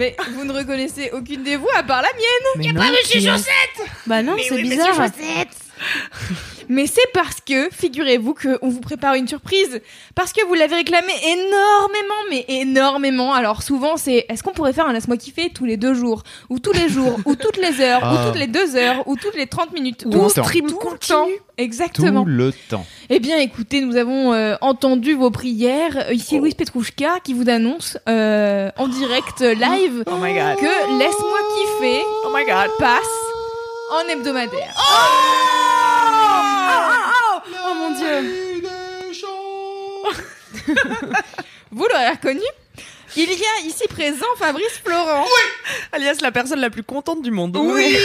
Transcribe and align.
Mais 0.00 0.16
vous 0.32 0.46
ne 0.46 0.52
reconnaissez 0.54 1.10
aucune 1.12 1.42
des 1.42 1.56
vous 1.56 1.68
à 1.76 1.82
part 1.82 2.00
la 2.00 2.08
mienne 2.08 2.56
Mais 2.56 2.72
pas 2.72 2.90
Monsieur 2.90 3.20
Chaussette 3.20 3.86
Bah 4.06 4.22
non, 4.22 4.34
c'est 4.42 4.62
bizarre. 4.62 4.94
Mais 6.68 6.86
c'est 6.86 7.00
parce 7.14 7.40
que, 7.40 7.68
figurez-vous 7.70 8.34
qu'on 8.34 8.68
vous 8.68 8.80
prépare 8.80 9.14
une 9.14 9.26
surprise. 9.26 9.80
Parce 10.14 10.32
que 10.32 10.44
vous 10.46 10.54
l'avez 10.54 10.76
réclamé 10.76 11.12
énormément, 11.26 12.14
mais 12.30 12.44
énormément. 12.48 13.32
Alors 13.34 13.62
souvent, 13.62 13.96
c'est 13.96 14.26
est-ce 14.28 14.42
qu'on 14.42 14.52
pourrait 14.52 14.72
faire 14.72 14.86
un 14.86 14.92
laisse-moi 14.92 15.16
kiffer 15.16 15.50
tous 15.50 15.64
les 15.64 15.76
deux 15.76 15.94
jours? 15.94 16.22
Ou 16.48 16.58
tous 16.60 16.72
les 16.72 16.88
jours? 16.88 17.18
Ou 17.24 17.34
toutes 17.34 17.56
les 17.56 17.80
heures? 17.80 18.00
Ah. 18.02 18.14
Ou 18.14 18.26
toutes 18.28 18.38
les 18.38 18.46
deux 18.46 18.76
heures? 18.76 19.02
Ou 19.08 19.16
toutes 19.16 19.34
les 19.36 19.46
30 19.48 19.72
minutes? 19.72 19.98
Tout 20.04 20.10
Tout 20.10 20.22
le 20.24 20.30
temps. 20.30 20.44
stream 20.44 20.66
Tout 20.68 20.78
tout 20.80 20.90
le 20.90 20.98
temps. 20.98 21.26
Exactement. 21.58 22.22
Tout 22.24 22.30
le 22.30 22.52
temps. 22.68 22.86
Eh 23.08 23.18
bien, 23.18 23.38
écoutez, 23.38 23.80
nous 23.80 23.96
avons 23.96 24.32
euh, 24.32 24.54
entendu 24.60 25.14
vos 25.14 25.30
prières. 25.30 26.06
Euh, 26.08 26.14
Ici, 26.14 26.38
Louise 26.38 26.54
Petrouchka 26.54 27.18
qui 27.24 27.34
vous 27.34 27.50
annonce 27.50 27.98
euh, 28.08 28.70
en 28.76 28.86
direct 28.86 29.40
euh, 29.42 29.54
live 29.54 30.04
Oh 30.06 30.16
my 30.20 30.32
god. 30.34 30.56
que 30.58 30.98
Laisse-moi 30.98 31.38
kiffer 31.56 32.02
Oh 32.24 32.30
my 32.34 32.44
god. 32.44 32.70
passe 32.78 33.00
en 33.92 34.08
hebdomadaire. 34.08 34.74
Oh 37.52 37.74
mon 37.74 37.90
dieu. 37.90 38.62
Vous 41.70 41.86
l'aurez 41.92 42.10
reconnu 42.10 42.42
il 43.16 43.24
y 43.24 43.32
a 43.32 43.66
ici 43.66 43.84
présent 43.88 44.26
Fabrice 44.38 44.80
Florent, 44.84 45.24
Alias 45.92 46.18
la 46.22 46.30
personne 46.30 46.60
la 46.60 46.70
plus 46.70 46.84
contente 46.84 47.22
du 47.22 47.30
monde. 47.30 47.56
Oui. 47.56 47.96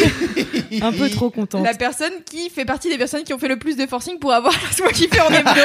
Un 0.82 0.92
peu 0.92 1.10
trop 1.10 1.30
contente. 1.30 1.64
la 1.64 1.76
personne 1.76 2.12
qui 2.26 2.50
fait 2.50 2.66
partie 2.66 2.90
des 2.90 2.98
personnes 2.98 3.24
qui 3.24 3.34
ont 3.34 3.38
fait 3.38 3.48
le 3.48 3.58
plus 3.58 3.78
de 3.78 3.86
forcing 3.86 4.18
pour 4.18 4.34
avoir 4.34 4.54
Laisse-moi 4.70 4.92
kiffer 4.92 5.22
en 5.22 5.32
hebdo. 5.32 5.62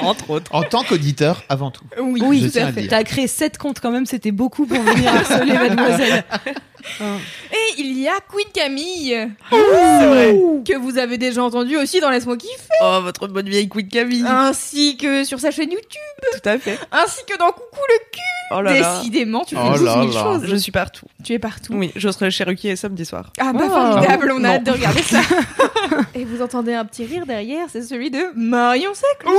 Entre 0.00 0.30
autres. 0.30 0.54
En 0.54 0.62
tant 0.62 0.84
qu'auditeur, 0.84 1.42
avant 1.48 1.70
tout. 1.70 1.84
Oui, 2.00 2.22
Oui, 2.24 2.50
tout 2.50 2.58
à 2.58 2.72
fait. 2.72 2.86
T'as 2.86 3.04
créé 3.04 3.26
7 3.26 3.58
comptes 3.58 3.80
quand 3.80 3.90
même, 3.90 4.06
c'était 4.06 4.32
beaucoup 4.32 4.66
pour 4.66 4.80
venir 4.80 5.14
harceler 5.14 5.52
mademoiselle. 5.52 6.24
Et 7.00 7.80
il 7.80 7.98
y 8.00 8.08
a 8.08 8.14
Queen 8.30 8.46
Camille, 8.54 9.28
C'est 9.50 10.06
vrai. 10.06 10.36
que 10.64 10.76
vous 10.76 10.98
avez 10.98 11.18
déjà 11.18 11.42
entendu 11.42 11.76
aussi 11.76 12.00
dans 12.00 12.10
Laisse-moi 12.10 12.36
kiffer, 12.36 12.52
Oh, 12.82 12.98
votre 13.02 13.26
bonne 13.28 13.48
vieille 13.48 13.68
Queen 13.68 13.88
Camille. 13.88 14.24
ainsi 14.26 14.96
que 14.96 15.24
sur 15.24 15.40
sa 15.40 15.50
chaîne 15.50 15.70
YouTube, 15.72 16.00
Tout 16.32 16.48
à 16.48 16.58
fait. 16.58 16.78
ainsi 16.92 17.20
que 17.28 17.36
dans 17.38 17.46
Coucou 17.52 17.80
le 17.88 17.98
cul. 18.12 18.20
Oh 18.52 18.60
là 18.60 18.78
là. 18.78 18.98
Décidément, 18.98 19.44
tu 19.44 19.56
fais 19.56 19.60
Oh 19.64 19.72
12 19.72 19.82
là 19.82 19.92
000 19.94 20.06
là. 20.12 20.22
choses. 20.22 20.46
Je 20.46 20.54
suis 20.56 20.70
partout. 20.70 21.06
Tu 21.24 21.32
es 21.32 21.38
partout. 21.40 21.72
Oui, 21.74 21.90
je 21.96 22.08
serai 22.10 22.30
chez 22.30 22.44
Ruquier 22.44 22.76
samedi 22.76 23.04
soir. 23.04 23.32
Ah 23.40 23.52
bah 23.52 23.64
Oh. 23.66 23.70
formidable, 23.70 24.30
on 24.32 24.36
a 24.36 24.38
Non. 24.40 24.48
hâte 24.54 24.64
de 24.64 24.70
regarder 24.70 25.02
ça. 25.02 25.20
Et 26.14 26.24
vous 26.24 26.40
entendez 26.42 26.72
un 26.74 26.84
petit 26.84 27.04
rire 27.04 27.26
derrière, 27.26 27.66
c'est 27.72 27.82
celui 27.82 28.10
de 28.10 28.20
Marion 28.36 28.92
Saclot. 28.94 29.32
Oui, 29.32 29.36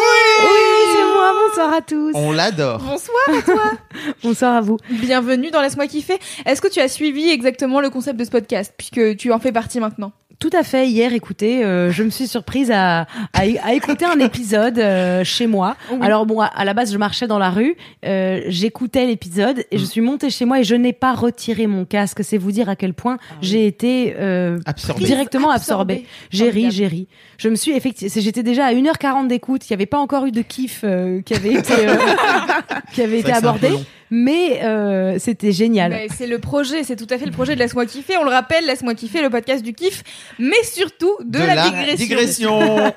c'est 0.93 1.03
moi, 1.15 1.33
bonsoir 1.47 1.73
à 1.73 1.81
tous. 1.81 2.11
On 2.15 2.31
l'adore. 2.33 2.79
Bonsoir 2.79 3.17
à 3.37 3.41
toi. 3.41 3.63
Bonsoir 4.23 4.55
à 4.55 4.61
vous. 4.61 4.77
Bienvenue 4.89 5.51
dans 5.51 5.61
Laisse-moi 5.61 5.87
kiffer. 5.87 6.19
Est-ce 6.45 6.61
que 6.61 6.67
tu 6.67 6.79
as 6.79 6.87
suivi 6.87 7.29
exactement 7.37 7.79
le 7.81 7.89
concept 7.89 8.19
de 8.19 8.25
ce 8.25 8.31
podcast, 8.31 8.73
puisque 8.77 9.15
tu 9.17 9.31
en 9.31 9.39
fais 9.39 9.51
partie 9.51 9.79
maintenant 9.79 10.11
Tout 10.39 10.49
à 10.53 10.63
fait, 10.63 10.87
hier, 10.87 11.13
écoutez, 11.13 11.63
euh, 11.63 11.91
je 11.91 12.03
me 12.03 12.09
suis 12.09 12.27
surprise 12.27 12.71
à, 12.71 13.01
à, 13.33 13.41
à 13.63 13.73
écouter 13.73 14.05
un 14.05 14.19
épisode 14.19 14.77
euh, 14.79 15.23
chez 15.23 15.45
moi. 15.47 15.75
Oui. 15.91 15.97
Alors 16.01 16.25
bon, 16.25 16.41
à, 16.41 16.45
à 16.45 16.65
la 16.65 16.73
base, 16.73 16.91
je 16.91 16.97
marchais 16.97 17.27
dans 17.27 17.39
la 17.39 17.49
rue, 17.51 17.75
euh, 18.05 18.41
j'écoutais 18.47 19.05
l'épisode 19.05 19.63
et 19.71 19.77
je 19.77 19.85
suis 19.85 20.01
montée 20.01 20.29
chez 20.29 20.45
moi 20.45 20.59
et 20.59 20.63
je 20.63 20.75
n'ai 20.75 20.93
pas 20.93 21.13
retiré 21.13 21.65
mon 21.67 21.85
casque. 21.85 22.23
C'est 22.23 22.37
vous 22.37 22.51
dire 22.51 22.69
à 22.69 22.75
quel 22.75 22.93
point 22.93 23.17
j'ai 23.41 23.65
été 23.67 24.15
euh, 24.19 24.59
directement 24.97 25.49
absorbée. 25.51 26.05
J'ai 26.31 26.49
ri, 26.49 26.71
j'ai 26.71 26.87
ri. 26.87 27.07
Je 27.37 27.49
me 27.49 27.55
suis 27.55 27.71
effectivement, 27.71 28.11
j'étais 28.21 28.43
déjà 28.43 28.65
à 28.65 28.73
1h40 28.73 29.27
d'écoute. 29.27 29.67
Il 29.69 29.73
n'y 29.73 29.75
avait 29.75 29.85
pas 29.85 29.99
encore 29.99 30.25
eu 30.25 30.31
de 30.31 30.41
kiff 30.41 30.81
euh, 30.83 31.21
qui 31.21 31.33
avait 31.35 31.53
été, 31.53 31.73
euh, 31.87 31.95
qui 32.93 33.01
avait 33.03 33.19
été 33.19 33.31
abordé. 33.31 33.69
Mais 34.09 34.61
euh, 34.63 35.17
c'était 35.19 35.51
génial. 35.51 35.91
Mais 35.91 36.07
C'est 36.15 36.27
le 36.27 36.39
projet, 36.39 36.83
c'est 36.83 36.95
tout 36.95 37.07
à 37.09 37.17
fait 37.17 37.25
le 37.25 37.31
projet 37.31 37.55
de 37.55 37.59
Laisse-moi 37.59 37.85
kiffer. 37.85 38.17
On 38.17 38.23
le 38.23 38.29
rappelle, 38.31 38.65
Laisse-moi 38.65 38.93
kiffer, 38.95 39.21
le 39.21 39.29
podcast 39.29 39.63
du 39.63 39.73
kiff, 39.73 40.03
mais 40.39 40.61
surtout 40.63 41.13
de, 41.25 41.39
la, 41.39 41.69
digression. 41.69 41.95
digression. 41.97 42.59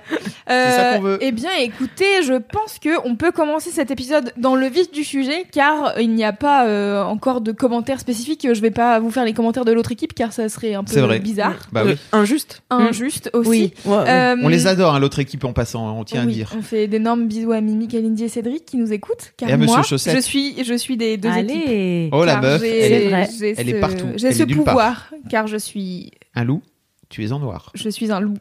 C'est 0.49 0.71
ça 0.71 0.95
qu'on 0.97 1.03
veut. 1.03 1.19
Eh 1.21 1.33
bien, 1.33 1.51
écoutez, 1.61 2.23
je 2.25 2.35
pense 2.35 2.79
que 2.79 2.91
on 3.05 3.17
peut 3.17 3.31
commencer 3.33 3.71
cet 3.71 3.91
épisode 3.91 4.33
dans 4.37 4.57
le 4.57 4.67
vif 4.67 4.91
du 4.91 5.05
sujet, 5.05 5.45
car 5.53 5.95
il 6.01 6.11
n'y 6.15 6.25
a 6.25 6.33
pas 6.33 6.67
euh, 6.67 7.03
encore 7.05 7.41
de 7.41 7.53
commentaires 7.53 8.01
spécifiques. 8.01 8.47
Je 8.53 8.61
vais 8.61 8.71
pas 8.71 8.99
vous 8.99 9.11
faire 9.11 9.25
les 9.25 9.33
commentaires 9.33 9.65
de 9.65 9.73
l'autre 9.73 9.93
équipe, 9.93 10.15
car 10.15 10.33
ça 10.33 10.49
serait 10.49 10.75
un 10.75 10.85
peu 10.85 10.93
C'est 10.93 11.01
vrai. 11.01 11.21
bizarre, 11.21 11.57
Bah 11.73 11.83
oui. 11.85 11.93
Euh, 11.93 12.19
injuste. 12.21 12.63
injuste 12.71 13.31
aussi. 13.33 13.49
Oui. 13.49 13.73
Ouais, 13.85 13.97
ouais. 13.97 14.09
Euh, 14.09 14.37
On 14.43 14.49
les 14.49 14.67
adore, 14.67 14.95
hein, 14.95 14.99
l'autre 15.01 15.19
équipe 15.19 15.45
en 15.45 15.53
passant, 15.53 15.97
on 15.99 16.05
tient 16.05 16.25
oui, 16.27 16.33
à 16.33 16.35
dire. 16.35 16.53
On 16.59 16.63
fait 16.63 16.87
d'énormes 16.89 17.27
bisous 17.27 17.53
à 17.53 17.61
Mimi, 17.61 17.89
Kalindi 17.89 18.25
et 18.25 18.29
Cédric 18.29 18.65
qui 18.65 18.77
nous 18.77 18.93
écoutent. 18.93 19.33
Car 19.37 19.49
Et 19.49 19.53
à 19.53 19.57
Monsieur 19.57 19.77
moi, 19.77 19.83
Chaussette. 19.83 20.17
je 20.17 20.21
suis, 20.21 20.63
je 20.65 20.75
suis 20.75 20.97
des 21.01 21.17
deux 21.17 21.29
équipes. 21.37 21.51
Allez. 21.67 22.09
Oh 22.13 22.25
la 22.25 22.35
Car 22.35 22.43
meuf, 22.43 22.61
j'ai- 22.63 22.79
elle 22.79 22.93
est 22.93 23.01
C'est 23.03 23.09
vrai. 23.11 23.29
j'ai 23.39 23.55
elle 23.59 23.69
est 23.69 23.73
ce- 23.73 23.81
partout. 23.81 24.09
J'ai 24.17 24.27
Elle 24.29 24.35
ce 24.37 24.43
est 24.43 24.47
nulle 24.47 24.57
part. 24.59 24.65
pouvoir, 24.67 25.11
car 25.29 25.47
je 25.49 25.57
suis, 25.57 26.13
un 26.37 26.45
loup, 26.45 26.63
tu 27.09 27.25
es 27.25 27.33
en 27.33 27.41
noir. 27.41 27.73
je 27.75 27.89
suis 27.89 28.13
un 28.13 28.21
loup. 28.21 28.37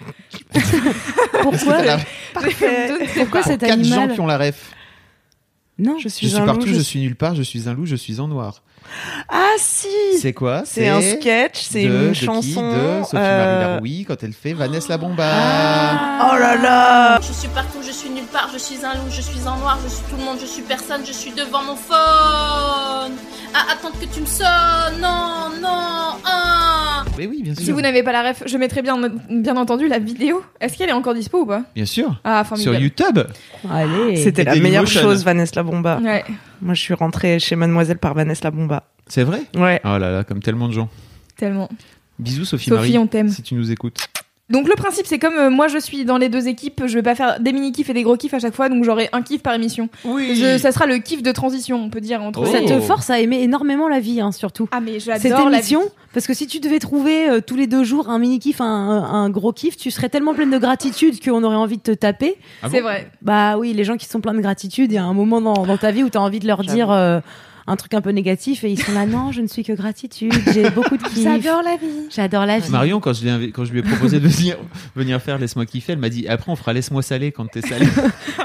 Pourquoi, 1.42 1.76
T'as 1.76 1.84
la- 1.84 1.98
pourquoi 3.16 3.42
cet 3.44 3.60
Quatre 3.60 3.70
gens 3.84 3.92
animal 3.96 4.14
qui 4.14 4.20
ont 4.20 4.26
la 4.26 4.38
ref. 4.38 4.72
Non. 5.78 5.98
Je 6.00 6.08
suis, 6.08 6.26
Je 6.26 6.32
suis 6.34 6.42
un 6.42 6.46
partout, 6.46 6.66
loup, 6.66 6.72
je 6.72 6.78
je 6.78 6.80
suis 6.80 6.98
nulle 7.00 7.14
part, 7.16 7.34
je 7.36 7.42
suis 7.42 7.68
un 7.68 7.74
loup, 7.74 7.86
je 7.86 7.94
suis 7.96 8.18
en 8.18 8.26
noir. 8.28 8.63
Ah 9.28 9.54
si 9.58 9.88
C'est 10.20 10.32
quoi? 10.32 10.62
C'est 10.64 10.88
un 10.88 11.00
sketch, 11.00 11.62
c'est 11.62 11.82
une 11.84 12.08
de 12.08 12.12
qui? 12.12 12.24
chanson. 12.24 12.70
de 12.72 13.02
Sophie 13.04 13.16
euh, 13.16 13.58
Marie 13.60 13.72
Laroui 13.74 14.04
quand 14.06 14.22
elle 14.22 14.32
fait 14.32 14.52
Vanessa 14.52 14.88
la 14.90 14.98
Bomba. 14.98 15.24
Oh 15.24 16.36
là 16.38 16.56
là 16.56 17.18
Je 17.20 17.32
suis 17.32 17.48
partout, 17.48 17.78
je 17.84 17.90
suis 17.92 18.10
nulle 18.10 18.24
part, 18.24 18.48
je 18.52 18.58
suis 18.58 18.84
un 18.84 18.94
loup, 18.94 19.10
je 19.10 19.20
suis 19.20 19.46
en 19.46 19.56
noir, 19.58 19.78
je 19.84 19.88
suis 19.88 20.04
tout 20.08 20.16
le 20.16 20.24
monde, 20.24 20.38
je 20.40 20.46
suis 20.46 20.62
personne, 20.62 21.02
je 21.06 21.12
suis 21.12 21.32
devant 21.32 21.62
mon 21.62 21.76
phone. 21.76 23.12
À 23.56 23.72
attendre 23.72 23.94
que 24.00 24.06
tu 24.12 24.20
me 24.20 24.26
sonnes, 24.26 25.00
non, 25.00 25.50
non, 25.62 26.16
un. 26.24 27.04
Mais 27.16 27.26
oui, 27.28 27.42
bien 27.42 27.54
sûr. 27.54 27.64
Si 27.64 27.70
vous 27.70 27.80
n'avez 27.80 28.02
pas 28.02 28.10
la 28.10 28.30
ref, 28.30 28.42
je 28.46 28.56
mettrai 28.58 28.82
bien, 28.82 28.98
bien 29.30 29.56
entendu 29.56 29.86
la 29.86 30.00
vidéo. 30.00 30.42
Est-ce 30.60 30.76
qu'elle 30.76 30.88
est 30.88 30.94
encore 30.94 31.14
dispo 31.14 31.42
ou 31.42 31.46
pas? 31.46 31.62
Bien 31.74 31.86
sûr. 31.86 32.20
Ah, 32.24 32.42
Sur. 32.56 32.74
YouTube. 32.74 33.20
Allez. 33.70 34.16
C'était 34.16 34.42
la 34.44 34.56
meilleure 34.56 34.86
chose, 34.86 35.24
Vanessa 35.24 35.52
la 35.56 35.62
Bomba. 35.62 35.98
Ouais. 36.02 36.24
Moi, 36.60 36.74
je 36.74 36.80
suis 36.80 36.94
rentrée 36.94 37.38
chez 37.38 37.56
Mademoiselle 37.56 37.98
par 37.98 38.14
Vanessa 38.14 38.44
la 38.44 38.50
Bomba. 38.50 38.84
C'est 39.06 39.24
vrai? 39.24 39.42
Ouais. 39.54 39.80
Oh 39.84 39.98
là 39.98 40.10
là, 40.10 40.24
comme 40.24 40.40
tellement 40.40 40.68
de 40.68 40.72
gens. 40.72 40.88
Tellement. 41.36 41.68
Bisous 42.18 42.44
Sophie, 42.44 42.70
Sophie, 42.70 42.92
Marie. 42.92 42.98
on 42.98 43.06
t'aime. 43.06 43.28
Si 43.28 43.42
tu 43.42 43.54
nous 43.54 43.70
écoutes. 43.70 44.08
Donc 44.54 44.68
le 44.68 44.74
principe, 44.76 45.04
c'est 45.06 45.18
comme 45.18 45.34
euh, 45.36 45.50
moi 45.50 45.68
je 45.68 45.78
suis 45.78 46.04
dans 46.04 46.16
les 46.16 46.28
deux 46.28 46.48
équipes, 46.48 46.82
je 46.86 46.94
vais 46.94 47.02
pas 47.02 47.14
faire 47.14 47.40
des 47.40 47.52
mini 47.52 47.72
kiffs 47.72 47.90
et 47.90 47.92
des 47.92 48.02
gros 48.02 48.16
kiffs 48.16 48.32
à 48.34 48.38
chaque 48.38 48.54
fois, 48.54 48.68
donc 48.68 48.84
j'aurai 48.84 49.08
un 49.12 49.20
kiff 49.22 49.42
par 49.42 49.52
émission. 49.54 49.88
Oui. 50.04 50.34
Je- 50.36 50.58
ça 50.58 50.72
sera 50.72 50.86
le 50.86 50.98
kiff 50.98 51.22
de 51.22 51.32
transition, 51.32 51.82
on 51.82 51.90
peut 51.90 52.00
dire 52.00 52.22
entre. 52.22 52.40
Oh. 52.42 52.46
Ça 52.46 52.60
te 52.62 52.80
force 52.80 53.10
à 53.10 53.20
aimer 53.20 53.42
énormément 53.42 53.88
la 53.88 54.00
vie, 54.00 54.20
hein, 54.20 54.32
surtout. 54.32 54.68
Ah 54.72 54.80
mais 54.80 55.00
Cette 55.00 55.22
j'adore 55.22 55.50
la 55.50 55.58
émission, 55.58 55.80
vie. 55.82 55.88
parce 56.14 56.26
que 56.26 56.34
si 56.34 56.46
tu 56.46 56.60
devais 56.60 56.78
trouver 56.78 57.28
euh, 57.28 57.40
tous 57.44 57.56
les 57.56 57.66
deux 57.66 57.84
jours 57.84 58.08
un 58.08 58.18
mini 58.18 58.38
kiff, 58.38 58.60
un, 58.60 58.64
un 58.64 59.28
gros 59.30 59.52
kiff, 59.52 59.76
tu 59.76 59.90
serais 59.90 60.08
tellement 60.08 60.34
pleine 60.34 60.50
de 60.50 60.58
gratitude 60.58 61.22
qu'on 61.22 61.42
aurait 61.42 61.56
envie 61.56 61.76
de 61.78 61.82
te 61.82 61.90
taper. 61.92 62.36
Ah 62.62 62.68
c'est 62.70 62.78
bon 62.80 62.84
vrai. 62.88 63.10
Bah 63.22 63.58
oui, 63.58 63.72
les 63.72 63.84
gens 63.84 63.96
qui 63.96 64.06
sont 64.06 64.20
pleins 64.20 64.34
de 64.34 64.40
gratitude, 64.40 64.92
il 64.92 64.94
y 64.94 64.98
a 64.98 65.04
un 65.04 65.14
moment 65.14 65.40
dans, 65.40 65.66
dans 65.66 65.76
ta 65.76 65.90
vie 65.90 66.02
où 66.04 66.10
tu 66.10 66.16
as 66.18 66.22
envie 66.22 66.38
de 66.38 66.46
leur 66.46 66.62
dire 66.62 66.90
euh, 66.90 67.20
un 67.66 67.76
truc 67.76 67.94
un 67.94 68.00
peu 68.00 68.10
négatif 68.10 68.64
et 68.64 68.70
ils 68.70 68.82
sont 68.82 68.92
là, 68.92 69.06
non, 69.06 69.32
je 69.32 69.40
ne 69.40 69.46
suis 69.46 69.64
que 69.64 69.72
gratitude, 69.72 70.32
j'ai 70.52 70.70
beaucoup 70.70 70.96
de 70.96 71.02
kiff. 71.08 71.22
J'adore 71.22 71.62
la 71.62 71.76
vie. 71.76 72.08
J'adore 72.10 72.46
la 72.46 72.58
vie. 72.58 72.70
Marion, 72.70 73.00
quand 73.00 73.12
je, 73.12 73.50
quand 73.50 73.64
lui 73.64 73.78
ai 73.78 73.82
proposé 73.82 74.20
de 74.20 74.28
venir, 74.28 74.56
venir 74.94 75.20
faire 75.20 75.38
Laisse-moi 75.38 75.66
kiffer, 75.66 75.92
elle 75.92 75.98
m'a 75.98 76.08
dit 76.08 76.28
après 76.28 76.52
on 76.52 76.56
fera 76.56 76.72
Laisse-moi 76.72 77.02
saler 77.02 77.32
quand 77.32 77.46
t'es 77.46 77.62
salé. 77.62 77.86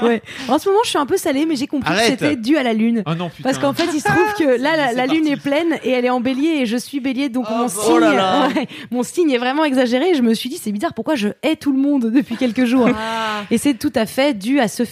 Ouais. 0.02 0.22
En 0.48 0.58
ce 0.58 0.68
moment, 0.68 0.80
je 0.84 0.90
suis 0.90 0.98
un 0.98 1.06
peu 1.06 1.18
salée, 1.18 1.44
mais 1.44 1.56
j'ai 1.56 1.66
compris 1.66 1.92
Arrête. 1.92 2.18
que 2.18 2.24
c'était 2.24 2.36
dû 2.36 2.56
à 2.56 2.62
la 2.62 2.72
lune. 2.72 3.02
oh 3.06 3.14
non, 3.14 3.28
putain. 3.28 3.42
Parce 3.42 3.58
qu'en 3.58 3.74
fait, 3.74 3.88
il 3.92 4.00
se 4.00 4.08
trouve 4.08 4.34
que 4.38 4.60
là, 4.60 4.92
la, 4.94 5.06
lune 5.06 5.26
est 5.26 5.36
pleine 5.36 5.78
et 5.84 5.90
elle 5.90 6.04
est 6.04 6.10
en 6.10 6.20
bélier 6.20 6.60
et 6.62 6.66
je 6.66 6.76
suis 6.76 7.00
bélier, 7.00 7.28
donc 7.28 7.46
Oh, 7.50 7.54
mon 7.54 7.64
oh 7.64 7.68
signe, 7.68 8.00
là 8.00 8.14
là. 8.14 8.48
ouais, 8.48 8.68
mon 8.90 9.02
signe 9.02 9.30
est 9.30 9.38
vraiment 9.38 9.64
exagéré. 9.64 10.10
Et 10.10 10.14
je 10.14 10.22
me 10.22 10.34
suis 10.34 10.48
dit, 10.48 10.58
c'est 10.58 10.72
bizarre, 10.72 10.94
pourquoi 10.94 11.14
je 11.14 11.28
hais 11.42 11.56
tout 11.56 11.72
le 11.72 11.78
monde 11.78 12.10
depuis 12.10 12.36
quelques 12.36 12.64
jours? 12.64 12.88
Ah. 12.94 13.42
Et 13.50 13.58
c'est 13.58 13.74
tout 13.74 13.92
à 13.94 14.06
fait 14.06 14.34
dû 14.34 14.60
à 14.60 14.68
ce 14.68 14.84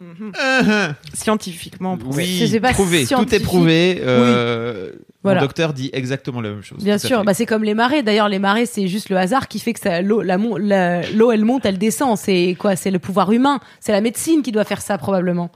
Mhm. 0.00 0.32
Uh-huh. 0.32 0.94
Scientifiquement. 1.12 1.96
prouvé. 1.98 2.24
Je 2.24 2.44
Oui, 2.44 2.50
sais 2.50 2.60
pas, 2.60 2.72
prouvé. 2.72 3.06
Tout 3.06 3.34
est 3.34 3.40
prouvé. 3.40 4.00
euh, 4.02 4.92
Voilà. 5.22 5.40
Mon 5.40 5.46
docteur 5.46 5.72
dit 5.74 5.90
exactement 5.92 6.40
la 6.40 6.48
même 6.50 6.62
chose. 6.62 6.82
Bien 6.82 6.96
sûr, 6.96 7.22
bah 7.24 7.34
c'est 7.34 7.44
comme 7.46 7.64
les 7.64 7.74
marées. 7.74 8.02
D'ailleurs, 8.02 8.28
les 8.30 8.38
marées, 8.38 8.64
c'est 8.66 8.88
juste 8.88 9.10
le 9.10 9.18
hasard 9.18 9.48
qui 9.48 9.58
fait 9.58 9.74
que 9.74 9.80
ça, 9.80 10.00
l'eau, 10.00 10.22
l'eau, 10.22 11.30
elle 11.32 11.44
monte, 11.44 11.66
elle 11.66 11.76
descend. 11.78 12.16
C'est 12.16 12.56
quoi? 12.58 12.76
C'est 12.76 12.90
le 12.90 12.98
pouvoir 12.98 13.30
humain. 13.30 13.60
C'est 13.80 13.92
la 13.92 14.00
médecine 14.00 14.42
qui 14.42 14.52
doit 14.52 14.64
faire 14.64 14.80
ça 14.80 14.96
probablement. 14.96 15.50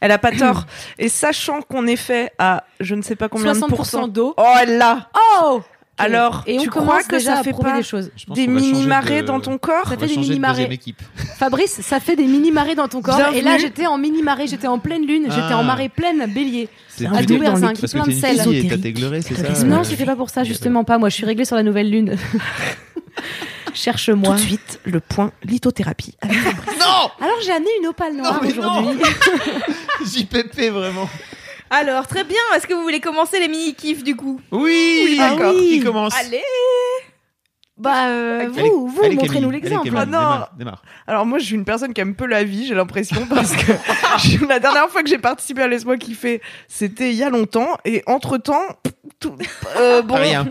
Elle 0.00 0.10
a 0.12 0.18
pas 0.18 0.30
tort. 0.32 0.66
Et 0.98 1.08
sachant 1.08 1.60
qu'on 1.62 1.86
est 1.88 1.96
fait 1.96 2.30
à 2.38 2.64
je 2.80 2.94
ne 2.94 3.02
sais 3.02 3.16
pas 3.16 3.28
combien 3.28 3.52
de 3.52 3.58
60% 3.58 3.68
pourcents. 3.68 4.08
d'eau. 4.08 4.34
Oh, 4.36 4.42
elle 4.62 4.78
l'a. 4.78 5.08
Oh 5.42 5.62
Alors, 5.96 6.42
et 6.46 6.58
on 6.58 6.62
tu 6.62 6.70
commence 6.70 6.88
crois 6.88 7.02
que 7.04 7.16
déjà 7.16 7.34
ça 7.34 7.40
à 7.40 7.42
fait 7.44 7.50
prouver 7.52 7.70
pas 7.70 7.76
des 7.76 7.82
choses. 7.84 8.10
Des 8.28 8.48
mini-marées 8.48 9.22
de- 9.22 9.26
dans 9.28 9.38
ton 9.40 9.58
corps 9.58 9.86
Ça 9.88 9.94
On 9.96 10.00
fait 10.00 10.06
des 10.08 10.16
deuxième 10.16 10.72
équipe. 10.72 11.00
Fabrice, 11.38 11.80
ça 11.82 12.00
fait 12.00 12.16
des 12.16 12.26
mini 12.26 12.50
marées 12.50 12.74
dans 12.74 12.88
ton 12.88 13.00
corps. 13.00 13.16
Bienvenue. 13.16 13.38
Et 13.38 13.42
là, 13.42 13.58
j'étais 13.58 13.86
en 13.86 13.96
mini 13.96 14.22
marée, 14.22 14.46
j'étais 14.48 14.66
en 14.66 14.78
pleine 14.80 15.06
lune, 15.06 15.24
j'étais 15.28 15.40
Ah. 15.50 15.58
en 15.58 15.62
marée 15.62 15.88
pleine, 15.88 16.26
bélier. 16.32 16.68
C'est 16.88 17.04
que 17.06 17.22
double 17.24 17.44
t'es- 17.44 17.50
R5, 17.50 17.60
parce 17.80 17.92
que 17.92 17.98
plein 17.98 18.06
de 18.06 18.10
sel. 18.12 18.36
c'est 19.22 19.34
ça 19.34 19.64
non, 19.64 19.80
euh, 19.80 19.84
c'était 19.84 20.04
pas 20.04 20.16
pour 20.16 20.30
ça, 20.30 20.42
justement 20.42 20.82
pas. 20.84 20.98
Moi, 20.98 21.08
je 21.10 21.14
suis 21.14 21.26
réglée 21.26 21.44
sur 21.44 21.56
la 21.56 21.62
nouvelle 21.62 21.90
lune. 21.90 22.16
Tout 23.66 23.72
Cherche-moi. 23.74 24.34
de 24.34 24.40
suite, 24.40 24.80
le 24.84 25.00
point 25.00 25.32
lithothérapie. 25.44 26.14
Non 26.24 27.10
Alors, 27.20 27.36
j'ai 27.44 27.52
amené 27.52 27.70
une 27.80 27.88
opale 27.88 28.14
noire 28.16 28.40
mais 28.42 28.52
aujourd'hui. 28.56 28.98
JPP, 30.04 30.70
vraiment. 30.70 31.08
Alors, 31.70 32.06
très 32.06 32.24
bien. 32.24 32.38
Est-ce 32.56 32.66
que 32.66 32.74
vous 32.74 32.82
voulez 32.82 33.00
commencer 33.00 33.40
les 33.40 33.48
mini-kifs 33.48 34.04
du 34.04 34.16
coup 34.16 34.40
Oui, 34.52 35.18
Ah 35.20 35.30
d'accord. 35.30 35.54
oui. 35.54 35.78
Qui 35.78 35.80
commence 35.84 36.14
Allez 36.16 36.42
Bah, 37.76 38.06
euh, 38.08 38.40
Allez, 38.40 38.68
vous, 38.70 38.86
vous, 38.88 39.02
allez, 39.02 39.16
montrez-nous 39.16 39.50
l'exemple. 39.50 39.88
Ah 39.96 40.04
non. 40.06 40.18
démarre, 40.18 40.50
démarre. 40.56 40.82
Alors 41.06 41.26
moi, 41.26 41.38
je 41.38 41.44
suis 41.46 41.54
une 41.56 41.64
personne 41.64 41.92
qui 41.92 42.00
aime 42.00 42.14
peu 42.14 42.26
la 42.26 42.44
vie, 42.44 42.66
j'ai 42.66 42.74
l'impression, 42.74 43.26
parce 43.28 43.52
que 43.56 43.72
la 44.46 44.60
dernière 44.60 44.88
fois 44.88 45.02
que 45.02 45.08
j'ai 45.08 45.18
participé 45.18 45.62
à 45.62 45.68
Laisse-moi 45.68 45.96
kiffer, 45.96 46.40
c'était 46.68 47.10
il 47.10 47.16
y 47.16 47.24
a 47.24 47.30
longtemps, 47.30 47.76
et 47.84 48.02
entre-temps, 48.06 48.62
tout, 49.18 49.34
euh, 49.76 50.02
bon, 50.02 50.14
Rien. 50.16 50.46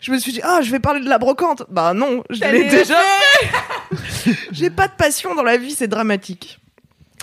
je 0.00 0.12
me 0.12 0.18
suis 0.18 0.32
dit, 0.32 0.40
ah, 0.44 0.60
je 0.62 0.70
vais 0.70 0.78
parler 0.80 1.00
de 1.00 1.08
la 1.08 1.18
brocante. 1.18 1.64
Bah 1.70 1.94
non, 1.94 2.22
je 2.30 2.40
l'ai 2.44 2.68
déjà 2.68 2.94
fait. 2.96 4.30
j'ai 4.52 4.70
pas 4.70 4.86
de 4.86 4.92
passion 4.96 5.34
dans 5.34 5.42
la 5.42 5.56
vie, 5.56 5.72
c'est 5.72 5.88
dramatique. 5.88 6.60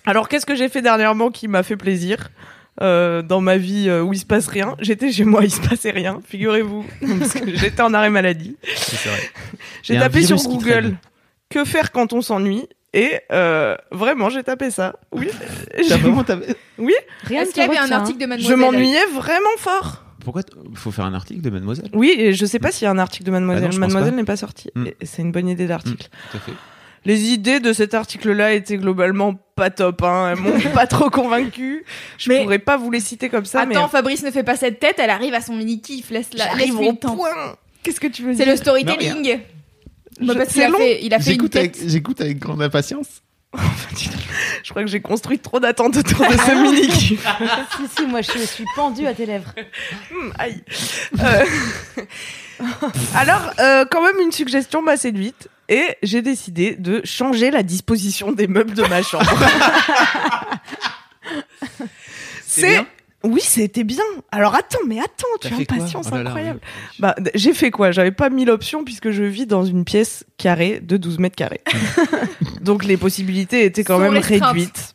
Alors 0.05 0.27
qu'est-ce 0.29 0.45
que 0.45 0.55
j'ai 0.55 0.67
fait 0.69 0.81
dernièrement 0.81 1.29
qui 1.31 1.47
m'a 1.47 1.63
fait 1.63 1.77
plaisir? 1.77 2.29
Euh, 2.81 3.21
dans 3.21 3.41
ma 3.41 3.57
vie 3.57 3.87
euh, 3.89 4.01
où 4.01 4.13
il 4.13 4.19
se 4.19 4.25
passe 4.25 4.47
rien 4.47 4.75
J'étais 4.79 5.11
chez 5.11 5.23
moi, 5.23 5.43
il 5.43 5.51
se 5.51 5.61
passait 5.61 5.91
rien, 5.91 6.19
figurez-vous, 6.27 6.85
parce 7.19 7.33
que 7.33 7.55
j'étais 7.55 7.81
en 7.81 7.93
arrêt 7.93 8.09
maladie. 8.09 8.57
C'est 8.75 9.09
vrai. 9.09 9.19
J'ai 9.83 9.97
tapé 9.99 10.23
sur 10.23 10.37
Google 10.37 10.95
que 11.49 11.63
faire 11.63 11.91
quand 11.91 12.13
on 12.13 12.21
s'ennuie 12.21 12.67
et 12.93 13.19
euh, 13.31 13.75
vraiment 13.91 14.29
j'ai 14.29 14.43
tapé 14.43 14.71
ça. 14.71 14.95
Oui, 15.11 15.27
T'as 15.77 15.83
je, 15.83 16.01
vraiment 16.01 16.23
ta- 16.23 16.37
oui, 16.77 16.93
Rien 17.23 17.45
qu'il 17.45 17.57
y 17.57 17.61
avait 17.61 17.77
un 17.77 17.91
article 17.91 18.17
de 18.19 18.23
je 18.23 18.27
Mademoiselle 18.29 18.57
m'ennuyais 18.57 19.05
vraiment 19.13 19.57
fort. 19.57 20.03
Pourquoi 20.23 20.41
faut 20.73 20.91
faire 20.91 21.05
un 21.05 21.13
article 21.13 21.41
de 21.41 21.49
Mademoiselle? 21.51 21.89
Oui, 21.93 22.15
et 22.17 22.33
je 22.33 22.45
sais 22.47 22.57
pas 22.57 22.71
s'il 22.71 22.85
y 22.85 22.87
a 22.87 22.91
un 22.91 22.97
article 22.97 23.25
de 23.25 23.31
Mademoiselle. 23.31 23.65
Ah 23.65 23.67
non, 23.67 23.71
je 23.73 23.79
Mademoiselle 23.79 24.11
pas. 24.11 24.17
n'est 24.17 24.23
pas 24.23 24.37
sortie. 24.37 24.71
Mm. 24.73 24.85
Et 24.87 25.05
C'est 25.05 25.21
une 25.21 25.31
bonne 25.31 25.47
idée 25.47 25.67
d'article. 25.67 26.07
Tout 26.31 26.37
à 26.37 26.39
fait. 26.39 26.51
Les 27.05 27.29
idées 27.29 27.59
de 27.59 27.71
cet 27.73 27.93
article-là 27.93 28.53
étaient 28.53 28.77
globalement 28.77 29.35
pas 29.55 29.69
top. 29.69 30.01
Hein. 30.03 30.31
Elles 30.33 30.39
m'ont 30.41 30.59
pas 30.73 30.87
trop 30.87 31.09
convaincu. 31.09 31.85
Je 32.17 32.29
Mais- 32.29 32.41
pourrais 32.43 32.59
pas 32.59 32.77
vous 32.77 32.89
les 32.91 32.99
citer 32.99 33.29
comme 33.29 33.45
ça, 33.45 33.65
mais 33.65 33.75
Attends, 33.75 33.87
Fabrice 33.89 34.23
ne 34.23 34.31
fait 34.31 34.43
pas 34.43 34.55
cette 34.57 34.79
tête, 34.79 34.95
elle 34.97 35.09
arrive 35.11 35.33
à 35.33 35.41
son 35.41 35.55
mini-kiff. 35.55 36.09
Laisse-la, 36.09 36.45
j'arrive 36.45 36.59
laisse-lui 36.67 36.87
au 36.87 36.91
le 36.91 36.97
temps. 36.97 37.15
point. 37.15 37.55
Qu'est-ce 37.83 37.99
que 37.99 38.07
tu 38.07 38.23
veux 38.23 38.33
C'est 38.33 38.43
dire 38.43 38.51
le 38.53 38.57
storytelling. 38.57 39.39
Bah, 40.21 40.33
parce 40.35 40.53
qu'il 40.53 40.61
c'est 40.61 40.65
a 40.65 40.71
fait, 40.71 40.99
il 41.03 41.13
a 41.13 41.19
fait 41.19 41.25
une 41.25 41.31
J'écoute 41.33 41.55
avec, 41.57 41.71
tête. 41.73 41.83
j'écoute 41.89 42.21
avec 42.21 42.39
grande 42.39 42.61
impatience. 42.61 43.21
Je 44.63 44.69
crois 44.71 44.81
que 44.83 44.89
j'ai 44.89 44.99
construit 45.01 45.37
trop 45.39 45.59
d'attentes 45.59 45.95
autour 45.97 46.25
de 46.27 46.33
ce 46.33 46.51
mini 46.61 46.89
Si, 47.07 47.17
si, 47.97 48.05
moi, 48.07 48.21
je 48.21 48.31
suis 48.39 48.65
pendue 48.75 49.05
à 49.05 49.13
tes 49.13 49.25
lèvres. 49.27 49.53
Hmm, 50.11 50.29
aïe. 50.39 50.61
Euh, 51.19 51.45
Alors, 53.13 53.51
euh, 53.59 53.85
quand 53.89 54.01
même, 54.01 54.19
une 54.21 54.31
suggestion 54.31 54.81
m'a 54.81 54.97
séduite 54.97 55.47
et 55.69 55.97
j'ai 56.03 56.21
décidé 56.21 56.75
de 56.75 57.01
changer 57.03 57.51
la 57.51 57.63
disposition 57.63 58.31
des 58.31 58.47
meubles 58.47 58.73
de 58.73 58.83
ma 58.83 59.01
chambre. 59.01 59.25
C'est 62.45 62.85
Oui, 63.23 63.41
c'était 63.41 63.83
bien. 63.83 64.03
Alors 64.31 64.55
attends, 64.55 64.79
mais 64.87 64.99
attends, 64.99 65.27
tu 65.41 65.47
as 65.47 65.57
une 65.57 65.65
patience 65.65 66.07
Oh 66.11 66.15
là 66.15 66.23
là, 66.23 66.29
incroyable. 66.29 66.59
oui. 66.63 66.95
Bah, 66.99 67.15
j'ai 67.33 67.53
fait 67.53 67.71
quoi? 67.71 67.91
J'avais 67.91 68.11
pas 68.11 68.29
mis 68.29 68.45
l'option 68.45 68.83
puisque 68.83 69.11
je 69.11 69.23
vis 69.23 69.45
dans 69.47 69.65
une 69.65 69.83
pièce 69.83 70.23
carrée 70.37 70.79
de 70.81 70.97
12 70.97 71.19
mètres 71.19 71.35
carrés. 71.35 71.61
Donc 72.61 72.83
les 72.85 72.97
possibilités 72.97 73.65
étaient 73.65 73.83
quand 73.83 73.97
Sont 73.97 74.11
même 74.11 74.21
réduites. 74.21 74.94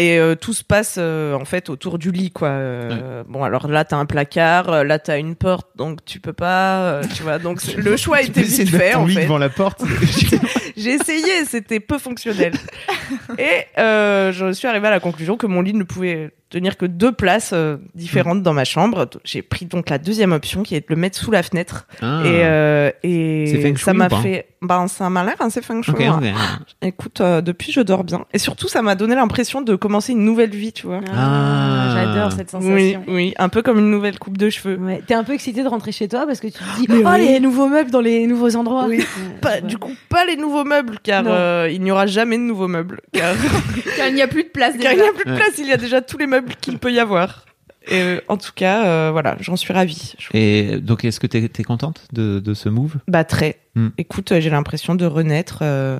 Et 0.00 0.16
euh, 0.16 0.36
tout 0.36 0.52
se 0.54 0.62
passe 0.62 0.94
euh, 0.96 1.34
en 1.34 1.44
fait 1.44 1.68
autour 1.68 1.98
du 1.98 2.12
lit 2.12 2.30
quoi. 2.30 2.50
Euh, 2.50 3.24
Bon 3.28 3.42
alors 3.42 3.66
là 3.66 3.84
t'as 3.84 3.96
un 3.96 4.06
placard, 4.06 4.68
euh, 4.70 4.84
là 4.84 5.00
t'as 5.00 5.18
une 5.18 5.34
porte 5.34 5.66
donc 5.76 6.04
tu 6.04 6.20
peux 6.20 6.32
pas, 6.32 6.82
euh, 6.82 7.02
tu 7.16 7.24
vois. 7.24 7.40
Donc 7.40 7.60
le 7.76 7.96
choix 7.96 8.22
était 8.22 8.42
vite 8.42 8.70
fait 8.70 8.92
ton 8.92 9.00
en 9.00 9.06
lit 9.06 9.14
fait. 9.16 9.22
devant 9.24 9.38
la 9.38 9.48
porte. 9.48 9.82
J'ai 10.76 10.90
essayé, 10.90 11.44
c'était 11.46 11.80
peu 11.80 11.98
fonctionnel. 11.98 12.52
Et 13.38 13.66
euh, 13.78 14.30
je 14.32 14.52
suis 14.52 14.68
arrivée 14.68 14.86
à 14.86 14.92
la 14.92 15.00
conclusion 15.00 15.36
que 15.36 15.48
mon 15.48 15.62
lit 15.62 15.74
ne 15.74 15.82
pouvait 15.82 16.30
tenir 16.50 16.76
que 16.76 16.86
deux 16.86 17.12
places 17.12 17.50
euh, 17.52 17.76
différentes 17.94 18.42
dans 18.42 18.54
ma 18.54 18.64
chambre. 18.64 19.08
J'ai 19.24 19.42
pris 19.42 19.66
donc 19.66 19.90
la 19.90 19.98
deuxième 19.98 20.32
option 20.32 20.62
qui 20.62 20.74
est 20.74 20.80
de 20.80 20.86
le 20.88 20.96
mettre 20.96 21.18
sous 21.18 21.30
la 21.30 21.42
fenêtre. 21.42 21.86
Ah. 22.00 22.22
Et, 22.24 22.44
euh, 22.44 22.90
C'est 23.02 23.08
et 23.10 23.60
feng 23.62 23.76
ça 23.76 23.92
m'a 23.94 24.08
fait. 24.08 24.46
Ben, 24.60 24.88
ça 24.88 25.08
m'a 25.08 25.22
l'air 25.24 25.36
assez 25.40 25.62
feng 25.62 25.82
shui. 25.82 25.92
Ok, 25.94 26.00
hein. 26.00 26.20
ok. 26.20 26.66
Écoute, 26.82 27.20
euh, 27.20 27.40
depuis, 27.40 27.70
je 27.70 27.80
dors 27.80 28.02
bien. 28.02 28.24
Et 28.32 28.38
surtout, 28.38 28.66
ça 28.66 28.82
m'a 28.82 28.96
donné 28.96 29.14
l'impression 29.14 29.60
de 29.60 29.76
commencer 29.76 30.12
une 30.12 30.24
nouvelle 30.24 30.50
vie, 30.50 30.72
tu 30.72 30.86
vois. 30.86 31.00
Ah. 31.14 31.94
J'adore 31.94 32.32
cette 32.32 32.50
sensation. 32.50 33.04
oui, 33.06 33.34
un 33.38 33.48
peu 33.48 33.62
comme 33.62 33.78
une 33.78 33.90
nouvelle 33.90 34.18
coupe 34.18 34.36
de 34.36 34.50
cheveux. 34.50 34.76
Ouais. 34.78 35.02
T'es 35.06 35.14
un 35.14 35.22
peu 35.22 35.34
excitée 35.34 35.62
de 35.62 35.68
rentrer 35.68 35.92
chez 35.92 36.08
toi 36.08 36.26
parce 36.26 36.40
que 36.40 36.48
tu 36.48 36.54
te 36.54 36.76
dis 36.80 36.86
Mais 36.88 37.02
oh 37.04 37.10
oui. 37.14 37.26
les 37.28 37.40
nouveaux 37.40 37.68
meubles 37.68 37.90
dans 37.90 38.00
les 38.00 38.26
nouveaux 38.26 38.56
endroits. 38.56 38.86
Oui. 38.88 39.04
Pas, 39.40 39.60
du 39.60 39.78
coup, 39.78 39.92
pas 40.08 40.24
les 40.24 40.36
nouveaux 40.36 40.64
meubles, 40.64 40.98
car 41.02 41.22
euh, 41.26 41.68
il 41.70 41.80
n'y 41.82 41.92
aura 41.92 42.06
jamais 42.06 42.36
de 42.36 42.42
nouveaux 42.42 42.66
meubles. 42.66 43.00
Car, 43.12 43.34
Car 43.96 44.08
il 44.08 44.14
n'y 44.14 44.22
a 44.22 44.26
plus 44.26 44.42
de 44.44 44.48
place 44.48 44.74
car 44.80 44.92
il 44.92 44.98
n'y 45.00 45.06
a 45.06 45.12
plus 45.12 45.24
de 45.24 45.30
Ouais. 45.30 45.36
place, 45.36 45.52
il 45.58 45.66
y 45.66 45.72
a 45.72 45.76
déjà 45.76 46.00
tous 46.00 46.18
les 46.18 46.26
meubles 46.26 46.37
qu'il 46.60 46.78
peut 46.78 46.92
y 46.92 46.98
avoir. 47.00 47.44
Et 47.90 48.00
euh, 48.02 48.20
en 48.28 48.36
tout 48.36 48.52
cas, 48.54 48.84
euh, 48.86 49.10
voilà, 49.12 49.36
j'en 49.40 49.56
suis 49.56 49.72
ravie. 49.72 50.14
Et 50.34 50.78
donc, 50.80 51.04
est-ce 51.04 51.20
que 51.20 51.26
t'es 51.26 51.50
es 51.58 51.62
contente 51.64 52.02
de, 52.12 52.38
de 52.38 52.52
ce 52.54 52.68
move? 52.68 52.96
Bah 53.08 53.24
très. 53.24 53.60
Hmm. 53.74 53.88
Écoute, 53.96 54.32
euh, 54.32 54.40
j'ai 54.40 54.50
l'impression 54.50 54.94
de 54.94 55.06
renaître. 55.06 55.60
euh, 55.62 55.98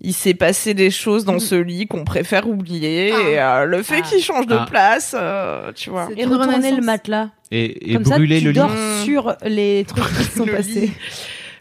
Il 0.00 0.14
s'est 0.14 0.32
passé 0.34 0.72
des 0.74 0.90
choses 0.90 1.24
dans 1.26 1.38
ce 1.38 1.54
lit 1.54 1.86
qu'on 1.86 2.04
préfère 2.04 2.48
oublier. 2.48 3.12
Ah. 3.14 3.28
Et 3.28 3.38
euh, 3.40 3.64
le 3.66 3.82
fait 3.82 4.00
Ah. 4.02 4.08
qu'il 4.08 4.22
change 4.22 4.46
de 4.46 4.54
Ah. 4.54 4.66
place, 4.68 5.14
euh, 5.18 5.70
tu 5.74 5.90
vois. 5.90 6.08
Et 6.16 6.24
retourner 6.24 6.70
le 6.72 6.82
matelas. 6.82 7.28
Et, 7.50 7.90
et 7.90 7.94
Comme 7.94 8.04
ça, 8.06 8.16
brûler 8.16 8.38
tu 8.38 8.44
le 8.46 8.50
lit 8.52 8.56
dors 8.58 8.70
lit. 8.74 9.04
sur 9.04 9.34
les 9.44 9.84
trucs 9.86 10.04
qui 10.16 10.24
sont 10.36 10.46
passés. 10.46 10.80
lit. 10.86 10.92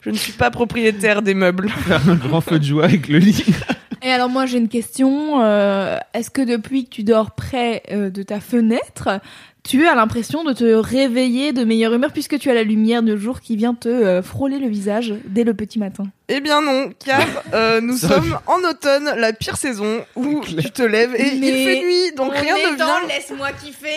Je 0.02 0.10
ne 0.12 0.16
suis 0.16 0.34
pas 0.34 0.50
propriétaire 0.52 1.22
des 1.22 1.34
meubles. 1.34 1.70
Faire 1.70 2.10
un 2.10 2.16
grand 2.16 2.42
feu 2.42 2.58
de 2.60 2.64
joie 2.64 2.86
avec 2.86 3.08
le 3.10 3.18
lit. 3.20 3.44
Et 4.06 4.12
alors 4.12 4.30
moi 4.30 4.46
j'ai 4.46 4.58
une 4.58 4.68
question. 4.70 5.42
euh, 5.42 5.98
Est-ce 6.14 6.30
que 6.30 6.42
depuis 6.42 6.86
que 6.86 6.90
tu 6.90 7.04
dors 7.04 7.32
près 7.32 7.84
euh, 7.92 8.10
de 8.10 8.22
ta 8.22 8.40
fenêtre, 8.42 9.22
tu 9.64 9.88
as 9.88 9.96
l'impression 9.96 10.44
de 10.44 10.52
te 10.52 10.66
réveiller 10.74 11.54
de 11.54 11.64
meilleure 11.64 11.94
humeur 11.94 12.12
puisque 12.12 12.38
tu 12.38 12.50
as 12.50 12.54
la 12.54 12.64
lumière 12.64 13.02
de 13.02 13.16
jour 13.16 13.40
qui 13.40 13.56
vient 13.56 13.74
te 13.74 13.88
euh, 13.88 14.22
frôler 14.22 14.60
le 14.60 14.68
visage 14.68 15.14
dès 15.26 15.46
le 15.46 15.54
petit 15.54 15.80
matin? 15.80 16.04
Eh 16.28 16.42
bien 16.42 16.62
non, 16.62 16.92
car 17.06 17.22
euh, 17.54 17.80
nous 17.80 17.96
Ça- 17.96 18.10
sommes 18.10 18.38
en 18.46 18.60
automne, 18.70 19.14
la 19.18 19.32
pire 19.32 19.56
saison 19.56 20.04
où 20.18 20.42
tu 20.42 20.70
te 20.72 20.84
lèves 20.84 21.16
et 21.16 21.36
il 21.36 21.42
fait 21.42 21.82
nuit, 21.82 22.12
donc 22.18 22.34
rien 22.36 22.56
ne 22.58 22.76
vient. 22.76 23.08
laisse-moi 23.08 23.52
kiffer. 23.54 23.88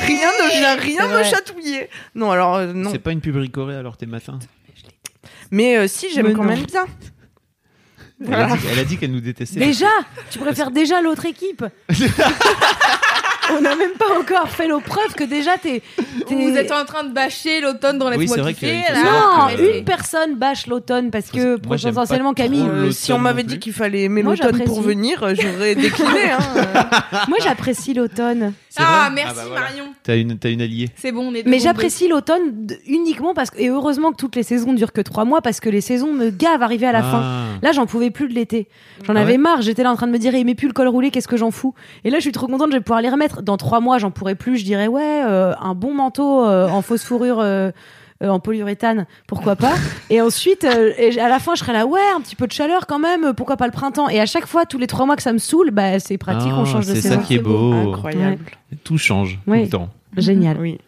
Rien 0.00 0.28
ne 0.42 0.58
vient, 0.58 0.74
rien 0.74 1.02
C'est 1.08 1.18
me 1.18 1.22
chatouiller. 1.22 1.88
Non, 2.16 2.32
alors 2.32 2.56
euh, 2.56 2.72
non. 2.72 2.90
C'est 2.90 2.98
pas 2.98 3.12
une 3.12 3.20
pub 3.20 3.36
ricorée 3.36 3.76
alors 3.76 3.96
t'es 3.96 4.06
matin. 4.06 4.40
Mais 5.52 5.76
euh, 5.76 5.86
si, 5.86 6.06
j'aime 6.12 6.26
Mais 6.28 6.32
quand 6.32 6.42
non. 6.42 6.48
même 6.50 6.64
bien. 6.64 6.86
Elle 8.28 8.78
a 8.78 8.84
dit, 8.84 8.96
qu'elle 8.98 9.12
nous 9.12 9.20
détestait. 9.20 9.60
Déjà, 9.60 9.90
tu 10.30 10.38
préfères 10.38 10.70
déjà 10.70 11.00
l'autre 11.00 11.26
équipe. 11.26 11.64
On 13.56 13.60
n'a 13.60 13.76
même 13.76 13.92
pas 13.98 14.18
encore 14.18 14.48
fait 14.48 14.68
nos 14.68 14.80
preuves 14.80 15.14
que 15.14 15.24
déjà 15.24 15.58
t'es. 15.58 15.82
t'es- 16.28 16.34
Vous 16.34 16.56
êtes 16.56 16.72
en 16.72 16.84
train 16.84 17.04
de 17.04 17.12
bâcher 17.12 17.60
l'automne 17.60 17.98
dans 17.98 18.08
Oui, 18.10 18.18
laisse-moi 18.18 18.36
c'est 18.36 18.42
vrai 18.42 18.54
kiffer. 18.54 18.82
là. 18.92 19.02
Non, 19.50 19.56
que- 19.56 19.78
une 19.78 19.84
personne 19.84 20.36
bâche 20.36 20.66
l'automne 20.66 21.10
parce 21.10 21.30
que 21.30 21.58
Moi, 21.66 21.76
potentiellement 21.76 22.34
Camille. 22.34 22.66
Euh, 22.68 22.90
si 22.90 23.12
on 23.12 23.18
m'avait 23.18 23.42
dit 23.42 23.58
qu'il 23.58 23.72
fallait 23.72 24.02
aimer 24.02 24.22
Moi, 24.22 24.34
l'automne 24.34 24.64
pour 24.64 24.80
venir, 24.82 25.22
euh, 25.22 25.34
j'aurais 25.34 25.74
décliné. 25.74 26.30
Hein. 26.32 26.38
euh. 26.56 27.18
Moi 27.28 27.38
j'apprécie 27.42 27.94
l'automne. 27.94 28.52
C'est 28.68 28.82
Ah 28.82 29.06
vrai 29.10 29.14
merci 29.16 29.32
Ah 29.32 29.42
bah 29.42 29.48
voilà. 29.48 29.66
Marion. 29.66 29.84
T'as 30.02 30.16
une, 30.16 30.38
t'as 30.38 30.48
une 30.50 30.62
alliée. 30.62 30.88
C'est 30.96 31.12
bon 31.12 31.28
on 31.30 31.34
est 31.34 31.42
deux 31.42 31.50
Mais 31.50 31.58
j'apprécie 31.58 32.08
l'automne 32.08 32.66
uniquement 32.86 33.34
parce 33.34 33.50
que. 33.50 33.58
Et 33.60 33.68
heureusement 33.68 34.12
que 34.12 34.16
toutes 34.16 34.34
les 34.36 34.42
saisons 34.42 34.72
durent 34.72 34.92
que 34.92 35.02
trois 35.02 35.24
mois 35.26 35.42
parce 35.42 35.60
que 35.60 35.68
les 35.68 35.80
saisons 35.82 36.12
me 36.12 36.30
gavent 36.30 36.62
arrivé 36.62 36.86
à 36.86 36.92
la 36.92 37.02
fin. 37.02 37.20
Ah. 37.22 37.42
Là, 37.62 37.72
j'en 37.72 37.84
pouvais 37.86 38.10
plus 38.10 38.28
de 38.28 38.34
l'été. 38.34 38.68
J'en 39.04 39.14
Ah 39.14 39.20
avais 39.20 39.32
ouais 39.32 39.38
marre. 39.38 39.60
J'étais 39.62 39.82
là 39.82 39.90
en 39.92 39.96
train 39.96 40.06
de 40.06 40.12
me 40.12 40.18
dire, 40.18 40.34
il 40.34 40.44
met 40.46 40.54
plus 40.54 40.68
le 40.68 40.72
col 40.72 40.88
roulé, 40.88 41.10
qu'est-ce 41.10 41.28
que 41.28 41.36
j'en 41.36 41.50
fous? 41.50 41.74
Et 42.04 42.10
là, 42.10 42.16
je 42.18 42.22
suis 42.22 42.32
trop 42.32 42.46
contente, 42.46 42.68
je 42.70 42.76
vais 42.76 42.80
pouvoir 42.82 43.02
les 43.02 43.10
remettre. 43.10 43.41
Dans 43.42 43.56
trois 43.56 43.80
mois, 43.80 43.98
j'en 43.98 44.10
pourrai 44.10 44.34
plus. 44.34 44.56
Je 44.58 44.64
dirais, 44.64 44.86
ouais, 44.88 45.22
euh, 45.26 45.52
un 45.60 45.74
bon 45.74 45.92
manteau 45.94 46.44
euh, 46.44 46.68
en 46.68 46.80
fausse 46.82 47.04
fourrure. 47.04 47.40
euh, 47.40 47.70
euh, 48.22 48.28
en 48.28 48.38
polyuréthane, 48.38 49.06
pourquoi 49.26 49.56
pas. 49.56 49.72
et 50.08 50.20
ensuite, 50.20 50.62
euh, 50.62 50.92
et 50.96 51.18
à 51.18 51.28
la 51.28 51.40
fin, 51.40 51.56
je 51.56 51.60
serais 51.60 51.72
là, 51.72 51.86
ouais, 51.86 51.98
un 52.14 52.20
petit 52.20 52.36
peu 52.36 52.46
de 52.46 52.52
chaleur 52.52 52.86
quand 52.86 53.00
même, 53.00 53.32
pourquoi 53.34 53.56
pas 53.56 53.66
le 53.66 53.72
printemps. 53.72 54.08
Et 54.08 54.20
à 54.20 54.26
chaque 54.26 54.46
fois, 54.46 54.64
tous 54.64 54.78
les 54.78 54.86
trois 54.86 55.06
mois 55.06 55.16
que 55.16 55.22
ça 55.24 55.32
me 55.32 55.38
saoule, 55.38 55.72
bah, 55.72 55.98
c'est 55.98 56.18
pratique, 56.18 56.52
Ah, 56.54 56.60
on 56.60 56.64
change 56.64 56.86
de 56.86 56.94
C'est 56.94 57.00
saison. 57.00 57.16
ça 57.16 57.26
qui 57.26 57.34
est 57.34 57.38
beau. 57.40 57.72
Incroyable. 57.72 58.38
Tout 58.84 58.96
change 58.96 59.40
Oui. 59.48 59.58
tout 59.58 59.64
le 59.64 59.70
temps. 59.70 59.88
Génial. 60.16 60.56
Oui. 60.60 60.78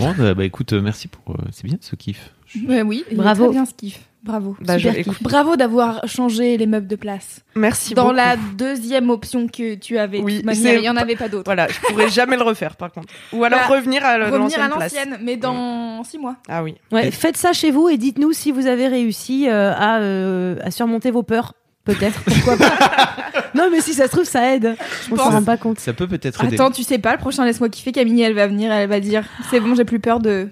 Bon, 0.00 0.12
bah, 0.18 0.34
bah, 0.34 0.44
écoute, 0.44 0.72
merci 0.72 1.06
pour. 1.06 1.22
euh, 1.36 1.42
c'est 1.52 1.62
bien 1.64 1.76
ce 1.80 1.94
kiff. 1.94 2.34
Ouais, 2.68 2.82
oui, 2.82 3.04
Bravo. 3.12 3.44
très 3.44 3.52
bien 3.52 3.66
ce 3.66 3.74
kiff. 3.74 4.00
Bravo. 4.22 4.54
Bah, 4.60 4.76
je- 4.76 4.88
Super 4.88 5.00
écoute. 5.00 5.16
Bravo 5.22 5.56
d'avoir 5.56 6.06
changé 6.06 6.56
les 6.58 6.66
meubles 6.66 6.86
de 6.86 6.96
place. 6.96 7.40
merci 7.54 7.94
Dans 7.94 8.02
beaucoup. 8.04 8.16
la 8.16 8.36
deuxième 8.36 9.08
option 9.08 9.46
que 9.46 9.74
tu 9.76 9.96
avais, 9.96 10.20
Oui, 10.20 10.42
il 10.44 10.80
n'y 10.80 10.88
en 10.90 10.96
avait 10.96 11.16
pas 11.16 11.28
d'autre. 11.28 11.44
Voilà, 11.46 11.68
je 11.68 11.80
pourrais 11.88 12.08
jamais 12.10 12.36
le 12.36 12.42
refaire 12.42 12.76
par 12.76 12.92
contre. 12.92 13.08
Ou 13.32 13.44
alors 13.44 13.60
Bah, 13.60 13.74
revenir 13.74 14.04
à 14.04 14.16
Revenir 14.30 14.60
à 14.60 14.68
l'ancienne 14.68 15.18
mais 15.22 15.36
dans 15.36 16.04
six 16.04 16.18
mois. 16.18 16.36
Ah 16.48 16.62
oui. 16.62 16.74
Ouais, 16.92 17.10
faites 17.10 17.36
ça 17.38 17.52
chez 17.54 17.70
vous 17.70 17.88
et 17.88 17.96
dites-nous 17.96 18.32
si 18.32 18.52
vous 18.52 18.66
avez 18.66 18.88
réussi 18.88 19.48
euh, 19.48 19.72
à, 19.74 20.00
euh, 20.00 20.56
à 20.62 20.70
surmonter 20.70 21.10
vos 21.10 21.22
peurs. 21.22 21.54
Peut-être, 21.84 22.20
pourquoi 22.24 22.58
pas. 22.58 22.70
non, 23.54 23.68
mais 23.72 23.80
si 23.80 23.94
ça 23.94 24.04
se 24.04 24.10
trouve, 24.10 24.24
ça 24.24 24.54
aide. 24.54 24.76
On 25.10 25.16
s'en 25.16 25.30
rend 25.30 25.42
pas 25.42 25.56
compte. 25.56 25.80
Ça 25.80 25.94
peut 25.94 26.06
peut-être 26.06 26.44
aider. 26.44 26.56
Attends, 26.56 26.70
tu 26.70 26.82
sais 26.82 26.98
pas, 26.98 27.12
le 27.12 27.18
prochain 27.18 27.46
Laisse-moi 27.46 27.70
kiffer, 27.70 27.90
Camille, 27.90 28.20
elle 28.20 28.34
va 28.34 28.46
venir, 28.46 28.70
elle 28.70 28.88
va 28.88 29.00
dire 29.00 29.24
c'est 29.50 29.60
bon, 29.60 29.74
j'ai 29.74 29.86
plus 29.86 29.98
peur 29.98 30.20
de 30.20 30.48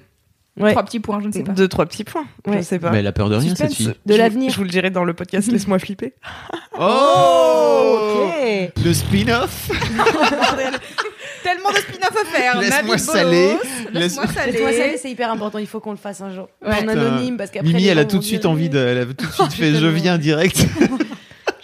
Ouais. 0.61 0.71
trois 0.73 0.83
petits 0.85 1.01
points, 1.01 1.21
je 1.23 1.29
ne 1.29 1.33
sais 1.33 1.43
pas. 1.43 1.53
Deux, 1.53 1.69
trois 1.69 1.87
petits 1.87 2.05
points. 2.05 2.27
Je 2.47 2.51
Ouais. 2.51 2.63
sais 2.63 2.79
pas. 2.79 2.91
Mais 2.91 2.99
elle 2.99 3.07
a 3.07 3.13
peur 3.13 3.29
de 3.31 3.37
rien, 3.37 3.49
Suspense. 3.51 3.69
cette 3.71 3.77
fille. 3.77 3.95
De 4.07 4.15
l'avenir. 4.15 4.51
Je 4.51 4.57
vous 4.57 4.65
le 4.65 4.71
dirai 4.71 4.91
dans 4.91 5.05
le 5.05 5.15
podcast 5.15 5.49
Laisse-moi 5.53 5.79
flipper. 5.79 6.15
Oh 6.79 7.99
Ok. 8.27 8.73
Le 8.85 8.93
spin-off 8.93 9.71
Tellement 11.43 11.71
de 11.71 11.77
spin-off 11.77 12.17
à 12.21 12.25
faire. 12.27 12.61
Laisse-moi 12.61 12.99
saler. 12.99 13.57
Laisse-moi 13.93 14.27
saler, 14.27 14.97
c'est 15.01 15.11
hyper 15.11 15.31
important. 15.31 15.59
Il 15.59 15.67
faut 15.67 15.81
qu'on 15.81 15.93
le 15.93 15.97
fasse 15.97 16.21
un 16.21 16.35
jour. 16.35 16.49
Ouais. 16.65 16.85
En 16.85 16.89
anonyme, 16.89 17.37
parce 17.37 17.51
qu'après. 17.51 17.69
Mimi, 17.69 17.87
elle 17.87 17.99
a 17.99 18.05
tout 18.05 18.19
de 18.19 18.25
suite 18.25 18.45
envie 18.47 18.69
de. 18.69 18.79
Elle 18.79 18.99
a 18.99 19.05
tout 19.07 19.27
de 19.27 19.33
suite 19.33 19.53
fait 19.53 19.75
je 19.75 19.87
viens 19.87 20.19
direct. 20.19 20.67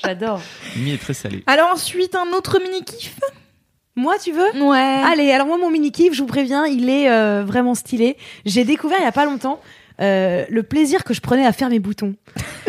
J'adore. 0.04 0.40
Mimi 0.76 0.92
est 0.92 0.98
très 1.00 1.14
salée. 1.14 1.42
Alors 1.46 1.70
ensuite, 1.72 2.14
un 2.14 2.32
autre 2.36 2.58
mini-kiff? 2.62 3.16
Moi, 3.96 4.16
tu 4.18 4.32
veux? 4.32 4.60
Ouais. 4.60 5.00
Allez, 5.04 5.30
alors 5.30 5.46
moi, 5.46 5.56
mon 5.56 5.70
mini 5.70 5.92
kiff, 5.92 6.14
je 6.14 6.20
vous 6.20 6.26
préviens, 6.26 6.66
il 6.66 6.88
est 6.90 7.08
euh, 7.10 7.44
vraiment 7.46 7.74
stylé. 7.74 8.16
J'ai 8.44 8.64
découvert 8.64 8.98
il 9.00 9.04
y 9.04 9.08
a 9.08 9.12
pas 9.12 9.24
longtemps 9.24 9.60
euh, 10.00 10.44
le 10.48 10.62
plaisir 10.64 11.04
que 11.04 11.14
je 11.14 11.20
prenais 11.20 11.46
à 11.46 11.52
faire 11.52 11.68
mes 11.68 11.78
boutons. 11.78 12.14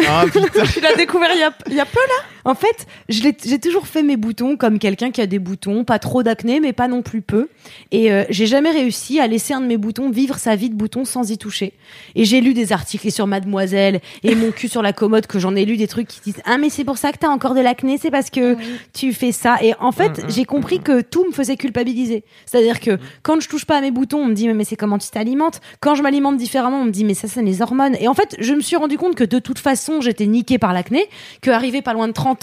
Ah 0.08 0.24
putain. 0.26 0.64
Tu 0.74 0.80
l'as 0.80 0.94
découvert 0.94 1.32
il 1.34 1.40
y 1.40 1.44
a, 1.44 1.52
il 1.68 1.74
y 1.74 1.80
a 1.80 1.86
peu 1.86 2.00
là? 2.00 2.24
En 2.46 2.56
fait, 2.56 2.88
j'ai 3.10 3.34
toujours 3.60 3.88
fait 3.88 4.04
mes 4.04 4.18
boutons 4.18 4.58
comme 4.58 4.80
quelqu'un 4.80 5.12
qui 5.12 5.22
a 5.22 5.28
des 5.28 5.40
boutons, 5.40 5.84
pas 5.84 6.00
trop 6.00 6.24
d'acné, 6.24 6.60
mais 6.60 6.74
pas 6.74 6.88
non 6.88 7.02
plus 7.02 7.22
peu. 7.22 7.50
Et 7.92 8.12
euh, 8.12 8.24
j'ai 8.30 8.48
jamais 8.48 8.72
réussi 8.72 9.20
à 9.20 9.28
laisser 9.28 9.54
un 9.54 9.62
de 9.62 9.68
mes 9.68 9.78
boutons 9.78 10.10
vivre 10.10 10.38
sa 10.38 10.56
vie 10.56 10.70
de 10.70 10.76
bouton 10.76 11.06
sans 11.06 11.30
y 11.32 11.38
toucher. 11.38 11.74
Et 12.16 12.26
j'ai 12.26 12.42
lu 12.42 12.54
des 12.54 12.72
articles 12.72 13.12
sur 13.12 13.28
Mademoiselle 13.28 14.00
et 14.24 14.36
mon 14.36 14.52
cul 14.52 14.70
sur 14.70 14.82
la 14.82 14.94
commode 14.94 15.28
que 15.28 15.40
j'en 15.40 15.56
ai 15.56 15.66
lu 15.66 15.78
des 15.78 15.88
trucs 15.88 16.08
qui 16.08 16.22
disent 16.22 16.42
ah 16.46 16.58
mais 16.58 16.70
c'est 16.70 16.84
pour 16.84 16.98
ça 16.98 17.12
que 17.12 17.18
t'as 17.18 17.30
encore 17.30 17.54
de 17.54 17.62
l'acné, 17.62 17.98
c'est 17.98 18.12
parce 18.12 18.30
que 18.30 18.56
tu 18.94 19.14
fais 19.14 19.32
ça. 19.32 19.58
Et 19.62 19.74
en 19.80 19.92
fait, 19.92 20.06
Mm, 20.10 20.26
mm, 20.26 20.30
j'ai 20.30 20.46
compris 20.46 20.80
que 20.80 21.02
tout 21.02 21.26
me 21.26 21.32
faisait 21.32 21.58
culpabiliser. 21.58 22.24
C'est-à-dire 22.46 22.80
que 22.80 22.98
quand 23.24 23.40
je 23.40 23.50
touche 23.50 23.66
pas 23.66 23.78
à 23.78 23.82
mes 23.82 23.92
boutons, 23.92 24.20
on 24.20 24.26
me 24.26 24.34
dit 24.34 24.48
mais, 24.48 24.54
mais 24.54 24.64
c'est 24.64 24.76
comment 24.76 24.98
tu 24.98 25.10
t'alimentes? 25.10 25.62
Quand 25.80 25.96
je 25.96 26.04
m'alimente 26.04 26.38
différemment, 26.38 26.82
on 26.82 26.86
me 26.86 26.92
dit 26.92 27.04
mais 27.04 27.14
ça 27.14 27.28
c'est 27.28 27.42
les 27.42 27.62
hormones. 27.62 27.96
Et 28.00 28.08
en 28.08 28.14
fait, 28.14 28.36
je 28.40 28.54
me 28.54 28.62
suis 28.62 28.76
rendu 28.76 28.98
compte 28.98 29.16
que 29.16 29.24
de 29.24 29.40
toute 29.40 29.60
façon, 29.60 30.02
j'étais 30.02 30.26
niquée 30.26 30.58
par 30.58 30.74
l'acné, 30.74 31.08
que 31.42 31.52
arrivé 31.52 31.82
pas 31.82 31.94
loin 31.94 32.08
de 32.08 32.14
30 32.14 32.35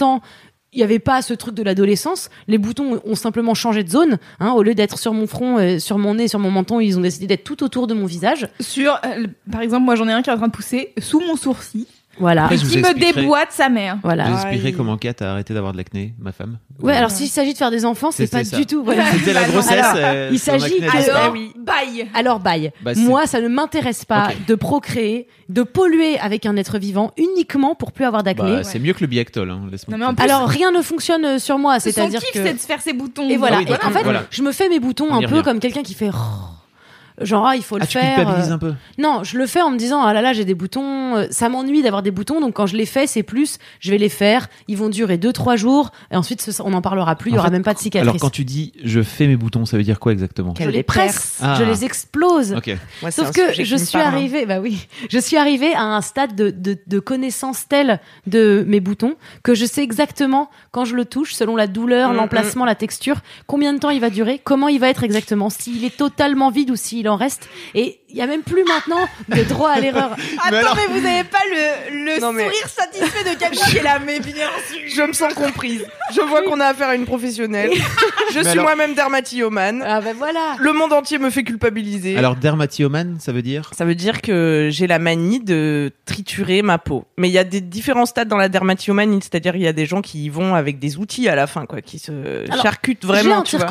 il 0.73 0.77
n'y 0.77 0.83
avait 0.83 0.99
pas 0.99 1.21
ce 1.21 1.33
truc 1.33 1.53
de 1.53 1.63
l'adolescence. 1.63 2.29
Les 2.47 2.57
boutons 2.57 2.99
ont 3.05 3.15
simplement 3.15 3.53
changé 3.53 3.83
de 3.83 3.89
zone. 3.89 4.17
Hein, 4.39 4.51
au 4.51 4.63
lieu 4.63 4.73
d'être 4.73 4.97
sur 4.97 5.13
mon 5.13 5.27
front, 5.27 5.79
sur 5.79 5.97
mon 5.97 6.15
nez, 6.15 6.27
sur 6.27 6.39
mon 6.39 6.51
menton, 6.51 6.79
ils 6.79 6.97
ont 6.97 7.01
décidé 7.01 7.27
d'être 7.27 7.43
tout 7.43 7.63
autour 7.63 7.87
de 7.87 7.93
mon 7.93 8.05
visage. 8.05 8.47
Sur, 8.59 8.99
euh, 9.05 9.27
par 9.51 9.61
exemple, 9.61 9.85
moi 9.85 9.95
j'en 9.95 10.07
ai 10.07 10.11
un 10.11 10.21
qui 10.21 10.29
est 10.29 10.33
en 10.33 10.37
train 10.37 10.47
de 10.47 10.53
pousser 10.53 10.93
sous 10.99 11.19
mon 11.19 11.35
sourcil, 11.35 11.85
Voilà. 12.19 12.43
Après, 12.43 12.57
je 12.57 12.65
vous 12.65 12.71
qui 12.71 12.77
me 12.77 12.83
expliquerai. 12.85 13.21
déboîte 13.21 13.51
sa 13.51 13.69
mère. 13.69 13.97
Voilà. 14.03 14.25
Vous 14.25 14.35
expliquerai 14.35 14.67
Aïe. 14.67 14.73
comment 14.75 14.97
Kat 14.97 15.13
a 15.21 15.31
arrêté 15.31 15.53
d'avoir 15.53 15.71
de 15.73 15.77
l'acné, 15.77 16.13
ma 16.19 16.31
femme. 16.31 16.57
Ouais, 16.81 16.95
alors 16.95 17.09
s'il 17.11 17.27
s'agit 17.27 17.53
de 17.53 17.57
faire 17.57 17.71
des 17.71 17.85
enfants, 17.85 18.11
c'est 18.11 18.25
C'était 18.25 18.37
pas 18.39 18.43
ça. 18.43 18.57
du 18.57 18.65
tout. 18.65 18.83
Voilà. 18.83 19.05
C'était 19.11 19.33
la 19.33 19.43
grossesse. 19.45 19.71
Alors, 19.71 19.93
euh, 19.97 20.29
il 20.31 20.39
son 20.39 20.51
s'agit 20.59 20.75
acné 20.75 20.87
que- 20.87 20.91
de- 21.05 21.09
Alors, 21.11 21.21
Ah 21.25 21.31
oui. 21.31 21.51
bye 21.57 22.07
Alors, 22.13 22.39
bye. 22.39 22.71
Bah, 22.81 22.93
c'est- 22.93 23.01
Moi, 23.01 23.25
ça 23.25 23.41
ne 23.41 23.47
m'intéresse 23.47 24.05
pas 24.05 24.27
Ok. 24.29 24.45
de 24.47 24.55
procréer, 24.55 25.27
de 25.49 25.63
polluer 25.63 26.19
avec 26.19 26.45
un 26.45 26.55
être 26.55 26.77
vivant 26.77 27.11
uniquement 27.17 27.73
pour 27.75 27.91
plus 27.91 28.05
avoir 28.05 28.21
d'acné. 28.23 28.57
Bah, 28.57 28.63
c'est 28.63 28.79
mieux 28.79 28.93
que 28.93 29.01
le 29.01 29.07
Biactol, 29.07 29.49
hein, 29.49 29.61
laisse-moi. 29.71 29.97
Non, 29.97 30.05
mais 30.05 30.11
en 30.11 30.13
plus, 30.15 30.23
Alors, 30.23 30.47
rien 30.47 30.71
ne 30.71 30.81
fonctionne 30.81 31.25
euh, 31.25 31.39
sur 31.39 31.57
moi. 31.57 31.79
son 31.79 31.89
C'est-à-dire 31.89 32.19
kiff, 32.21 32.31
que. 32.33 32.43
c'est 32.47 32.53
de 32.53 32.59
se 32.59 32.65
faire 32.67 32.81
ses 32.81 32.93
boutons. 32.93 33.27
Et 33.29 33.37
voilà. 33.37 33.55
Ah 33.55 33.59
oui, 33.59 33.65
Et 33.67 33.69
d'accord, 33.71 33.89
en 33.89 33.93
fait, 33.93 34.03
voilà. 34.03 34.23
je 34.29 34.41
me 34.43 34.51
fais 34.51 34.69
mes 34.69 34.79
boutons 34.79 35.07
On 35.09 35.15
un 35.15 35.21
peu 35.21 35.27
revient. 35.27 35.41
comme 35.43 35.59
quelqu'un 35.59 35.81
qui 35.83 35.93
fait. 35.95 36.11
Genre, 37.21 37.45
ah, 37.45 37.55
il 37.55 37.63
faut 37.63 37.77
le 37.77 37.83
Ah, 37.83 37.87
tu 37.87 37.97
faire. 37.99 38.15
culpabilises 38.15 38.49
euh, 38.51 38.55
un 38.55 38.57
peu. 38.57 38.73
Non, 38.97 39.23
je 39.23 39.37
le 39.37 39.45
fais 39.45 39.61
en 39.61 39.69
me 39.69 39.77
disant 39.77 40.01
ah 40.01 40.13
là 40.13 40.21
là 40.21 40.33
j'ai 40.33 40.45
des 40.45 40.55
boutons, 40.55 41.15
euh, 41.15 41.27
ça 41.29 41.47
m'ennuie 41.49 41.81
d'avoir 41.83 42.01
des 42.01 42.11
boutons 42.11 42.41
donc 42.41 42.53
quand 42.55 42.65
je 42.65 42.75
les 42.75 42.85
fais 42.87 43.05
c'est 43.07 43.21
plus 43.23 43.59
je 43.79 43.91
vais 43.91 43.97
les 43.99 44.09
faire, 44.09 44.47
ils 44.67 44.77
vont 44.77 44.89
durer 44.89 45.17
2 45.17 45.31
3 45.31 45.55
jours 45.55 45.91
et 46.11 46.15
ensuite 46.15 46.47
on 46.63 46.71
n'en 46.71 46.81
parlera 46.81 47.15
plus, 47.15 47.29
il 47.31 47.35
y 47.35 47.37
aura 47.37 47.47
fait, 47.47 47.53
même 47.53 47.63
pas 47.63 47.73
de 47.75 47.79
cicatrices. 47.79 48.09
Alors, 48.09 48.19
quand 48.21 48.29
tu 48.31 48.45
dis 48.45 48.73
je 48.83 49.01
fais 49.01 49.27
mes 49.27 49.35
boutons, 49.35 49.65
ça 49.65 49.77
veut 49.77 49.83
dire 49.83 49.99
quoi 49.99 50.11
exactement? 50.11 50.53
Je 50.59 50.69
les 50.69 50.83
presse, 50.83 51.37
Ah. 51.41 51.55
je 51.59 51.63
les 51.63 51.85
explose. 51.85 52.53
Ok. 52.53 52.75
Moi, 53.01 53.11
c'est 53.11 53.21
Sauf 53.23 53.31
que 53.31 53.53
je 53.63 53.75
suis 53.75 53.91
parle, 53.97 54.05
hein. 54.05 54.07
arrivée, 54.17 54.45
bah 54.45 54.59
oui, 54.59 54.87
je 55.09 55.19
suis 55.19 55.37
arrivée 55.37 55.73
à 55.75 55.83
un 55.83 56.01
stade 56.01 56.35
de, 56.35 56.49
de, 56.49 56.77
de 56.87 56.99
connaissance 56.99 57.67
telle 57.67 57.99
de 58.27 58.63
mes 58.67 58.79
boutons 58.79 59.15
que 59.43 59.53
je 59.53 59.65
sais 59.65 59.83
exactement 59.83 60.49
quand 60.71 60.85
je 60.85 60.95
le 60.95 61.05
touche, 61.05 61.33
selon 61.33 61.55
la 61.55 61.67
douleur, 61.67 62.11
Mm, 62.11 62.15
l'emplacement, 62.15 62.65
la 62.65 62.75
texture, 62.75 63.17
combien 63.47 63.73
de 63.73 63.77
temps 63.79 63.89
il 63.91 63.99
va 64.01 64.09
durer, 64.09 64.39
comment 64.43 64.67
il 64.67 64.79
va 64.79 64.89
être 64.89 65.03
exactement, 65.03 65.49
s'il 65.49 65.83
est 65.85 65.95
totalement 65.95 66.49
vide 66.49 66.71
ou 66.71 66.75
s'il 66.75 67.02
en 67.09 67.15
reste. 67.15 67.49
Et 67.75 67.99
il 68.09 68.15
y 68.17 68.21
a 68.21 68.27
même 68.27 68.43
plus 68.43 68.63
maintenant 68.63 69.07
de 69.29 69.43
droit 69.43 69.71
à 69.71 69.79
l'erreur. 69.79 70.15
Attends, 70.43 70.75
mais, 70.75 70.93
vous 70.93 71.01
n'avez 71.01 71.23
pas 71.23 71.39
le, 71.49 72.05
le 72.15 72.19
Non, 72.21 72.31
mais- 72.33 72.43
sourire 72.45 72.67
satisfait 72.67 73.23
de 73.33 73.39
Camille 73.39 73.59
qui 73.69 73.77
est 73.77 73.83
là, 73.83 73.99
mais 74.05 74.19
bien 74.19 74.33
sûr. 74.69 74.79
Je 74.95 75.01
me 75.03 75.13
sens 75.13 75.33
comprise. 75.33 75.85
Je 76.13 76.21
vois 76.21 76.43
qu'on 76.43 76.59
a 76.59 76.67
affaire 76.67 76.89
à 76.89 76.95
une 76.95 77.05
professionnelle. 77.05 77.71
Je 78.33 78.39
suis 78.39 78.47
alors- 78.49 78.63
moi-même 78.65 78.93
dermatillomane. 78.93 79.83
Ah 79.85 80.01
ben 80.01 80.15
voilà. 80.15 80.55
Le 80.59 80.73
monde 80.73 80.93
entier 80.93 81.17
me 81.17 81.29
fait 81.29 81.43
culpabiliser. 81.43 82.17
Alors, 82.17 82.35
dermatillomane, 82.35 83.17
ça 83.19 83.31
veut 83.31 83.41
dire 83.41 83.71
Ça 83.75 83.85
veut 83.85 83.95
dire 83.95 84.21
que 84.21 84.69
j'ai 84.71 84.87
la 84.87 84.99
manie 84.99 85.39
de 85.39 85.91
triturer 86.05 86.61
ma 86.61 86.77
peau. 86.77 87.05
Mais 87.17 87.29
il 87.29 87.31
y 87.33 87.37
a 87.37 87.43
des 87.43 87.61
différents 87.61 88.05
stades 88.05 88.27
dans 88.27 88.37
la 88.37 88.49
dermatillomanie, 88.49 89.19
c'est-à-dire 89.21 89.55
il 89.55 89.61
y 89.61 89.67
a 89.67 89.73
des 89.73 89.85
gens 89.85 90.01
qui 90.01 90.25
y 90.25 90.29
vont 90.29 90.55
avec 90.55 90.79
des 90.79 90.97
outils 90.97 91.27
à 91.27 91.35
la 91.35 91.47
fin, 91.47 91.65
quoi, 91.65 91.81
qui 91.81 91.99
se 91.99 92.11
Alors, 92.51 92.61
charcutent 92.61 92.99
J'ai 93.01 93.07
vraiment. 93.07 93.39
un 93.39 93.43
tu 93.43 93.57
vois. 93.57 93.67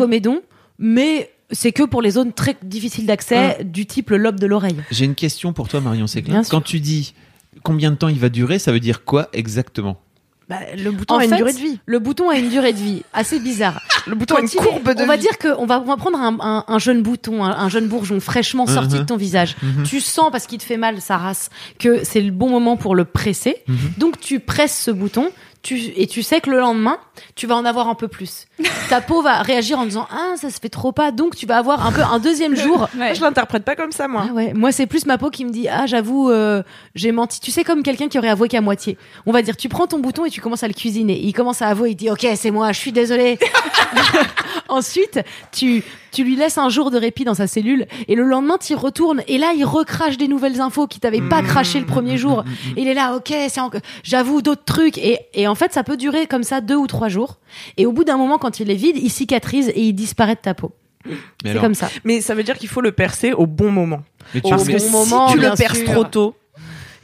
mais 0.78 1.30
c'est 1.52 1.72
que 1.72 1.82
pour 1.84 2.02
les 2.02 2.10
zones 2.12 2.32
très 2.32 2.56
difficiles 2.62 3.06
d'accès, 3.06 3.58
du 3.64 3.86
type 3.86 4.10
le 4.10 4.16
lobe 4.16 4.40
de 4.40 4.46
l'oreille. 4.46 4.76
J'ai 4.90 5.04
une 5.04 5.14
question 5.14 5.52
pour 5.52 5.68
toi, 5.68 5.80
Marion 5.80 6.06
Séclin. 6.06 6.42
Quand 6.48 6.60
tu 6.62 6.80
dis 6.80 7.14
combien 7.62 7.90
de 7.90 7.96
temps 7.96 8.08
il 8.08 8.18
va 8.18 8.28
durer, 8.28 8.58
ça 8.58 8.72
veut 8.72 8.80
dire 8.80 9.04
quoi 9.04 9.28
exactement? 9.32 9.98
Bah, 10.48 10.58
le 10.76 10.90
bouton 10.90 11.14
En 11.14 11.18
a 11.18 11.24
une 11.24 11.36
durée 11.36 11.52
de 11.52 11.58
vie. 11.58 11.78
Le 11.86 11.98
bouton 12.00 12.28
a 12.28 12.36
une 12.36 12.50
durée 12.50 12.72
de 12.72 12.78
vie 12.78 13.02
assez 13.12 13.38
bizarre. 13.38 13.80
Le 14.08 14.16
bouton 14.16 14.34
a 14.34 14.40
une 14.40 14.48
il 14.52 14.52
est- 14.52 14.56
courbe 14.56 14.92
de 14.94 15.02
on 15.02 15.06
va 15.06 15.14
vie. 15.16 15.22
dire 15.22 15.38
qu'on 15.38 15.64
va, 15.66 15.80
on 15.80 15.84
va 15.84 15.96
prendre 15.96 16.18
un, 16.18 16.36
un- 16.40 16.64
un 16.66 16.78
jeune 16.80 17.00
bouton, 17.02 17.44
un, 17.44 17.50
un 17.56 17.68
jeune 17.68 17.86
bourgeon 17.86 18.18
fraîchement 18.18 18.66
sorti 18.66 18.96
Mhm. 18.96 19.00
de 19.02 19.06
ton 19.06 19.16
visage. 19.16 19.54
Tu 19.84 20.00
sens 20.00 20.30
parce 20.32 20.46
qu'il 20.48 20.58
te 20.58 20.64
fait 20.64 20.76
mal 20.76 21.00
sa 21.00 21.16
race 21.16 21.48
que 21.78 22.02
c'est 22.04 22.20
le 22.20 22.32
bon 22.32 22.50
moment 22.50 22.76
pour 22.76 22.96
le 22.96 23.04
presser. 23.04 23.62
Donc 23.98 24.18
tu 24.20 24.40
presses 24.40 24.76
ce 24.76 24.90
bouton. 24.90 25.28
Tu, 25.62 25.76
et 25.96 26.08
tu 26.08 26.24
sais 26.24 26.40
que 26.40 26.50
le 26.50 26.58
lendemain, 26.58 26.98
tu 27.36 27.46
vas 27.46 27.54
en 27.54 27.64
avoir 27.64 27.86
un 27.88 27.94
peu 27.94 28.08
plus. 28.08 28.46
Ta 28.90 29.00
peau 29.00 29.22
va 29.22 29.42
réagir 29.42 29.78
en 29.78 29.84
disant 29.84 30.08
ah 30.10 30.32
ça 30.36 30.50
se 30.50 30.58
fait 30.58 30.68
trop 30.68 30.90
pas, 30.90 31.12
donc 31.12 31.36
tu 31.36 31.46
vas 31.46 31.56
avoir 31.58 31.86
un 31.86 31.92
peu 31.92 32.02
un 32.02 32.18
deuxième 32.18 32.56
jour. 32.56 32.88
Ouais. 32.98 33.14
Je 33.14 33.20
l'interprète 33.20 33.64
pas 33.64 33.76
comme 33.76 33.92
ça, 33.92 34.08
moi. 34.08 34.26
Ah 34.28 34.32
ouais, 34.32 34.52
moi 34.54 34.72
c'est 34.72 34.86
plus 34.86 35.06
ma 35.06 35.18
peau 35.18 35.30
qui 35.30 35.44
me 35.44 35.50
dit 35.50 35.68
ah 35.68 35.86
j'avoue 35.86 36.30
euh, 36.30 36.62
j'ai 36.96 37.12
menti. 37.12 37.38
Tu 37.40 37.50
sais 37.52 37.62
comme 37.64 37.82
quelqu'un 37.84 38.08
qui 38.08 38.18
aurait 38.18 38.28
avoué 38.28 38.48
qu'à 38.48 38.60
moitié. 38.60 38.98
On 39.24 39.30
va 39.32 39.42
dire 39.42 39.56
tu 39.56 39.68
prends 39.68 39.86
ton 39.86 39.98
bouton 40.00 40.24
et 40.24 40.30
tu 40.30 40.40
commences 40.40 40.62
à 40.64 40.68
le 40.68 40.74
cuisiner. 40.74 41.18
Il 41.20 41.32
commence 41.32 41.62
à 41.62 41.68
avouer, 41.68 41.90
il 41.90 41.94
dit 41.96 42.10
ok 42.10 42.26
c'est 42.34 42.50
moi, 42.50 42.72
je 42.72 42.78
suis 42.80 42.92
désolé. 42.92 43.38
Ensuite 44.68 45.20
tu 45.52 45.82
tu 46.12 46.24
lui 46.24 46.36
laisses 46.36 46.58
un 46.58 46.68
jour 46.68 46.90
de 46.90 46.98
répit 46.98 47.24
dans 47.24 47.34
sa 47.34 47.46
cellule 47.46 47.86
et 48.08 48.14
le 48.14 48.24
lendemain 48.24 48.56
tu 48.60 48.72
y 48.72 48.76
retournes 48.76 49.22
et 49.28 49.38
là 49.38 49.52
il 49.56 49.64
recrache 49.64 50.18
des 50.18 50.28
nouvelles 50.28 50.60
infos 50.60 50.86
qui 50.86 51.00
t'avaient 51.00 51.20
pas 51.22 51.40
Mmh. 51.42 51.46
craché 51.46 51.80
le 51.80 51.86
premier 51.86 52.16
jour. 52.18 52.44
Et 52.76 52.82
il 52.82 52.88
est 52.88 52.94
là 52.94 53.14
ok 53.16 53.32
c'est 53.48 53.60
encore- 53.60 53.80
j'avoue 54.02 54.42
d'autres 54.42 54.64
trucs 54.64 54.98
et 54.98 55.18
et 55.34 55.46
en 55.48 55.51
fait 55.54 55.72
ça 55.72 55.82
peut 55.84 55.96
durer 55.96 56.26
comme 56.26 56.42
ça 56.42 56.60
deux 56.60 56.76
ou 56.76 56.86
trois 56.86 57.08
jours 57.08 57.38
et 57.76 57.86
au 57.86 57.92
bout 57.92 58.04
d'un 58.04 58.16
moment 58.16 58.38
quand 58.38 58.60
il 58.60 58.70
est 58.70 58.74
vide 58.74 58.96
il 58.96 59.10
cicatrise 59.10 59.68
et 59.70 59.80
il 59.82 59.92
disparaît 59.92 60.34
de 60.34 60.40
ta 60.40 60.54
peau. 60.54 60.72
Mais 61.44 61.52
C'est 61.54 61.58
comme 61.58 61.74
ça. 61.74 61.90
Mais 62.04 62.20
ça 62.20 62.34
veut 62.34 62.44
dire 62.44 62.56
qu'il 62.58 62.68
faut 62.68 62.80
le 62.80 62.92
percer 62.92 63.32
au 63.32 63.46
bon 63.46 63.72
moment. 63.72 64.02
mais 64.34 64.40
tu- 64.40 64.50
Parce 64.50 64.62
Au 64.62 64.66
que 64.66 64.72
bon 64.72 64.78
si 64.78 64.90
moment, 64.90 65.32
tu 65.32 65.38
le 65.38 65.52
perces 65.56 65.78
sûr. 65.78 65.90
trop 65.92 66.04
tôt, 66.04 66.36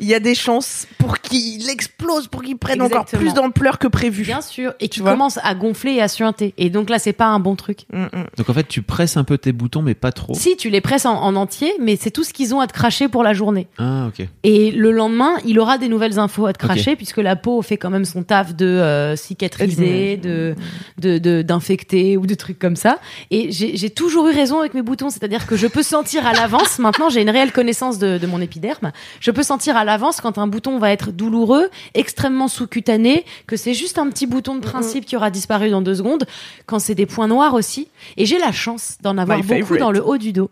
il 0.00 0.06
y 0.06 0.14
a 0.14 0.20
des 0.20 0.34
chances 0.34 0.86
pour 0.98 1.20
qu'il 1.20 1.68
explose, 1.70 2.26
pour 2.28 2.42
qu'il 2.42 2.56
prenne 2.56 2.82
encore 2.82 3.04
plus 3.06 3.34
d'ampleur 3.34 3.78
que 3.78 3.86
prévu. 3.88 4.22
Bien 4.24 4.40
sûr, 4.40 4.72
et 4.80 4.88
qui 4.88 5.00
vois 5.00 5.12
commence 5.12 5.38
à 5.42 5.54
gonfler 5.54 5.92
et 5.94 6.02
à 6.02 6.08
suinter. 6.08 6.54
Et 6.58 6.70
donc 6.70 6.90
là, 6.90 6.98
c'est 6.98 7.12
pas 7.12 7.26
un 7.26 7.40
bon 7.40 7.56
truc. 7.56 7.80
Mm, 7.92 8.02
mm. 8.04 8.08
Donc 8.36 8.50
en 8.50 8.54
fait, 8.54 8.68
tu 8.68 8.82
presses 8.82 9.16
un 9.16 9.24
peu 9.24 9.38
tes 9.38 9.52
boutons, 9.52 9.82
mais 9.82 9.94
pas 9.94 10.12
trop. 10.12 10.34
Si 10.34 10.56
tu 10.56 10.70
les 10.70 10.80
presses 10.80 11.06
en, 11.06 11.14
en 11.22 11.34
entier, 11.36 11.72
mais 11.80 11.96
c'est 12.00 12.10
tout 12.10 12.24
ce 12.24 12.32
qu'ils 12.32 12.54
ont 12.54 12.60
à 12.60 12.66
te 12.66 12.72
cracher 12.72 13.08
pour 13.08 13.22
la 13.22 13.32
journée. 13.32 13.66
Ah, 13.78 14.06
ok. 14.08 14.26
Et 14.44 14.70
le 14.70 14.90
lendemain, 14.92 15.34
il 15.44 15.58
aura 15.58 15.78
des 15.78 15.88
nouvelles 15.88 16.18
infos 16.18 16.46
à 16.46 16.52
te 16.52 16.58
cracher, 16.58 16.96
puisque 16.96 17.18
la 17.18 17.36
peau 17.36 17.60
fait 17.62 17.76
quand 17.76 17.90
même 17.90 18.04
son 18.04 18.22
taf 18.22 18.54
de 18.54 18.66
euh, 18.66 19.16
cicatriser, 19.16 20.16
de 20.16 20.54
de- 20.98 21.18
de- 21.18 21.42
d'infecter 21.42 22.16
ou 22.16 22.26
de 22.26 22.34
trucs 22.34 22.58
comme 22.58 22.76
ça. 22.76 22.98
Et 23.30 23.50
j'ai 23.52 23.76
j'ai 23.76 23.90
toujours 23.90 24.28
eu 24.28 24.32
raison 24.32 24.58
avec 24.60 24.74
mes 24.74 24.82
boutons, 24.82 25.10
c'est-à-dire 25.10 25.46
que 25.46 25.56
je 25.56 25.66
peux 25.66 25.82
sentir 25.82 26.26
à 26.26 26.32
l'avance. 26.32 26.78
Maintenant, 26.78 27.08
j'ai 27.08 27.22
une 27.22 27.30
réelle 27.30 27.52
connaissance 27.52 27.98
de, 27.98 28.18
de 28.18 28.26
mon 28.26 28.40
épiderme. 28.40 28.92
Je 29.20 29.30
peux 29.30 29.42
sentir 29.42 29.76
à 29.76 29.84
l'avance 29.88 30.20
quand 30.20 30.38
un 30.38 30.46
bouton 30.46 30.78
va 30.78 30.92
être 30.92 31.10
douloureux, 31.10 31.68
extrêmement 31.94 32.46
sous-cutané, 32.46 33.24
que 33.48 33.56
c'est 33.56 33.74
juste 33.74 33.98
un 33.98 34.08
petit 34.08 34.26
bouton 34.26 34.54
de 34.54 34.60
principe 34.60 35.04
qui 35.04 35.16
aura 35.16 35.30
disparu 35.30 35.68
dans 35.70 35.82
deux 35.82 35.96
secondes. 35.96 36.26
Quand 36.66 36.78
c'est 36.78 36.94
des 36.94 37.06
points 37.06 37.26
noirs 37.26 37.54
aussi. 37.54 37.88
Et 38.16 38.24
j'ai 38.26 38.38
la 38.38 38.52
chance 38.52 38.98
d'en 39.02 39.18
avoir 39.18 39.38
My 39.38 39.42
beaucoup 39.42 39.58
favorite. 39.60 39.80
dans 39.80 39.90
le 39.90 40.06
haut 40.06 40.18
du 40.18 40.32
dos. 40.32 40.50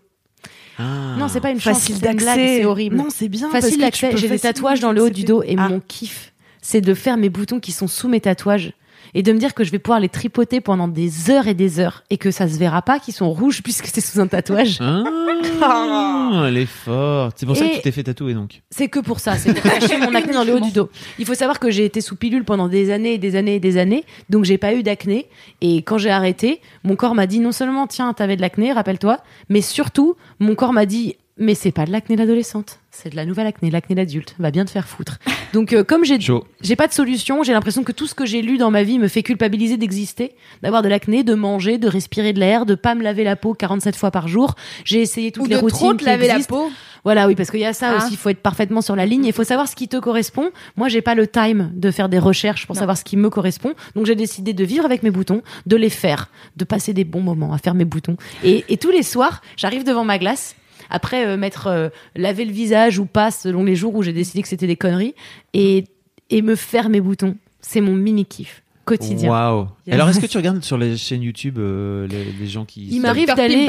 Ah. 0.79 1.15
Non, 1.19 1.29
c'est 1.29 1.41
pas 1.41 1.51
une 1.51 1.61
chance, 1.61 1.79
Facile 1.79 2.01
d'accès. 2.01 2.59
c'est 2.59 2.65
horrible. 2.65 2.97
Non, 2.97 3.07
c'est 3.09 3.29
bien. 3.29 3.49
Facile 3.51 3.79
d'accès. 3.81 4.17
J'ai 4.17 4.29
des 4.29 4.39
tatouages 4.39 4.81
dans 4.81 4.93
le 4.93 5.03
haut 5.03 5.11
du 5.11 5.25
dos 5.25 5.43
et 5.43 5.55
Ah. 5.57 5.69
mon 5.69 5.81
kiff, 5.81 6.33
c'est 6.61 6.81
de 6.81 6.93
faire 6.95 7.17
mes 7.17 7.29
boutons 7.31 7.61
qui 7.61 7.73
sont 7.73 7.87
sous 7.89 8.09
mes 8.09 8.21
tatouages 8.21 8.73
et 9.15 9.23
de 9.23 9.33
me 9.33 9.39
dire 9.39 9.55
que 9.55 9.65
je 9.65 9.71
vais 9.71 9.79
pouvoir 9.79 10.01
les 10.01 10.09
tripoter 10.09 10.61
pendant 10.61 10.89
des 10.89 11.31
heures 11.31 11.47
et 11.47 11.55
des 11.55 11.81
heures 11.81 12.05
et 12.11 12.19
que 12.19 12.31
ça 12.31 12.49
se 12.49 12.59
verra 12.59 12.83
pas 12.83 12.99
qu'ils 12.99 13.15
sont 13.15 13.31
rouges 13.31 13.63
puisque 13.65 13.87
c'est 13.87 14.01
sous 14.01 14.21
un 14.21 14.27
tatouage. 14.27 14.79
Ah, 14.81 16.45
elle 16.49 16.57
est 16.57 16.67
forte. 16.67 17.37
C'est 17.39 17.47
pour 17.47 17.57
ça 17.57 17.67
que 17.67 17.77
tu 17.77 17.83
t'es 17.83 17.93
fait 17.93 18.03
tatouer 18.03 18.35
donc. 18.35 18.63
C'est 18.71 18.89
que 18.89 18.99
pour 18.99 19.21
ça, 19.21 19.37
c'est 19.37 19.53
pour 19.55 19.63
cacher 19.63 19.99
mon 19.99 20.15
acné 20.15 20.33
dans 20.33 20.45
le 20.45 20.55
haut 20.55 20.61
du 20.61 20.73
dos. 20.73 20.91
Il 21.19 21.27
faut 21.27 21.35
savoir 21.35 21.59
que 21.59 21.71
j'ai 21.71 21.85
été 21.85 22.01
sous 22.01 22.17
pilule 22.17 22.45
pendant 22.45 22.69
des 22.69 22.91
années 22.91 23.15
et 23.15 23.19
des 23.19 23.37
années 23.37 23.57
et 23.57 23.61
des 23.61 23.77
années, 23.79 24.05
donc 24.31 24.45
j'ai 24.45 24.59
pas 24.59 24.75
eu 24.75 24.83
d'acné. 24.83 25.27
Et 25.61 25.79
quand 25.79 25.99
j'ai 25.99 26.11
arrêté, 26.11 26.61
mon 26.85 26.97
corps 26.97 27.15
m'a 27.15 27.27
dit 27.27 27.41
non 27.41 27.53
seulement 27.53 27.87
tiens 27.87 28.13
t'avais 28.13 28.37
de 28.37 28.41
l'acné, 28.41 28.73
rappelle-toi, 28.73 29.19
mais 29.49 29.61
surtout 29.61 30.17
mon 30.39 30.55
corps 30.55 30.73
m'a 30.73 30.87
dit 30.87 31.17
mais 31.39 31.55
c'est 31.55 31.73
pas 31.73 31.85
de 31.85 31.93
l'acné 31.93 32.17
d'adolescente, 32.17 32.79
c'est 32.91 33.11
de 33.11 33.17
la 33.17 33.27
nouvelle 33.27 33.47
acné, 33.47 33.71
l'acné 33.71 33.95
d'adulte, 33.95 34.35
va 34.39 34.51
bien 34.51 34.65
te 34.65 34.71
faire 34.71 34.89
foutre. 34.89 35.19
Donc 35.53 35.73
euh, 35.73 35.85
comme 35.85 36.05
j'ai 36.05 36.19
j'ai 36.63 36.77
pas 36.77 36.87
de 36.87 36.93
solution, 36.93 37.43
j'ai 37.43 37.53
l'impression 37.53 37.85
que 37.85 37.93
tout 37.93 38.07
ce 38.07 38.15
que 38.15 38.25
j'ai 38.27 38.41
lu 38.43 38.57
dans 38.59 38.71
ma 38.71 38.83
vie 38.83 38.99
me 38.99 39.07
fait 39.09 39.23
culpabiliser 39.23 39.77
d'exister, 39.77 40.35
d'avoir 40.63 40.83
de 40.83 40.89
l'acné, 40.89 41.25
de 41.25 41.35
manger, 41.35 41.77
de 41.79 41.89
respirer 41.89 42.33
de 42.33 42.41
l'air, 42.41 42.65
de 42.67 42.75
pas 42.75 42.95
me 42.95 43.03
laver 43.03 43.23
la 43.25 43.37
peau 43.37 43.53
47 43.55 43.97
fois 43.97 44.11
par 44.11 44.29
jour. 44.29 44.55
J'ai 44.85 45.01
essayé 45.03 45.31
toutes 45.31 45.45
Ou 45.45 45.49
les 45.49 45.57
de 45.57 45.61
routines 45.61 45.79
trop 45.79 45.93
te 45.95 45.99
qui 45.99 46.05
laver 46.07 46.29
la 46.29 46.39
peau. 46.41 46.71
Voilà, 47.05 47.29
oui, 47.29 47.37
parce 47.37 47.51
qu'il 47.53 47.61
y 47.61 47.65
a 47.67 47.73
ça 47.73 47.93
Ah. 47.93 47.97
aussi. 47.99 48.15
Il 48.15 48.17
faut 48.17 48.31
être 48.31 48.41
parfaitement 48.43 48.81
sur 48.81 48.97
la 48.97 49.07
ligne. 49.07 49.25
Il 49.27 49.33
faut 49.33 49.45
savoir 49.45 49.69
ce 49.69 49.77
qui 49.77 49.87
te 49.87 49.97
correspond. 49.99 50.51
Moi, 50.77 50.89
j'ai 50.89 51.03
pas 51.03 51.15
le 51.15 51.29
time 51.29 51.71
de 51.75 51.91
faire 51.93 52.09
des 52.09 52.19
recherches 52.19 52.67
pour 52.67 52.75
Non. 52.75 52.81
savoir 52.81 52.97
ce 52.99 53.05
qui 53.05 53.17
me 53.17 53.31
correspond. 53.31 53.75
Donc, 53.95 54.07
j'ai 54.07 54.17
décidé 54.17 54.55
de 54.55 54.65
vivre 54.65 54.85
avec 54.85 55.05
mes 55.05 55.11
boutons, 55.13 55.43
de 55.67 55.77
les 55.77 55.91
faire, 55.91 56.31
de 56.57 56.65
passer 56.65 56.93
des 56.95 57.05
bons 57.05 57.21
moments 57.21 57.53
à 57.53 57.59
faire 57.59 57.75
mes 57.75 57.85
boutons. 57.85 58.17
Et, 58.43 58.65
et 58.69 58.77
tous 58.77 58.91
les 58.91 59.05
soirs, 59.05 59.41
j'arrive 59.57 59.85
devant 59.85 60.03
ma 60.03 60.19
glace. 60.19 60.57
Après 60.91 61.27
euh, 61.27 61.37
m'être 61.37 61.67
euh, 61.69 61.89
lavé 62.15 62.45
le 62.45 62.53
visage 62.53 62.99
ou 62.99 63.07
pas, 63.07 63.31
selon 63.31 63.65
les 63.65 63.77
jours 63.77 63.95
où 63.95 64.03
j'ai 64.03 64.13
décidé 64.13 64.43
que 64.43 64.49
c'était 64.49 64.67
des 64.67 64.77
conneries, 64.77 65.15
et, 65.55 65.85
et 66.31 66.43
me 66.43 66.55
faire 66.55 66.89
mes 66.89 67.01
boutons. 67.01 67.37
C'est 67.61 67.81
mon 67.81 67.95
mini 67.95 68.25
kiff 68.25 68.63
quotidien. 68.87 69.29
Waouh. 69.31 69.67
Alors, 69.91 70.09
est-ce 70.09 70.21
que 70.21 70.27
tu 70.27 70.37
regardes 70.39 70.65
sur 70.65 70.79
les 70.79 70.97
chaînes 70.97 71.23
YouTube 71.23 71.59
euh, 71.59 72.07
les, 72.09 72.25
les 72.41 72.47
gens 72.47 72.65
qui. 72.65 72.89
Il 72.91 73.03
m'arrive 73.03 73.29
d'aller-. 73.37 73.67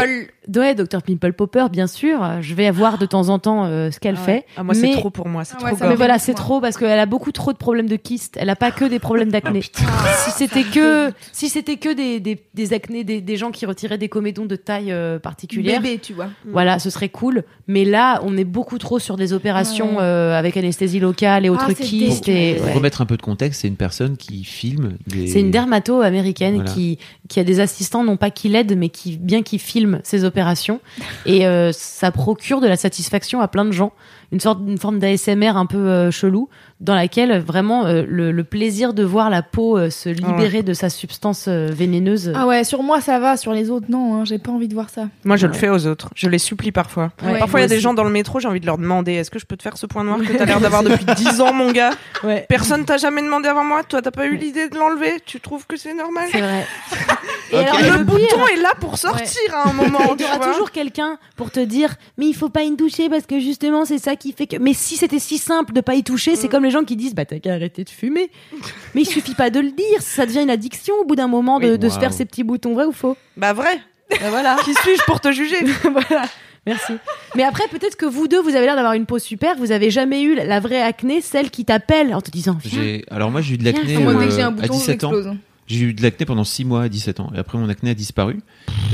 Ouais, 0.56 0.74
Dr 0.76 1.02
Pimple 1.02 1.34
Popper, 1.34 1.66
bien 1.70 1.88
sûr. 1.88 2.26
Je 2.42 2.54
vais 2.56 2.72
voir 2.72 2.98
de 2.98 3.06
temps 3.06 3.28
en 3.28 3.38
temps 3.40 3.66
euh, 3.66 3.92
ce 3.92 4.00
qu'elle 4.00 4.16
Ah 4.18 4.20
ouais. 4.22 4.26
fait. 4.26 4.46
Ah, 4.56 4.64
moi, 4.64 4.74
c'est 4.74 4.84
mais- 4.84 4.94
trop 4.94 5.10
pour 5.10 5.28
moi. 5.28 5.44
C'est 5.44 5.56
Ah 5.58 5.60
trop 5.60 5.68
ouais, 5.74 5.78
gore. 5.78 5.90
Mais 5.90 5.96
voilà, 5.96 6.20
c'est 6.20 6.34
trop 6.34 6.62
parce 6.62 6.78
qu'elle 6.78 6.98
a 7.00 7.06
beaucoup 7.06 7.34
trop 7.34 7.52
de 7.52 7.58
problèmes 7.58 7.90
de 7.90 7.98
kyste. 7.98 8.38
Elle 8.40 8.50
a 8.50 8.56
pas 8.56 8.72
que 8.72 8.86
des 8.86 9.00
problèmes 9.00 9.30
d'acné. 9.30 9.62
si 10.24 10.32
c'était 10.32 10.64
que, 10.64 11.12
si 11.34 11.50
c'était 11.50 11.76
que 11.76 11.94
des, 11.94 12.20
des, 12.22 12.42
des 12.54 12.74
acnés, 12.74 13.04
des, 13.04 13.20
des 13.20 13.36
gens 13.36 13.52
qui 13.52 13.66
retiraient 13.66 13.98
des 13.98 14.08
comédons 14.10 14.46
de 14.46 14.56
taille 14.56 14.92
euh, 14.94 15.20
particulière, 15.20 15.82
Bébé, 15.82 16.00
tu 16.00 16.14
vois. 16.14 16.28
voilà, 16.46 16.80
ce 16.80 16.90
serait 16.90 17.10
cool. 17.10 17.44
Mais 17.68 17.84
là, 17.84 18.22
on 18.24 18.38
est 18.38 18.46
beaucoup 18.46 18.78
trop 18.78 19.00
sur 19.00 19.18
des 19.18 19.34
opérations 19.34 19.98
Ouais. 19.98 20.04
euh, 20.04 20.38
avec 20.38 20.56
anesthésie 20.58 21.00
locale 21.00 21.46
et 21.46 21.50
autres 21.50 21.66
Ah, 21.70 21.74
c'est 21.76 21.84
kystes. 21.84 22.28
Et. 22.30 22.56
Pour 22.56 22.66
ouais. 22.68 22.74
remettre 22.74 23.02
un 23.02 23.06
peu 23.06 23.18
de 23.18 23.22
contexte, 23.22 23.62
c'est 23.62 23.68
une 23.68 23.76
personne 23.76 24.16
qui 24.18 24.44
filme 24.44 24.98
des. 25.08 25.28
C'est 25.28 25.40
une 25.40 25.52
dermato 25.52 26.02
américaine 26.02 26.56
Voilà. 26.56 26.72
qui, 26.72 27.00
qui 27.28 27.40
a 27.40 27.44
des 27.44 27.60
assistants, 27.60 28.04
non 28.04 28.18
pas 28.18 28.30
qui 28.30 28.50
l'aident, 28.50 28.76
mais 28.78 28.90
qui, 28.90 29.18
bien 29.18 29.42
qui 29.42 29.60
filment 29.60 30.00
ses 30.04 30.24
opérations. 30.24 30.80
Et 31.26 31.48
euh, 31.48 31.72
ça 31.74 32.12
procure 32.12 32.62
de 32.62 32.68
la 32.68 32.76
satisfaction 32.78 33.42
à 33.42 33.48
plein 33.48 33.66
de 33.66 33.72
gens. 33.72 33.94
Une 34.32 34.40
sorte, 34.40 34.60
une 34.68 34.78
forme 34.78 35.00
d'ASMR 35.00 35.56
un 35.56 35.66
peu 35.66 35.78
euh, 35.78 36.12
chelou, 36.12 36.50
dans 36.80 36.96
laquelle 36.96 37.40
vraiment 37.40 37.86
euh, 37.86 38.04
le, 38.08 38.32
le 38.32 38.44
plaisir 38.44 38.94
de 38.94 39.04
voir 39.04 39.30
la 39.30 39.42
peau 39.42 39.78
euh, 39.78 39.90
se 39.90 40.10
libérer 40.10 40.64
de 40.64 40.74
sa 40.74 40.90
substance 40.90 41.46
euh, 41.48 41.70
vénéneuse. 41.72 42.32
Ah 42.36 42.46
ouais, 42.46 42.64
sur 42.64 42.84
moi 42.84 43.02
ça 43.02 43.20
va, 43.20 43.38
sur 43.38 43.54
les 43.54 43.70
autres 43.70 43.88
non, 43.90 44.16
hein, 44.16 44.26
j'ai 44.26 44.38
pas 44.38 44.52
envie 44.52 44.68
de 44.68 44.74
voir 44.74 44.90
ça. 44.90 45.08
Moi, 45.24 45.38
je 45.38 45.48
le 45.48 45.54
fais 45.54 45.70
aux 45.70 45.88
autres. 45.88 46.10
Je 46.16 46.28
les 46.30 46.40
supplie 46.40 46.72
parfois. 46.72 47.12
Ouais, 47.24 47.40
Parfois, 47.40 47.62
il 47.62 47.64
y 47.64 47.66
a 47.66 47.70
des 47.70 47.80
gens 47.80 47.94
dans 47.94 48.04
le 48.04 48.10
métro, 48.10 48.40
j'ai 48.40 48.48
envie 48.48 48.60
de 48.60 48.66
leur 48.66 48.78
demander 48.78 49.14
est-ce 49.14 49.32
que 49.32 49.40
je 49.40 49.46
peux 49.46 49.56
te 49.58 49.64
faire 49.64 49.78
ce 49.78 49.86
point 49.86 50.04
noir 50.04 50.20
que 50.20 50.34
t'as 50.38 50.46
l'air 50.46 50.60
d'avoir 50.62 50.84
depuis 50.84 51.06
10 51.06 51.42
ans, 51.42 51.54
mon 51.54 51.72
gars? 51.72 51.92
Ouais. 52.24 52.46
Personne 52.50 52.86
t'a 52.86 52.98
jamais 52.98 53.22
demandé 53.22 53.48
avant 53.48 53.64
moi 53.64 53.84
Toi, 53.84 54.02
t'as 54.02 54.12
pas 54.12 54.26
eu 54.28 54.36
l'idée 54.36 54.70
de 54.70 54.78
l'enlever? 54.78 55.22
Tu 55.26 55.40
trouves 55.40 55.66
que 55.66 55.78
c'est 55.78 55.94
normal? 55.94 56.28
C'est 56.32 56.42
vrai. 56.42 56.66
Et 57.52 57.56
alors, 57.56 57.80
Le 57.80 58.00
le 58.00 58.06
pire, 58.06 58.06
bouton 58.06 58.48
est 58.54 58.62
là 58.62 58.74
pour 58.80 58.98
sortir 58.98 59.42
à 59.54 59.70
un 59.70 59.74
moment. 59.74 60.00
Tu 60.18 60.24
t'auras 60.24 60.38
vois. 60.38 60.52
toujours 60.52 60.72
quelqu'un 60.72 61.18
pour 61.36 61.52
te 61.52 61.60
dire 61.60 61.96
mais 62.18 62.26
il 62.28 62.34
faut 62.34 62.50
pas 62.50 62.64
y 62.64 62.76
toucher 62.76 63.08
parce 63.10 63.26
que 63.26 63.40
justement 63.40 63.86
c'est 63.86 64.00
ça 64.00 64.16
qui 64.18 64.34
fait 64.34 64.48
que 64.48 64.58
mais 64.58 64.74
si 64.74 64.98
c'était 64.98 65.20
si 65.20 65.38
simple 65.38 65.72
de 65.74 65.80
pas 65.82 65.96
y 65.96 66.04
toucher 66.04 66.36
c'est 66.36 66.50
comme 66.50 66.64
les 66.66 66.72
gens 66.72 66.84
qui 66.84 66.96
disent 66.98 67.16
bah 67.16 67.24
t'as 67.26 67.40
qu'à 67.40 67.54
arrêter 67.54 67.84
de 67.86 67.90
fumer. 67.90 68.30
Mais 68.96 69.02
il 69.02 69.06
suffit 69.06 69.36
pas 69.36 69.50
de 69.50 69.60
le 69.62 69.72
dire 69.72 70.02
ça 70.02 70.26
devient 70.26 70.42
une 70.44 70.50
addiction 70.50 70.94
au 71.02 71.06
bout 71.06 71.16
d'un 71.16 71.28
moment 71.28 71.60
de, 71.60 71.72
Oui. 71.72 71.78
de 71.80 71.90
se 71.90 71.98
faire 72.00 72.12
ces 72.14 72.26
petits 72.26 72.44
boutons 72.44 72.74
vrai 72.74 72.86
ou 72.86 72.92
faux? 72.92 73.16
Bah, 73.38 73.54
vrai. 73.54 73.80
Bah 74.12 74.30
voilà. 74.30 74.58
Qui 74.66 74.74
suis-je 74.74 75.04
pour 75.06 75.22
te 75.22 75.32
juger? 75.32 75.58
Voilà. 75.84 76.26
Merci. 76.66 76.94
Mais 77.36 77.44
après 77.44 77.64
peut-être 77.70 77.96
que 77.96 78.06
vous 78.06 78.28
deux 78.28 78.42
vous 78.42 78.56
avez 78.56 78.66
l'air 78.66 78.76
d'avoir 78.76 78.92
une 78.94 79.06
peau 79.06 79.20
super 79.20 79.56
vous 79.56 79.72
avez 79.72 79.90
jamais 79.90 80.22
eu 80.22 80.36
la- 80.36 80.60
vraie 80.60 80.82
acné 80.82 81.22
celle 81.22 81.50
qui 81.50 81.64
t'appelle 81.64 82.14
en 82.14 82.20
te 82.22 82.30
disant 82.30 82.58
viens. 82.62 83.00
Alors, 83.10 83.32
moi, 83.32 83.40
j'ai 83.40 83.54
eu 83.54 83.58
de 83.58 83.64
l'acné 83.64 83.98
Moi 84.00 84.14
dès 84.16 84.20
euh, 84.20 84.26
que 84.28 84.32
j'ai 84.36 84.42
un 84.42 84.48
à 84.48 84.52
bouton, 84.52 84.74
17 84.74 85.04
ans. 85.06 85.12
j'explose. 85.14 85.38
J'ai 85.68 85.86
eu 85.86 85.94
de 85.94 86.02
l'acné 86.02 86.26
pendant 86.26 86.44
6 86.46 86.66
mois 86.66 86.84
à 86.84 86.90
17 86.90 87.20
ans. 87.20 87.32
Et 87.36 87.40
après, 87.40 87.58
mon 87.58 87.68
acné 87.68 87.92
a 87.92 87.94
disparu. 87.94 88.40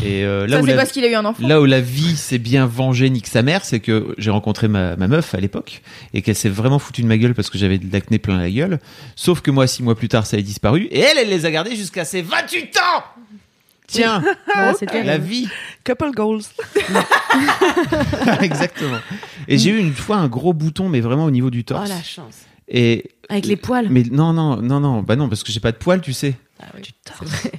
Et 0.04 0.24
euh, 0.26 0.48
là, 0.48 0.58
Ça 0.58 0.64
où 0.64 0.66
c'est 0.66 0.72
la, 0.72 0.78
parce 0.78 0.92
qu'il 0.92 1.04
a 1.06 1.08
eu 1.08 1.14
un 1.14 1.24
enfant. 1.24 1.48
là 1.48 1.62
où 1.62 1.66
la 1.66 1.82
vie 1.82 2.16
s'est 2.16 2.40
bien 2.40 2.66
vengée, 2.66 3.10
nique 3.10 3.28
sa 3.28 3.44
mère, 3.44 3.64
c'est 3.64 3.80
que 3.80 4.16
j'ai 4.18 4.32
rencontré 4.32 4.68
ma, 4.68 4.96
ma 4.96 5.08
meuf 5.08 5.36
à 5.36 5.40
l'époque 5.40 5.82
et 6.14 6.22
qu'elle 6.22 6.36
s'est 6.36 6.50
vraiment 6.50 6.80
foutue 6.80 7.04
de 7.04 7.08
ma 7.08 7.18
gueule 7.18 7.36
parce 7.36 7.50
que 7.50 7.58
j'avais 7.58 7.78
de 7.78 7.92
l'acné 7.94 8.18
plein 8.18 8.38
la 8.38 8.50
gueule. 8.50 8.80
Sauf 9.16 9.42
que 9.42 9.52
moi, 9.52 9.68
6 9.68 9.84
mois 9.84 9.96
plus 9.96 10.10
tard, 10.10 10.26
ça 10.26 10.38
a 10.38 10.42
disparu. 10.42 10.88
Et 10.92 11.00
elle, 11.00 11.18
elle 11.20 11.30
les 11.30 11.46
a 11.46 11.52
gardés 11.52 11.76
jusqu'à 11.76 12.06
ses 12.06 12.22
28 12.22 12.78
ans 12.78 13.04
Tiens, 13.88 14.24
la 15.06 15.18
vie 15.18 15.48
Couple 15.86 16.12
goals. 16.12 16.42
Exactement. 18.42 19.00
Et 19.48 19.58
j'ai 19.58 19.72
eu 19.72 19.78
une 19.78 19.94
fois 19.94 20.18
un 20.18 20.28
gros 20.28 20.54
bouton, 20.54 20.90
mais 20.90 21.02
vraiment 21.02 21.26
au 21.26 21.32
niveau 21.32 21.50
du 21.50 21.60
oh 21.60 21.64
torse. 21.64 21.90
la 21.90 22.02
chance 22.02 22.36
Et 22.68 23.12
avec 23.30 23.46
les 23.46 23.56
poils 23.56 23.88
mais 23.90 24.04
non, 24.12 24.34
non, 24.34 24.58
non, 24.58 24.80
non, 24.80 25.02
bah 25.02 25.16
non, 25.16 25.30
parce 25.30 25.44
que 25.44 25.52
j'ai 25.52 25.60
pas 25.60 25.72
de 25.72 25.78
poils, 25.78 26.02
tu 26.02 26.14
sais. 26.14 26.36
Ah 26.62 26.66
oui, 26.76 26.82
vrai. 27.26 27.52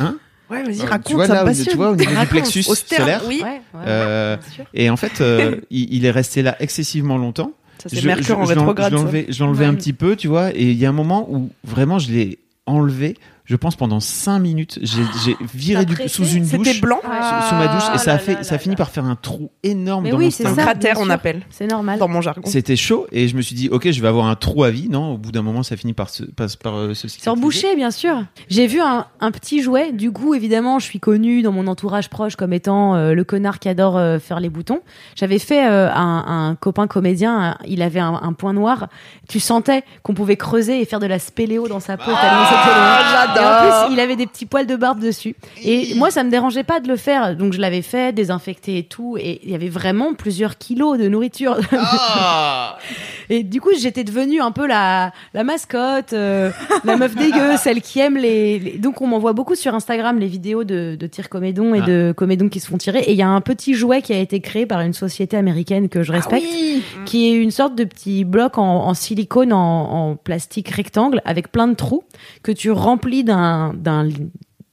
Hein 0.00 0.16
Ouais, 0.50 0.62
vas-y, 0.62 0.80
Euh, 0.82 0.84
raconte, 0.84 1.06
tu 1.06 1.14
vois, 1.14 1.26
ça 1.26 1.34
là, 1.34 1.42
me 1.42 1.46
passionne. 1.48 1.66
tu 1.68 1.76
vois, 1.76 1.90
au 1.90 1.96
niveau 1.96 2.20
du 2.20 2.26
plexus 2.26 2.64
Au 2.68 2.74
sterne, 2.74 3.00
solaire. 3.02 3.22
Oui, 3.26 3.40
Ouais, 3.42 3.60
ouais, 3.74 3.84
Euh, 3.86 4.36
bien 4.36 4.50
sûr. 4.50 4.64
Et 4.74 4.90
en 4.90 4.96
fait, 4.96 5.20
euh, 5.22 5.56
il, 5.70 5.92
il 5.94 6.04
est 6.04 6.10
resté 6.10 6.42
là 6.42 6.54
excessivement 6.60 7.16
longtemps. 7.16 7.52
ça 7.82 7.88
c'est 7.88 8.02
Mercure 8.04 8.36
je- 8.36 8.42
en 8.42 8.44
rétrograde. 8.44 8.92
Je 8.92 8.96
ça. 8.98 9.02
l'enlevais, 9.02 9.26
je 9.30 9.42
l'enlevais 9.42 9.64
Ouais. 9.64 9.70
un 9.70 9.74
petit 9.74 9.94
peu, 9.94 10.16
tu 10.16 10.28
vois. 10.28 10.50
Et 10.54 10.70
il 10.70 10.76
y 10.76 10.84
a 10.84 10.90
un 10.90 10.92
moment 10.92 11.26
où 11.30 11.50
vraiment 11.64 11.98
je 11.98 12.12
l'ai 12.12 12.38
enlevé. 12.66 13.16
Je 13.46 13.56
pense 13.56 13.76
pendant 13.76 14.00
5 14.00 14.38
minutes, 14.38 14.78
j'ai 14.80 15.02
j'ai 15.24 15.36
viré 15.54 15.84
du, 15.84 15.94
sous 16.08 16.24
une 16.26 16.46
douche, 16.48 16.66
C'était 16.66 16.80
blanc 16.80 17.00
sous, 17.02 17.48
sous 17.48 17.54
ma 17.56 17.68
douche, 17.68 17.82
et 17.94 17.98
ça 17.98 18.12
a 18.12 18.14
là 18.14 18.18
fait, 18.18 18.34
là 18.36 18.42
ça 18.42 18.54
a 18.54 18.58
fini 18.58 18.72
là. 18.74 18.78
par 18.78 18.90
faire 18.90 19.04
un 19.04 19.16
trou 19.16 19.50
énorme 19.62 20.04
Mais 20.04 20.10
dans 20.12 20.16
oui, 20.16 20.24
mon 20.26 20.30
c'est 20.30 20.46
Un 20.46 20.54
cratère, 20.54 20.96
on 20.98 21.10
appelle, 21.10 21.42
c'est 21.50 21.66
normal 21.66 21.98
dans 21.98 22.08
mon 22.08 22.22
jargon. 22.22 22.42
C'était 22.46 22.76
chaud 22.76 23.06
et 23.12 23.28
je 23.28 23.36
me 23.36 23.42
suis 23.42 23.54
dit 23.54 23.68
ok 23.68 23.90
je 23.90 24.00
vais 24.00 24.08
avoir 24.08 24.26
un 24.28 24.34
trou 24.34 24.64
à 24.64 24.70
vie 24.70 24.88
non 24.88 25.12
au 25.12 25.18
bout 25.18 25.30
d'un 25.30 25.42
moment 25.42 25.62
ça 25.62 25.76
finit 25.76 25.92
par 25.92 26.08
se 26.08 26.22
par, 26.24 26.48
par, 26.62 26.76
euh, 26.76 26.94
se 26.94 27.06
Sur 27.06 27.10
cicatriser. 27.10 27.42
boucher, 27.42 27.76
bien 27.76 27.90
sûr. 27.90 28.24
J'ai 28.48 28.66
vu 28.66 28.80
un, 28.80 29.06
un 29.20 29.30
petit 29.30 29.62
jouet. 29.62 29.92
Du 29.92 30.10
coup, 30.10 30.34
évidemment, 30.34 30.78
je 30.78 30.86
suis 30.86 31.00
connue 31.00 31.42
dans 31.42 31.52
mon 31.52 31.66
entourage 31.66 32.08
proche 32.08 32.36
comme 32.36 32.54
étant 32.54 32.94
euh, 32.94 33.12
le 33.12 33.24
connard 33.24 33.58
qui 33.58 33.68
adore 33.68 33.98
euh, 33.98 34.18
faire 34.18 34.40
les 34.40 34.48
boutons. 34.48 34.80
J'avais 35.16 35.38
fait 35.38 35.66
euh, 35.68 35.90
un, 35.92 36.24
un 36.50 36.54
copain 36.54 36.86
comédien. 36.86 37.58
il 37.66 37.82
avait 37.82 38.00
un, 38.00 38.14
un 38.22 38.32
point 38.32 38.54
noir. 38.54 38.88
Tu 39.28 39.38
sentais 39.38 39.84
qu'on 40.02 40.14
pouvait 40.14 40.36
creuser 40.36 40.80
et 40.80 40.86
faire 40.86 41.00
de 41.00 41.06
la 41.06 41.18
spéléo 41.18 41.68
dans 41.68 41.80
sa 41.80 41.98
peau. 41.98 42.04
tellement 42.06 43.33
loin. 43.40 43.82
en 43.84 43.86
plus, 43.86 43.94
il 43.94 44.00
avait 44.00 44.16
des 44.16 44.26
petits 44.26 44.46
poils 44.46 44.66
de 44.66 44.76
barbe 44.76 45.00
dessus. 45.00 45.34
Et 45.62 45.94
moi, 45.94 46.10
ça 46.10 46.22
me 46.24 46.30
dérangeait 46.30 46.64
pas 46.64 46.80
de 46.80 46.88
le 46.88 46.96
faire. 46.96 47.36
Donc, 47.36 47.52
je 47.52 47.60
l'avais 47.60 47.82
fait, 47.82 48.12
désinfecté 48.14 48.78
et 48.78 48.82
tout. 48.84 49.16
Et 49.18 49.40
il 49.44 49.50
y 49.50 49.54
avait 49.54 49.68
vraiment 49.68 50.14
plusieurs 50.14 50.58
kilos 50.58 50.98
de 50.98 51.08
nourriture. 51.08 51.56
Ah 51.72 52.78
Et 53.30 53.42
du 53.42 53.60
coup, 53.60 53.70
j'étais 53.78 54.04
devenue 54.04 54.40
un 54.42 54.50
peu 54.50 54.66
la, 54.66 55.12
la 55.32 55.44
mascotte, 55.44 56.12
euh, 56.12 56.50
la 56.84 56.96
meuf 56.96 57.14
dégueu, 57.14 57.56
celle 57.56 57.80
qui 57.80 57.98
aime 58.00 58.16
les. 58.18 58.58
les- 58.58 58.78
Donc, 58.78 59.00
on 59.00 59.06
m'envoie 59.06 59.32
beaucoup 59.32 59.54
sur 59.54 59.74
Instagram 59.74 60.18
les 60.18 60.26
vidéos 60.26 60.62
de, 60.64 60.94
de 60.98 61.06
tir 61.06 61.30
comédon 61.30 61.74
et 61.74 61.80
Ah. 61.82 61.86
de 61.86 62.14
comédons 62.14 62.48
qui 62.50 62.60
se 62.60 62.66
font 62.68 62.76
tirer. 62.76 63.00
Et 63.00 63.12
il 63.12 63.16
y 63.18 63.22
a 63.22 63.28
un 63.28 63.40
petit 63.40 63.72
jouet 63.74 64.02
qui 64.02 64.12
a 64.12 64.18
été 64.18 64.40
créé 64.40 64.66
par 64.66 64.80
une 64.82 64.92
société 64.92 65.36
américaine 65.38 65.88
que 65.88 66.02
je 66.02 66.12
Ah 66.12 66.16
respecte, 66.16 66.44
oui. 66.52 66.82
qui 67.06 67.28
est 67.30 67.32
une 67.34 67.50
sorte 67.50 67.74
de 67.74 67.84
petit 67.84 68.24
bloc 68.24 68.58
en, 68.58 68.62
en 68.86 68.94
silicone, 68.94 69.52
en, 69.54 70.10
en 70.10 70.16
plastique 70.16 70.68
rectangle, 70.68 71.22
avec 71.24 71.50
plein 71.50 71.66
de 71.68 71.74
trous, 71.74 72.04
que 72.42 72.52
tu 72.52 72.70
remplis 72.70 73.23
d'un 73.24 73.72
d'un- 73.74 74.08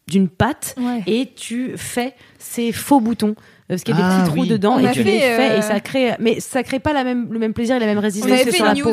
d'une 0.08 0.28
pâte 0.30 0.76
Ouais. 0.78 1.04
et 1.08 1.32
tu 1.36 1.74
fais 1.78 2.14
ces 2.38 2.72
faux 2.72 3.00
boutons. 3.00 3.36
Parce 3.70 3.84
qu'il 3.84 3.96
y 3.96 3.98
a 3.98 4.02
des 4.02 4.08
Ah, 4.10 4.20
petits 4.24 4.30
trous 4.32 4.42
oui. 4.42 4.48
dedans 4.50 4.74
On 4.76 4.80
et 4.80 4.92
tu 4.92 5.02
fait, 5.02 5.04
les 5.06 5.20
fais 5.20 5.52
euh, 5.52 5.58
et 5.60 5.62
ça 5.62 5.80
crée. 5.80 6.12
Mais 6.20 6.42
ça 6.42 6.62
crée 6.64 6.80
pas 6.80 6.92
la 6.92 7.06
même, 7.06 7.32
le 7.32 7.40
même 7.40 7.54
plaisir 7.54 7.78
et 7.78 7.80
la 7.80 7.86
même 7.86 8.00
résistance 8.00 8.44
que 8.44 8.52
sur 8.52 8.66
la 8.66 8.74
news. 8.74 8.84
C'est 8.84 8.88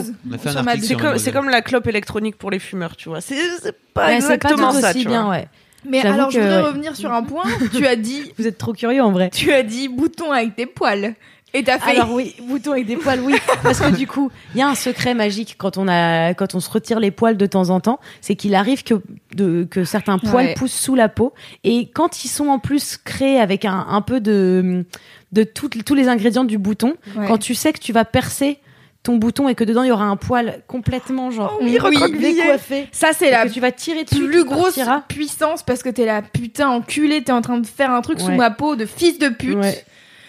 comme, 0.55 0.64
Mademoiselle. 0.64 1.18
c'est 1.18 1.33
comme 1.33 1.49
la 1.49 1.62
clope 1.62 1.88
électronique 1.88 2.37
pour 2.38 2.53
les 2.53 2.61
fumeurs, 2.61 2.94
tu 2.94 3.09
vois. 3.09 3.21
C'est 3.21 3.35
c'est 3.61 3.75
pas 3.92 4.07
Ouais, 4.07 4.21
c'est 4.21 4.38
pas 4.38 4.49
tout 4.51 4.55
exactement 4.55 4.71
ça, 4.73 4.90
aussi 4.90 5.01
tu 5.01 5.09
bien, 5.09 5.23
vois. 5.23 5.31
ouais. 5.33 5.49
Mais 5.88 6.01
J'avoue 6.03 6.14
alors, 6.14 6.31
je 6.31 6.38
voudrais 6.38 6.61
revenir 6.62 6.94
sur 6.94 7.12
un 7.12 7.23
point. 7.25 7.42
tu 7.77 7.87
as 7.88 7.97
dit, 7.97 8.33
Vous 8.38 8.47
êtes 8.47 8.59
trop 8.59 8.73
curieux 8.73 9.03
en 9.03 9.11
vrai. 9.11 9.31
tu 9.31 9.53
as 9.53 9.64
dit 9.64 9.88
bouton 9.88 10.31
avec 10.31 10.55
tes 10.55 10.66
poils. 10.66 11.14
Et 11.55 11.65
t'as 11.65 11.79
fait. 11.79 11.93
Alors 11.97 12.13
oui, 12.13 12.35
bouton 12.43 12.73
avec 12.73 12.87
des 12.87 12.97
poils, 12.97 13.21
oui, 13.21 13.35
parce 13.63 13.81
que 13.81 13.91
du 13.97 14.07
coup, 14.07 14.31
il 14.55 14.59
y 14.59 14.63
a 14.63 14.69
un 14.69 14.75
secret 14.75 15.15
magique 15.15 15.55
quand 15.57 15.79
on 15.79 15.89
a, 15.89 16.35
quand 16.35 16.55
on 16.55 16.61
se 16.61 16.69
retire 16.71 17.01
les 17.01 17.11
poils 17.11 17.37
de 17.39 17.47
temps 17.47 17.71
en 17.71 17.81
temps, 17.81 18.01
c'est 18.21 18.35
qu'il 18.37 18.55
arrive 18.55 18.85
que 18.85 18.95
de, 19.35 19.67
que 19.71 19.85
certains 19.85 20.19
poils 20.19 20.47
Ouais. 20.49 20.55
poussent 20.55 20.79
sous 20.79 20.95
la 20.95 21.09
peau 21.09 21.33
et 21.65 21.89
quand 21.89 22.23
ils 22.25 22.29
sont 22.29 22.49
en 22.49 22.59
plus 22.59 22.99
créés 22.99 23.41
avec 23.41 23.65
un, 23.65 23.87
un 23.89 24.03
peu 24.03 24.21
de, 24.21 24.85
de 25.33 25.43
tous 25.45 25.95
les 25.95 26.09
ingrédients 26.09 26.45
du 26.45 26.59
bouton, 26.59 26.95
Ouais. 27.17 27.27
quand 27.27 27.39
tu 27.39 27.55
sais 27.55 27.73
que 27.73 27.81
tu 27.81 27.93
vas 27.95 28.05
percer 28.05 28.59
ton 29.03 29.17
bouton 29.17 29.49
et 29.49 29.55
que 29.55 29.65
dedans 29.65 29.85
il 29.85 29.89
y 29.89 29.93
aura 29.93 30.05
un 30.05 30.17
poil 30.17 30.61
complètement 30.67 31.31
genre 31.31 31.57
Oh 31.61 31.65
oui, 31.65 31.79
recroquevillé. 31.79 32.35
décoiffé, 32.43 32.89
Ça, 32.93 33.13
c'est 33.17 33.31
la 33.31 33.47
que 33.47 33.53
tu 33.53 33.61
vas 33.61 33.73
tirer 33.73 34.05
dessus, 34.05 34.27
plus 34.27 34.41
tu 34.41 34.45
grosse 34.45 34.79
puissance 35.09 35.63
parce 35.63 35.83
que 35.83 35.89
t'es 35.89 36.05
la 36.05 36.21
putain 36.21 36.69
enculée, 36.69 37.23
t'es 37.23 37.33
en 37.33 37.41
train 37.41 37.59
de 37.59 37.67
faire 37.67 37.91
un 37.91 38.03
truc 38.03 38.21
sous 38.21 38.33
ma 38.33 38.51
peau 38.51 38.77
de 38.77 38.85
fils 38.85 39.19
de 39.19 39.29
pute. 39.29 39.57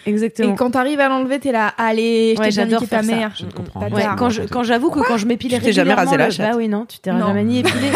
Exactement. 0.06 0.54
Et 0.54 0.56
quand 0.56 0.72
t'arrives 0.72 1.00
à 1.00 1.10
l'enlever, 1.10 1.40
t'es 1.40 1.52
là, 1.52 1.74
allez, 1.78 2.34
je 2.36 2.40
Ouais, 2.42 2.50
t'ai 2.50 2.56
déjà 2.64 2.66
niqué 2.66 2.88
ta 2.88 3.02
mère. 3.02 3.32
Je 3.38 3.46
ne 3.46 3.52
comprends. 3.52 3.82
Ouais, 3.90 4.04
quand 4.18 4.30
je- 4.30 4.44
quand 4.44 4.64
j'avoue 4.64 4.90
que 4.90 5.00
quand 5.00 5.18
je 5.18 5.26
m'épilais 5.26 5.58
Tu 5.58 5.64
t'es 5.66 5.72
jamais 5.74 5.94
régulièrement 5.94 6.12
rasé 6.12 6.18
la 6.18 6.30
chatte 6.30 6.52
Bah 6.52 6.58
oui, 6.58 6.68
non, 6.70 6.86
tu 6.86 7.00
t'es 7.00 7.12
Non. 7.12 7.28
jamais 7.28 7.44
ni 7.44 7.60
épilé. 7.60 7.92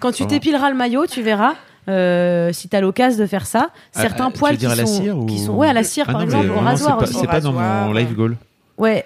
Quand 0.00 0.12
tu 0.12 0.26
t'épileras 0.26 0.70
le 0.70 0.76
maillot, 0.76 1.06
tu 1.06 1.22
verras. 1.22 1.54
euh, 1.88 2.52
si 2.52 2.68
t'as 2.68 2.80
l'occasion 2.80 3.18
de 3.20 3.26
faire 3.26 3.44
ça, 3.44 3.70
Ah, 3.94 4.02
certains 4.02 4.26
ah, 4.28 4.30
tu 4.32 4.38
poils 4.38 4.56
dire 4.56 4.68
qui 4.72 4.72
à 4.78 4.82
la 4.82 4.86
sont, 4.86 5.02
cire 5.02 5.18
ou- 5.18 5.26
qui 5.26 5.38
sont, 5.40 5.52
ouais, 5.54 5.68
à 5.68 5.72
la 5.72 5.82
cire 5.82 6.04
Ah 6.06 6.12
par 6.12 6.20
non, 6.20 6.26
exemple, 6.26 6.50
au 6.50 6.60
rasoir 6.60 6.92
c'est 6.92 6.96
pas- 7.04 7.10
aussi. 7.10 7.18
C'est 7.20 7.26
pas 7.26 7.40
dans 7.40 7.52
mon 7.52 7.92
live 7.92 8.14
goal. 8.14 8.36
Ouais. 8.78 9.04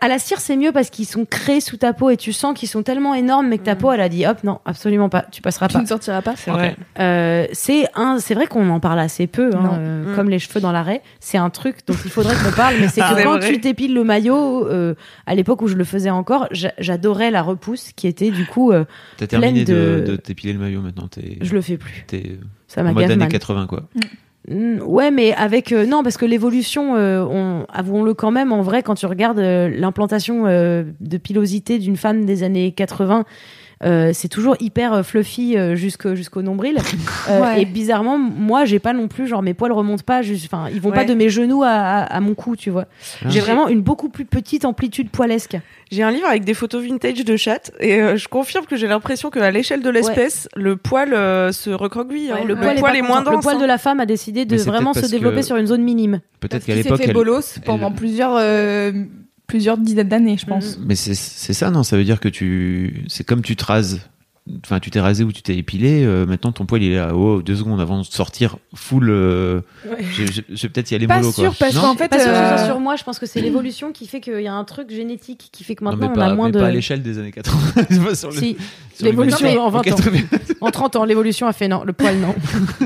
À 0.00 0.08
la 0.08 0.18
cire, 0.18 0.40
c'est 0.40 0.56
mieux 0.56 0.72
parce 0.72 0.88
qu'ils 0.88 1.04
sont 1.04 1.26
créés 1.26 1.60
sous 1.60 1.76
ta 1.76 1.92
peau 1.92 2.08
et 2.08 2.16
tu 2.16 2.32
sens 2.32 2.58
qu'ils 2.58 2.70
sont 2.70 2.82
tellement 2.82 3.12
énormes, 3.14 3.48
mais 3.48 3.58
que 3.58 3.64
ta 3.64 3.74
Mm. 3.74 3.78
peau, 3.78 3.92
elle 3.92 4.00
a 4.00 4.08
dit 4.08 4.24
hop, 4.26 4.42
non, 4.42 4.60
absolument 4.64 5.10
pas, 5.10 5.26
tu 5.30 5.42
passeras 5.42 5.68
Tu 5.68 5.74
pas. 5.74 5.82
ne 5.82 5.86
sortiras 5.86 6.22
pas. 6.22 6.34
C'est 6.36 6.50
vrai. 6.50 6.74
Euh, 7.00 7.46
c'est 7.52 7.86
un, 7.94 8.18
c'est 8.18 8.32
vrai 8.34 8.46
qu'on 8.46 8.70
en 8.70 8.80
parle 8.80 8.98
assez 8.98 9.26
peu, 9.26 9.50
hein, 9.54 9.72
euh, 9.78 10.12
Mm. 10.12 10.16
comme 10.16 10.30
les 10.30 10.38
cheveux 10.38 10.60
dans 10.60 10.72
l'arrêt. 10.72 11.02
C'est 11.20 11.36
un 11.36 11.50
truc 11.50 11.78
dont 11.86 11.96
il 12.02 12.10
faudrait 12.10 12.34
qu'on 12.34 12.52
parle, 12.56 12.76
mais 12.80 12.88
c'est 12.88 13.02
que 13.02 13.06
Ah, 13.10 13.14
c'est 13.16 13.24
quand 13.24 13.36
vrai. 13.38 13.52
tu 13.52 13.60
t'épiles 13.60 13.92
le 13.92 14.04
maillot, 14.04 14.66
euh, 14.68 14.94
à 15.26 15.34
l'époque 15.34 15.60
où 15.60 15.68
je 15.68 15.74
le 15.76 15.84
faisais 15.84 16.10
encore, 16.10 16.48
j'a- 16.50 16.72
j'adorais 16.78 17.30
la 17.30 17.42
repousse 17.42 17.90
qui 17.94 18.06
était 18.06 18.30
du 18.30 18.46
coup, 18.46 18.72
euh, 18.72 18.84
T'as 19.18 19.26
terminé 19.26 19.64
de, 19.64 20.16
t'épiler 20.16 20.54
le 20.54 20.60
maillot 20.60 20.80
maintenant. 20.80 21.08
T'es 21.08 21.36
je 21.42 21.52
le 21.54 21.60
fais 21.60 21.76
plus. 21.76 22.04
t'es 22.06 22.38
Ça 22.68 22.80
en 22.80 22.84
mode 22.84 22.94
m'agace 22.94 23.10
années 23.10 23.18
mal. 23.24 23.28
80 23.28 23.66
quoi. 23.66 23.80
Mm, 23.94 24.00
Ouais, 24.46 25.10
mais 25.10 25.32
avec 25.32 25.72
euh, 25.72 25.86
non, 25.86 26.02
parce 26.02 26.18
que 26.18 26.26
l'évolution, 26.26 26.96
euh, 26.96 27.24
on, 27.24 27.64
avouons-le 27.72 28.12
quand 28.12 28.30
même, 28.30 28.52
en 28.52 28.60
vrai, 28.60 28.82
quand 28.82 28.94
tu 28.94 29.06
regardes 29.06 29.38
euh, 29.38 29.70
l'implantation 29.70 30.46
euh, 30.46 30.84
de 31.00 31.16
pilosité 31.16 31.78
d'une 31.78 31.96
femme 31.96 32.26
des 32.26 32.42
années 32.42 32.72
80, 32.72 33.24
euh, 33.82 34.10
c'est 34.14 34.28
toujours 34.28 34.56
hyper 34.60 34.92
euh, 34.92 35.02
fluffy 35.02 35.56
euh, 35.56 35.74
jusqu'au 35.74 36.42
nombril. 36.42 36.78
Euh, 37.30 37.40
Ouais. 37.40 37.62
Et 37.62 37.64
bizarrement, 37.64 38.18
moi, 38.18 38.64
j'ai 38.66 38.78
pas 38.78 38.92
non 38.92 39.08
plus, 39.08 39.26
genre 39.26 39.40
mes 39.42 39.54
poils 39.54 39.72
remontent 39.72 40.02
pas, 40.04 40.20
enfin, 40.20 40.68
ils 40.72 40.80
vont 40.80 40.90
pas 40.90 41.04
de 41.06 41.14
mes 41.14 41.30
genoux 41.30 41.62
à, 41.62 41.68
à, 41.70 42.02
à 42.02 42.20
mon 42.20 42.34
cou, 42.34 42.54
tu 42.54 42.68
vois. 42.68 42.84
Ah. 43.24 43.28
J'ai 43.30 43.40
vraiment 43.40 43.66
une 43.68 43.80
beaucoup 43.80 44.10
plus 44.10 44.26
petite 44.26 44.64
amplitude 44.66 45.08
poilesque. 45.10 45.56
J'ai 45.90 46.02
un 46.02 46.10
livre 46.10 46.26
avec 46.26 46.44
des 46.44 46.52
photos 46.54 46.82
vintage 46.84 47.24
de 47.24 47.36
chatte 47.36 47.72
et 47.80 48.00
euh, 48.00 48.16
je 48.16 48.28
confirme 48.28 48.66
que 48.66 48.76
j'ai 48.76 48.86
l'impression 48.86 49.30
qu'à 49.30 49.50
l'échelle 49.50 49.82
de 49.82 49.88
l'espèce, 49.90 50.48
le 50.54 50.76
poil 50.76 51.14
euh, 51.14 51.50
se 51.52 51.70
recroqueville. 51.70 52.30
hein. 52.32 52.40
Ouais, 52.40 52.44
le, 52.44 52.56
poil 52.56 52.76
est 52.76 52.80
poil 52.80 52.92
pas 52.92 52.98
est 52.98 53.02
moins 53.02 53.22
dense. 53.22 53.34
Le 53.34 53.40
poil 53.40 53.56
hein. 53.56 53.60
de 53.60 53.66
la 53.66 53.78
femme 53.78 54.00
a 54.00 54.06
décidé 54.06 54.44
de 54.44 54.56
vraiment 54.58 54.92
se 54.92 55.06
développer 55.10 55.36
que- 55.40 55.46
sur 55.46 55.56
une 55.56 55.66
zone 55.66 55.82
minime. 55.82 56.20
Peut-être 56.40 56.66
qu'à 56.66 56.74
l'époque. 56.74 56.98
fait 56.98 57.04
elle- 57.08 57.14
bolos 57.14 57.58
pendant 57.64 57.88
elle- 57.88 57.94
plusieurs, 57.94 58.34
euh, 58.36 58.92
plusieurs 59.46 59.78
dizaines 59.78 60.08
d'années, 60.08 60.36
je 60.38 60.46
pense. 60.46 60.78
Mais 60.84 60.94
c'est 60.96 61.14
c'est 61.14 61.52
ça, 61.52 61.70
non? 61.70 61.82
Ça 61.82 61.96
veut 61.96 62.04
dire 62.04 62.20
que 62.20 62.28
tu. 62.28 63.04
C'est 63.08 63.24
comme 63.24 63.42
tu 63.42 63.56
te 63.56 63.64
rases. 63.64 64.00
Enfin, 64.62 64.78
tu 64.78 64.90
t'es 64.90 65.00
rasé 65.00 65.24
ou 65.24 65.32
tu 65.32 65.40
t'es 65.40 65.56
épilé. 65.56 66.04
euh, 66.04 66.26
maintenant, 66.26 66.52
ton 66.52 66.66
poil, 66.66 66.82
il 66.82 66.92
est 66.92 66.96
là. 66.96 67.14
Oh, 67.16 67.40
deux 67.40 67.56
secondes 67.56 67.80
avant 67.80 67.98
de 67.98 68.04
sortir 68.04 68.58
full. 68.74 69.08
euh, 69.08 69.62
je, 70.12 70.26
je- 70.26 70.42
je 70.50 70.62
vais 70.62 70.68
peut-être 70.68 70.90
y 70.90 70.94
aller 70.94 71.06
Pas 71.06 71.16
mollo, 71.20 71.32
sûr, 71.32 71.44
quoi. 71.44 71.54
parce 71.60 71.74
Non 71.74 71.80
qu'en 71.80 71.94
fait, 71.94 72.08
Pas 72.10 72.18
sûr 72.18 72.28
que 72.28 72.34
ce 72.34 72.62
euh, 72.62 72.66
sur 72.66 72.78
moi, 72.78 72.96
je 72.96 73.04
pense 73.04 73.18
que 73.18 73.24
c'est 73.24 73.40
l'évolution 73.40 73.90
qui 73.92 74.06
fait 74.06 74.20
qu'il 74.20 74.42
y 74.42 74.46
a 74.46 74.52
un 74.52 74.64
truc 74.64 74.90
génétique 74.90 75.48
qui 75.50 75.64
fait 75.64 75.74
que 75.74 75.82
Non, 75.82 75.92
maintenant 75.92 76.08
mais 76.08 76.12
on 76.12 76.20
pas, 76.20 76.26
a 76.26 76.34
moins 76.34 76.46
mais 76.48 76.52
de. 76.52 76.58
pas 76.60 76.66
à 76.66 76.70
l'échelle 76.70 77.02
des 77.02 77.18
années 77.18 77.32
80. 77.32 77.58
C'est 77.88 78.00
pas 78.04 78.14
sur 78.14 78.30
le- 78.32 78.36
Si, 78.36 78.58
sur 78.94 79.06
l'évolution 79.06 79.48
en 79.62 79.70
20 79.70 79.78
Ok, 79.78 79.88
ans. 79.92 79.96
En 80.60 80.70
30 80.70 80.96
ans, 80.96 81.04
l'évolution 81.06 81.46
a 81.46 81.54
fait 81.54 81.68
non, 81.68 81.82
le 81.82 81.94
poil 81.94 82.18
non. 82.18 82.34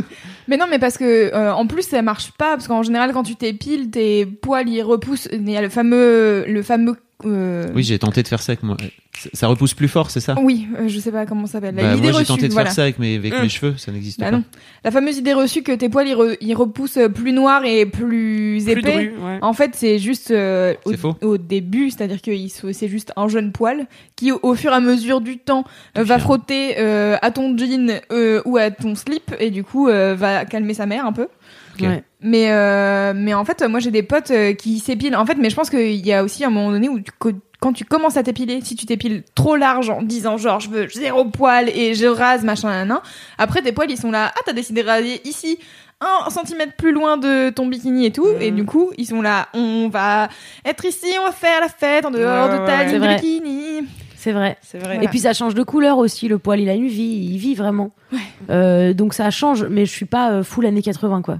Mais 0.48 0.56
non, 0.56 0.66
mais 0.68 0.78
parce 0.78 0.96
que 0.96 1.32
euh, 1.34 1.52
en 1.52 1.66
plus 1.66 1.82
ça 1.82 2.00
marche 2.02 2.32
pas 2.32 2.52
parce 2.52 2.66
qu'en 2.66 2.82
général 2.82 3.12
quand 3.12 3.22
tu 3.22 3.36
t'épiles, 3.36 3.90
tes 3.90 4.26
poils 4.26 4.68
ils 4.68 4.82
repoussent. 4.82 5.28
Il 5.30 5.48
y 5.48 5.56
a 5.56 5.62
le 5.62 5.68
fameux, 5.68 6.44
le 6.46 6.62
fameux. 6.62 6.96
Euh, 7.24 7.66
Oui, 7.74 7.82
j'ai 7.82 7.98
tenté 7.98 8.22
de 8.22 8.28
faire 8.28 8.40
ça 8.42 8.52
avec 8.52 8.62
moi. 8.62 8.76
Ça- 9.34 9.48
repousse 9.48 9.74
plus 9.74 9.88
fort, 9.88 10.10
c'est 10.12 10.20
ça 10.20 10.36
Oui, 10.40 10.68
euh, 10.78 10.86
je 10.86 11.00
sais 11.00 11.10
pas 11.10 11.26
comment 11.26 11.46
ça 11.46 11.54
s'appelle. 11.54 11.74
Bah, 11.74 11.96
Moi, 11.96 12.12
j'ai 12.12 12.24
tenté 12.24 12.46
de 12.46 12.52
voilà. 12.52 12.66
faire 12.66 12.74
ça 12.76 12.82
avec 12.82 13.00
mes, 13.00 13.16
avec 13.16 13.32
mes 13.42 13.48
cheveux. 13.48 13.74
Ça 13.76 13.90
n'existe 13.90 14.20
Bah 14.20 14.26
pas. 14.26 14.36
non. 14.36 14.44
La 14.84 14.92
fameuse 14.92 15.16
idée 15.18 15.32
reçue 15.32 15.62
que 15.62 15.72
tes 15.72 15.88
poils 15.88 16.06
ils, 16.06 16.14
re- 16.14 16.36
ils 16.40 16.54
repoussent 16.54 17.00
plus 17.12 17.32
noirs 17.32 17.64
et 17.64 17.84
plus, 17.86 18.62
Plus 18.64 18.68
épais. 18.68 18.80
dru, 18.92 19.12
ouais. 19.20 19.38
En 19.42 19.52
fait, 19.54 19.72
c'est 19.74 19.98
juste 19.98 20.30
euh, 20.30 20.74
au, 20.84 20.92
C'est 20.92 20.96
faux. 20.96 21.16
au 21.22 21.36
début, 21.36 21.90
c'est-à-dire 21.90 22.22
que 22.22 22.30
c'est 22.72 22.88
juste 22.88 23.12
un 23.16 23.26
jeune 23.26 23.50
poil 23.50 23.86
qui, 24.14 24.30
au 24.30 24.54
fur 24.54 24.70
et 24.70 24.74
à 24.76 24.80
mesure 24.80 25.20
du 25.20 25.38
temps, 25.38 25.64
va 25.96 26.18
frotter 26.20 26.76
euh, 26.78 27.16
à 27.20 27.32
ton 27.32 27.56
jean 27.58 28.00
euh, 28.12 28.40
ou 28.44 28.56
à 28.56 28.70
ton 28.70 28.94
slip 28.94 29.34
et 29.40 29.50
du 29.50 29.64
coup 29.64 29.88
euh, 29.88 30.14
va 30.14 30.44
calmer 30.44 30.74
sa 30.74 30.86
mère 30.86 31.04
un 31.06 31.12
peu. 31.12 31.26
Ouais. 31.86 32.02
Mais 32.20 32.50
euh, 32.50 33.12
mais 33.14 33.34
en 33.34 33.44
fait, 33.44 33.62
moi 33.62 33.80
j'ai 33.80 33.90
des 33.90 34.02
potes 34.02 34.30
euh, 34.30 34.52
qui 34.54 34.78
s'épilent. 34.80 35.14
En 35.16 35.24
fait, 35.26 35.36
mais 35.36 35.50
je 35.50 35.56
pense 35.56 35.70
qu'il 35.70 36.04
y 36.04 36.12
a 36.12 36.24
aussi 36.24 36.44
un 36.44 36.50
moment 36.50 36.70
donné 36.72 36.88
où 36.88 36.98
tu, 37.00 37.12
quand 37.60 37.72
tu 37.72 37.84
commences 37.84 38.16
à 38.16 38.22
t'épiler, 38.22 38.60
si 38.62 38.74
tu 38.76 38.86
t'épiles 38.86 39.22
trop 39.34 39.56
large 39.56 39.90
en 39.90 40.02
disant 40.02 40.36
genre 40.36 40.60
je 40.60 40.68
veux 40.70 40.88
zéro 40.88 41.24
poil 41.26 41.68
et 41.68 41.94
je 41.94 42.06
rase 42.06 42.44
machin 42.44 42.84
nan, 42.84 42.98
après 43.38 43.62
tes 43.62 43.72
poils 43.72 43.90
ils 43.90 43.98
sont 43.98 44.10
là. 44.10 44.32
Ah 44.36 44.40
t'as 44.44 44.52
décidé 44.52 44.82
de 44.82 44.88
raser 44.88 45.20
ici 45.24 45.58
un 46.00 46.30
centimètre 46.30 46.74
plus 46.76 46.92
loin 46.92 47.16
de 47.16 47.50
ton 47.50 47.66
bikini 47.66 48.06
et 48.06 48.12
tout 48.12 48.28
et 48.40 48.52
du 48.52 48.64
coup 48.64 48.90
ils 48.96 49.06
sont 49.06 49.20
là. 49.22 49.48
On 49.54 49.88
va 49.88 50.28
être 50.64 50.84
ici, 50.84 51.06
on 51.20 51.26
va 51.26 51.32
faire 51.32 51.60
la 51.60 51.68
fête 51.68 52.04
en 52.04 52.10
dehors 52.12 52.48
Ouais, 52.48 52.54
de 52.56 52.60
ouais, 52.60 52.66
ta 52.66 52.78
ouais. 52.78 52.86
ligne 52.86 53.00
de 53.00 53.14
bikini. 53.14 53.88
C'est 54.16 54.32
vrai. 54.32 54.56
C'est 54.62 54.78
vrai. 54.78 54.94
Voilà. 54.94 55.04
Et 55.04 55.08
puis 55.08 55.20
ça 55.20 55.32
change 55.32 55.54
de 55.54 55.62
couleur 55.62 55.98
aussi, 55.98 56.26
le 56.28 56.38
poil 56.38 56.60
il 56.60 56.68
a 56.68 56.74
une 56.74 56.88
vie, 56.88 57.28
il 57.32 57.38
vit 57.38 57.54
vraiment. 57.54 57.92
Euh, 58.50 58.92
donc 58.92 59.14
ça 59.14 59.30
change, 59.30 59.64
mais 59.64 59.86
je 59.86 59.90
suis 59.92 60.06
pas 60.06 60.30
euh, 60.30 60.42
full 60.42 60.66
années 60.66 60.82
80 60.82 61.22
quoi. 61.22 61.38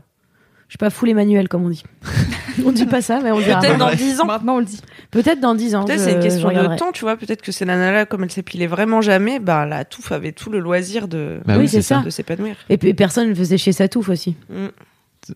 Je 0.68 0.72
suis 0.72 0.78
pas 0.78 0.90
full 0.90 1.08
Emmanuel 1.08 1.48
comme 1.48 1.64
on 1.64 1.70
dit. 1.70 1.82
on 2.64 2.72
dit 2.72 2.84
pas 2.86 3.00
ça, 3.00 3.20
mais 3.22 3.30
on 3.32 3.38
le 3.38 3.44
dira. 3.44 3.58
Peut-être 3.60 3.78
dans 3.78 3.88
Ouais. 3.88 3.96
10 3.96 4.20
ans. 4.20 4.26
Maintenant 4.26 4.56
on 4.56 4.58
le 4.58 4.64
dit. 4.66 4.80
Peut-être 5.10 5.40
dans 5.40 5.54
10 5.54 5.74
ans. 5.76 5.84
Peut-être 5.84 6.00
c'est 6.00 6.12
une 6.12 6.20
question 6.20 6.48
de 6.50 6.76
temps, 6.76 6.92
tu 6.92 7.00
vois. 7.02 7.16
Peut-être 7.16 7.40
que 7.42 7.52
ces 7.52 7.64
nanas-là, 7.64 8.04
comme 8.04 8.22
elles 8.24 8.30
s'épilaient 8.30 8.66
vraiment 8.66 9.00
jamais, 9.00 9.38
bah 9.38 9.64
la 9.66 9.84
touffe 9.86 10.12
avait 10.12 10.32
tout 10.32 10.50
le 10.50 10.58
loisir 10.58 11.08
de, 11.08 11.40
Bah 11.46 11.54
Oui, 11.56 11.60
oui, 11.62 11.68
c'est 11.68 11.80
ça. 11.82 12.00
de 12.04 12.10
s'épanouir. 12.10 12.56
Et 12.68 12.76
puis 12.76 12.92
personne 12.94 13.28
ne 13.30 13.34
faisait 13.34 13.56
chez 13.58 13.72
sa 13.72 13.88
touffe 13.88 14.08
aussi, 14.10 14.36
Mm. 14.50 14.66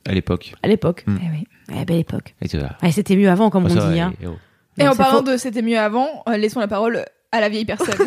À 0.07 0.13
l'époque. 0.13 0.55
à 0.63 0.69
l'époque. 0.69 1.05
Mm. 1.07 1.17
Eh 1.23 1.27
oui. 1.31 1.77
Ouais, 1.77 1.85
belle 1.85 1.99
époque. 1.99 2.35
Et 2.83 2.93
c'était 2.93 3.17
mieux 3.17 3.29
avant, 3.31 3.51
comme 3.51 3.65
Oh, 3.67 3.71
on 3.71 3.75
ça, 3.81 3.89
dit. 3.91 3.97
et- 3.97 4.01
Hein. 4.01 4.13
et 4.23 4.27
oh. 4.27 4.37
Et 4.79 4.89
en 4.89 4.95
parlant 4.97 5.19
faux. 5.19 5.31
de 5.33 5.37
c'était 5.37 5.61
mieux 5.63 5.79
avant, 5.79 6.09
euh, 6.29 6.37
laissons 6.39 6.61
la 6.61 6.69
parole 6.69 7.05
à 7.31 7.41
la 7.41 7.49
vieille 7.49 7.65
personne. 7.67 7.95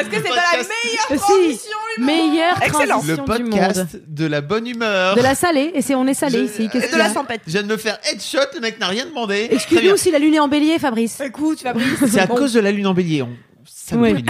Est-ce 0.00 0.08
que 0.08 0.16
c'est 0.16 0.22
pas 0.22 0.34
la 0.36 0.42
podcast. 0.42 0.70
meilleure 0.84 1.06
Si. 1.08 1.16
transition 1.18 1.78
Meilleure 2.00 2.62
Excellent. 2.62 2.86
transition 3.00 3.24
Le 3.28 3.36
du 3.36 3.42
monde. 3.44 3.50
podcast 3.60 3.96
de 4.08 4.26
la 4.26 4.40
bonne 4.40 4.66
humeur. 4.66 5.14
De 5.16 5.22
la 5.22 5.34
salée, 5.34 5.70
et 5.74 5.82
c'est 5.82 5.94
on 5.94 6.06
est 6.06 6.14
salé 6.14 6.38
Je- 6.40 6.44
ici. 6.44 6.68
Qu'est-ce 6.72 6.92
de 6.92 6.98
la 6.98 7.04
a 7.06 7.10
sympathie. 7.10 7.42
Je 7.46 7.52
viens 7.52 7.62
de 7.62 7.68
me 7.68 7.76
faire 7.76 7.98
headshot, 8.10 8.38
le 8.54 8.60
mec 8.60 8.80
n'a 8.80 8.88
rien 8.88 9.06
demandé. 9.06 9.48
Excuse-nous 9.50 9.96
si 9.96 10.10
la 10.10 10.18
lune 10.18 10.34
est 10.34 10.38
en 10.40 10.48
bélier, 10.48 10.78
Fabrice. 10.78 11.20
Écoute, 11.20 11.60
Fabrice. 11.60 11.86
C'est 12.08 12.18
à 12.20 12.26
bon. 12.26 12.34
cause 12.36 12.52
de 12.52 12.60
la 12.60 12.72
lune 12.72 12.86
en 12.88 12.94
bélier. 12.94 13.22
On... 13.22 13.30
Ça 13.66 13.96
me 13.96 14.02
Ouais. 14.02 14.14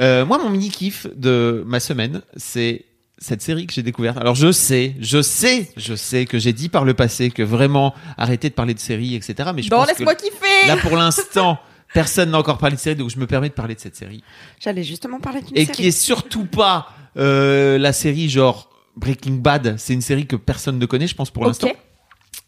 Euh, 0.00 0.24
moi, 0.24 0.38
mon 0.38 0.48
mini 0.50 0.68
kiff 0.70 1.06
de 1.16 1.64
ma 1.66 1.80
semaine, 1.80 2.22
c'est 2.36 2.84
cette 3.18 3.42
série 3.42 3.66
que 3.66 3.72
j'ai 3.72 3.82
découverte. 3.82 4.16
Alors, 4.18 4.36
je 4.36 4.52
sais, 4.52 4.94
je 5.00 5.20
sais, 5.22 5.68
je 5.76 5.94
sais 5.94 6.24
que 6.24 6.38
j'ai 6.38 6.52
dit 6.52 6.68
par 6.68 6.84
le 6.84 6.94
passé 6.94 7.30
que 7.30 7.42
vraiment 7.42 7.94
arrêter 8.16 8.48
de 8.48 8.54
parler 8.54 8.74
de 8.74 8.78
séries, 8.78 9.16
etc. 9.16 9.50
Mais 9.54 9.62
je 9.62 9.70
Bon, 9.70 9.76
pense 9.78 9.86
que 9.86 9.90
laisse-moi 9.92 10.14
kiffer. 10.14 10.66
là, 10.68 10.76
pour 10.76 10.96
l'instant, 10.96 11.58
Personne 11.94 12.30
n'a 12.30 12.38
encore 12.38 12.58
parlé 12.58 12.76
de 12.76 12.80
série, 12.80 12.96
donc 12.96 13.10
je 13.10 13.18
me 13.18 13.26
permets 13.26 13.48
de 13.48 13.54
parler 13.54 13.74
de 13.74 13.80
cette 13.80 13.96
série. 13.96 14.22
J'allais 14.60 14.84
justement 14.84 15.20
parler 15.20 15.40
d'une 15.42 15.56
Et 15.56 15.64
série. 15.64 15.76
qui 15.76 15.86
est 15.86 15.90
surtout 15.90 16.44
pas 16.44 16.88
euh, 17.16 17.78
la 17.78 17.92
série 17.92 18.28
genre 18.28 18.68
Breaking 18.96 19.34
Bad. 19.36 19.76
C'est 19.78 19.94
une 19.94 20.02
série 20.02 20.26
que 20.26 20.36
personne 20.36 20.78
ne 20.78 20.86
connaît, 20.86 21.06
je 21.06 21.14
pense, 21.14 21.30
pour 21.30 21.42
Ok. 21.42 21.48
l'instant. 21.48 21.70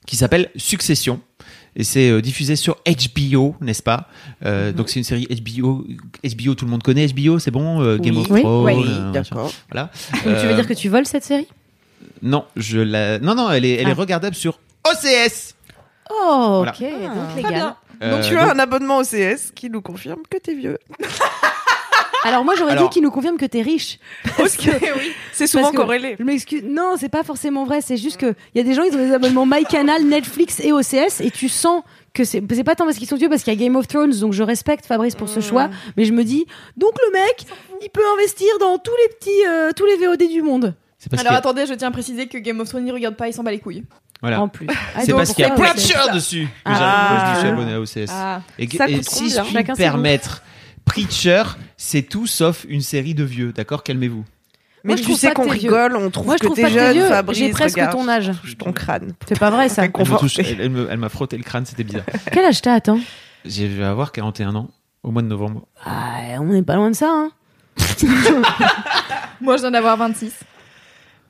Qui 0.07 0.17
s'appelle 0.17 0.51
Succession. 0.57 1.21
Et 1.77 1.85
c'est 1.85 2.11
euh, 2.11 2.21
diffusé 2.21 2.57
sur 2.57 2.77
HBO, 2.85 3.55
n'est-ce 3.61 3.83
pas? 3.83 4.09
Euh, 4.45 4.73
Donc 4.73 4.89
c'est 4.89 4.99
une 4.99 5.05
série 5.05 5.27
HBO. 5.27 5.87
HBO, 6.25 6.55
tout 6.57 6.65
le 6.65 6.71
monde 6.71 6.83
connaît 6.83 7.07
HBO, 7.07 7.39
c'est 7.39 7.53
bon? 7.53 7.81
Euh, 7.81 7.97
Game 7.97 8.17
Oui. 8.17 8.23
of 8.23 8.31
Oui. 8.31 8.41
Thrones. 8.43 8.65
Oui, 8.65 8.73
euh, 8.89 8.99
machin. 9.07 9.11
d'accord. 9.13 9.53
Voilà. 9.71 9.91
Donc, 10.25 10.37
tu 10.41 10.47
veux 10.47 10.55
dire 10.55 10.67
que 10.67 10.75
tu 10.75 10.89
voles 10.89 11.07
cette 11.07 11.25
série? 11.25 11.47
Non, 12.23 12.45
je 12.57 12.79
la. 12.81 13.19
Non, 13.21 13.35
non, 13.37 13.51
elle 13.51 13.65
est, 13.65 13.75
elle 13.75 13.87
est 13.89 13.93
Ah. 13.93 13.95
regardable 13.95 14.35
sur 14.35 14.59
OCS. 14.85 15.55
Oh, 16.11 16.63
Voilà. 16.65 16.73
ok, 16.73 16.81
donc 16.81 17.29
Très 17.33 17.43
légal. 17.53 17.75
Bien. 18.01 18.09
Euh, 18.09 18.17
Donc 18.17 18.25
tu 18.25 18.37
as 18.37 18.51
un 18.51 18.59
abonnement 18.59 18.99
au 18.99 19.03
CS 19.05 19.53
qui 19.55 19.71
nous 19.71 19.83
confirme 19.83 20.23
que 20.29 20.39
t'es 20.39 20.55
vieux. 20.55 20.79
Alors 22.23 22.45
moi 22.45 22.55
j'aurais 22.55 22.73
Alors- 22.73 22.89
dit 22.89 22.93
qu'il 22.93 23.03
nous 23.03 23.11
confirme 23.11 23.39
que 23.39 23.47
t'es 23.47 23.63
riche. 23.63 23.99
Parce 24.37 24.55
que 24.57 24.71
C'est 25.33 25.47
souvent 25.47 25.65
Parce 25.65 25.73
que- 25.77 25.81
corrélé. 25.81 26.17
je 26.19 26.25
m'excuse. 26.25 26.63
Non, 26.67 26.97
c'est 26.99 27.09
pas 27.09 27.23
forcément 27.25 27.65
vrai. 27.65 27.81
C'est 27.81 27.97
juste 27.97 28.19
que 28.19 28.35
il 28.55 28.59
y 28.59 28.61
a 28.61 28.65
des 28.65 28.75
gens 28.75 28.83
ils 28.83 28.95
ont 28.95 28.99
des 28.99 29.13
abonnements 29.13 29.47
MyCanal, 29.47 30.05
Netflix 30.05 30.61
et 30.61 30.71
OCS 30.73 31.21
et 31.23 31.31
tu 31.31 31.49
sens 31.49 31.83
que 32.13 32.25
c'est 32.25 32.43
c'est 32.53 32.65
pas 32.65 32.75
tant 32.75 32.85
parce 32.85 32.99
qu'ils 32.99 33.09
sont 33.09 33.17
vieux 33.17 33.31
parce 33.31 33.43
qu'il 33.43 33.55
y 33.55 33.57
a 33.57 33.59
Game 33.59 33.75
of 33.77 33.89
Thrones 33.89 34.13
donc 34.19 34.33
je 34.35 34.43
respecte 34.43 34.85
Fabrice 34.85 35.15
pour 35.15 35.29
ce 35.29 35.39
choix 35.41 35.71
mais 35.97 36.05
je 36.05 36.13
me 36.13 36.25
dis 36.25 36.45
donc 36.77 36.91
le 37.07 37.13
mec 37.13 37.45
il 37.83 37.89
peut 37.89 38.03
investir 38.15 38.49
dans 38.59 38.79
tous 38.79 38.91
les 39.05 39.15
petits 39.15 39.47
euh, 39.49 39.71
tous 39.75 39.87
les 39.87 39.97
VOD 39.97 40.29
du 40.29 40.43
monde 40.43 40.75
parce 41.09 41.23
Alors 41.25 41.39
attendez, 41.39 41.65
je 41.67 41.73
tiens 41.73 41.89
à 41.89 41.93
préciser 41.93 42.27
que 42.27 42.37
Game 42.37 42.61
of 42.61 42.69
Thrones 42.69 42.87
il 42.87 42.93
regarde 42.93 43.17
pas, 43.17 43.29
il 43.29 43.33
s'en 43.33 43.43
bat 43.43 43.51
les 43.53 43.61
couilles. 43.61 43.85
Voilà. 44.21 44.41
en 44.43 44.49
plus. 44.49 44.67
Ah, 44.71 45.01
C'est 45.05 45.13
parce 45.13 45.33
qu'il 45.33 45.43
y 45.43 45.47
a 45.47 45.51
pourquoi 45.51 45.75
Preacher 45.75 45.95
OCS? 46.09 46.15
dessus 46.15 46.45
que 46.47 46.51
Ah. 46.65 47.09
moi, 47.25 47.35
je 47.35 47.39
suis 47.41 47.49
abonné 47.49 47.73
à 47.75 47.81
OCS. 47.81 48.11
Ah. 48.13 48.41
Et, 48.59 48.69
Ça 48.69 48.89
et 48.89 49.03
si 49.03 49.31
je 49.31 49.41
puis 49.41 49.65
permettre, 49.75 50.43
Preacher, 50.85 51.43
c'est 51.77 52.03
tout 52.03 52.27
sauf 52.27 52.65
une 52.69 52.81
série 52.83 53.15
de 53.15 53.25
vieux, 53.25 53.53
d'accord 53.53 53.83
Calmez-vous. 53.85 54.25
Mais 54.83 54.95
je 54.95 54.99
tu 55.03 55.05
trouve 55.09 55.19
sais 55.19 55.33
qu'on 55.33 55.49
rigole, 55.49 55.95
on 55.95 56.09
trouve 56.11 56.25
Moi 56.27 56.37
je 56.37 56.41
que 56.41 56.47
trouve 56.47 56.57
t'es 56.57 56.71
jeune, 56.71 56.95
vieux. 56.95 57.07
Fabrice. 57.07 57.39
J'ai 57.39 57.51
presque 57.51 57.77
regarde. 57.77 57.93
ton 57.93 58.09
âge. 58.09 58.31
Ton 58.59 58.73
crâne. 58.73 59.13
C'est 59.29 59.39
pas 59.39 59.51
vrai 59.51 59.69
ça. 59.69 59.85
Elle, 59.85 60.97
m'a 60.99 61.09
frotté 61.11 61.37
le 61.37 61.43
crâne, 61.43 61.67
c'était 61.67 61.85
bizarre. 61.85 62.05
Quel 62.33 62.45
âge 62.47 62.63
t'as 62.63 62.75
attends 62.75 62.99
J'ai- 63.45 63.69
Je 63.71 63.77
vais 63.77 63.85
avoir 63.85 64.11
41 64.11 64.55
ans 64.55 64.71
au 65.03 65.11
mois 65.11 65.21
de 65.21 65.27
novembre. 65.27 65.67
ah, 65.85 66.21
On 66.39 66.45
n'est 66.45 66.63
pas 66.63 66.77
loin 66.77 66.91
de 66.91 66.97
ça. 66.97 67.09
Hein. 67.11 67.31
Moi 69.43 69.57
je 69.57 69.63
viens 69.63 69.71
d'avoir 69.71 69.97
26. 69.99 70.33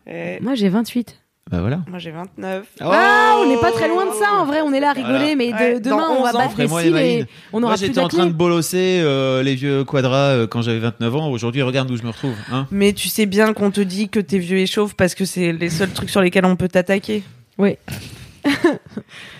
Eh, 0.07 0.38
Moi 0.40 0.55
j'ai 0.55 0.68
28. 0.68 1.18
Bah 1.50 1.59
voilà. 1.61 1.81
Moi 1.88 1.98
j'ai 1.98 2.12
29. 2.12 2.64
Ah, 2.81 3.37
on 3.40 3.48
n'est 3.48 3.57
pas 3.57 3.72
très 3.72 3.88
loin 3.88 4.07
de 4.07 4.12
ça 4.12 4.35
en 4.35 4.44
vrai. 4.46 4.61
On 4.62 4.72
est 4.72 4.79
là 4.79 4.90
à 4.90 4.92
rigoler 4.92 5.18
Voilà. 5.18 5.35
mais 5.37 5.48
de- 5.48 5.53
Ouais, 5.74 5.81
demain 5.81 6.07
on 6.11 6.22
va 6.22 6.29
11 6.31 6.37
ans, 6.37 6.38
battre 6.38 6.55
les 6.59 6.68
cils 6.68 6.96
et 6.96 7.26
on 7.53 7.61
Moi 7.61 7.68
aura 7.70 7.76
plus 7.76 7.87
j'étais 7.87 7.98
en 8.00 8.07
train 8.09 8.26
de 8.26 8.33
bolosser 8.33 9.00
euh, 9.03 9.42
les 9.42 9.57
vieux 9.57 9.83
quadras 9.85 10.31
euh, 10.35 10.46
quand 10.46 10.62
j'avais 10.62 10.79
29 10.79 11.16
ans. 11.16 11.29
Aujourd'hui, 11.31 11.62
regarde 11.62 11.90
où 11.90 11.96
je 11.96 12.03
me 12.05 12.09
retrouve. 12.11 12.35
Hein 12.53 12.66
Mais 12.70 12.92
tu 12.92 13.09
sais 13.09 13.26
bien 13.26 13.53
qu'on 13.53 13.72
te 13.72 13.81
dit 13.81 14.09
que 14.09 14.20
t'es 14.20 14.38
vieux 14.38 14.59
et 14.59 14.66
chauve 14.66 14.94
parce 14.94 15.16
que 15.16 15.24
c'est 15.24 15.53
les 15.53 15.70
seuls 15.70 15.90
trucs 15.90 16.11
sur 16.11 16.20
lesquels 16.20 16.44
on 16.44 16.55
peut 16.57 16.68
t'attaquer. 16.68 17.24
Oui. 17.59 17.76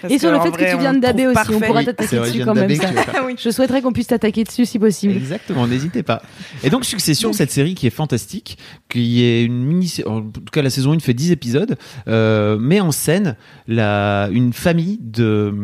Et 0.09 0.19
sur 0.19 0.31
le 0.31 0.41
fait 0.41 0.51
vrai, 0.51 0.67
que 0.67 0.71
tu 0.73 0.79
viens 0.79 0.95
de 0.95 1.01
daber 1.01 1.27
aussi, 1.27 1.39
on 1.55 1.61
pourra 1.61 1.81
Oui, 1.81 1.85
t'attaquer 1.87 2.19
dessus 2.19 2.45
quand 2.45 2.55
même. 2.55 2.75
ça. 2.75 2.91
Ah. 3.15 3.27
Je 3.37 3.51
souhaiterais 3.51 3.83
qu'on 3.83 3.93
puisse 3.93 4.09
t'attaquer 4.09 4.45
dessus 4.45 4.67
si 4.67 4.79
possible. 4.79 5.15
Exactement, 5.15 5.67
n'hésitez 5.67 6.03
pas. 6.03 6.23
Et 6.63 6.71
donc 6.71 6.85
Succession, 6.85 7.33
cette 7.33 7.51
série 7.51 7.75
qui 7.75 7.87
est 7.87 7.91
fantastique, 7.91 8.59
qui 8.89 9.23
est 9.23 9.45
une 9.45 9.65
mini, 9.65 9.93
en 10.07 10.23
tout 10.23 10.41
cas 10.53 10.63
la 10.63 10.71
saison 10.71 10.93
1 10.93 10.99
fait 11.01 11.15
10 11.15 11.33
épisodes, 11.33 11.77
euh, 12.09 12.59
met 12.59 12.81
en 12.81 12.93
scène 12.93 13.37
la, 13.67 14.29
une 14.33 14.53
famille 14.53 14.99
de 15.01 15.55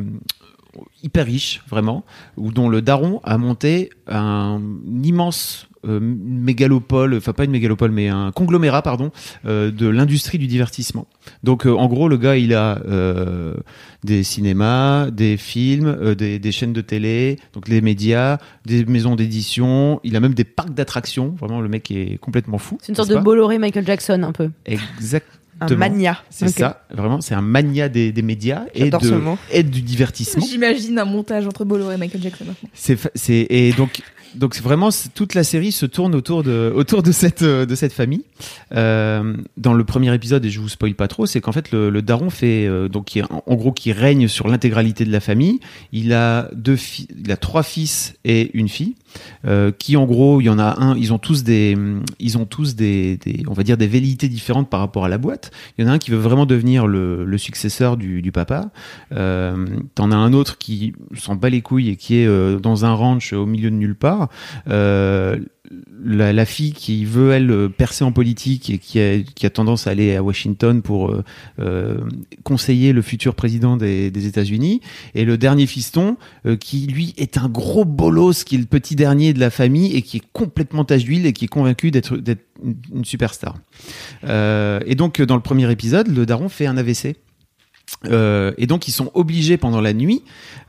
hyper 1.02 1.26
riche 1.26 1.62
vraiment, 1.68 2.04
où 2.36 2.52
dont 2.52 2.68
le 2.68 2.82
daron 2.82 3.20
a 3.24 3.38
monté 3.38 3.90
un 4.06 4.60
immense 5.02 5.68
euh, 5.86 6.00
mégalopole, 6.00 7.14
enfin 7.14 7.32
pas 7.32 7.44
une 7.44 7.50
mégalopole, 7.50 7.92
mais 7.92 8.08
un 8.08 8.32
conglomérat, 8.32 8.82
pardon, 8.82 9.12
euh, 9.44 9.70
de 9.70 9.86
l'industrie 9.86 10.38
du 10.38 10.46
divertissement. 10.46 11.06
Donc 11.44 11.66
euh, 11.66 11.70
en 11.70 11.86
gros, 11.86 12.08
le 12.08 12.16
gars, 12.16 12.36
il 12.36 12.54
a 12.54 12.80
des 14.02 14.22
cinémas, 14.22 15.10
des 15.10 15.36
films, 15.36 16.14
des, 16.14 16.38
des 16.38 16.52
chaînes 16.52 16.72
de 16.72 16.80
télé, 16.80 17.38
donc 17.52 17.68
les 17.68 17.80
médias, 17.80 18.38
des 18.64 18.84
maisons 18.84 19.16
d'édition. 19.16 20.00
Il 20.04 20.16
a 20.16 20.20
même 20.20 20.34
des 20.34 20.44
parcs 20.44 20.74
d'attractions. 20.74 21.34
Vraiment, 21.38 21.60
le 21.60 21.68
mec 21.68 21.90
est 21.90 22.18
complètement 22.18 22.58
fou. 22.58 22.78
C'est 22.80 22.90
une 22.90 22.96
sorte 22.96 23.10
de 23.10 23.18
Bolloré 23.18 23.58
Michael 23.58 23.86
Jackson 23.86 24.22
un 24.22 24.32
peu. 24.32 24.50
Exactement. 24.64 25.45
Un 25.60 25.74
mania. 25.74 26.18
C'est 26.28 26.48
ça, 26.48 26.84
vraiment, 26.90 27.20
c'est 27.20 27.34
un 27.34 27.40
mania 27.40 27.88
des, 27.88 28.12
des 28.12 28.22
médias 28.22 28.64
et, 28.74 28.90
de, 28.90 28.98
et 29.50 29.62
du 29.62 29.80
divertissement. 29.80 30.44
J'imagine 30.44 30.98
un 30.98 31.04
montage 31.06 31.46
entre 31.46 31.64
Bolloré 31.64 31.94
et 31.94 31.98
Michael 31.98 32.22
Jackson. 32.22 32.44
C'est 32.74 32.98
et 33.28 33.72
donc 33.72 34.02
donc 34.36 34.56
vraiment 34.56 34.90
toute 35.14 35.34
la 35.34 35.44
série 35.44 35.72
se 35.72 35.86
tourne 35.86 36.14
autour 36.14 36.42
de 36.42 36.72
autour 36.74 37.02
de 37.02 37.12
cette 37.12 37.42
euh, 37.42 37.66
de 37.66 37.74
cette 37.74 37.92
famille. 37.92 38.22
Euh, 38.74 39.34
dans 39.56 39.72
le 39.72 39.84
premier 39.84 40.14
épisode 40.14 40.44
et 40.44 40.50
je 40.50 40.60
vous 40.60 40.68
spoil 40.68 40.94
pas 40.94 41.08
trop, 41.08 41.26
c'est 41.26 41.40
qu'en 41.40 41.52
fait 41.52 41.72
le, 41.72 42.02
daron 42.02 42.30
fait 42.30 42.66
euh, 42.66 42.88
donc 42.88 43.06
qui 43.06 43.22
en, 43.22 43.54
gros 43.54 43.72
qui 43.72 43.92
règne 43.92 44.28
sur 44.28 44.48
l'intégralité 44.48 45.04
de 45.04 45.12
la 45.12 45.20
famille. 45.20 45.60
Il 45.92 46.12
a 46.12 46.48
deux 46.54 46.76
il 47.24 47.32
a 47.32 47.36
trois 47.36 47.62
fils 47.62 48.14
et 48.24 48.50
une 48.54 48.68
fille. 48.68 48.94
qui 49.78 49.96
en 49.96 50.04
gros, 50.04 50.40
il 50.40 50.44
y 50.44 50.50
en 50.50 50.58
a 50.58 50.80
un, 50.80 50.96
ils 50.96 51.12
ont 51.12 51.18
tous 51.18 51.42
des, 51.42 51.76
ils 52.18 52.36
ont 52.36 52.44
tous 52.44 52.76
des, 52.76 53.18
on 53.48 53.54
va 53.54 53.62
dire 53.62 53.76
des 53.76 53.86
velléités 53.86 54.28
différentes 54.28 54.68
par 54.68 54.80
rapport 54.80 55.04
à 55.04 55.08
la 55.08 55.18
boîte. 55.18 55.50
Il 55.76 55.84
y 55.84 55.88
en 55.88 55.90
a 55.90 55.94
un 55.94 55.98
qui 55.98 56.10
veut 56.10 56.18
vraiment 56.18 56.44
devenir 56.44 56.86
le, 56.86 57.24
le 57.24 57.38
successeur 57.38 57.96
du, 57.96 58.30
papa. 58.32 58.70
T'en 59.10 60.10
as 60.10 60.16
un 60.16 60.32
autre 60.32 60.58
qui 60.58 60.92
s'en 61.14 61.34
bat 61.34 61.48
les 61.48 61.62
couilles 61.62 61.88
et 61.88 61.96
qui 61.96 62.16
est 62.16 62.60
dans 62.60 62.84
un 62.84 62.92
ranch 62.92 63.32
au 63.32 63.46
milieu 63.46 63.70
de 63.70 63.76
nulle 63.76 63.96
part. 63.96 64.25
Euh, 64.68 65.38
la, 66.04 66.44
fille 66.44 66.72
qui 66.72 67.04
veut 67.04 67.32
elle 67.32 67.68
percer 67.70 68.04
en 68.04 68.12
politique 68.12 68.70
et 68.70 68.78
qui 68.78 69.00
a, 69.46 69.50
tendance 69.50 69.86
à 69.86 69.90
aller 69.90 70.14
à 70.14 70.22
Washington 70.22 70.80
pour 70.80 71.10
euh, 71.10 71.24
euh, 71.58 71.98
conseiller 72.44 72.92
le 72.92 73.02
futur 73.02 73.34
président 73.34 73.76
des, 73.76 74.26
États-Unis 74.26 74.80
et 75.14 75.24
le 75.24 75.36
dernier 75.36 75.66
fiston 75.66 76.16
qui 76.60 76.86
lui 76.86 77.14
est 77.16 77.38
un 77.38 77.48
gros 77.48 77.84
bolos 77.84 78.44
qui 78.44 78.54
est 78.54 78.58
le 78.58 78.66
petit 78.66 78.94
dernier 78.94 79.32
de 79.32 79.40
la 79.40 79.50
famille 79.50 79.94
et 79.96 80.02
qui 80.02 80.18
est 80.18 80.22
complètement 80.32 80.84
tache 80.84 81.04
d'huile 81.04 81.26
et 81.26 81.32
qui 81.32 81.46
est 81.46 81.48
convaincu 81.48 81.90
d'être 81.90 82.16
une, 82.62 83.04
superstar. 83.04 83.56
Et 84.22 84.94
donc 84.94 85.20
dans 85.20 85.36
le 85.36 85.42
premier 85.42 85.70
épisode, 85.70 86.08
le 86.08 86.26
daron 86.26 86.48
fait 86.48 86.66
un 86.66 86.76
AVC. 86.76 87.16
Euh, 88.06 88.52
et 88.58 88.66
donc 88.66 88.88
ils 88.88 88.92
sont 88.92 89.10
obligés 89.14 89.56
pendant 89.56 89.80
la 89.80 89.92
nuit 89.92 90.22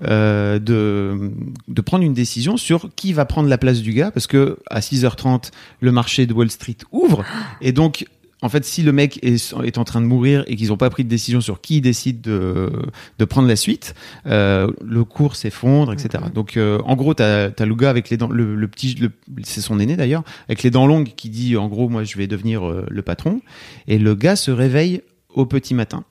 euh, 0.07 0.59
de, 0.59 1.31
de 1.67 1.81
prendre 1.81 2.03
une 2.03 2.13
décision 2.13 2.57
sur 2.57 2.89
qui 2.95 3.11
va 3.11 3.25
prendre 3.25 3.49
la 3.49 3.57
place 3.57 3.81
du 3.81 3.91
gars 3.93 4.11
parce 4.11 4.27
que 4.27 4.57
à 4.69 4.79
6h30 4.81 5.49
le 5.81 5.91
marché 5.91 6.25
de 6.27 6.33
Wall 6.33 6.51
Street 6.51 6.77
ouvre. 6.91 7.25
Et 7.59 7.71
donc 7.71 8.05
en 8.43 8.49
fait 8.49 8.63
si 8.65 8.83
le 8.83 8.91
mec 8.91 9.17
est, 9.23 9.53
est 9.63 9.77
en 9.79 9.83
train 9.83 9.99
de 9.99 10.05
mourir 10.05 10.43
et 10.45 10.55
qu'ils 10.55 10.67
n'ont 10.67 10.77
pas 10.77 10.91
pris 10.91 11.03
de 11.03 11.09
décision 11.09 11.41
sur 11.41 11.59
qui 11.59 11.81
décide 11.81 12.21
de, 12.21 12.71
de 13.17 13.25
prendre 13.25 13.47
la 13.47 13.55
suite 13.55 13.95
euh, 14.27 14.71
le 14.85 15.03
cours 15.03 15.35
s'effondre 15.35 15.91
etc 15.93 16.23
donc 16.33 16.55
euh, 16.55 16.77
en 16.85 16.95
gros 16.95 17.15
t'as 17.15 17.49
as 17.57 17.65
le 17.65 17.73
gars 17.75 17.89
avec 17.89 18.11
les 18.11 18.17
dents 18.17 18.29
le, 18.29 18.53
le 18.55 18.67
petit 18.67 18.93
le- 18.93 19.11
c'est 19.43 19.61
son 19.61 19.79
aîné 19.79 19.95
d'ailleurs 19.95 20.23
avec 20.47 20.61
les 20.61 20.69
dents 20.69 20.85
longues 20.85 21.13
qui 21.17 21.29
dit 21.29 21.57
en 21.57 21.67
gros 21.67 21.89
moi 21.89 22.03
je 22.03 22.15
vais 22.15 22.27
devenir 22.27 22.63
euh, 22.67 22.85
le 22.89 23.01
patron. 23.01 23.41
Et 23.87 23.97
le 23.97 24.13
gars 24.13 24.35
se 24.35 24.51
réveille 24.51 25.01
au 25.33 25.47
petit 25.47 25.73
matin 25.73 26.03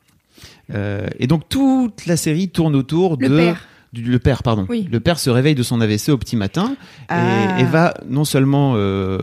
euh, 0.74 1.06
et 1.18 1.26
donc 1.26 1.48
toute 1.48 2.06
la 2.06 2.16
série 2.16 2.48
tourne 2.48 2.74
autour 2.76 3.16
Le 3.20 3.28
de 3.28 3.36
père. 3.36 3.64
du- 3.92 4.02
le 4.02 4.18
père 4.18 4.42
pardon 4.42 4.66
Oui. 4.68 4.86
le 4.90 5.00
père 5.00 5.18
se 5.18 5.30
réveille 5.30 5.54
de 5.54 5.62
son 5.62 5.80
AVC 5.80 6.10
au 6.10 6.18
petit 6.18 6.36
matin 6.36 6.76
Ah. 7.08 7.56
et, 7.58 7.62
et 7.62 7.64
va 7.64 7.94
non 8.08 8.24
seulement 8.26 8.74
euh, 8.76 9.18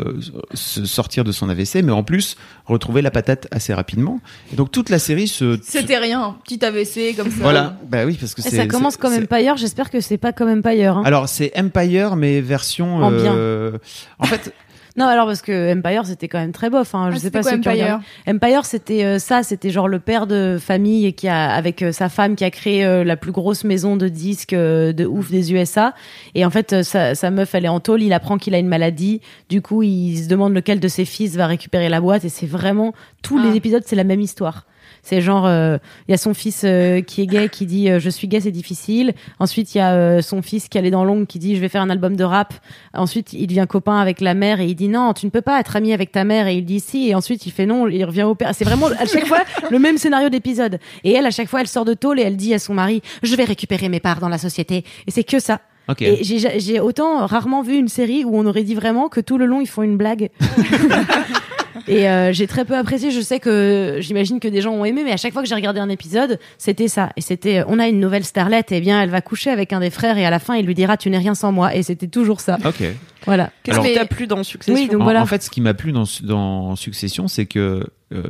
se 0.54 0.86
sortir 0.86 1.24
de 1.24 1.32
son 1.32 1.50
AVC 1.50 1.84
mais 1.84 1.92
en 1.92 2.02
plus 2.04 2.38
retrouver 2.66 3.02
la 3.04 3.12
patate 3.12 3.48
assez 3.52 3.74
rapidement 3.74 4.20
et 4.52 4.56
donc 4.56 4.72
toute 4.72 4.90
la 4.90 4.98
série 5.00 5.28
se 5.28 5.60
C'était 5.62 5.98
rien, 6.00 6.38
petit 6.44 6.64
AVC 6.66 7.16
comme 7.16 7.30
ça. 7.30 7.38
voilà 7.42 7.78
bah 7.88 8.06
oui 8.06 8.18
parce 8.20 8.34
que 8.34 8.42
ça 8.42 8.66
commence 8.66 8.98
comme 8.98 9.14
Empire. 9.14 9.58
J'espère 9.58 9.92
que 9.92 10.00
c'est 10.00 10.18
pas 10.18 10.32
comme 10.32 10.50
Empire. 10.50 10.98
hein. 10.98 11.04
alors 11.06 11.28
c'est 11.30 11.52
Empire 11.60 12.16
mais 12.16 12.42
version 12.42 12.96
En 13.04 13.12
bien. 13.12 13.36
euh, 13.36 13.78
en 14.18 14.26
fait 14.26 14.54
Non, 14.96 15.06
alors 15.08 15.26
parce 15.26 15.42
que 15.42 15.74
Empire 15.76 16.06
c'était 16.06 16.28
quand 16.28 16.38
même 16.38 16.52
très 16.52 16.70
bof. 16.70 16.94
Hein. 16.94 17.06
Ah, 17.08 17.12
Je 17.12 17.16
sais 17.16 17.22
c'était 17.24 17.40
pas 17.40 17.42
quoi, 17.42 17.52
ceux 17.52 17.58
qui 17.58 17.68
Empire 17.70 17.84
regardent. 17.84 18.04
Empire 18.28 18.66
c'était 18.66 19.04
euh, 19.04 19.18
ça, 19.20 19.42
c'était 19.42 19.72
genre 19.72 19.88
le 19.88 20.00
père 20.00 20.28
de 20.28 20.58
famille 20.62 21.14
qui 21.14 21.28
a 21.28 21.50
avec 21.52 21.82
euh, 21.82 21.92
sa 21.92 22.10
femme 22.10 22.36
qui 22.36 22.44
a 22.44 22.52
créé 22.52 22.86
euh, 22.86 23.04
la 23.04 23.18
plus 23.18 23.32
grosse 23.32 23.64
maison 23.64 23.96
de 23.98 24.08
disques 24.08 24.54
euh, 24.54 24.94
de 24.94 25.06
ouf 25.06 25.32
des 25.32 25.52
USA. 25.52 25.96
Et 26.36 26.46
en 26.46 26.52
fait 26.52 26.84
sa, 26.84 27.16
sa 27.16 27.32
meuf 27.32 27.56
elle 27.56 27.66
est 27.66 27.70
en 27.70 27.80
tôle, 27.80 28.04
il 28.04 28.14
apprend 28.14 28.38
qu'il 28.38 28.54
a 28.54 28.60
une 28.60 28.68
maladie. 28.68 29.20
Du 29.50 29.62
coup 29.64 29.82
il 29.82 30.18
se 30.24 30.28
demande 30.28 30.54
lequel 30.54 30.80
de 30.80 30.88
ses 30.88 31.06
fils 31.06 31.36
va 31.36 31.48
récupérer 31.48 31.90
la 31.90 32.00
boîte 32.00 32.24
et 32.26 32.30
c'est 32.30 32.46
vraiment 32.46 32.94
tous 33.24 33.40
Ah. 33.44 33.48
les 33.50 33.56
épisodes 33.58 33.84
c'est 33.86 33.96
la 33.96 34.04
même 34.04 34.22
histoire. 34.22 34.66
C'est 35.04 35.20
genre, 35.20 35.46
euh, 35.46 35.78
il 36.08 36.12
y 36.12 36.14
a 36.14 36.18
son 36.18 36.34
fils 36.34 36.62
euh, 36.64 37.02
qui 37.02 37.22
est 37.22 37.28
gay 37.28 37.50
qui 37.50 37.66
dit 37.66 37.90
euh, 37.90 38.00
je 38.00 38.10
suis 38.10 38.30
gay 38.30 38.40
c'est 38.40 38.52
difficile. 38.52 39.14
Ensuite 39.38 39.76
il 39.76 39.80
y 39.80 39.82
a 39.82 39.94
euh, 39.94 40.22
son 40.22 40.42
fils 40.42 40.70
qui 40.70 40.78
a 40.78 40.82
les 40.82 40.92
dents 40.92 41.04
longues 41.04 41.28
qui 41.28 41.40
dit 41.40 41.58
je 41.58 41.62
vais 41.62 41.68
faire 41.68 41.82
un 41.82 41.90
album 41.90 42.16
de 42.16 42.24
rap. 42.24 42.54
Ensuite 42.94 43.34
il 43.34 43.48
devient 43.48 43.66
copain 43.68 43.98
avec 43.98 44.22
la 44.22 44.34
mère 44.34 44.62
et 44.62 44.68
il 44.68 44.76
dit 44.76 44.88
non 44.88 45.14
tu 45.14 45.26
ne 45.26 45.32
peux 45.32 45.42
pas 45.42 45.60
être 45.60 45.76
ami 45.76 45.92
avec 45.92 46.14
ta 46.14 46.24
mère 46.24 46.48
et 46.48 46.56
il 46.56 46.64
dit 46.64 46.80
si 46.80 47.10
et 47.10 47.16
ensuite 47.16 47.46
il 47.46 47.52
fait 47.52 47.66
non 47.66 47.90
il 47.90 48.06
revient 48.06 48.24
au 48.24 48.34
père. 48.34 48.52
C'est 48.56 48.64
vraiment 48.64 48.88
à 48.88 49.06
chaque 49.06 49.28
fois 49.28 49.44
le 49.70 49.78
même 49.78 49.98
scénario 49.98 50.30
d'épisode. 50.30 50.80
Et 51.04 51.12
elle 51.12 51.26
à 51.26 51.32
chaque 51.32 51.50
fois 51.50 51.60
elle 51.60 51.68
sort 51.68 51.86
de 51.86 51.94
tôle 51.94 52.18
et 52.22 52.24
elle 52.24 52.38
dit 52.38 52.54
à 52.54 52.60
son 52.60 52.74
mari 52.74 53.02
je 53.24 53.36
vais 53.36 53.44
récupérer 53.44 53.90
mes 53.90 54.00
parts 54.00 54.22
dans 54.22 54.30
la 54.30 54.38
société 54.38 54.86
et 55.06 55.12
c'est 55.12 55.26
que 55.26 55.40
ça. 55.40 55.60
Ok. 55.90 56.02
Et 56.02 56.24
j'ai 56.24 56.62
j'ai 56.62 56.80
autant 56.80 57.26
rarement 57.26 57.62
vu 57.62 57.76
une 57.76 57.90
série 57.90 58.24
où 58.24 58.38
on 58.38 58.46
aurait 58.46 58.64
dit 58.64 58.76
vraiment 58.76 59.10
que 59.10 59.20
tout 59.20 59.38
le 59.38 59.48
long 59.48 59.60
ils 59.60 59.68
font 59.68 59.84
une 59.84 59.98
blague. 59.98 60.30
Et 61.88 62.08
euh, 62.10 62.32
j'ai 62.34 62.48
très 62.48 62.66
peu 62.66 62.76
apprécié. 62.78 63.12
Je 63.12 63.22
sais 63.22 63.40
que 63.40 63.98
j'imagine 64.00 64.40
que 64.40 64.48
des 64.48 64.62
gens 64.62 64.74
ont 64.74 64.86
aimé, 64.86 65.02
mais 65.04 65.12
à 65.12 65.18
chaque 65.18 65.34
fois 65.34 65.42
que 65.42 65.48
j'ai 65.48 65.56
regardé 65.56 65.80
un 65.80 65.90
épisode, 65.90 66.40
c'était 66.58 66.88
ça. 66.88 67.10
Et 67.18 67.22
c'était, 67.22 67.64
on 67.68 67.80
a 67.80 67.88
une 67.88 68.00
nouvelle 68.00 68.24
starlette, 68.24 68.72
et 68.72 68.82
bien 68.82 69.02
elle 69.02 69.10
va 69.10 69.22
coucher 69.22 69.50
avec 69.50 69.74
un 69.74 69.80
des 69.80 69.90
frères, 69.90 70.18
et 70.18 70.26
à 70.26 70.30
la 70.30 70.40
fin 70.40 70.56
il 70.56 70.66
lui 70.66 70.76
dira 70.76 70.98
tu 70.98 71.10
n'es 71.10 71.18
rien 71.18 71.36
sans 71.36 71.52
moi. 71.52 71.76
Et 71.76 71.84
c'était 71.84 72.08
toujours 72.08 72.42
ça. 72.42 72.58
Ok. 72.66 72.84
Voilà. 73.26 73.52
Qu'est-ce 73.64 73.76
Alors- 73.78 73.86
qui 73.90 73.94
t'a 73.96 74.06
plu 74.06 74.28
dans 74.28 74.44
Succession 74.44 74.74
Oui, 74.82 74.88
donc 74.90 75.02
en, 75.02 75.04
voilà. 75.06 75.22
en 75.22 75.26
fait, 75.26 75.42
ce 75.44 75.50
qui 75.50 75.62
m'a 75.62 75.74
plu 75.74 75.92
dans, 75.92 76.04
dans 76.24 76.76
Succession, 76.76 77.28
c'est 77.28 77.46
que 77.46 77.84
euh, 78.14 78.24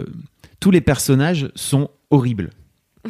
tous 0.59 0.71
les 0.71 0.81
personnages 0.81 1.49
sont 1.55 1.89
horribles. 2.11 2.51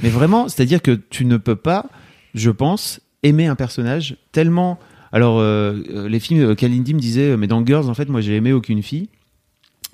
Mais 0.02 0.10
vraiment, 0.10 0.48
c'est-à-dire 0.48 0.82
que 0.82 0.92
tu 0.92 1.26
ne 1.26 1.38
peux 1.38 1.56
pas, 1.56 1.86
je 2.34 2.50
pense, 2.50 3.00
aimer 3.22 3.46
un 3.46 3.56
personnage 3.56 4.18
tellement. 4.32 4.80
Alors, 5.12 5.38
euh, 5.40 6.08
les 6.10 6.20
films, 6.20 6.56
Kalindi 6.56 6.96
me 6.96 7.00
disait, 7.00 7.38
mais 7.38 7.46
dans 7.46 7.64
Girls, 7.64 7.88
en 7.90 7.94
fait, 7.94 8.10
moi, 8.10 8.20
j'ai 8.22 8.36
aimé 8.36 8.52
aucune 8.54 8.82
fille. 8.82 9.10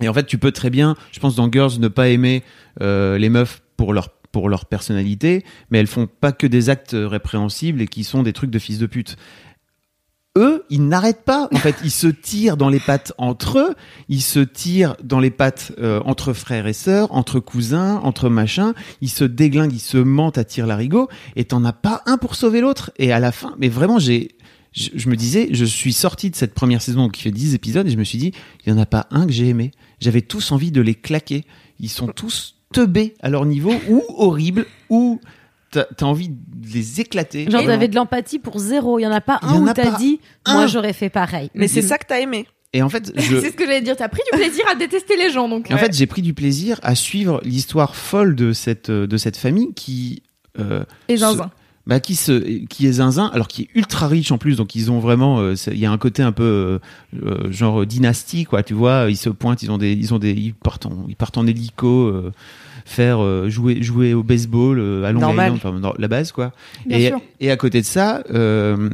Et 0.01 0.09
en 0.09 0.13
fait, 0.13 0.25
tu 0.25 0.37
peux 0.37 0.51
très 0.51 0.69
bien, 0.69 0.95
je 1.11 1.19
pense, 1.19 1.35
dans 1.35 1.51
Girls, 1.51 1.79
ne 1.79 1.87
pas 1.87 2.09
aimer 2.09 2.43
euh, 2.81 3.17
les 3.17 3.29
meufs 3.29 3.61
pour 3.77 3.93
leur 3.93 4.09
pour 4.31 4.47
leur 4.47 4.65
personnalité, 4.65 5.43
mais 5.71 5.79
elles 5.79 5.87
font 5.87 6.07
pas 6.07 6.31
que 6.31 6.45
des 6.45 6.69
actes 6.69 6.93
euh, 6.93 7.07
répréhensibles 7.07 7.81
et 7.81 7.87
qui 7.87 8.03
sont 8.03 8.21
des 8.21 8.31
trucs 8.33 8.51
de 8.51 8.59
fils 8.59 8.77
de 8.77 8.85
pute. 8.85 9.17
Eux, 10.37 10.63
ils 10.69 10.87
n'arrêtent 10.87 11.25
pas. 11.25 11.49
En 11.51 11.57
fait, 11.57 11.75
ils 11.83 11.91
se 11.91 12.07
tirent 12.07 12.55
dans 12.55 12.69
les 12.69 12.79
pattes 12.79 13.13
entre 13.17 13.57
eux, 13.57 13.75
ils 14.07 14.21
se 14.21 14.39
tirent 14.39 14.95
dans 15.03 15.19
les 15.19 15.31
pattes 15.31 15.73
euh, 15.79 15.99
entre 16.05 16.33
frères 16.33 16.67
et 16.67 16.73
sœurs, 16.73 17.11
entre 17.11 17.39
cousins, 17.39 17.99
entre 18.03 18.29
machins. 18.29 18.73
Ils 19.01 19.09
se 19.09 19.23
déglinguent, 19.23 19.73
ils 19.73 19.79
se 19.79 19.97
mentent 19.97 20.37
à 20.37 20.43
tir 20.43 20.67
larigot, 20.67 21.09
et 21.35 21.45
t'en 21.45 21.65
as 21.65 21.73
pas 21.73 22.03
un 22.05 22.17
pour 22.17 22.35
sauver 22.35 22.61
l'autre. 22.61 22.91
Et 22.97 23.11
à 23.11 23.19
la 23.19 23.31
fin, 23.31 23.55
mais 23.57 23.69
vraiment, 23.69 23.97
j'ai, 23.97 24.37
je, 24.71 25.09
me 25.09 25.15
disais, 25.15 25.49
je 25.51 25.65
suis 25.65 25.93
sorti 25.93 26.29
de 26.29 26.35
cette 26.35 26.53
première 26.53 26.81
saison 26.81 27.09
qui 27.09 27.23
fait 27.23 27.31
10 27.31 27.55
épisodes, 27.55 27.87
et 27.87 27.91
je 27.91 27.97
me 27.97 28.03
suis 28.03 28.19
dit, 28.19 28.31
il 28.65 28.69
y 28.69 28.71
en 28.71 28.77
a 28.77 28.85
pas 28.85 29.07
un 29.11 29.25
que 29.25 29.33
j'ai 29.33 29.47
aimé. 29.47 29.71
J'avais 29.99 30.21
tous 30.21 30.51
envie 30.51 30.71
de 30.71 30.81
les 30.81 30.95
claquer. 30.95 31.45
Ils 31.79 31.89
sont 31.89 32.07
tous 32.07 32.55
teubés 32.73 33.15
à 33.21 33.29
leur 33.29 33.45
niveau, 33.45 33.73
ou 33.89 34.03
horribles, 34.09 34.65
ou 34.89 35.19
t'as 35.71 35.85
as 35.99 36.03
envie 36.05 36.29
de 36.29 36.35
les 36.73 37.01
éclater. 37.01 37.49
Genre, 37.49 37.63
t'avais 37.65 37.87
de 37.87 37.95
l'empathie 37.95 38.39
pour 38.39 38.59
zéro. 38.59 38.99
Il 38.99 39.03
y 39.03 39.07
en 39.07 39.11
a 39.11 39.21
pas 39.21 39.39
un 39.41 39.61
où 39.61 39.67
a 39.67 39.73
t'as 39.73 39.97
dit, 39.97 40.19
un. 40.45 40.53
moi 40.53 40.67
j'aurais 40.67 40.93
fait 40.93 41.09
pareil. 41.09 41.49
Mais 41.53 41.67
c'est 41.67 41.81
ça 41.81 41.97
que 41.97 42.05
t'as 42.07 42.19
aimé. 42.19 42.47
Et 42.73 42.81
en 42.83 42.89
fait, 42.89 43.11
je, 43.19 43.39
C'est 43.39 43.49
ce 43.51 43.55
que 43.55 43.65
j'allais 43.65 43.81
dire. 43.81 43.95
T'as 43.97 44.09
pris 44.09 44.21
du 44.31 44.37
plaisir 44.37 44.63
à 44.71 44.75
détester 44.75 45.17
les 45.17 45.31
gens, 45.31 45.49
donc. 45.49 45.69
En 45.71 45.77
fait, 45.77 45.95
j'ai 45.95 46.05
pris 46.05 46.21
du 46.21 46.33
plaisir 46.35 46.79
à 46.83 46.93
suivre 46.95 47.41
l'histoire 47.43 47.95
folle 47.95 48.35
de 48.35 48.53
cette, 48.53 48.91
de 48.91 49.17
cette 49.17 49.37
famille 49.37 49.73
qui. 49.73 50.21
euh, 50.59 50.83
Et 51.07 51.15
se- 51.17 51.21
zinzin. 51.21 51.49
Bah, 51.89 51.99
qui, 51.99 52.15
se, 52.15 52.63
qui 52.67 52.87
est 52.87 52.93
zinzin, 52.93 53.29
alors 53.33 53.47
qui 53.49 53.63
est 53.63 53.67
ultra 53.75 54.07
riche 54.07 54.31
en 54.31 54.37
plus, 54.37 54.55
donc 54.55 54.75
ils 54.75 54.91
ont 54.91 54.99
vraiment. 54.99 55.39
euh, 55.39 55.55
Il 55.67 55.79
y 55.79 55.85
a 55.85 55.91
un 55.91 55.97
côté 55.97 56.21
un 56.23 56.31
peu 56.31 56.43
euh, 56.43 56.79
euh, 57.25 57.51
genre 57.51 57.85
dynastie, 57.85 58.45
quoi, 58.45 58.63
tu 58.63 58.73
vois. 58.75 59.07
Ils 59.09 59.17
se 59.17 59.29
pointent, 59.29 59.63
ils 59.63 59.71
ont 59.71 59.77
des. 59.77 59.91
Ils, 59.93 60.13
ont 60.13 60.19
des, 60.19 60.31
ils, 60.31 60.53
partent, 60.53 60.85
en, 60.85 61.05
ils 61.09 61.15
partent 61.17 61.37
en 61.37 61.45
hélico. 61.47 62.07
euh, 62.07 62.31
faire 62.85 63.21
euh, 63.23 63.49
jouer 63.49 63.83
jouer 63.83 64.15
au 64.15 64.23
baseball 64.23 64.79
euh, 64.79 65.03
à 65.03 65.11
Long. 65.11 65.29
Island, 65.31 65.53
enfin, 65.57 65.79
dans 65.79 65.93
la 65.99 66.07
base 66.07 66.31
quoi 66.31 66.53
Bien 66.87 66.97
et, 66.97 67.07
sûr. 67.09 67.21
et 67.39 67.51
à 67.51 67.55
côté 67.57 67.81
de 67.81 67.85
ça, 67.85 68.23
euh, 68.33 68.89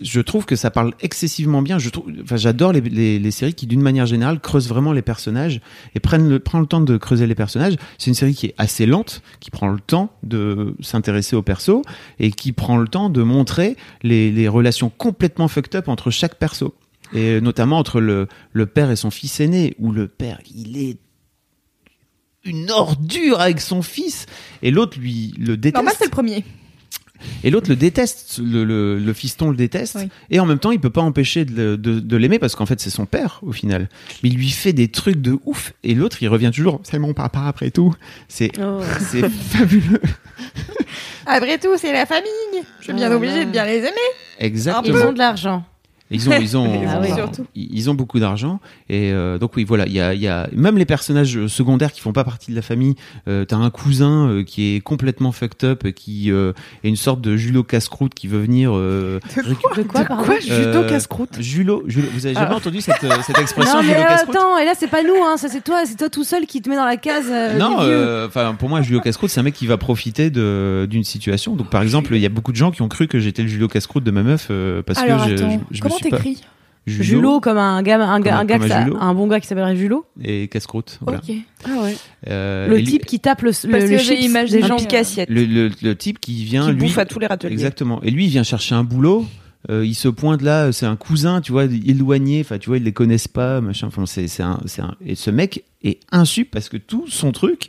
je 0.00 0.20
trouve 0.20 0.44
que 0.46 0.56
ça 0.56 0.70
parle 0.70 0.94
excessivement 1.00 1.62
bien. 1.62 1.78
Je 1.78 1.90
trouve, 1.90 2.10
enfin, 2.22 2.36
j'adore 2.36 2.72
les, 2.72 2.80
les, 2.80 3.18
les 3.18 3.30
séries 3.30 3.54
qui, 3.54 3.66
d'une 3.66 3.82
manière 3.82 4.06
générale, 4.06 4.40
creusent 4.40 4.68
vraiment 4.68 4.92
les 4.92 5.02
personnages 5.02 5.60
et 5.94 6.00
prennent 6.00 6.28
le, 6.28 6.38
prennent 6.38 6.62
le 6.62 6.66
temps 6.66 6.80
de 6.80 6.96
creuser 6.96 7.26
les 7.26 7.34
personnages. 7.34 7.76
C'est 7.98 8.08
une 8.08 8.14
série 8.14 8.34
qui 8.34 8.46
est 8.46 8.54
assez 8.58 8.86
lente, 8.86 9.22
qui 9.40 9.50
prend 9.50 9.68
le 9.68 9.80
temps 9.80 10.10
de 10.22 10.74
s'intéresser 10.80 11.36
aux 11.36 11.42
persos 11.42 11.82
et 12.18 12.30
qui 12.30 12.52
prend 12.52 12.78
le 12.78 12.88
temps 12.88 13.10
de 13.10 13.22
montrer 13.22 13.76
les, 14.02 14.32
les 14.32 14.48
relations 14.48 14.90
complètement 14.90 15.48
fucked 15.48 15.74
up 15.74 15.88
entre 15.88 16.10
chaque 16.10 16.36
perso. 16.36 16.74
Et 17.12 17.40
notamment 17.40 17.78
entre 17.78 18.00
le, 18.00 18.26
le 18.52 18.66
père 18.66 18.90
et 18.90 18.96
son 18.96 19.10
fils 19.10 19.38
aîné, 19.40 19.76
où 19.78 19.92
le 19.92 20.08
père, 20.08 20.40
il 20.54 20.76
est 20.76 20.98
une 22.44 22.70
ordure 22.70 23.40
avec 23.40 23.60
son 23.60 23.82
fils, 23.82 24.26
et 24.62 24.70
l'autre 24.70 24.98
lui 24.98 25.34
le 25.38 25.56
déteste. 25.56 25.76
Normal, 25.76 25.94
c'est 25.98 26.04
le 26.04 26.10
premier. 26.10 26.44
Et 27.44 27.50
l'autre 27.50 27.68
le 27.68 27.76
déteste, 27.76 28.40
le, 28.42 28.64
le, 28.64 28.98
le 28.98 29.12
fiston 29.12 29.50
le 29.50 29.56
déteste, 29.56 29.96
Oui. 30.00 30.08
et 30.30 30.40
en 30.40 30.46
même 30.46 30.58
temps 30.58 30.70
il 30.70 30.80
peut 30.80 30.90
pas 30.90 31.00
empêcher 31.02 31.44
de, 31.44 31.54
le- 31.54 31.76
de, 31.76 32.00
de 32.00 32.16
l'aimer 32.16 32.38
parce 32.38 32.54
qu'en 32.56 32.66
fait 32.66 32.80
c'est 32.80 32.90
son 32.90 33.06
père 33.06 33.40
au 33.42 33.52
final. 33.52 33.88
Mais 34.22 34.28
il 34.28 34.36
lui 34.36 34.50
fait 34.50 34.72
des 34.72 34.88
trucs 34.88 35.20
de 35.20 35.38
ouf, 35.46 35.72
et 35.84 35.94
l'autre 35.94 36.18
il 36.22 36.28
revient 36.28 36.50
toujours, 36.54 36.80
c'est 36.84 36.98
mon 36.98 37.14
papa 37.14 37.42
après 37.46 37.70
tout. 37.70 37.94
C'est 38.28 38.50
Oh. 38.60 38.80
c'est 39.10 39.28
fabuleux. 39.28 40.00
Après 41.26 41.58
tout, 41.58 41.76
c'est 41.76 41.92
la 41.92 42.06
famille. 42.06 42.30
Je 42.78 42.84
suis 42.84 42.92
bien 42.92 43.10
Ah, 43.10 43.16
obligée 43.16 43.38
là. 43.40 43.44
de 43.46 43.50
bien 43.50 43.64
les 43.64 43.78
aimer. 43.78 43.90
Ils 44.40 44.46
Exactement. 44.46 45.06
ont 45.08 45.12
de 45.12 45.18
l'argent. 45.18 45.64
Ils 46.10 46.28
ont, 46.30 46.32
ils 46.40 46.56
ont, 46.56 46.82
Ah 46.88 47.00
oui. 47.02 47.08
Ils 47.56 47.90
ont 47.90 47.94
beaucoup 47.94 48.20
d'argent 48.20 48.60
et 48.88 49.10
euh, 49.12 49.38
donc 49.38 49.56
oui 49.56 49.64
voilà 49.64 49.86
il 49.86 49.92
y 49.92 50.00
a, 50.00 50.14
y 50.14 50.28
a 50.28 50.48
même 50.52 50.78
les 50.78 50.84
personnages 50.84 51.46
secondaires 51.48 51.90
qui 51.92 52.00
font 52.00 52.12
pas 52.12 52.22
partie 52.24 52.50
de 52.52 52.56
la 52.56 52.62
famille. 52.62 52.94
Euh, 53.28 53.44
T'as 53.44 53.56
un 53.56 53.70
cousin 53.70 54.28
euh, 54.28 54.44
qui 54.44 54.76
est 54.76 54.80
complètement 54.80 55.32
fucked 55.32 55.68
up, 55.68 55.82
euh, 55.84 55.90
qui 55.90 56.30
euh, 56.30 56.52
est 56.84 56.88
une 56.88 56.96
sorte 56.96 57.20
de 57.20 57.36
Julo 57.36 57.62
casse-croûte 57.64 58.14
qui 58.14 58.28
veut 58.28 58.40
venir. 58.40 58.70
Euh, 58.74 59.18
récu- 59.36 59.76
De 59.76 59.82
quoi, 59.82 60.04
pardon 60.04 60.22
Quoi, 60.24 60.36
Euh, 60.50 60.88
casse-croûte 60.88 61.40
Julo, 61.40 61.82
Julo, 61.86 62.06
vous 62.14 62.26
avez 62.26 62.34
jamais 62.34 62.46
Ah. 62.50 62.54
entendu 62.56 62.80
cette, 62.80 63.02
euh, 63.04 63.10
cette 63.26 63.38
expression 63.38 63.74
Non 63.78 63.82
mais 63.82 63.88
Julo 63.88 64.00
euh, 64.00 64.04
casse-croûte? 64.08 64.36
attends, 64.36 64.58
et 64.58 64.64
là 64.64 64.72
c'est 64.78 64.86
pas 64.90 65.02
nous, 65.02 65.14
hein, 65.24 65.36
ça 65.36 65.48
c'est 65.48 65.62
toi, 65.64 65.82
c'est 65.86 65.96
toi 65.96 66.08
tout 66.08 66.24
seul 66.24 66.46
qui 66.46 66.62
te 66.62 66.68
met 66.68 66.76
dans 66.76 66.84
la 66.84 66.96
case. 66.96 67.26
euh, 67.30 67.58
Non, 67.58 67.78
euh, 67.80 68.26
enfin 68.28 68.54
pour 68.58 68.68
moi 68.68 68.80
Julio 68.82 69.00
Cascroute 69.00 69.30
c'est 69.30 69.40
un 69.40 69.42
mec 69.42 69.54
qui 69.54 69.66
va 69.66 69.76
profiter 69.76 70.30
de 70.30 70.86
d'une 70.88 71.04
situation. 71.04 71.56
Donc 71.56 71.68
par 71.70 71.82
exemple 71.82 72.14
il 72.14 72.20
y 72.20 72.26
a 72.26 72.30
beaucoup 72.30 72.52
de 72.52 72.56
gens 72.56 72.70
qui 72.70 72.82
ont 72.82 72.88
cru 72.88 73.08
que 73.08 73.18
j'étais 73.18 73.42
le 73.42 73.48
Julio 73.48 73.68
Cascroute 73.68 74.04
de 74.04 74.10
ma 74.10 74.22
meuf 74.22 74.48
euh, 74.50 74.82
parce 74.82 74.98
Alors 74.98 75.24
que 75.24 75.30
je, 75.30 75.34
attends, 75.42 75.60
je, 75.70 75.78
je 75.78 75.84
me 75.84 75.88
suis 75.90 75.95
t'écris 75.98 76.40
Julo, 76.86 77.02
Julo 77.02 77.40
comme 77.40 77.58
un 77.58 77.82
gars, 77.82 78.00
un, 78.00 78.20
gars, 78.20 78.30
Comme 78.30 78.40
un- 78.40 78.44
gars 78.44 78.68
ça- 78.68 78.84
bon 79.14 79.26
gars 79.26 79.40
qui 79.40 79.48
s'appellerait 79.48 79.74
Julo. 79.74 80.06
et. 80.22 80.48
Voilà. 81.00 81.18
Ok. 81.18 81.34
Ah 81.64 81.82
ouais. 81.82 81.96
Euh, 82.28 82.68
Le 82.68 82.80
type 82.84 83.04
qui 83.06 83.18
tape 83.18 83.42
le, 83.42 83.50
le, 83.64 83.78
le 83.90 83.98
chips 83.98 84.22
imaginé 84.22 84.62
des 84.62 84.68
gens. 84.68 84.76
pique 84.76 84.94
assiette. 84.94 85.28
le, 85.28 85.44
le, 85.46 85.70
le 85.82 85.96
type 85.96 86.20
qui 86.20 86.44
vient 86.44 86.66
Qui 86.66 86.72
lui 86.74 86.78
bouffe 86.82 86.98
à 86.98 87.04
tous 87.04 87.18
les 87.18 87.26
râteliers. 87.26 87.52
exactement 87.54 88.00
et 88.02 88.10
lui 88.12 88.26
il 88.26 88.30
vient 88.30 88.44
chercher 88.44 88.76
un 88.76 88.84
boulot. 88.84 89.26
Euh, 89.70 89.84
il 89.84 89.94
se 89.94 90.08
pointe 90.08 90.42
là, 90.42 90.72
c'est 90.72 90.86
un 90.86 90.96
cousin, 90.96 91.40
tu 91.40 91.52
vois, 91.52 91.64
éloigné. 91.64 92.40
Enfin, 92.40 92.58
tu 92.58 92.68
vois, 92.68 92.76
ils 92.78 92.84
les 92.84 92.92
connaissent 92.92 93.28
pas, 93.28 93.60
machin. 93.60 93.88
Enfin, 93.88 94.06
c'est, 94.06 94.28
c'est 94.28 94.42
un, 94.42 94.60
c'est 94.66 94.82
un. 94.82 94.94
Et 95.04 95.14
ce 95.14 95.30
mec 95.30 95.64
est 95.82 95.98
insup 96.12 96.50
parce 96.50 96.68
que 96.68 96.76
tout 96.76 97.06
son 97.08 97.32
truc, 97.32 97.68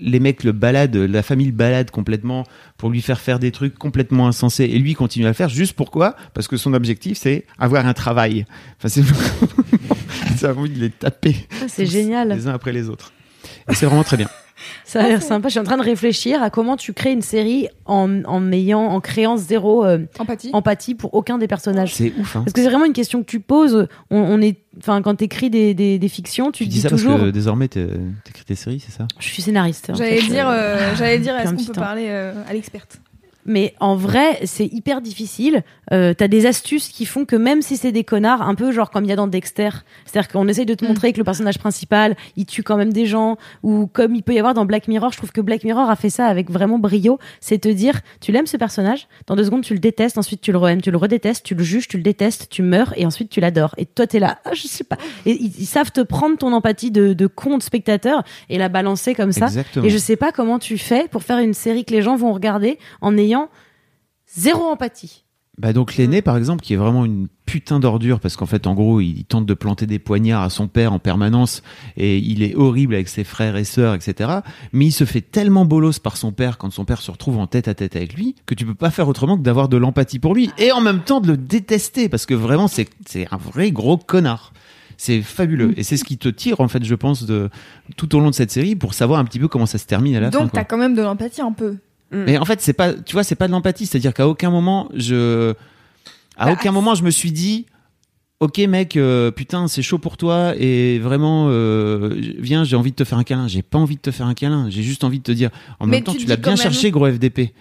les 0.00 0.20
mecs 0.20 0.44
le 0.44 0.52
baladent, 0.52 0.96
la 0.96 1.22
famille 1.22 1.46
le 1.46 1.52
balade 1.52 1.90
complètement 1.90 2.44
pour 2.76 2.90
lui 2.90 3.00
faire 3.00 3.20
faire 3.20 3.38
des 3.38 3.50
trucs 3.52 3.76
complètement 3.78 4.26
insensés. 4.28 4.64
Et 4.64 4.78
lui 4.78 4.90
il 4.92 4.94
continue 4.94 5.24
à 5.24 5.28
le 5.28 5.34
faire 5.34 5.48
juste 5.48 5.72
pourquoi? 5.74 6.16
Parce 6.34 6.48
que 6.48 6.56
son 6.56 6.74
objectif 6.74 7.16
c'est 7.18 7.44
avoir 7.58 7.86
un 7.86 7.94
travail. 7.94 8.44
Enfin, 8.78 8.88
c'est. 8.88 9.02
c'est 10.36 10.46
envie 10.48 10.70
de 10.70 10.80
les 10.80 10.90
taper 10.90 11.36
Ah, 11.62 11.66
C'est 11.68 11.86
génial. 11.86 12.28
les 12.28 12.46
uns 12.46 12.54
après 12.54 12.72
les 12.72 12.88
autres. 12.88 13.12
Et 13.70 13.74
c'est 13.74 13.86
vraiment 13.86 14.04
très 14.04 14.16
bien. 14.16 14.28
Ça 14.86 15.04
a 15.04 15.08
l'air 15.08 15.22
sympa. 15.22 15.48
Je 15.48 15.52
suis 15.52 15.60
en 15.60 15.64
train 15.64 15.76
de 15.76 15.82
réfléchir 15.82 16.42
à 16.42 16.48
comment 16.48 16.76
tu 16.78 16.94
crées 16.94 17.12
une 17.12 17.20
série 17.20 17.68
en, 17.84 18.24
en 18.24 18.50
ayant, 18.52 18.80
en 18.86 19.00
créant 19.00 19.36
zéro 19.36 19.84
euh, 19.84 19.98
Empathie. 20.18 20.48
empathie 20.54 20.94
pour 20.94 21.12
aucun 21.12 21.36
des 21.36 21.46
personnages. 21.46 21.94
C'est 21.94 22.12
ouf. 22.18 22.36
Hein. 22.36 22.40
Parce 22.42 22.54
que 22.54 22.62
c'est 22.62 22.68
vraiment 22.70 22.86
une 22.86 22.94
question 22.94 23.20
que 23.20 23.26
tu 23.26 23.38
poses. 23.40 23.86
On, 24.10 24.16
on 24.18 24.40
est, 24.40 24.56
enfin, 24.78 25.02
quand 25.02 25.14
t'écris 25.16 25.50
des, 25.50 25.74
des, 25.74 25.98
des 25.98 26.08
fictions, 26.08 26.52
tu, 26.52 26.64
Tu 26.64 26.68
dis 26.70 26.76
dis 26.76 26.80
ça 26.80 26.88
toujours. 26.88 27.12
parce 27.12 27.24
que 27.24 27.30
désormais 27.30 27.68
t'es- 27.68 27.86
t'écris 28.24 28.44
des 28.48 28.54
séries, 28.54 28.80
c'est 28.80 28.92
ça? 28.96 29.06
Je 29.18 29.26
suis 29.28 29.42
scénariste. 29.42 29.90
en 29.90 29.94
J'allais 29.94 30.20
fait. 30.22 30.30
dire, 30.32 30.48
euh, 30.48 30.94
j'allais 30.96 31.18
dire, 31.18 31.36
est-ce 31.36 31.50
qu'on 31.50 31.56
peut 31.56 31.72
temps. 31.74 31.80
parler 31.82 32.06
euh, 32.08 32.32
à 32.48 32.54
l'experte? 32.54 32.98
Mais 33.46 33.74
en 33.80 33.96
vrai, 33.96 34.40
c'est 34.44 34.66
hyper 34.66 35.00
difficile. 35.00 35.62
Euh, 35.92 36.14
T'as 36.14 36.28
des 36.28 36.46
astuces 36.46 36.88
qui 36.88 37.06
font 37.06 37.24
que 37.24 37.36
même 37.36 37.62
si 37.62 37.76
c'est 37.76 37.92
des 37.92 38.04
connards, 38.04 38.42
un 38.42 38.54
peu 38.54 38.72
genre 38.72 38.90
comme 38.90 39.04
il 39.04 39.08
y 39.08 39.12
a 39.12 39.16
dans 39.16 39.26
Dexter, 39.28 39.68
c'est-à-dire 40.04 40.28
qu'on 40.28 40.48
essaye 40.48 40.66
de 40.66 40.74
te 40.74 40.84
Mm. 40.84 40.88
montrer 40.88 41.12
que 41.12 41.18
le 41.18 41.24
personnage 41.24 41.58
principal, 41.58 42.16
il 42.36 42.44
tue 42.46 42.62
quand 42.62 42.76
même 42.76 42.92
des 42.92 43.06
gens, 43.06 43.36
ou 43.62 43.86
comme 43.92 44.14
il 44.14 44.22
peut 44.22 44.34
y 44.34 44.38
avoir 44.38 44.52
dans 44.54 44.64
Black 44.64 44.88
Mirror, 44.88 45.12
je 45.12 45.16
trouve 45.18 45.32
que 45.32 45.40
Black 45.40 45.64
Mirror 45.64 45.88
a 45.88 45.96
fait 45.96 46.10
ça 46.10 46.26
avec 46.26 46.50
vraiment 46.50 46.78
brio, 46.78 47.18
c'est 47.40 47.58
te 47.58 47.68
dire, 47.68 48.00
tu 48.20 48.32
l'aimes 48.32 48.46
ce 48.46 48.56
personnage, 48.56 49.06
dans 49.26 49.36
deux 49.36 49.44
secondes 49.44 49.62
tu 49.62 49.74
le 49.74 49.80
détestes, 49.80 50.18
ensuite 50.18 50.40
tu 50.40 50.52
le 50.52 50.58
re-aimes, 50.58 50.82
tu 50.82 50.90
le 50.90 50.96
redétestes, 50.96 51.44
tu 51.44 51.54
le 51.54 51.62
juges, 51.64 51.88
tu 51.88 51.96
le 51.96 52.02
détestes, 52.02 52.48
tu 52.50 52.62
meurs, 52.62 52.92
et 52.96 53.06
ensuite 53.06 53.28
tu 53.30 53.40
l'adores. 53.40 53.74
Et 53.78 53.86
toi 53.86 54.06
t'es 54.06 54.18
là, 54.18 54.38
ah, 54.44 54.50
je 54.54 54.66
sais 54.66 54.84
pas. 54.84 54.96
Et 55.24 55.32
ils, 55.32 55.52
ils 55.60 55.66
savent 55.66 55.92
te 55.92 56.00
prendre 56.00 56.36
ton 56.36 56.52
empathie 56.52 56.90
de, 56.90 57.12
de 57.12 57.26
con 57.26 57.58
de 57.58 57.62
spectateur 57.62 58.22
et 58.48 58.58
la 58.58 58.68
balancer 58.68 59.14
comme 59.14 59.32
ça. 59.32 59.46
Exactement. 59.46 59.84
Et 59.86 59.90
je 59.90 59.98
sais 59.98 60.16
pas 60.16 60.32
comment 60.32 60.58
tu 60.58 60.78
fais 60.78 61.06
pour 61.08 61.22
faire 61.22 61.38
une 61.38 61.54
série 61.54 61.84
que 61.84 61.92
les 61.92 62.02
gens 62.02 62.16
vont 62.16 62.32
regarder 62.32 62.78
en 63.00 63.16
ayant 63.18 63.35
zéro 64.26 64.64
empathie. 64.64 65.24
Bah 65.58 65.72
donc 65.72 65.96
l'aîné 65.96 66.20
par 66.20 66.36
exemple 66.36 66.62
qui 66.62 66.74
est 66.74 66.76
vraiment 66.76 67.06
une 67.06 67.28
putain 67.46 67.80
d'ordure 67.80 68.20
parce 68.20 68.36
qu'en 68.36 68.44
fait 68.44 68.66
en 68.66 68.74
gros 68.74 69.00
il, 69.00 69.24
tente 69.24 69.46
de 69.46 69.54
planter 69.54 69.86
des 69.86 69.98
poignards 69.98 70.42
à 70.42 70.50
son 70.50 70.68
père 70.68 70.92
en 70.92 70.98
permanence 70.98 71.62
et 71.96 72.18
il 72.18 72.42
est 72.42 72.54
horrible 72.54 72.92
avec 72.92 73.08
ses 73.08 73.24
frères 73.24 73.56
et 73.56 73.64
sœurs 73.64 73.94
etc 73.94 74.40
mais 74.74 74.86
il 74.86 74.92
se 74.92 75.04
fait 75.04 75.22
tellement 75.22 75.64
bolos 75.64 75.98
par 75.98 76.18
son 76.18 76.30
père 76.30 76.58
quand 76.58 76.70
son 76.70 76.84
père 76.84 77.00
se 77.00 77.10
retrouve 77.10 77.38
en 77.38 77.46
tête 77.46 77.68
à 77.68 77.74
tête 77.74 77.96
avec 77.96 78.12
lui 78.12 78.34
que 78.44 78.54
tu 78.54 78.66
peux 78.66 78.74
pas 78.74 78.90
faire 78.90 79.08
autrement 79.08 79.38
que 79.38 79.42
d'avoir 79.42 79.70
de 79.70 79.78
l'empathie 79.78 80.18
pour 80.18 80.34
lui 80.34 80.50
et 80.58 80.72
en 80.72 80.82
même 80.82 81.00
temps 81.00 81.22
de 81.22 81.28
le 81.28 81.38
détester 81.38 82.10
parce 82.10 82.26
que 82.26 82.34
vraiment 82.34 82.68
c'est 82.68 82.90
c'est 83.06 83.26
un 83.30 83.38
vrai 83.38 83.70
gros 83.70 83.96
connard. 83.96 84.52
C'est 84.98 85.20
fabuleux. 85.20 85.78
Et 85.78 85.82
c'est 85.82 85.98
ce 85.98 86.04
qui 86.04 86.16
te 86.16 86.28
tire 86.28 86.60
en 86.60 86.68
fait 86.68 86.82
je 86.84 86.94
pense 86.94 87.24
de 87.24 87.50
tout 87.96 88.14
au 88.16 88.20
long 88.20 88.30
de 88.30 88.34
cette 88.34 88.50
série 88.50 88.76
pour 88.76 88.94
savoir 88.94 89.20
un 89.20 89.24
petit 89.24 89.38
peu 89.38 89.48
comment 89.48 89.66
ça 89.66 89.78
se 89.78 89.86
termine 89.86 90.16
à 90.16 90.20
la 90.20 90.30
fin 90.30 90.40
Donc 90.40 90.52
t'as 90.52 90.64
quand 90.64 90.78
même 90.78 90.94
de 90.94 91.02
l'empathie 91.02 91.42
un 91.42 91.52
peu. 91.52 91.76
Mais 92.12 92.38
en 92.38 92.44
fait, 92.44 92.60
c'est 92.60 92.72
pas, 92.72 92.94
tu 92.94 93.12
vois, 93.14 93.24
c'est 93.24 93.34
pas 93.34 93.46
de 93.48 93.52
l'empathie. 93.52 93.86
C'est-à-dire 93.86 94.14
qu'à 94.14 94.28
aucun 94.28 94.50
moment, 94.50 94.88
je, 94.94 95.54
À 96.36 96.46
Bah, 96.46 96.52
aucun 96.52 96.70
moment 96.72 96.94
je 96.94 97.02
me 97.02 97.10
suis 97.10 97.32
dit, 97.32 97.66
ok 98.40 98.58
mec, 98.68 98.96
euh, 98.96 99.30
putain 99.30 99.66
c'est 99.68 99.82
chaud 99.82 99.98
pour 99.98 100.16
toi 100.16 100.54
et 100.56 100.98
vraiment, 100.98 101.46
euh, 101.48 102.14
viens, 102.38 102.62
j'ai 102.64 102.76
envie 102.76 102.90
de 102.90 102.96
te 102.96 103.04
faire 103.04 103.18
un 103.18 103.24
câlin. 103.24 103.48
J'ai 103.48 103.62
pas 103.62 103.78
envie 103.78 103.96
de 103.96 104.00
te 104.02 104.10
faire 104.10 104.26
un 104.26 104.34
câlin. 104.34 104.68
J'ai 104.70 104.82
juste 104.82 105.02
envie 105.04 105.18
de 105.18 105.24
te 105.24 105.32
dire. 105.32 105.50
En 105.80 105.86
Mais 105.86 105.96
même 105.96 106.04
temps, 106.04 106.14
tu 106.14 106.26
l'as 106.26 106.36
bien 106.36 106.50
même- 106.52 106.58
cherché, 106.58 106.90
gros 106.90 107.06
FDP. 107.10 107.52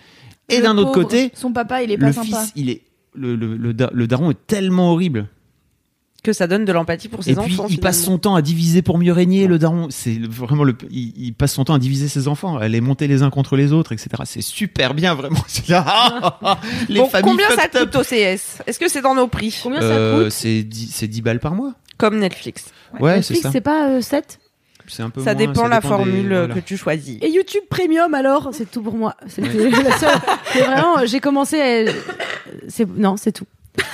Et 0.49 0.61
d'un 0.61 0.77
autre 0.77 0.91
côté, 0.91 1.31
son 1.33 1.51
papa, 1.51 1.81
il 1.83 1.91
est 1.91 1.97
pas 1.97 2.07
le 2.07 2.13
sympa. 2.13 2.41
fils, 2.43 2.51
il 2.55 2.69
est 2.69 2.81
le, 3.15 3.35
le, 3.35 3.55
le 3.55 4.07
daron 4.07 4.29
est 4.31 4.45
tellement 4.47 4.91
horrible. 4.91 5.27
Que 6.25 6.33
ça 6.33 6.47
donne 6.47 6.65
de 6.65 6.71
l'empathie 6.73 7.07
pour 7.07 7.23
ses 7.23 7.31
Et 7.31 7.35
puis 7.35 7.53
enfants. 7.53 7.67
il 7.69 7.79
passe 7.79 8.01
son 8.03 8.17
temps 8.17 8.33
à 8.35 8.41
diviser 8.41 8.81
pour 8.81 8.97
mieux 8.97 9.13
régner. 9.13 9.45
Le 9.45 9.59
daron, 9.59 9.87
c'est 9.91 10.17
vraiment 10.19 10.63
le. 10.63 10.75
Il, 10.89 11.13
il 11.15 11.33
passe 11.33 11.53
son 11.53 11.63
temps 11.65 11.75
à 11.75 11.79
diviser 11.79 12.07
ses 12.07 12.27
enfants, 12.27 12.57
à 12.57 12.67
les 12.67 12.81
monter 12.81 13.07
les 13.07 13.21
uns 13.21 13.29
contre 13.29 13.55
les 13.55 13.71
autres, 13.73 13.91
etc. 13.91 14.09
C'est 14.25 14.41
super 14.41 14.95
bien, 14.95 15.13
vraiment. 15.13 15.39
C'est 15.47 15.69
là, 15.69 15.83
ah, 15.87 16.39
ah, 16.43 16.57
les 16.89 16.99
Bon, 16.99 17.07
familles 17.07 17.31
combien 17.31 17.49
ça 17.51 17.67
coûte 17.67 17.95
au 17.95 18.01
CS 18.01 18.61
Est-ce 18.65 18.79
que 18.79 18.89
c'est 18.89 19.01
dans 19.01 19.13
nos 19.13 19.27
prix? 19.27 19.55
Combien 19.61 19.81
Euh, 19.83 20.17
ça 20.19 20.23
coûte? 20.23 20.31
C'est 20.33 20.63
10, 20.63 20.89
c'est 20.91 21.07
10 21.07 21.21
balles 21.21 21.39
par 21.39 21.53
mois. 21.53 21.73
Comme 21.97 22.17
Netflix. 22.17 22.65
Ouais, 22.99 23.11
c'est 23.21 23.35
Netflix, 23.35 23.41
ça. 23.43 23.51
c'est 23.51 23.61
pas 23.61 23.89
euh, 23.89 24.01
7 24.01 24.39
C'est 24.87 25.03
un 25.03 25.09
peu 25.11 25.21
Ça 25.23 25.35
moins, 25.35 25.45
dépend 25.45 25.67
la 25.67 25.79
des- 25.79 25.87
formule 25.87 26.33
euh, 26.33 26.45
voilà. 26.47 26.55
que 26.55 26.59
tu 26.65 26.75
choisis. 26.75 27.17
Et 27.21 27.29
YouTube 27.29 27.63
Premium 27.69 28.13
alors? 28.15 28.49
C'est 28.51 28.69
tout 28.69 28.81
pour 28.81 28.95
moi. 28.95 29.15
La. 29.21 29.27
C'est 30.51 30.61
vraiment, 30.61 31.05
j'ai 31.05 31.19
commencé 31.19 31.61
à... 31.61 31.91
c'est 32.67 32.87
Non, 32.97 33.15
c'est 33.15 33.31
tout. 33.31 33.45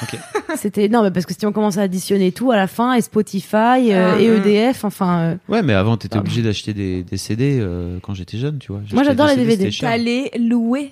Ok. 0.04 0.20
C'était 0.58 0.90
non, 0.90 1.04
mais 1.04 1.12
parce 1.12 1.26
que 1.26 1.34
si 1.38 1.46
on 1.46 1.52
commence 1.52 1.78
à 1.78 1.82
additionner 1.84 2.32
tout 2.32 2.52
à 2.52 2.56
la 2.56 2.68
fin 2.68 2.94
et 2.94 3.02
Spotify 3.02 3.92
euh, 3.92 4.14
Ah, 4.16 4.22
et. 4.22 4.26
EDF, 4.26 4.84
enfin, 4.84 5.20
euh, 5.20 5.36
Ouais, 5.50 5.62
mais 5.62 5.74
avant, 5.74 5.98
t'étais 5.98 6.18
obligé 6.18 6.42
d'acheter 6.42 6.74
des, 6.74 7.04
des 7.04 7.18
CD 7.18 7.60
euh, 7.60 7.98
quand 8.02 8.14
j'étais 8.14 8.38
jeune, 8.38 8.58
tu 8.60 8.72
vois. 8.72 8.82
Moi, 8.94 9.04
j'adore 9.04 9.28
les 9.28 9.36
DVD. 9.36 9.70
T'allais 9.72 10.32
louer 10.40 10.92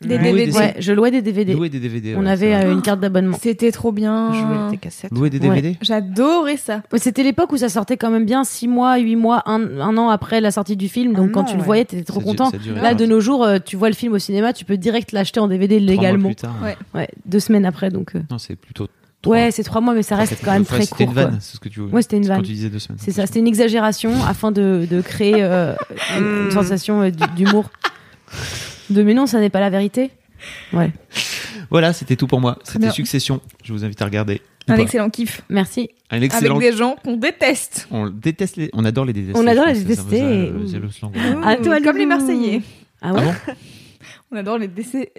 des. 0.00 0.08
DVD. 0.18 0.30
Louer 0.32 0.46
des 0.46 0.52
ouais, 0.56 0.74
je 0.78 0.92
louais 0.92 1.10
des 1.10 1.22
DVD. 1.22 1.54
Louer 1.54 1.68
des 1.68 1.80
DVD. 1.80 2.14
on 2.16 2.22
ouais, 2.24 2.30
avait 2.30 2.54
euh, 2.54 2.72
une 2.72 2.82
carte 2.82 3.00
d'abonnement. 3.00 3.36
C'était 3.40 3.72
trop 3.72 3.90
bien. 3.92 4.32
Jouer 4.32 4.70
tes 4.70 4.76
cassettes. 4.76 5.10
Louer 5.12 5.30
des 5.30 5.38
Ouais. 5.40 5.48
DVD 5.56 5.76
J'adorais 5.82 6.56
ça. 6.56 6.82
C'était 6.96 7.22
l'époque 7.22 7.52
où 7.52 7.56
ça 7.56 7.68
sortait 7.68 7.96
quand 7.96 8.10
même 8.10 8.24
bien 8.24 8.44
6 8.44 8.68
mois, 8.68 8.96
8 8.98 9.16
mois, 9.16 9.42
un, 9.46 9.80
un 9.80 9.96
an 9.96 10.08
après 10.08 10.40
la 10.40 10.50
sortie 10.50 10.76
du 10.76 10.88
film. 10.88 11.14
Donc 11.14 11.30
Un 11.30 11.32
quand 11.32 11.40
an, 11.40 11.44
tu 11.44 11.56
le 11.56 11.62
voyais, 11.62 11.84
t'étais 11.84 12.04
trop 12.04 12.20
content. 12.20 12.50
Là, 12.76 12.94
de 12.94 13.06
nos 13.06 13.20
jours, 13.20 13.44
euh, 13.44 13.58
tu 13.64 13.76
vois 13.76 13.88
le 13.88 13.94
film 13.94 14.12
au 14.12 14.18
cinéma, 14.18 14.52
tu 14.52 14.64
peux 14.64 14.76
direct 14.76 15.12
l'acheter 15.12 15.40
en 15.40 15.48
DVD 15.48 15.80
mois 15.80 15.90
légalement. 15.90 16.28
plus 16.28 16.36
tard. 16.36 16.54
Ouais. 16.62 16.76
Ouais, 16.94 17.08
deux 17.26 17.40
semaines 17.40 17.64
après, 17.66 17.90
donc. 17.90 18.14
euh, 18.14 18.20
Non, 18.30 18.38
c'est 18.38 18.54
plutôt. 18.56 18.86
trois. 19.20 19.34
Ouais, 19.36 19.50
c'est 19.50 19.64
trois 19.64 19.80
mois, 19.80 19.94
mais 19.94 20.02
ça 20.04 20.14
reste 20.16 20.36
quand 20.44 20.52
même 20.52 20.64
très 20.64 20.78
Ouais, 20.78 20.84
C'était 20.84 21.04
court. 21.06 21.08
une 21.08 21.14
vanne, 21.14 21.38
c'est 21.40 21.56
ce 21.56 21.60
que 21.60 21.68
tu 21.68 21.80
veux. 21.80 21.86
Ouais, 21.86 22.02
c'était 22.02 22.18
une 22.18 22.26
vanne. 22.26 22.36
Quand 22.38 22.42
tu 22.44 22.52
disais 22.52 22.68
deux 22.70 22.78
semaines. 22.78 22.98
C'est 23.00 23.10
ça, 23.10 23.26
c'était 23.26 23.40
une 23.40 23.48
exagération 23.48 24.12
afin 24.28 24.52
de, 24.52 24.86
de 24.88 25.00
créer 25.00 25.42
euh, 25.42 25.74
une, 26.16 26.44
une 26.46 26.50
sensation 26.52 27.10
d'humour. 27.36 27.68
De 28.90 29.02
mais 29.02 29.14
non, 29.14 29.26
ça 29.26 29.40
n'est 29.40 29.50
pas 29.50 29.60
la 29.60 29.70
vérité. 29.70 30.10
Ouais, 30.72 30.92
Voilà, 31.70 31.92
c'était 31.92 32.16
tout 32.16 32.26
pour 32.26 32.40
moi. 32.40 32.58
C'était. 32.62 32.90
Succession. 32.90 33.40
Je 33.64 33.72
vous 33.72 33.84
invite 33.84 34.00
à 34.00 34.04
regarder. 34.04 34.40
Un 34.68 34.76
pas. 34.76 34.82
excellent 34.82 35.08
kiff. 35.10 35.40
merci. 35.48 35.90
Un 36.10 36.20
excellent. 36.20 36.56
Avec 36.56 36.70
des 36.70 36.76
gens 36.76 36.96
qu'on 37.02 37.16
déteste. 37.16 37.88
On 37.90 38.08
déteste 38.08 38.56
les. 38.56 38.70
On 38.72 38.84
adore 38.84 39.04
les 39.06 39.12
détester. 39.12 39.38
On 39.38 39.46
adore 39.46 39.66
les 39.66 39.82
détester. 39.82 40.20
le- 40.20 40.66
c'est 40.66 40.78
le 40.78 40.88
Comme 41.82 41.96
les. 41.96 42.06
Marseillais. 42.06 42.62
Ah 43.00 43.14
ouais 43.14 43.20
Ah 43.20 43.24
bon 43.46 43.54
On 44.32 44.36
adore 44.36 44.58
les 44.58 44.68
décès. 44.68 45.12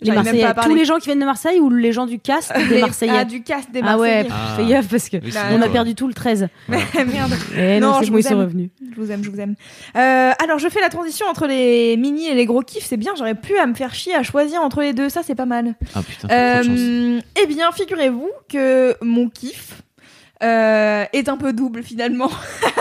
Les 0.00 0.10
Marseillais, 0.10 0.46
tous 0.62 0.74
les 0.74 0.84
gens 0.84 0.96
qui 0.98 1.06
viennent 1.06 1.20
de 1.20 1.24
Marseille 1.24 1.60
ou 1.60 1.70
les 1.70 1.92
gens 1.92 2.04
du 2.06 2.18
cast 2.18 2.52
des 2.56 2.64
Les- 2.74 2.80
Marseillais 2.80 3.12
Ah, 3.16 3.24
du 3.24 3.42
cast 3.42 3.70
des 3.70 3.80
Ah 3.82 3.96
ouais, 3.96 4.24
Marseillais. 4.24 4.28
Ah. 4.32 4.56
fais 4.56 4.66
gaffe 4.66 4.88
parce 4.88 5.08
que 5.08 5.16
Oui, 5.18 5.32
on 5.52 5.62
a 5.62 5.68
perdu 5.68 5.94
tout 5.94 6.08
le 6.08 6.14
13. 6.14 6.48
Merde. 6.68 7.32
Et 7.56 7.78
non, 7.80 7.88
Non, 7.92 7.94
c'est 8.00 8.06
je 8.06 8.10
ils 8.10 8.12
vous 8.16 8.22
sont 8.22 8.30
aime. 8.32 8.38
revenus. 8.40 8.70
Je 8.94 9.00
vous 9.00 9.10
aime, 9.12 9.22
je 9.24 9.30
vous 9.30 9.40
aime. 9.40 9.54
Euh, 9.96 10.32
alors, 10.42 10.58
je 10.58 10.68
fais 10.68 10.80
la 10.80 10.88
transition 10.88 11.26
entre 11.28 11.46
les 11.46 11.96
mini 11.96 12.26
et 12.28 12.34
les 12.34 12.44
gros 12.44 12.60
kiffs. 12.62 12.84
C'est 12.86 12.96
bien, 12.96 13.12
j'aurais 13.16 13.36
pu 13.36 13.56
à 13.56 13.66
me 13.66 13.74
faire 13.74 13.94
chier 13.94 14.14
à 14.14 14.22
choisir 14.24 14.60
entre 14.62 14.80
les 14.82 14.92
deux. 14.94 15.08
Ça, 15.08 15.22
c'est 15.24 15.36
pas 15.36 15.46
mal. 15.46 15.74
Ah 15.94 16.02
putain. 16.02 16.28
Euh, 16.30 17.20
eh 17.40 17.46
bien, 17.46 17.70
figurez-vous 17.72 18.30
que 18.48 18.96
mon 19.00 19.28
kiff 19.28 19.82
euh, 20.42 21.04
est 21.12 21.28
un 21.28 21.36
peu 21.36 21.52
double 21.52 21.82
finalement. 21.84 22.30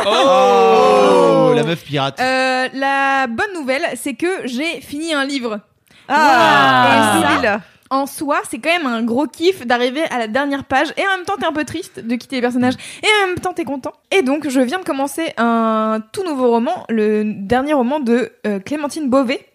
Oh, 0.06 1.52
La 1.56 1.64
meuf 1.64 1.84
pirate. 1.84 2.20
Euh, 2.20 2.68
la 2.74 3.28
bonne 3.28 3.54
nouvelle, 3.54 3.84
c'est 3.96 4.16
que 4.16 4.46
j'ai 4.46 4.82
fini 4.82 5.14
un 5.14 5.26
livre. 5.26 5.60
Ah, 6.08 7.18
Et 7.18 7.22
ça, 7.22 7.40
Bill. 7.42 7.60
En 7.90 8.08
soi, 8.08 8.38
c'est 8.50 8.58
quand 8.58 8.72
même 8.76 8.88
un 8.88 9.04
gros 9.04 9.28
kiff 9.28 9.68
d'arriver 9.68 10.02
à 10.10 10.18
la 10.18 10.28
dernière 10.28 10.64
page. 10.64 10.88
Et 10.98 11.02
en 11.02 11.18
même 11.18 11.26
temps 11.26 11.36
t'es 11.40 11.46
un 11.46 11.54
peu 11.54 11.64
triste 11.64 12.00
de 12.00 12.16
quitter 12.16 12.38
les 12.38 12.42
personnages. 12.42 12.74
Et 13.04 13.24
en 13.24 13.28
même 13.28 13.40
temps 13.40 13.54
t'es 13.54 13.66
content. 13.66 13.94
Et 14.10 14.24
donc 14.24 14.50
je 14.50 14.60
viens 14.62 14.80
de 14.80 14.84
commencer 14.84 15.34
un 15.38 16.00
tout 16.12 16.24
nouveau 16.24 16.50
roman, 16.50 16.86
le 16.90 17.24
dernier 17.24 17.74
roman 17.74 18.00
de 18.00 18.32
euh, 18.48 18.60
Clémentine 18.60 19.10
Beauvais 19.10 19.46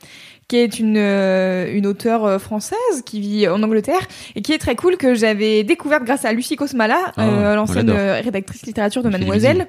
qui 0.47 0.57
est 0.57 0.79
une, 0.79 0.97
euh, 0.97 1.71
une 1.75 1.87
auteure 1.87 2.25
euh, 2.25 2.39
française 2.39 3.03
qui 3.05 3.21
vit 3.21 3.47
en 3.49 3.63
Angleterre 3.63 4.01
et 4.35 4.41
qui 4.41 4.55
est 4.55 4.59
très 4.59 4.77
cool 4.77 4.97
que 4.97 5.15
j'avais 5.15 5.63
découverte 5.63 6.05
grâce 6.05 6.25
à 6.25 6.33
Lucie 6.33 6.57
Cosmala, 6.57 6.97
Ah, 7.19 7.23
euh, 7.27 7.55
l'ancienne 7.55 7.91
rédactrice 7.91 8.63
littérature 8.65 9.03
de 9.03 9.11
Mademoiselle, 9.11 9.67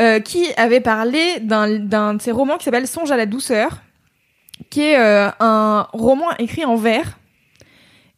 euh, 0.00 0.18
qui 0.18 0.46
avait 0.56 0.80
parlé 0.80 1.20
d'un 1.42 1.78
d'un 1.78 2.14
de 2.14 2.22
ses 2.22 2.32
romans 2.32 2.56
qui 2.56 2.64
s'appelle 2.64 2.88
Songe 2.88 3.12
à 3.12 3.16
la 3.16 3.26
douceur, 3.26 3.82
qui 4.70 4.82
est 4.82 4.98
euh, 4.98 5.30
un 5.40 5.86
roman 5.92 6.26
écrit 6.38 6.64
en 6.64 6.76
vers. 6.76 7.18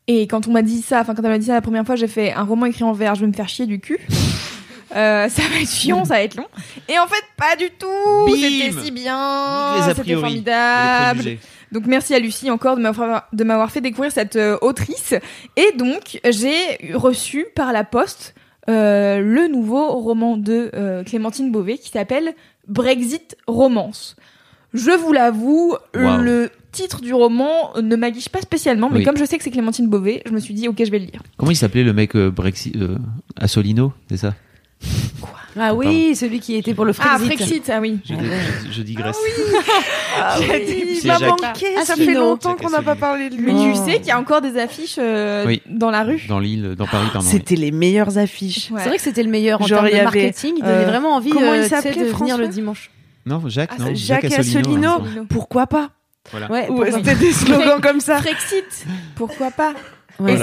Et 0.07 0.27
quand 0.27 0.49
on 0.49 0.53
m'a 0.53 0.63
dit 0.63 0.81
ça, 0.81 1.01
enfin 1.01 1.15
quand 1.15 1.23
elle 1.23 1.31
m'a 1.31 1.39
dit 1.39 1.47
ça 1.47 1.55
la 1.55 1.61
première 1.61 1.85
fois, 1.85 1.97
j'ai 1.97 2.09
fait 2.09 2.33
un 2.33 2.45
roman 2.45 2.67
écrit 2.67 2.85
en 2.85 2.93
vers, 2.93 3.15
je 3.15 3.21
vais 3.21 3.27
me 3.27 3.33
faire 3.33 3.49
chier 3.49 3.67
du 3.67 3.81
cul. 3.81 4.01
Euh, 4.97 5.29
ça 5.29 5.43
va 5.43 5.61
être 5.61 5.71
chiant, 5.71 6.05
ça 6.05 6.15
va 6.15 6.23
être 6.23 6.37
long. 6.37 6.47
Et 6.89 6.99
en 6.99 7.07
fait, 7.07 7.23
pas 7.37 7.57
du 7.57 7.69
tout. 7.71 8.35
C'était 8.35 8.73
si 8.83 8.91
bien, 8.91 9.75
c'était 9.87 10.15
formidable. 10.15 11.21
Les. 11.21 11.39
Donc 11.73 11.85
merci 11.87 12.15
à 12.15 12.19
Lucie 12.19 12.51
encore 12.51 12.77
de 12.77 13.45
m'avoir 13.45 13.71
fait 13.71 13.83
découvrir 13.83 14.11
cette 14.11 14.37
euh, 14.37 14.57
autrice. 14.63 15.15
Et 15.57 15.77
donc 15.77 16.21
j'ai 16.25 16.95
reçu 16.95 17.47
par 17.55 17.73
la 17.75 17.85
poste 17.85 18.35
euh, 18.71 19.21
le 19.21 19.49
nouveau 19.49 19.89
roman 19.89 20.39
de 20.39 21.03
Clémentine 21.05 21.53
Beauvais 21.53 21.77
qui 21.77 21.91
s'appelle 21.91 22.35
Brexit 22.67 23.37
Romance. 23.47 24.17
Je 24.75 24.91
vous 24.91 25.13
l'avoue, 25.13 25.77
Wow. 25.95 26.19
le 26.19 26.51
titre 26.73 27.01
du 27.01 27.15
roman 27.15 27.73
ne 27.83 27.97
m'aguiche 27.97 28.29
pas 28.29 28.41
spécialement, 28.43 28.91
mais 28.91 28.99
Oui. 28.99 29.05
comme 29.05 29.17
je 29.17 29.25
sais 29.25 29.39
que 29.39 29.45
c'est 29.45 29.51
Clémentine 29.51 29.89
Beauvais, 29.89 30.23
je 30.27 30.33
me 30.33 30.39
suis 30.41 30.53
dit 30.55 30.69
ok 30.69 30.77
je 30.85 30.91
vais 30.91 30.99
le 30.99 31.07
lire. 31.07 31.23
Comment 31.39 31.51
il 31.51 31.57
s'appelait 31.57 31.83
le 31.85 31.93
mec 31.95 32.15
euh, 32.15 32.31
Brexit 32.31 32.77
euh, 32.77 32.97
Assolino, 33.37 33.93
c'est 34.11 34.19
ça? 34.19 34.35
Ah 35.61 35.75
oui, 35.75 36.15
celui 36.15 36.39
qui 36.39 36.55
était 36.55 36.73
pour 36.75 36.85
le 36.85 36.93
Ah 37.01 37.19
Frexit. 37.19 37.37
Frexit, 37.65 37.71
ah 37.71 37.81
oui. 37.81 37.99
je, 38.05 38.15
je- 38.15 38.73
je 38.73 38.83
digresse. 38.83 39.17
Ah 40.17 40.37
oui, 40.39 40.47
dit, 40.67 41.01
il 41.03 41.07
m'a 41.09 41.19
manqué, 41.19 41.67
ça 41.85 41.97
fait 41.97 42.15
longtemps 42.15 42.55
qu'on 42.55 42.71
n'a 42.71 42.83
pas 42.83 42.95
parlé 42.95 43.29
de 43.29 43.35
lui. 43.35 43.53
Mais 43.53 43.53
Oh. 43.57 43.73
tu 43.73 43.91
sais 43.91 43.97
qu'il 43.99 44.07
y 44.09 44.11
a 44.13 44.21
encore 44.21 44.41
des 44.41 44.57
affiches 44.57 44.97
euh, 44.99 45.45
Oui. 45.47 45.63
dans 45.69 45.91
la 45.91 46.05
rue. 46.05 46.23
Dans 46.29 46.39
l'île, 46.39 46.75
dans 46.77 46.87
Paris, 46.87 47.09
pardon. 47.13 47.27
C'était 47.29 47.57
les 47.57 47.73
meilleures 47.73 48.19
affiches. 48.19 48.71
Ouais. 48.71 48.81
C'est 48.83 48.89
vrai 48.89 48.99
que 48.99 49.03
c'était 49.03 49.25
le 49.25 49.31
meilleur 49.31 49.61
en 49.61 49.67
Genre, 49.67 49.81
termes 49.81 49.91
de 49.91 49.95
avait, 49.95 50.05
marketing. 50.05 50.55
Il 50.59 50.63
donnait 50.63 50.75
euh, 50.75 50.87
vraiment 50.87 51.15
envie 51.17 51.31
comment 51.31 51.55
il 51.55 51.61
euh, 51.61 51.65
de 51.65 51.69
venir 51.69 52.15
François? 52.15 52.37
le 52.37 52.49
dimanche. 52.49 52.91
Non, 53.29 53.43
Jacques, 53.49 53.71
Ah, 53.75 53.83
non. 53.83 53.95
Jacques 53.95 54.25
Asselineau. 54.25 54.59
Asselineau. 54.61 54.95
Asselineau. 55.03 55.25
Pourquoi 55.27 55.67
pas 55.67 55.91
Voilà. 56.31 56.51
Ouais, 56.51 56.65
Ou 56.69 56.77
pourquoi 56.77 56.93
c'était 56.93 57.15
des 57.15 57.33
slogans 57.33 57.81
comme 57.81 58.01
ça 58.01 58.19
Frexit, 58.21 58.87
pourquoi 59.15 59.51
pas 59.51 59.75
Ouais. 60.19 60.37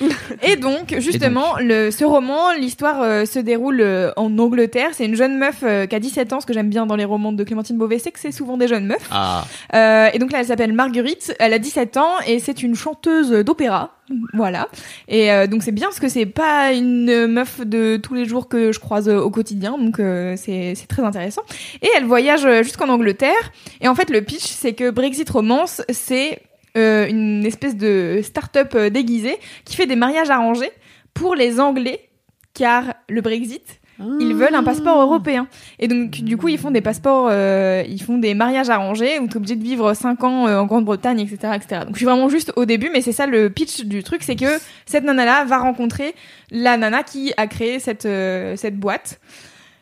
Et 0.42 0.56
donc, 0.56 0.94
justement, 0.98 1.56
Le, 1.58 1.90
ce 1.90 2.04
roman, 2.04 2.52
l'histoire 2.52 3.02
euh, 3.02 3.24
se 3.24 3.38
déroule 3.38 3.80
euh, 3.80 4.10
en 4.16 4.36
Angleterre. 4.38 4.90
C'est 4.92 5.04
une 5.04 5.16
jeune 5.16 5.38
meuf 5.38 5.56
euh, 5.62 5.86
qui 5.86 5.94
a 5.96 6.00
17 6.00 6.32
ans. 6.32 6.40
Ce 6.40 6.46
que 6.46 6.52
j'aime 6.52 6.68
bien 6.70 6.86
dans 6.86 6.96
les 6.96 7.04
romans 7.04 7.32
de 7.32 7.44
Clémentine 7.44 7.76
Beauvais, 7.76 7.98
c'est 7.98 8.10
que 8.10 8.20
c'est 8.20 8.32
souvent 8.32 8.56
des 8.56 8.68
jeunes 8.68 8.86
meufs. 8.86 9.08
Ah, 9.10 9.44
Euh, 9.74 10.08
et 10.12 10.18
donc 10.18 10.32
là, 10.32 10.40
elle 10.40 10.46
s'appelle 10.46 10.72
Marguerite. 10.72 11.34
Elle 11.38 11.52
a 11.52 11.58
17 11.58 11.96
ans 11.96 12.12
et 12.26 12.38
c'est 12.38 12.62
une 12.62 12.74
chanteuse 12.74 13.30
d'opéra. 13.30 13.94
Voilà. 14.32 14.68
Et 15.06 15.30
euh, 15.30 15.46
donc 15.46 15.62
c'est 15.62 15.72
bien 15.72 15.88
parce 15.88 16.00
que 16.00 16.08
c'est 16.08 16.26
pas 16.26 16.72
une 16.72 17.26
meuf 17.26 17.60
de 17.60 17.98
tous 17.98 18.14
les 18.14 18.24
jours 18.24 18.48
que 18.48 18.72
je 18.72 18.80
croise 18.80 19.08
euh, 19.08 19.18
au 19.20 19.30
quotidien. 19.30 19.76
Donc 19.76 20.00
euh, 20.00 20.34
c'est 20.36 20.74
c'est 20.74 20.86
très 20.86 21.02
intéressant. 21.02 21.42
Et 21.82 21.88
elle 21.96 22.04
voyage 22.04 22.44
euh, 22.46 22.62
jusqu'en 22.62 22.88
Angleterre. 22.88 23.52
Et 23.80 23.88
en 23.88 23.94
fait, 23.94 24.08
le 24.10 24.22
pitch, 24.22 24.44
c'est 24.46 24.72
que 24.72 24.90
Brexit 24.90 25.28
Romance, 25.28 25.82
c'est 25.90 26.40
euh, 26.76 27.08
une 27.08 27.44
espèce 27.44 27.76
de 27.76 28.20
start-up 28.22 28.72
euh, 28.74 28.90
déguisée 28.90 29.36
qui 29.64 29.76
fait 29.76 29.86
des 29.86 29.96
mariages 29.96 30.30
arrangés 30.30 30.70
pour 31.14 31.34
les 31.34 31.60
Anglais, 31.60 32.10
car 32.54 32.94
le 33.08 33.20
Brexit, 33.20 33.80
ils 34.20 34.34
veulent 34.34 34.54
un 34.54 34.62
passeport 34.62 35.00
européen. 35.00 35.48
Et 35.78 35.88
donc, 35.88 36.10
du 36.10 36.36
coup, 36.36 36.48
ils 36.48 36.58
font 36.58 36.70
des 36.70 36.80
passeports, 36.80 37.28
euh, 37.30 37.82
ils 37.88 38.00
font 38.00 38.18
des 38.18 38.34
mariages 38.34 38.70
arrangés 38.70 39.18
où 39.18 39.26
tu 39.26 39.34
es 39.34 39.36
obligé 39.36 39.56
de 39.56 39.62
vivre 39.62 39.92
5 39.92 40.22
ans 40.22 40.46
euh, 40.46 40.58
en 40.58 40.66
Grande-Bretagne, 40.66 41.18
etc., 41.20 41.54
etc. 41.56 41.80
Donc, 41.84 41.94
je 41.94 41.96
suis 41.96 42.06
vraiment 42.06 42.28
juste 42.28 42.52
au 42.54 42.64
début, 42.64 42.90
mais 42.92 43.00
c'est 43.00 43.12
ça 43.12 43.26
le 43.26 43.50
pitch 43.50 43.82
du 43.82 44.04
truc, 44.04 44.22
c'est 44.22 44.36
que 44.36 44.60
cette 44.86 45.04
nana-là 45.04 45.44
va 45.44 45.58
rencontrer 45.58 46.14
la 46.50 46.76
nana 46.76 47.02
qui 47.02 47.32
a 47.36 47.48
créé 47.48 47.80
cette, 47.80 48.06
euh, 48.06 48.54
cette 48.56 48.76
boîte. 48.76 49.20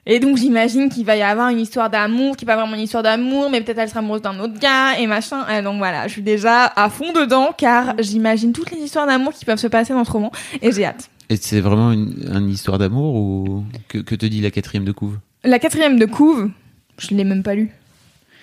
Et 0.08 0.20
donc, 0.20 0.36
j'imagine 0.36 0.88
qu'il 0.88 1.04
va 1.04 1.16
y 1.16 1.22
avoir 1.22 1.48
une 1.48 1.58
histoire 1.58 1.90
d'amour, 1.90 2.36
qui 2.36 2.44
pas 2.44 2.54
vraiment 2.56 2.74
une 2.76 2.82
histoire 2.82 3.02
d'amour, 3.02 3.50
mais 3.50 3.60
peut-être 3.60 3.78
elle 3.78 3.88
sera 3.88 3.98
amoureuse 4.00 4.22
d'un 4.22 4.38
autre 4.38 4.58
gars, 4.60 4.98
et 5.00 5.06
machin. 5.08 5.44
Et 5.48 5.62
donc 5.62 5.78
voilà, 5.78 6.06
je 6.06 6.12
suis 6.12 6.22
déjà 6.22 6.64
à 6.76 6.88
fond 6.90 7.12
dedans, 7.12 7.50
car 7.56 7.94
j'imagine 7.98 8.52
toutes 8.52 8.70
les 8.70 8.78
histoires 8.78 9.06
d'amour 9.06 9.32
qui 9.32 9.44
peuvent 9.44 9.58
se 9.58 9.66
passer 9.66 9.92
dans 9.92 10.04
ce 10.04 10.12
roman, 10.12 10.30
et 10.62 10.70
j'ai 10.70 10.84
hâte. 10.84 11.10
et 11.28 11.34
c'est 11.36 11.60
vraiment 11.60 11.90
une, 11.90 12.14
une 12.32 12.48
histoire 12.50 12.78
d'amour 12.78 13.16
ou 13.16 13.64
que, 13.88 13.98
que 13.98 14.14
te 14.14 14.26
dit 14.26 14.40
la 14.40 14.52
quatrième 14.52 14.84
de 14.84 14.92
couve? 14.92 15.18
La 15.42 15.58
quatrième 15.58 15.98
de 15.98 16.06
couve, 16.06 16.50
je 16.98 17.08
l'ai 17.14 17.24
même 17.24 17.42
pas 17.42 17.56
lu. 17.56 17.72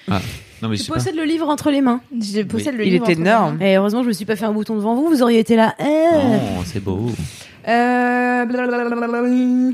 Bah 0.10 0.20
Non, 0.62 0.68
mais 0.68 0.76
je 0.76 0.82
Tu 0.82 0.86
sais 0.88 0.92
pas. 0.92 0.98
possèdes 1.00 1.16
le 1.16 1.24
livre 1.24 1.48
entre 1.48 1.72
les 1.72 1.80
mains. 1.80 2.02
Je 2.20 2.42
possède 2.42 2.76
le 2.76 2.86
Il 2.86 2.92
livre 2.92 3.08
mes 3.08 3.14
énorme. 3.14 3.62
Et 3.62 3.78
heureusement, 3.78 4.04
je 4.04 4.10
me 4.10 4.14
suis 4.14 4.26
pas 4.26 4.36
fait 4.36 4.44
un 4.46 4.52
bouton 4.52 4.76
devant 4.76 4.96
vous. 4.96 5.08
Vous 5.08 5.22
auriez 5.22 5.40
été 5.40 5.56
là. 5.56 5.76
Eh. 5.80 5.84
Oh, 6.22 6.62
c'est 6.66 6.84
beau. 6.84 7.10
Euh, 7.70 8.46
blablabla. 8.46 9.72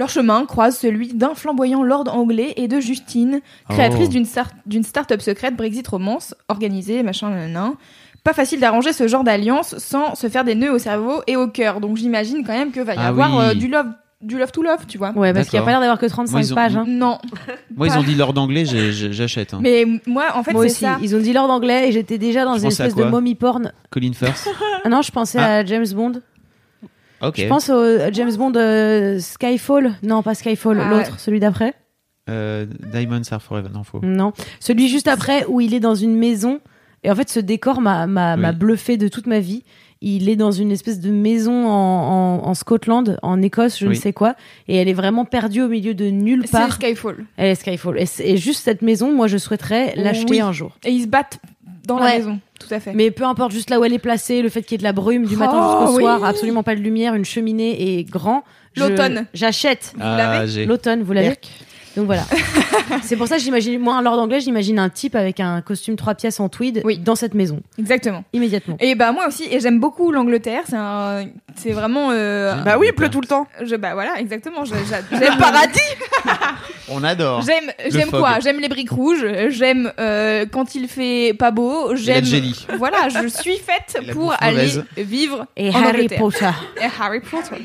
Leur 0.00 0.08
chemin 0.08 0.46
croise 0.46 0.78
celui 0.78 1.08
d'un 1.12 1.34
flamboyant 1.34 1.82
lord 1.82 2.04
anglais 2.10 2.54
et 2.56 2.68
de 2.68 2.80
Justine, 2.80 3.42
créatrice 3.68 4.06
Oh. 4.08 4.12
d'une 4.12 4.24
start- 4.24 4.54
d'une 4.64 4.82
start-up 4.82 5.20
secrète 5.20 5.56
Brexit 5.56 5.86
Romance, 5.86 6.34
organisée, 6.48 7.02
machin, 7.02 7.28
nanana. 7.28 7.72
Pas 8.24 8.32
facile 8.32 8.60
d'arranger 8.60 8.94
ce 8.94 9.06
genre 9.08 9.24
d'alliance 9.24 9.76
sans 9.76 10.14
se 10.14 10.30
faire 10.30 10.44
des 10.44 10.54
nœuds 10.54 10.72
au 10.72 10.78
cerveau 10.78 11.20
et 11.26 11.36
au 11.36 11.48
cœur. 11.48 11.80
Donc 11.82 11.98
j'imagine 11.98 12.42
quand 12.46 12.54
même 12.54 12.70
que 12.72 12.80
va 12.80 12.94
y 12.94 12.98
Ah 12.98 13.08
avoir 13.08 13.36
oui. 13.36 13.44
euh, 13.44 13.54
du 13.54 13.68
love, 13.68 13.88
du 14.22 14.38
love 14.38 14.52
to 14.52 14.62
love, 14.62 14.86
tu 14.88 14.96
vois. 14.96 15.10
Ouais, 15.12 15.34
parce 15.34 15.50
qu'il 15.50 15.58
y 15.58 15.62
a 15.62 15.64
pas 15.66 15.70
l'air 15.72 15.80
d'avoir 15.80 15.98
que 15.98 16.06
35 16.06 16.32
Moi, 16.32 16.40
ils 16.40 16.52
ont- 16.52 16.54
pages. 16.54 16.76
hein. 16.76 16.84
Non, 16.88 17.18
Moi, 17.76 17.88
ils 17.88 17.98
ont 17.98 18.02
dit 18.02 18.14
l'ordre 18.14 18.48
j'ai- 18.50 18.92
j'ai- 18.92 19.12
j'achète. 19.12 19.52
hein. 19.52 19.58
mais 19.62 19.84
moi 20.06 20.24
en 20.34 20.42
fait 20.42 20.52
Moi 20.52 20.62
c'est 20.62 20.70
aussi. 20.70 20.80
ça. 20.80 20.96
Ils 21.02 21.14
ont 21.14 21.20
dit 21.20 21.34
l'ordre 21.34 21.52
anglais 21.52 21.88
et 21.88 21.92
j'étais 21.92 22.16
déjà 22.16 22.46
dans 22.46 22.54
Je 22.56 22.62
une 22.62 22.68
espèce 22.68 22.94
de 22.94 23.04
mommy 23.04 23.34
porn. 23.34 23.70
Colin 23.90 24.12
Firth. 24.14 24.48
Ah 24.82 24.88
non, 24.88 25.02
je 25.02 25.10
pensais 25.12 25.38
Ah. 25.38 25.56
à 25.56 25.64
James 25.66 25.86
Bond. 25.94 26.12
Je 27.22 27.46
pense 27.46 27.68
au 27.70 27.84
James 28.12 28.34
Bond 28.36 28.52
euh, 28.56 29.18
Skyfall. 29.18 29.94
Non, 30.02 30.22
pas 30.22 30.34
Skyfall, 30.34 30.80
Ah, 30.80 30.90
l'autre, 30.90 31.18
celui 31.20 31.40
d'après. 31.40 31.74
Euh, 32.28 32.66
Diamonds 32.92 33.22
are 33.30 33.42
forever. 33.42 33.68
Non, 33.72 33.82
faux. 33.84 34.00
Non, 34.02 34.32
celui 34.60 34.88
juste 34.88 35.08
après 35.08 35.44
où 35.46 35.60
il 35.60 35.74
est 35.74 35.80
dans 35.80 35.94
une 35.94 36.16
maison. 36.16 36.60
Et 37.02 37.10
en 37.10 37.14
fait, 37.14 37.30
ce 37.30 37.40
décor 37.40 37.80
m'a 37.80 38.06
m'a 38.06 38.34
Oui. 38.36 38.40
m'a 38.42 38.52
bluffé 38.52 38.96
de 38.98 39.08
toute 39.08 39.26
ma 39.26 39.40
vie. 39.40 39.64
Il 40.02 40.28
est 40.30 40.36
dans 40.36 40.50
une 40.50 40.70
espèce 40.72 40.98
de 41.00 41.10
maison 41.10 41.66
en, 41.66 42.40
en, 42.42 42.46
en 42.48 42.54
Scotland, 42.54 43.18
en 43.22 43.42
Écosse, 43.42 43.78
je 43.78 43.86
ne 43.86 43.92
sais 43.92 44.14
quoi, 44.14 44.34
et 44.66 44.76
elle 44.76 44.88
est 44.88 44.94
vraiment 44.94 45.26
perdue 45.26 45.60
au 45.60 45.68
milieu 45.68 45.92
de 45.92 46.06
nulle 46.06 46.44
C'est 46.46 46.52
part. 46.52 46.72
Skyfall. 46.72 47.26
Elle 47.36 47.50
est 47.50 47.54
Skyfall. 47.54 47.98
Et, 48.00 48.06
c'est- 48.06 48.26
et 48.26 48.36
juste 48.38 48.64
cette 48.64 48.80
maison, 48.80 49.12
moi, 49.14 49.26
je 49.26 49.36
souhaiterais 49.36 49.92
l'acheter 49.96 50.30
Oui. 50.36 50.40
un 50.40 50.52
jour. 50.52 50.78
Et 50.86 50.90
ils 50.90 51.02
se 51.02 51.06
battent 51.06 51.38
dans 51.96 51.98
la 51.98 52.10
Ouais. 52.10 52.18
maison, 52.18 52.40
tout 52.58 52.72
à 52.74 52.80
fait. 52.80 52.92
Mais 52.94 53.10
peu 53.10 53.24
importe, 53.24 53.52
juste 53.52 53.70
là 53.70 53.78
où 53.80 53.84
elle 53.84 53.92
est 53.92 53.98
placée, 53.98 54.42
le 54.42 54.48
fait 54.48 54.62
qu'il 54.62 54.72
y 54.72 54.74
ait 54.76 54.78
de 54.78 54.82
la 54.84 54.92
brume 54.92 55.26
du 55.26 55.36
matin 55.36 55.52
Oh, 55.62 55.80
jusqu'au 55.82 55.96
oui. 55.96 56.02
soir, 56.02 56.24
absolument 56.24 56.62
pas 56.62 56.74
de 56.74 56.80
lumière, 56.80 57.14
une 57.14 57.24
cheminée 57.24 57.98
et 57.98 58.04
grand. 58.04 58.44
L'automne. 58.76 59.26
J'achète. 59.34 59.92
Ah. 60.00 60.44
L'automne, 60.66 61.02
vous 61.02 61.12
l'avez 61.12 61.36
Donc 62.00 62.06
voilà. 62.06 62.24
c'est 63.02 63.16
pour 63.16 63.28
ça 63.28 63.36
que 63.36 63.42
j'imagine, 63.42 63.78
moi, 63.78 63.94
en 63.96 64.00
Lord 64.00 64.18
anglais, 64.18 64.40
j'imagine 64.40 64.78
un 64.78 64.88
type 64.88 65.14
avec 65.14 65.38
un 65.38 65.60
costume 65.60 65.96
trois 65.96 66.14
pièces 66.14 66.40
en 66.40 66.48
tweed 66.48 66.80
Oui. 66.84 66.98
dans 66.98 67.14
cette 67.14 67.34
maison, 67.34 67.60
Exactement. 67.78 68.24
immédiatement. 68.32 68.76
Et 68.80 68.94
bah 68.94 69.12
moi 69.12 69.26
aussi, 69.28 69.44
et 69.50 69.60
j'aime 69.60 69.78
beaucoup 69.80 70.10
l'Angleterre. 70.10 70.62
C'est 70.66 70.76
un, 70.76 71.26
c'est 71.56 71.72
vraiment. 71.72 72.10
euh, 72.12 72.54
Bah 72.62 72.76
oui, 72.78 72.86
il 72.88 72.94
pleut 72.94 73.10
tout 73.10 73.20
le 73.20 73.26
temps. 73.26 73.46
je, 73.62 73.76
bah 73.76 73.92
voilà, 73.92 74.18
exactement. 74.18 74.64
je- 74.64 74.74
Le 75.12 75.18
J'aime 75.18 75.36
paradis 75.38 75.78
On 76.88 77.04
adore. 77.04 77.42
J'aime, 77.42 78.10
quoi? 78.10 78.40
J'aime 78.40 78.58
les 78.60 78.68
briques 78.68 78.90
rouges. 78.90 79.24
J'aime 79.50 79.92
euh, 80.00 80.46
quand 80.50 80.74
il 80.74 80.88
fait 80.88 81.34
pas 81.38 81.50
beau. 81.50 81.94
J'aime. 81.94 82.24
Voilà, 82.78 83.08
je 83.10 83.28
suis 83.28 83.58
faite 83.58 84.10
pour 84.12 84.34
aller 84.40 84.68
vivre 84.96 85.46
Et 85.56 85.68
en 85.70 85.74
Harry 85.74 85.86
Angleterre. 85.88 86.18
Potter. 86.18 86.50
Et 86.80 86.88
Harry 87.00 87.20
Potter. 87.20 87.62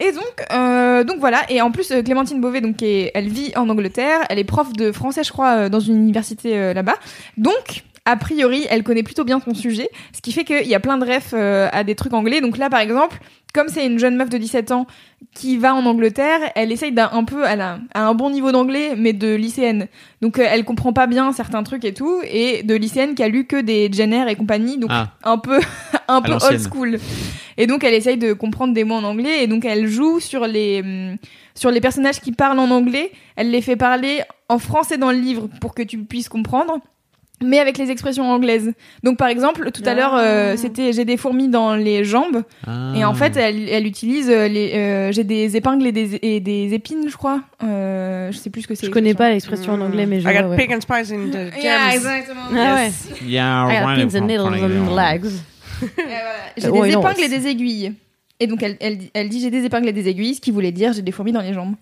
Et 0.00 0.12
donc, 0.12 0.46
euh, 0.52 1.04
donc 1.04 1.18
voilà. 1.18 1.40
Et 1.50 1.60
en 1.60 1.70
plus, 1.70 1.90
euh, 1.90 2.02
Clémentine 2.02 2.40
Beauvais, 2.40 2.60
donc, 2.60 2.82
elle 2.82 3.28
vit 3.28 3.52
en 3.56 3.68
Angleterre. 3.68 4.20
Elle 4.28 4.38
est 4.38 4.44
prof 4.44 4.72
de 4.72 4.92
français, 4.92 5.24
je 5.24 5.32
crois, 5.32 5.56
euh, 5.56 5.68
dans 5.68 5.80
une 5.80 5.96
université 5.96 6.74
là-bas. 6.74 6.96
Donc, 7.36 7.84
a 8.08 8.16
priori, 8.16 8.66
elle 8.70 8.84
connaît 8.84 9.02
plutôt 9.02 9.24
bien 9.24 9.38
son 9.38 9.52
sujet, 9.52 9.90
ce 10.14 10.22
qui 10.22 10.32
fait 10.32 10.44
qu'il 10.44 10.66
y 10.66 10.74
a 10.74 10.80
plein 10.80 10.96
de 10.96 11.04
refs 11.04 11.34
euh, 11.34 11.68
à 11.72 11.84
des 11.84 11.94
trucs 11.94 12.14
anglais. 12.14 12.40
Donc 12.40 12.56
là, 12.56 12.70
par 12.70 12.80
exemple, 12.80 13.20
comme 13.52 13.68
c'est 13.68 13.84
une 13.84 13.98
jeune 13.98 14.16
meuf 14.16 14.30
de 14.30 14.38
17 14.38 14.72
ans 14.72 14.86
qui 15.34 15.58
va 15.58 15.74
en 15.74 15.84
Angleterre, 15.84 16.40
elle 16.54 16.72
essaye 16.72 16.90
d'un 16.90 17.10
un 17.12 17.24
peu, 17.24 17.44
elle 17.46 17.60
a, 17.60 17.80
un 17.94 18.14
bon 18.14 18.30
niveau 18.30 18.50
d'anglais, 18.50 18.94
mais 18.96 19.12
de 19.12 19.34
lycéenne. 19.34 19.88
Donc 20.22 20.38
euh, 20.38 20.46
elle 20.48 20.64
comprend 20.64 20.94
pas 20.94 21.06
bien 21.06 21.32
certains 21.32 21.62
trucs 21.62 21.84
et 21.84 21.92
tout, 21.92 22.22
et 22.24 22.62
de 22.62 22.74
lycéenne 22.74 23.14
qui 23.14 23.22
a 23.22 23.28
lu 23.28 23.44
que 23.44 23.60
des 23.60 23.92
Jenner 23.92 24.24
et 24.30 24.36
compagnie, 24.36 24.78
donc 24.78 24.88
Ah. 24.90 25.10
un 25.24 25.36
peu, 25.36 25.60
un 26.08 26.22
peu 26.22 26.32
old 26.32 26.60
school. 26.60 26.98
Et 27.58 27.66
donc 27.66 27.84
elle 27.84 27.94
essaye 27.94 28.16
de 28.16 28.32
comprendre 28.32 28.72
des 28.72 28.84
mots 28.84 28.94
en 28.94 29.04
anglais, 29.04 29.44
et 29.44 29.46
donc 29.48 29.66
elle 29.66 29.86
joue 29.86 30.18
sur 30.18 30.46
les, 30.46 30.80
hum, 30.80 31.16
sur 31.54 31.70
les 31.70 31.82
personnages 31.82 32.20
qui 32.20 32.32
parlent 32.32 32.58
en 32.58 32.70
anglais, 32.70 33.12
elle 33.36 33.50
les 33.50 33.60
fait 33.60 33.76
parler 33.76 34.22
en 34.48 34.58
français 34.58 34.96
dans 34.96 35.12
le 35.12 35.18
livre 35.18 35.50
pour 35.60 35.74
que 35.74 35.82
tu 35.82 35.98
puisses 35.98 36.30
comprendre. 36.30 36.80
Mais 37.42 37.60
avec 37.60 37.78
les 37.78 37.90
expressions 37.90 38.24
anglaises. 38.30 38.72
Donc 39.04 39.16
par 39.16 39.28
exemple, 39.28 39.70
tout 39.70 39.82
à 39.86 39.94
l'heure, 39.94 40.14
euh, 40.16 40.56
c'était 40.56 40.92
j'ai 40.92 41.04
des 41.04 41.16
fourmis 41.16 41.48
dans 41.48 41.76
les 41.76 42.02
jambes. 42.02 42.42
Ah. 42.66 42.92
Et 42.96 43.04
en 43.04 43.14
fait, 43.14 43.36
elle, 43.36 43.68
elle 43.68 43.86
utilise 43.86 44.28
euh, 44.28 44.48
les. 44.48 44.72
euh, 44.74 45.12
J'ai 45.12 45.22
des 45.24 45.56
épingles 45.56 45.86
et 45.86 45.92
des, 45.92 46.18
et 46.22 46.40
des 46.40 46.74
épines, 46.74 47.08
je 47.08 47.16
crois. 47.16 47.40
Euh, 47.62 48.32
je 48.32 48.36
sais 48.38 48.50
plus 48.50 48.62
ce 48.62 48.68
que 48.68 48.74
c'est. 48.74 48.86
Je 48.86 48.90
connais 48.90 49.14
pas 49.14 49.30
l'expression 49.30 49.74
en 49.74 49.80
anglais, 49.80 50.06
mais 50.06 50.20
je 50.20 50.28
I 50.28 50.32
got 50.34 50.48
ouais. 50.48 50.56
pig 50.56 50.72
and 50.74 50.80
spice 50.80 51.12
in 51.12 51.28
the 51.30 51.52
Yeah, 51.62 51.90
jams. 51.90 51.94
exactement. 51.94 52.40
Ah 52.56 52.74
ouais. 52.74 52.90
Yeah, 53.26 53.66
I 53.68 53.80
got 53.80 54.08
pins 54.10 54.18
and 54.20 54.26
needles 54.26 54.46
and 54.46 54.96
legs. 54.96 55.30
J'ai 56.56 56.68
Ouais, 56.70 56.88
des 56.88 56.94
épingles 56.94 57.22
et 57.22 57.28
des 57.28 57.46
aiguilles. 57.46 57.92
Et 58.40 58.46
donc 58.46 58.62
elle, 58.62 58.76
elle, 58.80 58.98
dit- 58.98 59.10
elle 59.14 59.28
dit 59.28 59.40
j'ai 59.40 59.50
des 59.50 59.64
épingles 59.64 59.88
et 59.88 59.92
des 59.92 60.08
aiguilles, 60.08 60.34
ce 60.36 60.40
qui 60.40 60.50
voulait 60.52 60.70
dire 60.72 60.92
j'ai 60.92 61.02
des 61.02 61.10
fourmis 61.12 61.32
dans 61.32 61.40
les 61.40 61.52
jambes. 61.52 61.74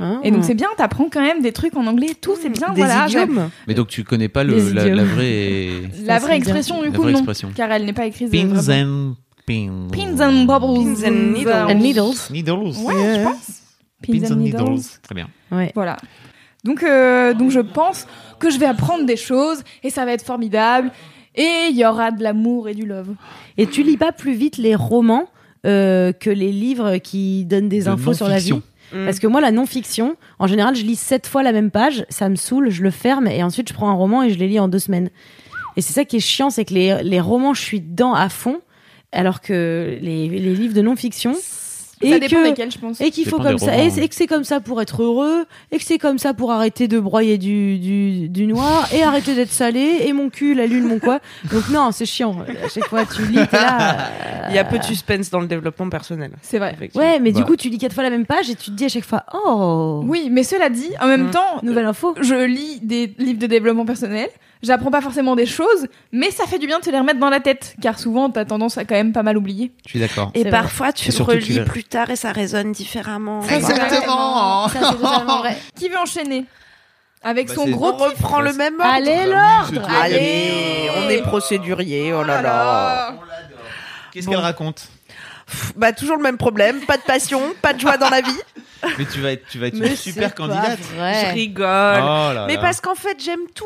Ah. 0.00 0.20
Et 0.24 0.30
donc 0.30 0.44
c'est 0.44 0.54
bien, 0.54 0.68
t'apprends 0.76 1.08
quand 1.10 1.20
même 1.20 1.42
des 1.42 1.52
trucs 1.52 1.76
en 1.76 1.86
anglais, 1.86 2.14
tout 2.20 2.34
c'est 2.40 2.48
bien, 2.48 2.68
Des 2.70 2.80
voilà. 2.82 3.06
idiomes. 3.06 3.50
Mais 3.66 3.74
donc 3.74 3.88
tu 3.88 4.02
connais 4.04 4.28
pas 4.28 4.44
le, 4.44 4.56
la, 4.72 5.04
vraie. 5.04 5.68
La 6.04 6.36
expression 6.36 6.82
du 6.82 6.90
coup 6.90 7.02
non, 7.04 7.10
expression. 7.10 7.50
car 7.54 7.70
elle 7.70 7.84
n'est 7.84 7.92
pas 7.92 8.06
écrite. 8.06 8.30
Pins 8.30 8.46
vraiment. 8.46 9.10
and 9.10 9.14
pins. 9.46 9.88
Pins 9.92 10.20
and 10.20 10.44
bubbles. 10.44 10.94
Pins 10.96 11.06
and 11.08 11.32
needles. 11.32 11.52
And 11.68 11.74
needles. 11.74 12.30
Needles. 12.30 12.76
Ouais, 12.84 12.94
Yeah. 12.94 13.18
je 13.18 13.22
pense. 13.24 13.62
Pins 14.06 14.32
and 14.32 14.36
needles. 14.36 14.82
Très 15.02 15.14
bien. 15.14 15.28
Ouais. 15.52 15.72
Voilà. 15.74 15.96
Donc, 16.64 16.82
euh, 16.82 17.34
donc 17.34 17.50
je 17.50 17.60
pense 17.60 18.06
que 18.38 18.50
je 18.50 18.58
vais 18.58 18.66
apprendre 18.66 19.04
des 19.04 19.16
choses 19.16 19.62
et 19.82 19.90
ça 19.90 20.04
va 20.04 20.12
être 20.12 20.24
formidable. 20.24 20.90
Et 21.36 21.68
il 21.70 21.76
y 21.76 21.84
aura 21.86 22.10
de 22.10 22.22
l'amour 22.22 22.68
et 22.68 22.74
du 22.74 22.86
love. 22.86 23.14
Et 23.56 23.66
tu 23.66 23.82
lis 23.82 23.96
pas 23.96 24.12
plus 24.12 24.32
vite 24.32 24.56
les 24.56 24.74
romans 24.74 25.28
euh, 25.66 26.12
que 26.12 26.30
les 26.30 26.50
livres 26.52 26.96
qui 26.98 27.44
donnent 27.44 27.68
des 27.68 27.82
De 27.84 27.88
infos 27.88 28.14
sur 28.14 28.28
la 28.28 28.38
vie? 28.38 28.60
Mm. 28.92 29.04
Parce 29.04 29.18
que 29.18 29.26
moi, 29.26 29.40
la 29.40 29.52
non-fiction, 29.52 30.16
en 30.38 30.46
général, 30.46 30.74
je 30.74 30.82
lis 30.82 30.96
sept 30.96 31.26
fois 31.26 31.42
la 31.42 31.52
même 31.52 31.70
page, 31.70 32.04
ça 32.08 32.28
me 32.28 32.36
saoule, 32.36 32.70
je 32.70 32.82
le 32.82 32.90
ferme 32.90 33.26
et 33.26 33.42
ensuite 33.42 33.68
je 33.68 33.74
prends 33.74 33.88
un 33.88 33.94
roman 33.94 34.22
et 34.22 34.30
je 34.30 34.38
les 34.38 34.48
lis 34.48 34.60
en 34.60 34.68
deux 34.68 34.78
semaines. 34.78 35.10
Et 35.76 35.82
c'est 35.82 35.92
ça 35.92 36.04
qui 36.04 36.16
est 36.16 36.20
chiant, 36.20 36.50
c'est 36.50 36.64
que 36.64 36.74
les, 36.74 37.02
les 37.02 37.20
romans, 37.20 37.54
je 37.54 37.62
suis 37.62 37.80
dedans 37.80 38.14
à 38.14 38.28
fond, 38.28 38.60
alors 39.12 39.40
que 39.40 39.98
les, 40.00 40.28
les 40.28 40.54
livres 40.54 40.74
de 40.74 40.82
non-fiction. 40.82 41.34
Ça 42.02 42.16
Et 42.16 42.20
dépend 42.20 42.42
que, 42.42 42.48
desquels, 42.48 42.70
je 42.70 42.78
pense. 42.78 43.00
et 43.00 43.10
qu'il 43.10 43.26
faut 43.28 43.38
comme 43.38 43.58
ça, 43.58 43.72
romans, 43.72 43.96
et, 43.96 44.08
que 44.08 44.14
c'est 44.14 44.26
comme 44.26 44.44
ça 44.44 44.60
pour 44.60 44.80
être 44.80 45.02
heureux, 45.02 45.44
et 45.70 45.76
que 45.78 45.84
c'est 45.84 45.98
comme 45.98 46.18
ça 46.18 46.32
pour 46.32 46.50
arrêter 46.52 46.88
de 46.88 46.98
broyer 46.98 47.36
du, 47.36 47.78
du, 47.78 48.28
du 48.28 48.46
noir, 48.46 48.88
et 48.94 49.02
arrêter 49.02 49.34
d'être 49.34 49.50
salé, 49.52 49.98
et 50.06 50.12
mon 50.14 50.30
cul, 50.30 50.54
la 50.54 50.66
lune, 50.66 50.84
mon 50.86 50.98
quoi. 50.98 51.20
Donc 51.52 51.68
non, 51.68 51.90
c'est 51.92 52.06
chiant. 52.06 52.36
À 52.64 52.68
chaque 52.68 52.86
fois, 52.86 53.04
tu 53.04 53.22
lis, 53.26 53.34
t'es 53.50 53.56
là. 53.56 53.98
euh, 53.98 54.46
Il 54.48 54.54
y 54.54 54.58
a 54.58 54.64
peu 54.64 54.78
de 54.78 54.84
suspense 54.84 55.28
dans 55.30 55.40
le 55.40 55.46
développement 55.46 55.88
personnel. 55.90 56.32
C'est 56.42 56.58
vrai. 56.58 56.72
Effectivement. 56.72 57.06
Ouais, 57.06 57.20
mais 57.20 57.32
du 57.32 57.40
Bah. 57.40 57.46
coup, 57.46 57.56
tu 57.56 57.68
lis 57.68 57.78
quatre 57.78 57.92
fois 57.92 58.02
la 58.02 58.10
même 58.10 58.26
page 58.26 58.48
et 58.50 58.54
tu 58.54 58.70
te 58.70 58.76
dis 58.76 58.84
à 58.86 58.88
chaque 58.88 59.04
fois, 59.04 59.24
oh, 59.34 60.02
Oui, 60.06 60.28
mais 60.30 60.42
cela 60.42 60.70
dit, 60.70 60.90
en 61.00 61.06
même 61.06 61.26
Mm. 61.28 61.30
temps, 61.32 61.60
nouvelle 61.62 61.86
info. 61.86 62.14
je 62.20 62.34
lis 62.46 62.80
des 62.82 63.12
livres 63.18 63.38
de 63.38 63.46
développement 63.46 63.84
personnel. 63.84 64.28
J'apprends 64.62 64.90
pas 64.90 65.00
forcément 65.00 65.36
des 65.36 65.46
choses, 65.46 65.86
mais 66.12 66.30
ça 66.30 66.44
fait 66.46 66.58
du 66.58 66.66
bien 66.66 66.78
de 66.80 66.84
se 66.84 66.90
les 66.90 66.98
remettre 66.98 67.18
dans 67.18 67.30
la 67.30 67.40
tête, 67.40 67.74
car 67.80 67.98
souvent 67.98 68.28
t'as 68.28 68.44
tendance 68.44 68.76
à 68.76 68.84
quand 68.84 68.94
même 68.94 69.12
pas 69.12 69.22
mal 69.22 69.38
oublier. 69.38 69.72
Je 69.86 69.90
suis 69.90 70.00
d'accord. 70.00 70.30
Et 70.34 70.44
parfois, 70.44 70.92
tu 70.92 71.10
le 71.10 71.22
relis 71.24 71.60
plus 71.60 71.84
tard 71.84 72.10
et 72.10 72.16
ça 72.16 72.30
résonne 72.32 72.72
différemment. 72.72 73.40
Exactement. 73.48 74.68
Ça, 74.68 74.92
vrai. 75.40 75.56
Qui 75.76 75.88
veut 75.88 75.96
enchaîner 75.98 76.44
avec 77.22 77.48
Bah, 77.48 77.54
son 77.54 77.68
gros 77.70 77.92
On 77.92 77.96
reprend 77.96 78.40
le 78.40 78.52
même 78.52 78.78
ordre. 78.80 78.92
Allez, 78.92 79.26
l'ordre 79.26 79.88
Allez, 80.02 80.90
on 80.98 81.08
est 81.08 81.22
procédurier, 81.22 82.12
oh 82.12 82.22
là 82.22 82.42
là. 82.42 83.14
Qu'est-ce 84.12 84.26
Bon. 84.26 84.32
qu'elle 84.32 84.40
raconte 84.40 84.88
Pff, 85.46 85.72
Bah 85.76 85.92
toujours 85.92 86.16
le 86.16 86.22
même 86.22 86.36
problème, 86.36 86.80
pas 86.80 86.96
de 86.96 87.02
passion, 87.02 87.40
pas 87.62 87.72
de 87.72 87.80
joie 87.80 87.96
dans 87.96 88.10
la 88.10 88.20
vie. 88.20 88.38
Mais 88.98 89.04
tu 89.04 89.20
vas 89.20 89.32
être, 89.32 89.46
tu 89.48 89.58
vas 89.58 89.66
être 89.68 89.76
une 89.76 89.96
super 89.96 90.34
candidate. 90.34 90.78
vrai. 90.96 91.26
Je 91.30 91.34
rigole. 91.34 91.66
Oh 92.02 92.32
là 92.34 92.44
Mais 92.46 92.56
parce 92.58 92.80
qu'en 92.80 92.94
fait, 92.94 93.16
j'aime 93.22 93.46
tout. 93.54 93.64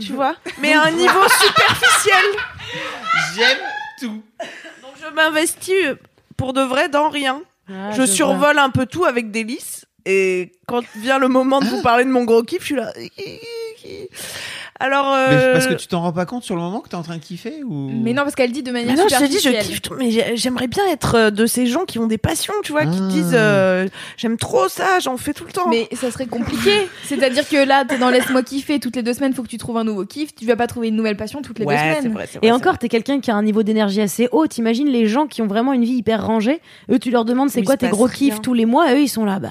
Tu 0.00 0.12
vois 0.12 0.36
Mais 0.58 0.72
à 0.72 0.84
un 0.84 0.90
niveau 0.90 1.28
superficiel. 1.28 2.24
j'aime 3.36 3.58
tout. 4.00 4.22
Donc 4.82 4.92
je 5.00 5.14
m'investis 5.14 5.94
pour 6.36 6.52
de 6.52 6.62
vrai 6.62 6.88
dans 6.88 7.08
rien. 7.08 7.42
Ah, 7.68 7.92
je 7.92 8.04
survole 8.04 8.58
un 8.58 8.70
peu 8.70 8.86
tout 8.86 9.04
avec 9.04 9.30
délice. 9.30 9.86
Et 10.06 10.52
quand 10.66 10.84
vient 10.96 11.18
le 11.18 11.28
moment 11.28 11.60
de 11.60 11.66
vous 11.66 11.80
parler 11.82 12.04
de 12.04 12.10
mon 12.10 12.24
gros 12.24 12.42
kiff, 12.42 12.60
je 12.60 12.66
suis 12.66 12.74
là. 12.74 12.92
Alors. 14.84 15.14
Mais 15.30 15.36
euh, 15.36 15.52
parce 15.52 15.66
que 15.66 15.74
tu 15.74 15.86
t'en 15.86 16.00
rends 16.02 16.12
pas 16.12 16.26
compte 16.26 16.42
sur 16.44 16.54
le 16.56 16.60
moment 16.60 16.80
que 16.80 16.88
t'es 16.88 16.94
en 16.94 17.02
train 17.02 17.16
de 17.16 17.20
kiffer 17.22 17.62
ou? 17.64 17.90
Mais 17.90 18.12
non, 18.12 18.22
parce 18.22 18.34
qu'elle 18.34 18.52
dit 18.52 18.62
de 18.62 18.70
Mais 18.70 18.84
manière 18.84 18.96
non, 18.96 19.08
je 19.10 19.16
te 19.16 19.24
dis, 19.28 19.38
je 19.42 19.48
kiffe 19.62 19.80
tout, 19.82 19.94
mais 19.98 20.10
j'ai- 20.10 20.36
j'aimerais 20.36 20.66
bien 20.66 20.84
être 20.90 21.14
euh, 21.16 21.30
de 21.30 21.46
ces 21.46 21.66
gens 21.66 21.84
qui 21.84 21.98
ont 21.98 22.06
des 22.06 22.18
passions, 22.18 22.52
tu 22.62 22.72
vois, 22.72 22.84
qui 22.84 22.98
Ah. 23.00 23.08
disent 23.08 23.32
euh, 23.34 23.88
j'aime 24.16 24.36
trop 24.36 24.68
ça, 24.68 24.98
j'en 25.00 25.16
fais 25.16 25.32
tout 25.32 25.44
le 25.44 25.52
temps. 25.52 25.68
Mais 25.70 25.88
ça 25.94 26.10
serait 26.10 26.26
compliqué. 26.26 26.70
C'est-à-dire 27.04 27.48
que 27.48 27.56
là, 27.66 27.84
t'es 27.84 27.98
dans 27.98 28.10
laisse-moi 28.10 28.42
kiffer 28.42 28.78
toutes 28.80 28.96
les 28.96 29.02
deux 29.02 29.14
semaines, 29.14 29.32
faut 29.32 29.42
que 29.42 29.48
tu 29.48 29.58
trouves 29.58 29.76
un 29.78 29.84
nouveau 29.84 30.04
kiff. 30.04 30.34
Tu 30.34 30.44
vas 30.46 30.56
pas 30.56 30.66
trouver 30.66 30.88
une 30.88 30.96
nouvelle 30.96 31.16
passion 31.16 31.40
toutes 31.42 31.58
les 31.58 31.64
deux 31.64 31.70
ouais, 31.70 31.78
semaines. 31.96 32.12
vrai, 32.12 32.28
c'est 32.30 32.38
vrai. 32.38 32.46
Et 32.48 32.52
encore, 32.52 32.78
t'es 32.78 32.88
quelqu'un 32.88 33.20
qui 33.20 33.30
a 33.30 33.34
un 33.36 33.42
niveau 33.42 33.62
d'énergie 33.62 34.00
assez 34.00 34.28
haut. 34.32 34.46
T'imagines 34.46 34.88
les 34.88 35.06
gens 35.06 35.26
qui 35.26 35.40
ont 35.42 35.46
vraiment 35.46 35.72
une 35.72 35.84
vie 35.84 35.94
hyper 35.94 36.26
rangée. 36.26 36.60
Eux, 36.90 36.98
tu 36.98 37.10
leur 37.10 37.24
demandes 37.24 37.48
c'est 37.50 37.62
quoi 37.62 37.76
tes 37.76 37.88
gros 37.88 38.08
kiffs 38.08 38.40
tous 38.42 38.54
les 38.54 38.66
mois? 38.66 38.92
Eux, 38.92 39.00
ils 39.00 39.08
sont 39.08 39.24
là. 39.24 39.38
Bah, 39.38 39.50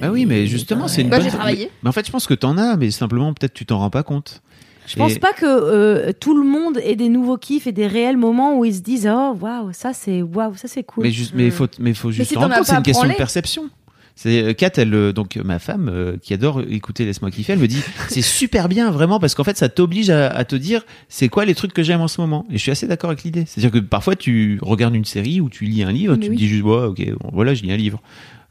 Bah 0.00 0.08
oui, 0.10 0.24
mais 0.24 0.46
justement, 0.46 0.88
c'est 0.88 1.02
une 1.02 1.10
Bah, 1.10 1.18
bonne. 1.18 1.26
j'ai 1.26 1.30
travaillé. 1.36 1.70
Mais 1.82 1.88
en 1.90 1.92
fait, 1.92 2.06
je 2.06 2.10
pense 2.10 2.26
que 2.26 2.32
t'en 2.32 2.56
as, 2.56 2.76
mais 2.76 2.90
simplement, 2.90 3.34
peut-être 3.34 3.52
tu 3.52 3.66
t'en 3.66 3.78
rends 3.78 3.90
pas 3.90 3.99
compte. 4.02 4.42
Je 4.86 4.96
pense 4.96 5.12
Et- 5.12 5.18
pas 5.20 5.32
que 5.32 5.44
euh, 5.46 6.12
tout 6.18 6.36
le 6.36 6.42
monde 6.48 6.78
ait 6.82 6.96
des 6.96 7.08
nouveaux 7.08 7.36
kiffs 7.36 7.66
et 7.66 7.72
des 7.72 7.86
réels 7.86 8.16
moments 8.16 8.58
où 8.58 8.64
ils 8.64 8.74
se 8.74 8.80
disent 8.80 9.08
oh 9.12 9.36
waouh 9.40 9.72
ça 9.72 9.92
c'est 9.92 10.20
waouh 10.22 10.56
ça 10.56 10.66
c'est 10.68 10.82
cool. 10.82 11.04
Mais 11.04 11.10
juste, 11.12 11.32
mais 11.34 11.50
faut, 11.50 11.68
mais 11.78 11.94
faut 11.94 12.10
juste 12.10 12.28
si 12.28 12.34
rendre 12.36 12.52
as 12.52 12.56
compte, 12.58 12.66
c'est 12.66 12.74
une 12.76 12.82
question 12.82 13.06
de 13.08 13.12
perception. 13.14 13.70
C'est 14.16 14.42
euh, 14.42 14.52
Kat, 14.52 14.72
elle, 14.76 14.92
euh, 14.92 15.12
donc 15.12 15.36
ma 15.36 15.58
femme 15.60 15.88
euh, 15.90 16.16
qui 16.20 16.34
adore 16.34 16.60
écouter 16.68 17.04
Laisse-moi 17.04 17.30
kiffer, 17.30 17.52
elle 17.52 17.58
me 17.60 17.68
dit 17.68 17.80
c'est 18.08 18.20
super 18.20 18.68
bien 18.68 18.90
vraiment 18.90 19.20
parce 19.20 19.34
qu'en 19.34 19.44
fait 19.44 19.56
ça 19.56 19.68
t'oblige 19.68 20.10
à, 20.10 20.28
à 20.28 20.44
te 20.44 20.56
dire 20.56 20.82
c'est 21.08 21.28
quoi 21.28 21.44
les 21.44 21.54
trucs 21.54 21.72
que 21.72 21.82
j'aime 21.84 22.00
en 22.00 22.08
ce 22.08 22.20
moment? 22.20 22.44
Et 22.50 22.54
je 22.54 22.62
suis 22.62 22.72
assez 22.72 22.86
d'accord 22.88 23.10
avec 23.10 23.22
l'idée. 23.22 23.44
C'est-à-dire 23.46 23.70
que 23.70 23.78
parfois 23.78 24.16
tu 24.16 24.58
regardes 24.60 24.96
une 24.96 25.04
série 25.04 25.40
ou 25.40 25.48
tu 25.48 25.64
lis 25.64 25.84
un 25.84 25.92
livre, 25.92 26.14
Mais 26.16 26.24
tu 26.24 26.30
oui. 26.30 26.36
te 26.36 26.40
dis 26.40 26.48
juste 26.48 26.64
ouais, 26.64 26.84
ok, 26.86 27.12
bon, 27.20 27.30
voilà, 27.32 27.54
je 27.54 27.62
lis 27.62 27.70
un 27.72 27.76
livre. 27.76 28.02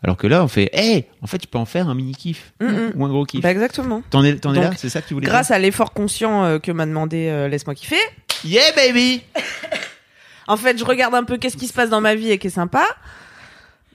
Alors 0.04 0.16
que 0.18 0.28
là 0.28 0.44
on 0.44 0.48
fait 0.48 0.70
hey, 0.74 1.06
en 1.22 1.28
fait 1.28 1.38
tu 1.40 1.48
peux 1.48 1.58
en 1.58 1.66
faire 1.66 1.90
un 1.90 1.96
mini 1.96 2.14
kiff 2.14 2.54
Mm, 2.62 2.66
mm. 2.66 2.92
ou 2.96 3.06
un 3.06 3.10
gros 3.10 3.26
kiff. 3.26 3.42
Bah, 3.42 3.52
exactement. 3.52 4.02
T'en 4.10 4.24
es, 4.24 4.36
t'en 4.38 4.54
es 4.54 4.60
là, 4.62 4.72
c'est 4.78 4.90
ça 4.90 5.02
que 5.02 5.08
tu 5.08 5.14
voulais 5.14 5.28
Grâce 5.28 5.52
à 5.52 5.60
l'effort 5.60 5.94
conscient 5.94 6.44
euh, 6.44 6.60
que 6.60 6.72
m'a 6.72 6.86
demandé 6.86 7.28
euh, 7.30 7.48
Laisse-moi 7.48 7.76
kiffer, 7.76 7.96
dire 8.44 8.62
Yeah 8.62 8.72
baby. 8.76 9.22
en 10.48 10.58
fait, 10.58 10.78
je 10.78 10.86
regarde 10.86 11.16
un 11.16 11.24
peu 11.24 11.38
qu'est-ce 11.38 11.58
qui 11.58 11.68
se 11.68 11.74
passe 11.74 11.90
dans 11.90 12.02
ma 12.02 12.16
vie 12.16 12.32
et 12.32 12.38
qui 12.38 12.48
est 12.48 12.52
sympa. 12.52 12.86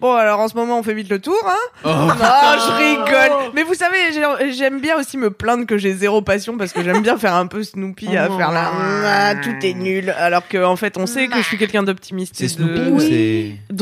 Bon, 0.04 0.12
alors 0.12 0.38
en 0.40 0.48
ce 0.48 0.54
moment, 0.54 0.78
on 0.78 0.82
fait 0.82 0.92
vite 0.92 1.08
le 1.08 1.18
tour, 1.18 1.40
hein. 1.46 1.80
Oh, 1.82 1.88
Non, 1.88 2.12
je 2.14 2.72
rigole. 2.76 3.52
Mais 3.54 3.62
vous 3.62 3.72
savez, 3.72 3.96
j'ai- 4.12 4.52
j'aime 4.52 4.78
bien 4.78 4.98
aussi 4.98 5.16
me 5.16 5.30
plaindre 5.30 5.64
que 5.64 5.78
j'ai 5.78 5.94
zéro 5.94 6.20
passion 6.20 6.58
parce 6.58 6.74
que 6.74 6.84
j'aime 6.84 7.00
bien 7.00 7.16
faire 7.16 7.34
un 7.34 7.46
peu 7.46 7.62
Snoopy 7.62 8.14
à 8.14 8.28
Oh. 8.30 8.36
faire 8.36 8.50
la 8.52 8.70
Ah, 9.06 9.34
tout 9.36 9.54
est 9.62 9.72
nul. 9.72 10.14
Alors 10.18 10.46
que 10.46 10.62
en 10.62 10.76
fait, 10.76 10.98
on 10.98 11.06
sait 11.06 11.28
que 11.28 11.38
je 11.38 11.42
suis 11.44 11.56
quelqu'un 11.56 11.82
d'optimiste. 11.82 12.34
c'est 12.36 12.48
Snoopy 12.48 12.80
de... 12.80 12.90
ou 12.90 12.96
Oui. 12.96 13.06
c'est 13.68 13.74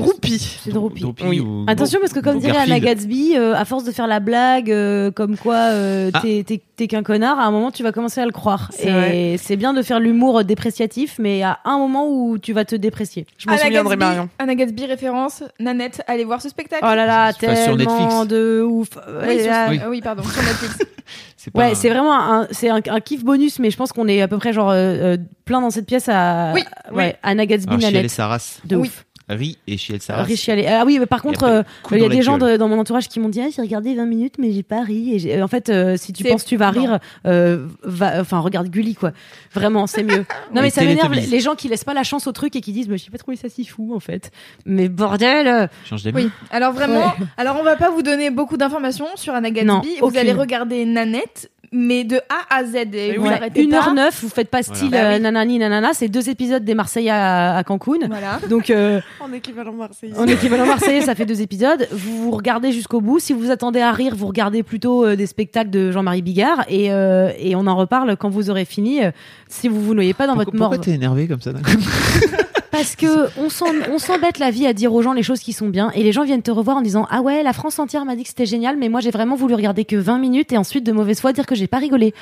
C'est 0.64 0.70
Droopy. 0.72 1.00
Droopy. 1.00 1.24
Oui. 1.26 1.40
ou- 1.40 1.64
Attention 1.66 1.98
parce 2.00 2.12
que 2.12 2.20
comme 2.20 2.36
ou 2.36 2.40
dirait 2.40 2.56
Anna. 2.58 2.78
Gatsby, 2.78 3.34
euh, 3.36 3.56
à 3.56 3.64
force 3.64 3.82
de 3.82 3.90
faire 3.90 4.06
la 4.06 4.20
blague, 4.20 4.70
euh, 4.70 5.10
comme 5.10 5.36
quoi 5.36 5.56
euh, 5.56 6.10
Ah. 6.14 6.20
t'es 6.22 6.44
t'es- 6.46 6.60
t'es 6.76 6.86
qu'un 6.86 7.02
connard, 7.02 7.40
à 7.40 7.46
un 7.46 7.50
moment 7.50 7.72
tu 7.72 7.82
vas 7.82 7.90
commencer 7.90 8.20
à 8.20 8.26
le 8.26 8.32
croire. 8.32 8.68
C'est 8.72 9.32
Et 9.32 9.38
c'est 9.38 9.56
bien 9.56 9.72
de 9.74 9.82
faire 9.82 9.98
l'humour 9.98 10.44
dépréciatif, 10.44 11.16
mais 11.18 11.42
à 11.42 11.58
un 11.64 11.78
moment 11.78 12.08
où 12.08 12.38
tu 12.38 12.52
vas 12.52 12.64
te 12.64 12.76
déprécier. 12.76 13.26
Je 13.38 13.48
m'en 13.48 13.54
Anna 13.54 13.64
souviendrai, 13.64 13.96
Marion. 13.96 14.28
Anna 14.38 14.54
Gatsby 14.54 14.86
référence, 14.86 15.42
Nanette, 15.58 16.02
allez 16.12 16.24
voir 16.24 16.40
ce 16.42 16.48
spectacle. 16.48 16.84
Oh 16.84 16.94
là 16.94 17.06
là, 17.06 17.32
tellement 17.32 17.76
Netflix. 17.76 18.26
de 18.28 18.62
ouf. 18.62 18.88
Oui, 19.26 19.42
sur- 19.42 19.52
Oui. 19.70 19.80
Ah 19.84 19.88
oui, 19.90 20.00
pardon, 20.00 20.22
sur 20.22 20.42
Netflix. 20.42 20.78
C'est 21.36 21.54
Ouais, 21.56 21.72
un- 21.72 21.74
c'est 21.74 21.90
vraiment 21.90 22.14
un, 22.14 22.46
c'est 22.52 22.68
un, 22.70 22.80
un 22.88 23.00
kiff 23.00 23.24
bonus, 23.24 23.58
mais 23.58 23.70
je 23.72 23.76
pense 23.76 23.92
qu'on 23.92 24.06
est 24.06 24.22
à 24.22 24.28
peu 24.28 24.38
près 24.38 24.52
genre 24.52 24.70
euh, 24.70 24.76
euh, 24.76 25.16
plein 25.44 25.60
dans 25.60 25.70
cette 25.70 25.86
pièce 25.86 26.08
à 26.08 26.52
Oui, 26.54 26.62
ouais, 26.92 27.16
Anna 27.24 27.44
Gatsby, 27.46 27.76
Nanette, 27.78 28.16
de 28.64 28.76
Oui. 28.76 28.86
ouf. 28.88 29.04
Ri 29.34 29.58
et 29.66 29.76
Chiel 29.76 30.00
Sarah. 30.00 30.22
Richie 30.22 30.50
Allais. 30.50 30.66
Ah 30.66 30.84
oui, 30.86 30.98
mais 30.98 31.06
par 31.06 31.22
contre, 31.22 31.44
euh, 31.44 31.62
il 31.90 31.98
y 31.98 32.04
a 32.04 32.08
la 32.08 32.14
des 32.14 32.22
gens 32.22 32.38
de- 32.38 32.56
dans 32.56 32.68
mon 32.68 32.78
entourage 32.78 33.08
qui 33.08 33.20
m'ont 33.20 33.28
dit 33.28 33.40
ah, 33.40 33.48
j'ai 33.54 33.62
regardé 33.62 33.94
20 33.94 34.06
minutes, 34.06 34.34
mais 34.38 34.52
j'ai 34.52 34.62
pas 34.62 34.82
ri. 34.82 35.14
Et 35.14 35.18
j'ai- 35.18 35.42
en 35.42 35.48
fait, 35.48 35.68
euh, 35.68 35.96
si 35.96 36.12
tu 36.12 36.24
penses 36.24 36.44
que 36.44 36.48
tu 36.48 36.56
vas 36.56 36.72
non. 36.72 36.80
rire, 36.80 36.98
euh, 37.26 37.66
va, 37.82 38.20
enfin 38.20 38.38
regarde 38.40 38.68
Gulli 38.68 38.94
quoi. 38.94 39.12
Vraiment, 39.52 39.86
c'est 39.86 40.02
mieux. 40.02 40.24
Non 40.54 40.60
mais 40.62 40.70
ça 40.70 40.84
m'énerve 40.84 41.12
les, 41.14 41.40
gens 41.40 41.54
qui 41.54 41.68
laissent 41.68 41.84
pas 41.84 41.94
la 41.94 42.02
chance 42.04 42.26
au 42.26 42.32
truc 42.32 42.54
et 42.56 42.60
qui 42.60 42.72
disent 42.72 42.88
mais 42.88 42.98
j'ai 42.98 43.10
pas 43.10 43.18
trouvé 43.18 43.36
ça 43.36 43.48
si 43.48 43.64
fou 43.64 43.92
en 43.94 44.00
fait. 44.00 44.30
Mais 44.66 44.88
bordel. 44.88 45.46
euh, 45.48 45.66
Change 45.88 46.02
d'avis. 46.04 46.24
Oui, 46.24 46.30
alors 46.50 46.72
vraiment, 46.72 47.00
Ouais. 47.00 47.26
alors 47.38 47.56
on 47.58 47.62
va 47.64 47.76
pas 47.76 47.90
vous 47.90 48.02
donner 48.02 48.30
beaucoup 48.30 48.56
d'informations 48.56 49.06
sur 49.16 49.34
Anna 49.34 49.50
Gatsby. 49.50 49.66
Non, 49.66 49.80
vous 50.00 50.06
aucune. 50.06 50.18
allez 50.18 50.32
regarder 50.32 50.84
Nanette, 50.84 51.50
mais 51.72 52.04
de 52.04 52.16
A 52.28 52.56
à 52.58 52.64
Z. 52.64 52.74
Et 52.94 53.16
vous 53.16 53.24
oui. 53.26 53.32
arrêtez 53.32 53.62
Une 53.62 53.70
pas. 53.70 53.78
heure 53.78 53.94
neuf, 53.94 54.22
vous 54.22 54.28
faites 54.28 54.48
pas 54.50 54.62
style 54.62 54.88
Voilà. 54.90 55.10
Bah 55.10 55.14
euh, 55.14 55.18
nanani 55.18 55.58
nanana, 55.58 55.90
c'est 55.94 56.08
deux 56.08 56.28
épisodes 56.28 56.64
des 56.64 56.74
Marseillais 56.74 57.10
à, 57.10 57.56
à 57.56 57.64
Cancun. 57.64 58.06
Voilà. 58.08 58.38
Donc 58.48 58.70
euh, 58.70 59.00
En 59.20 59.32
équivalent 59.32 59.72
marseillais. 59.72 60.12
En 60.18 60.26
équivalent 60.26 60.66
marseillais, 60.66 61.00
ça 61.00 61.14
fait 61.14 61.26
deux 61.26 61.40
épisodes. 61.42 61.88
Vous 61.90 62.24
vous 62.24 62.30
regardez 62.30 62.72
jusqu'au 62.72 63.00
bout. 63.00 63.18
Si 63.18 63.32
vous 63.32 63.50
attendez 63.50 63.80
à 63.80 63.90
rire, 63.92 64.14
vous 64.16 64.26
regardez 64.26 64.62
plutôt 64.62 65.04
euh, 65.04 65.16
des 65.16 65.26
spectacles 65.26 65.70
de 65.70 65.90
Jean-Marie 65.90 66.22
Bigard 66.22 66.64
et, 66.68 66.92
euh, 66.92 67.30
et 67.38 67.56
on 67.56 67.66
en 67.66 67.76
reparle 67.76 68.16
quand 68.16 68.28
vous 68.28 68.50
aurez 68.50 68.64
fini. 68.64 69.02
euh, 69.04 69.10
si 69.48 69.68
vous 69.68 69.80
vous 69.82 69.94
noyez 69.94 70.14
pas 70.14 70.26
dans 70.26 70.34
Pourquoi, 70.34 70.44
votre 70.44 70.58
mort, 70.58 70.68
pourquoi 70.70 70.84
t'es 70.84 70.92
énervé 70.92 71.26
comme 71.28 71.40
ça 71.40 71.52
d'un 71.52 71.60
coup? 71.62 71.70
parce 72.72 72.96
que 72.96 73.28
on 73.38 73.98
s'embête 73.98 74.38
la 74.38 74.50
vie 74.50 74.66
à 74.66 74.72
dire 74.72 74.92
aux 74.92 75.02
gens 75.02 75.12
les 75.12 75.22
choses 75.22 75.40
qui 75.40 75.52
sont 75.52 75.68
bien 75.68 75.90
et 75.94 76.02
les 76.02 76.10
gens 76.10 76.24
viennent 76.24 76.42
te 76.42 76.50
revoir 76.50 76.78
en 76.78 76.80
disant 76.80 77.06
ah 77.10 77.20
ouais 77.20 77.42
la 77.42 77.52
France 77.52 77.78
entière 77.78 78.04
m'a 78.04 78.16
dit 78.16 78.22
que 78.22 78.30
c'était 78.30 78.46
génial 78.46 78.76
mais 78.78 78.88
moi 78.88 79.00
j'ai 79.00 79.10
vraiment 79.10 79.36
voulu 79.36 79.54
regarder 79.54 79.84
que 79.84 79.94
20 79.94 80.18
minutes 80.18 80.52
et 80.52 80.58
ensuite 80.58 80.84
de 80.84 80.90
mauvaise 80.90 81.20
foi 81.20 81.32
dire 81.32 81.46
que 81.46 81.54
j'ai 81.54 81.66
pas 81.68 81.78
rigolé. 81.78 82.14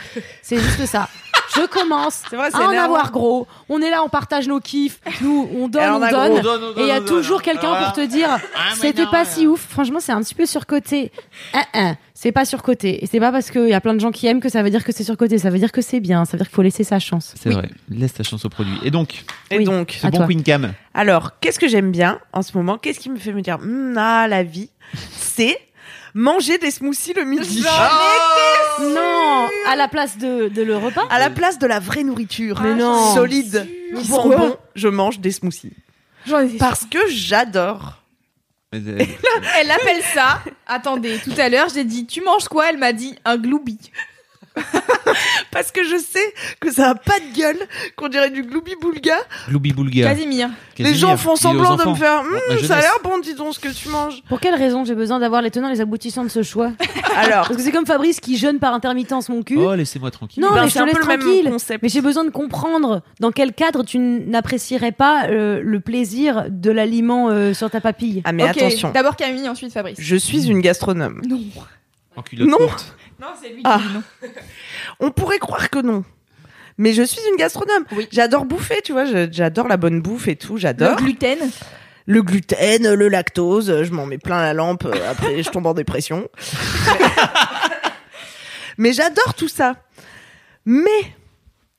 C'est 0.43 0.59
juste 0.59 0.85
ça. 0.87 1.09
Je 1.57 1.67
commence 1.67 2.23
vrai, 2.33 2.49
à 2.53 2.61
en 2.61 2.71
avoir 2.71 3.11
gros. 3.11 3.47
On 3.69 3.81
est 3.83 3.91
là, 3.91 4.03
on 4.05 4.09
partage 4.09 4.47
nos 4.49 4.61
kiffs. 4.61 5.01
Nous, 5.21 5.49
on 5.57 5.69
donne, 5.69 5.83
Elle 5.83 5.91
en 5.91 5.99
on 5.99 6.03
a 6.03 6.11
donne. 6.11 6.73
Et 6.79 6.83
il 6.83 6.87
y 6.87 6.91
a 6.93 7.01
toujours 7.01 7.43
quelqu'un 7.43 7.75
pour 7.83 7.93
te 7.93 8.05
dire 8.07 8.29
c'était 8.75 9.07
pas 9.07 9.25
si 9.25 9.47
ouf. 9.47 9.61
Franchement, 9.69 10.01
c'est 10.01 10.13
un 10.13 10.23
petit 10.23 10.35
peu 10.35 10.47
surcoté. 10.47 11.13
C'est 12.15 12.33
pas 12.33 12.45
surcoté. 12.45 13.03
Et 13.03 13.07
c'est 13.07 13.19
pas 13.21 13.33
parce 13.33 13.51
qu'il 13.51 13.69
y 13.69 13.73
a 13.73 13.81
plein 13.81 13.95
de 13.95 14.01
gens 14.01 14.11
qui 14.11 14.27
aiment 14.27 14.41
que 14.41 14.51
ça 14.51 14.63
veut 14.63 14.69
dire 14.71 14.85
que 14.85 14.93
c'est 14.93 15.05
surcoté. 15.05 15.39
Ça 15.39 15.49
veut 15.49 15.59
dire 15.59 15.73
que 15.73 15.81
c'est 15.81 16.01
bien. 16.01 16.27
Ça 16.27 16.33
veut 16.33 16.39
dire 16.39 16.47
qu'il 16.49 16.55
faut 16.55 16.63
laisser 16.63 16.85
sa 16.85 16.99
chance. 16.99 17.35
C'est 17.41 17.49
vrai. 17.51 17.71
Laisse 17.89 18.13
ta 18.13 18.23
chance 18.23 18.45
au 18.45 18.51
produit. 18.51 18.79
Et 18.83 18.91
donc, 18.91 19.25
Et 19.51 19.57
Oui. 19.59 19.65
donc, 19.65 19.97
ce 20.01 20.07
bon 20.07 20.19
toi. 20.19 20.27
Queen 20.27 20.43
Cam. 20.43 20.73
alors, 20.93 21.39
qu'est-ce 21.41 21.59
que 21.59 21.67
j'aime 21.67 21.91
bien 21.91 22.21
en 22.35 22.43
ce 22.43 22.57
moment? 22.57 22.77
Qu'est-ce 22.77 23.01
qui 23.01 23.09
me 23.09 23.17
fait 23.17 23.33
me 23.33 23.41
dire, 23.41 23.59
Hum, 23.63 23.95
ah, 23.97 24.29
la 24.29 24.43
vie? 24.43 24.69
C'est 25.13 25.59
manger 26.13 26.59
des 26.59 26.71
smoothies 26.71 27.15
le 27.15 27.25
midi. 27.25 27.65
Non, 28.81 29.49
à 29.67 29.77
la 29.77 29.89
place 29.89 30.19
de, 30.19 30.49
de 30.49 30.63
le 30.63 30.77
repas. 30.77 31.03
À 31.11 31.19
la 31.19 31.31
place 31.31 31.59
de 31.59 31.67
la 31.67 31.81
vraie 31.81 32.03
nourriture. 32.05 32.61
Mais 32.63 32.75
non. 32.75 33.15
Solide. 33.15 33.67
Qui 33.97 34.05
sent 34.05 34.11
Pourquoi 34.11 34.37
bon, 34.37 34.57
je 34.75 34.89
mange 34.89 35.19
des 35.21 35.31
smoothies. 35.33 35.73
J'en 36.27 36.41
étais 36.41 36.51
sûre. 36.51 36.59
Parce 36.59 36.85
que 36.85 36.99
j'adore. 37.09 38.03
Euh, 38.75 38.99
Elle 39.61 39.71
appelle 39.71 40.03
ça. 40.15 40.41
Attendez, 40.67 41.19
tout 41.19 41.33
à 41.39 41.49
l'heure, 41.49 41.69
j'ai 41.75 41.85
dit 41.85 42.07
tu 42.07 42.23
manges 42.23 42.49
quoi? 42.49 42.71
Elle 42.71 42.79
m'a 42.79 42.93
dit 42.93 43.17
un 43.25 43.37
gloubi. 43.37 43.79
Parce 45.51 45.73
que 45.73 45.83
je 45.85 45.97
sais 45.97 46.35
que 46.61 46.73
ça 46.73 46.91
a 46.91 46.95
pas 46.95 47.19
de 47.19 47.37
gueule, 47.37 47.59
qu'on 47.97 48.09
dirait 48.09 48.31
du 48.31 48.43
gloubi 48.43 48.73
boulga. 48.81 49.17
Gloubi 49.49 49.73
Boulga. 49.73 50.09
Casimir. 50.15 50.51
Les 50.79 50.95
gens 50.95 51.17
font 51.17 51.37
semblant 51.37 51.77
de 51.77 51.89
me 51.89 51.95
faire, 51.95 52.23
Ma 52.25 52.59
ça 52.67 52.77
a 52.77 52.81
l'air 52.81 52.99
bon, 53.03 53.19
dis 53.19 53.35
donc 53.35 53.55
ce 53.55 53.61
que 53.61 53.69
tu 53.69 53.89
manges. 53.89 54.23
Pour 54.29 54.41
quelle 54.41 54.55
raison 54.55 54.85
j'ai 54.85 54.95
besoin 54.95 55.19
d'avoir 55.19 55.43
les 55.43 55.51
tenants 55.51 55.69
et 55.69 55.73
les 55.75 55.81
aboutissants 55.81 56.23
de 56.25 56.29
ce 56.29 56.43
choix? 56.43 56.73
Alors, 57.17 57.47
Parce 57.47 57.57
que 57.57 57.63
c'est 57.63 57.73
comme 57.73 57.87
Fabrice 57.87 58.21
qui 58.21 58.37
jeûne 58.39 58.59
par 58.59 58.73
intermittence 58.75 59.29
mon 59.29 59.43
cul. 59.43 59.59
Oh, 59.59 59.75
laissez-moi 59.75 60.11
tranquille. 60.11 60.43
Non, 60.43 60.51
ben, 60.53 60.63
mais 60.63 60.69
je 60.69 60.73
c'est 60.73 60.79
te 60.79 60.83
un 60.85 60.87
laisse 60.87 60.99
tranquille. 60.99 61.49
concept. 61.51 61.83
Mais 61.83 61.89
j'ai 61.89 62.01
besoin 62.01 62.25
de 62.25 62.31
comprendre 62.31 63.03
dans 63.19 63.33
quel 63.33 63.53
cadre 63.53 63.85
tu 63.85 63.99
n'apprécierais 63.99 64.93
pas 64.93 65.25
euh, 65.29 65.61
le 65.63 65.81
plaisir 65.81 66.45
de 66.49 66.71
l'aliment 66.71 67.29
euh, 67.31 67.53
sur 67.53 67.71
ta 67.71 67.81
papille. 67.81 68.23
Ah 68.25 68.33
mais 68.33 68.45
attention, 68.49 68.91
D'abord 68.93 69.17
Camille, 69.17 69.49
ensuite 69.49 69.73
Fabrice. 69.73 69.99
je 70.01 70.17
suis 70.17 70.47
une 70.47 70.61
gastronome. 70.61 71.21
Non. 71.27 71.41
En 72.21 72.23
culotte 72.23 72.49
Non. 72.49 72.57
courte. 72.59 72.97
Non, 73.21 73.29
c'est 73.41 73.51
lui 73.51 73.61
Ah. 73.65 73.79
qui 73.83 73.89
dit 73.89 73.95
non. 73.95 74.03
On 75.01 75.11
pourrait 75.11 75.39
croire 75.39 75.69
que 75.71 75.79
non. 75.81 76.05
Mais 76.79 76.93
je 76.95 77.03
suis 77.03 77.21
une 77.31 77.37
gastronome. 77.37 77.85
Oui. 77.93 78.09
J'adore 78.11 78.47
bouffer, 78.47 78.81
tu 78.83 78.93
vois, 78.93 79.05
j'adore 79.31 79.69
la 79.69 79.77
bonne 79.77 80.01
bouffe 80.01 80.29
et 80.29 80.37
tout, 80.37 80.55
Le 80.55 80.61
j'adore. 80.61 80.97
gluten. 80.97 81.39
Le 82.07 82.23
gluten, 82.23 82.95
le 82.95 83.09
lactose, 83.09 83.83
je 83.85 83.93
m'en 83.93 84.07
mets 84.07 84.17
plein 84.19 84.41
la 84.41 84.55
lampe, 84.55 84.87
euh, 84.87 85.11
après 85.11 85.43
je 85.43 85.51
tombe 85.51 85.67
en 85.67 85.75
dépression. 85.75 86.29
Mais 88.79 88.93
j'adore 88.93 89.35
tout 89.35 89.49
ça. 89.49 89.77
Mais 90.65 90.89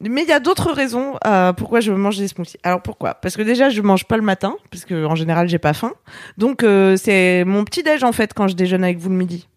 mais 0.04 0.24
il 0.24 0.28
y 0.30 0.34
a 0.34 0.40
d'autres 0.40 0.72
raisons 0.72 1.16
euh, 1.28 1.54
pourquoi 1.54 1.80
je 1.80 1.92
mange 1.92 2.18
des 2.18 2.28
smoothies. 2.28 2.58
Alors 2.64 2.82
pourquoi? 2.82 3.14
Parce 3.16 3.36
que 3.38 3.42
déjà 3.44 3.70
je 3.70 3.82
mange 3.82 4.06
pas 4.06 4.18
le 4.18 4.24
matin 4.24 4.56
parce 4.72 4.84
que 4.86 5.06
en 5.06 5.16
général 5.16 5.48
j'ai 5.50 5.60
pas 5.60 5.74
faim. 5.74 5.94
Donc 6.38 6.64
euh, 6.64 6.96
c'est 6.98 7.44
mon 7.46 7.64
petit 7.66 7.84
déj 7.84 8.04
en 8.04 8.12
fait 8.12 8.34
quand 8.34 8.48
je 8.48 8.56
déjeune 8.56 8.84
avec 8.84 8.98
vous 9.00 9.10
le 9.10 9.16
midi. 9.16 9.48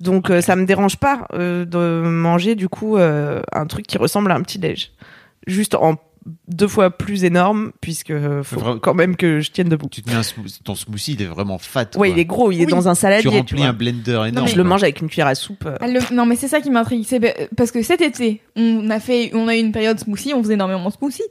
Donc 0.00 0.30
euh, 0.30 0.40
ça 0.40 0.56
me 0.56 0.64
dérange 0.66 0.96
pas 0.96 1.26
euh, 1.34 1.64
de 1.64 2.02
manger 2.08 2.54
du 2.54 2.68
coup 2.68 2.96
euh, 2.96 3.42
un 3.52 3.66
truc 3.66 3.86
qui 3.86 3.98
ressemble 3.98 4.30
à 4.32 4.34
un 4.34 4.42
petit 4.42 4.58
déj. 4.58 4.92
Juste 5.46 5.74
en 5.74 5.96
deux 6.46 6.68
fois 6.68 6.90
plus 6.90 7.24
énorme 7.24 7.72
puisque 7.80 8.10
euh, 8.12 8.44
faut 8.44 8.60
quand 8.78 8.94
même 8.94 9.16
que 9.16 9.40
je 9.40 9.50
tienne 9.50 9.68
debout. 9.68 9.88
Tu 9.90 10.02
te 10.02 10.10
mets 10.10 10.14
un 10.16 10.22
smoothie, 10.22 10.60
ton 10.62 10.76
smoothie, 10.76 11.14
il 11.14 11.22
est 11.22 11.26
vraiment 11.26 11.58
fat. 11.58 11.80
Ouais, 11.82 11.88
quoi. 11.96 12.08
il 12.08 12.18
est 12.20 12.24
gros, 12.24 12.52
il 12.52 12.60
est 12.62 12.66
Oui. 12.66 12.70
dans 12.70 12.88
un 12.88 12.94
saladier. 12.94 13.28
Tu 13.28 13.36
remplis 13.36 13.56
vois. 13.58 13.66
un 13.66 13.72
blender 13.72 14.22
énorme. 14.28 14.46
mais- 14.46 14.52
Je 14.52 14.56
le 14.56 14.62
mange 14.62 14.84
avec 14.84 15.00
une 15.00 15.08
cuillère 15.08 15.26
à 15.26 15.34
soupe. 15.34 15.64
euh. 15.66 15.76
Elle 15.80 15.94
le- 15.94 16.14
Non, 16.14 16.24
mais 16.24 16.36
c'est 16.36 16.46
ça 16.46 16.60
qui 16.60 16.70
m'intrigue. 16.70 17.04
C'est 17.04 17.18
be- 17.18 17.48
parce 17.56 17.72
que 17.72 17.82
cet 17.82 18.00
été, 18.02 18.40
on 18.54 18.88
a 18.90 19.00
fait, 19.00 19.32
on 19.34 19.48
a 19.48 19.56
eu 19.56 19.58
une 19.60 19.72
période 19.72 19.98
smoothie, 19.98 20.32
on 20.32 20.42
faisait 20.44 20.54
énormément 20.54 20.88
de 20.88 20.94
smoothie, 20.94 21.24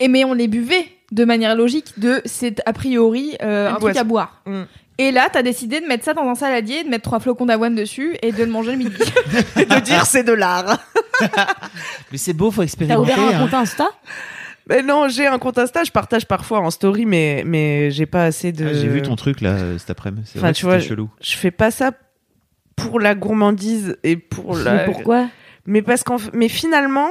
et 0.00 0.08
mais 0.08 0.24
on 0.24 0.34
les 0.34 0.48
buvait 0.48 0.86
de 1.12 1.24
manière 1.24 1.54
logique 1.54 1.98
de 1.98 2.20
c'est 2.24 2.60
a 2.66 2.72
priori 2.72 3.36
euh, 3.40 3.68
Une 3.70 3.76
un 3.76 3.78
truc 3.78 3.96
à 3.96 4.02
boire. 4.04 4.42
Mm. 4.46 4.62
Et 5.00 5.12
là, 5.12 5.28
t'as 5.32 5.42
décidé 5.42 5.80
de 5.80 5.86
mettre 5.86 6.04
ça 6.04 6.12
dans 6.12 6.28
un 6.28 6.34
saladier, 6.34 6.82
de 6.82 6.88
mettre 6.88 7.04
trois 7.04 7.20
flocons 7.20 7.46
d'avoine 7.46 7.74
dessus 7.76 8.16
et 8.20 8.32
de 8.32 8.42
le 8.42 8.50
manger 8.50 8.72
le 8.72 8.78
midi. 8.78 8.96
Et 9.56 9.64
de 9.64 9.78
dire 9.80 10.04
c'est 10.06 10.24
de 10.24 10.32
l'art. 10.32 10.78
Mais 12.12 12.18
c'est 12.18 12.32
beau, 12.32 12.50
faut 12.50 12.62
T'as 12.62 12.64
expérimenter. 12.64 13.12
ouvert 13.12 13.18
un 13.18 13.28
hein. 13.36 13.38
compte 13.44 13.54
Insta? 13.54 13.88
Mais 14.68 14.82
non, 14.82 15.08
j'ai 15.08 15.26
un 15.26 15.38
compte 15.38 15.56
Insta, 15.58 15.84
je 15.84 15.92
partage 15.92 16.26
parfois 16.26 16.58
en 16.60 16.70
story, 16.70 17.06
mais, 17.06 17.42
mais 17.46 17.90
j'ai 17.90 18.04
pas 18.06 18.24
assez 18.24 18.52
de. 18.52 18.66
Ah, 18.66 18.74
J'ai 18.74 18.88
vu 18.88 19.00
ton 19.00 19.16
truc 19.16 19.40
là 19.40 19.52
euh, 19.52 19.78
cet 19.78 19.88
après-midi. 19.90 20.28
C'est 20.30 20.38
Enfin, 20.40 20.48
vrai 20.48 20.52
tu 20.54 20.64
vois, 20.66 20.78
chelou. 20.78 21.08
Je 21.22 21.36
fais 21.36 21.50
pas 21.50 21.70
ça 21.70 21.92
pour 22.76 23.00
la 23.00 23.14
gourmandise 23.14 23.96
et 24.04 24.16
pour 24.16 24.56
la. 24.56 24.74
Mais 24.74 24.84
pourquoi? 24.84 25.28
Mais 25.64 25.80
parce 25.80 26.02
qu'en 26.02 26.16
mais 26.34 26.48
finalement, 26.48 27.08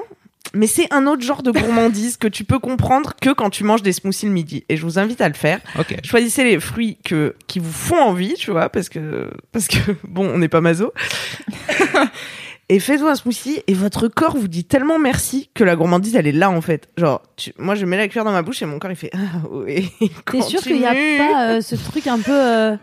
Mais 0.54 0.68
c'est 0.68 0.92
un 0.94 1.08
autre 1.08 1.22
genre 1.24 1.44
de 1.44 1.52
gourmandise 1.52 2.18
que 2.18 2.28
tu 2.28 2.44
peux 2.44 2.60
comprendre 2.60 3.14
que 3.22 3.32
quand 3.32 3.50
tu 3.50 3.64
manges 3.64 3.82
des 3.84 3.92
smoothies 3.94 4.26
le 4.28 4.32
midi. 4.32 4.64
Et 4.70 4.78
je 4.78 4.84
vous 4.84 4.98
invite 5.00 5.22
à 5.22 5.28
le 5.28 5.34
faire. 5.36 5.60
Choisissez 6.04 6.44
les 6.44 6.60
fruits 6.60 6.98
que, 7.04 7.36
qui 7.48 7.60
vous 7.60 7.72
font 7.72 7.98
envie, 8.02 8.34
tu 8.36 8.52
vois, 8.52 8.70
parce 8.70 8.90
que, 8.90 9.30
parce 9.52 9.68
que 9.68 9.78
bon, 10.08 10.28
on 10.34 10.38
n'est 10.38 10.48
pas 10.48 10.62
maso. 10.62 10.94
et 12.70 12.80
faites-vous 12.80 13.08
un 13.08 13.16
smoothie 13.16 13.62
et 13.68 13.74
votre 13.74 14.08
corps 14.08 14.36
vous 14.38 14.48
dit 14.48 14.66
tellement 14.66 15.00
merci 15.00 15.50
que 15.54 15.64
la 15.64 15.76
gourmandise, 15.76 16.16
elle 16.16 16.28
est 16.28 16.32
là, 16.34 16.50
en 16.50 16.62
fait. 16.62 16.90
Genre, 16.98 17.22
tu- 17.36 17.54
moi, 17.58 17.76
je 17.76 17.86
mets 17.86 17.98
la 17.98 18.08
cuillère 18.08 18.26
dans 18.26 18.32
ma 18.32 18.42
bouche 18.42 18.62
et 18.62 18.66
mon 18.66 18.80
corps, 18.80 18.92
il 18.92 18.98
fait, 18.98 19.12
ah, 19.14 19.48
oui. 19.52 19.90
T'es 20.32 20.42
sûr 20.42 20.62
qu'il 20.62 20.78
n'y 20.80 20.86
a 20.86 20.94
pas 21.18 21.50
euh, 21.52 21.62
ce 21.62 21.76
truc 21.76 22.08
un 22.08 22.20
peu, 22.20 22.32
euh, 22.34 22.76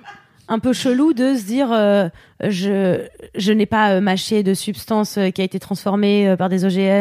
un 0.49 0.59
peu 0.59 0.73
chelou 0.73 1.13
de 1.13 1.35
se 1.35 1.43
dire 1.45 1.69
euh, 1.73 2.09
je, 2.43 3.01
je 3.35 3.53
n'ai 3.53 3.67
pas 3.67 3.93
euh, 3.93 4.01
mâché 4.01 4.43
de 4.43 4.55
substance 4.55 5.19
euh, 5.19 5.31
qui 5.31 5.41
a 5.41 5.45
été 5.45 5.59
transformée 5.59 6.29
euh, 6.29 6.37
par 6.37 6.49
des 6.49 6.65
OGM. 6.65 7.01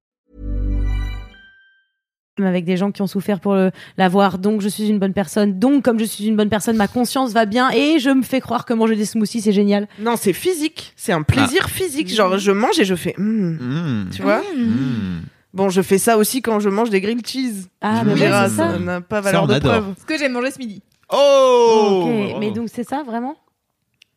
avec 2.45 2.65
des 2.65 2.77
gens 2.77 2.91
qui 2.91 3.01
ont 3.01 3.07
souffert 3.07 3.39
pour 3.39 3.55
l'avoir. 3.97 4.37
Donc, 4.37 4.61
je 4.61 4.67
suis 4.69 4.87
une 4.87 4.99
bonne 4.99 5.13
personne. 5.13 5.59
Donc, 5.59 5.83
comme 5.83 5.99
je 5.99 6.05
suis 6.05 6.25
une 6.27 6.35
bonne 6.35 6.49
personne, 6.49 6.75
ma 6.77 6.87
conscience 6.87 7.31
va 7.33 7.45
bien 7.45 7.69
et 7.71 7.99
je 7.99 8.09
me 8.09 8.21
fais 8.23 8.39
croire 8.41 8.65
que 8.65 8.73
manger 8.73 8.95
des 8.95 9.05
smoothies, 9.05 9.41
c'est 9.41 9.51
génial. 9.51 9.87
Non, 9.99 10.15
c'est 10.17 10.33
physique. 10.33 10.93
C'est 10.95 11.11
un 11.13 11.21
plaisir 11.23 11.69
physique. 11.69 12.09
Genre, 12.13 12.37
je 12.37 12.51
mange 12.51 12.79
et 12.79 12.85
je 12.85 12.95
fais, 12.95 13.15
Hmm. 13.17 13.57
Mmh. 13.59 14.09
tu 14.15 14.21
vois. 14.21 14.39
Mmh. 14.55 15.21
Bon, 15.53 15.69
je 15.69 15.81
fais 15.81 15.97
ça 15.97 16.17
aussi 16.17 16.41
quand 16.41 16.59
je 16.61 16.69
mange 16.69 16.89
des 16.89 17.01
grilled 17.01 17.27
cheese. 17.27 17.67
Ah, 17.81 18.03
mais 18.05 18.15
ça. 18.49 18.77
n'a 18.79 19.01
pas 19.01 19.19
valeur 19.21 19.47
de 19.47 19.55
adore. 19.55 19.71
preuve. 19.71 19.93
Ce 19.99 20.05
que 20.05 20.17
j'ai 20.17 20.29
mangé 20.29 20.49
ce 20.51 20.59
midi. 20.59 20.81
Oh 21.13 22.03
Ok, 22.05 22.13
bravo. 22.27 22.39
mais 22.39 22.51
donc 22.51 22.69
c'est 22.73 22.87
ça 22.87 23.03
vraiment? 23.05 23.35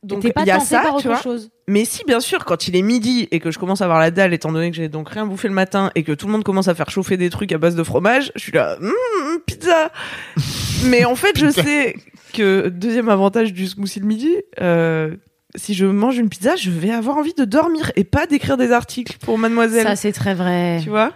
Donc, 0.04 0.20
T'es 0.20 0.32
pas 0.32 0.44
y 0.44 0.50
a 0.50 0.54
tenté 0.58 0.66
ça, 0.66 0.80
par 0.80 0.90
tu 0.92 1.08
autre 1.08 1.08
vois. 1.08 1.22
chose 1.22 1.50
Mais 1.66 1.84
si, 1.84 2.04
bien 2.04 2.20
sûr, 2.20 2.44
quand 2.44 2.68
il 2.68 2.76
est 2.76 2.82
midi 2.82 3.26
et 3.30 3.40
que 3.40 3.50
je 3.50 3.58
commence 3.58 3.80
à 3.80 3.84
avoir 3.84 3.98
la 3.98 4.10
dalle, 4.10 4.34
étant 4.34 4.52
donné 4.52 4.70
que 4.70 4.76
j'ai 4.76 4.88
donc 4.88 5.08
rien 5.08 5.26
bouffé 5.26 5.48
le 5.48 5.54
matin 5.54 5.90
et 5.94 6.02
que 6.02 6.12
tout 6.12 6.26
le 6.26 6.32
monde 6.32 6.44
commence 6.44 6.68
à 6.68 6.74
faire 6.74 6.90
chauffer 6.90 7.16
des 7.16 7.30
trucs 7.30 7.50
à 7.52 7.58
base 7.58 7.74
de 7.74 7.82
fromage, 7.82 8.30
je 8.36 8.40
suis 8.40 8.52
là, 8.52 8.76
Hum, 8.80 9.40
pizza. 9.46 9.90
Mais 10.86 11.04
en 11.04 11.14
fait, 11.16 11.38
je 11.38 11.50
sais 11.50 11.96
que 12.32 12.68
deuxième 12.68 13.08
avantage 13.08 13.52
du 13.52 13.66
smoothie 13.66 14.00
le 14.00 14.06
midi, 14.06 14.34
euh, 14.60 15.16
si 15.56 15.72
je 15.74 15.86
mange 15.86 16.18
une 16.18 16.28
pizza, 16.28 16.56
je 16.56 16.70
vais 16.70 16.90
avoir 16.90 17.16
envie 17.16 17.34
de 17.34 17.44
dormir 17.44 17.92
et 17.96 18.04
pas 18.04 18.26
d'écrire 18.26 18.56
des 18.56 18.72
articles 18.72 19.16
pour 19.20 19.38
Mademoiselle. 19.38 19.84
Ça, 19.86 19.96
c'est 19.96 20.12
très 20.12 20.34
vrai. 20.34 20.80
tu 20.82 20.90
vois? 20.90 21.12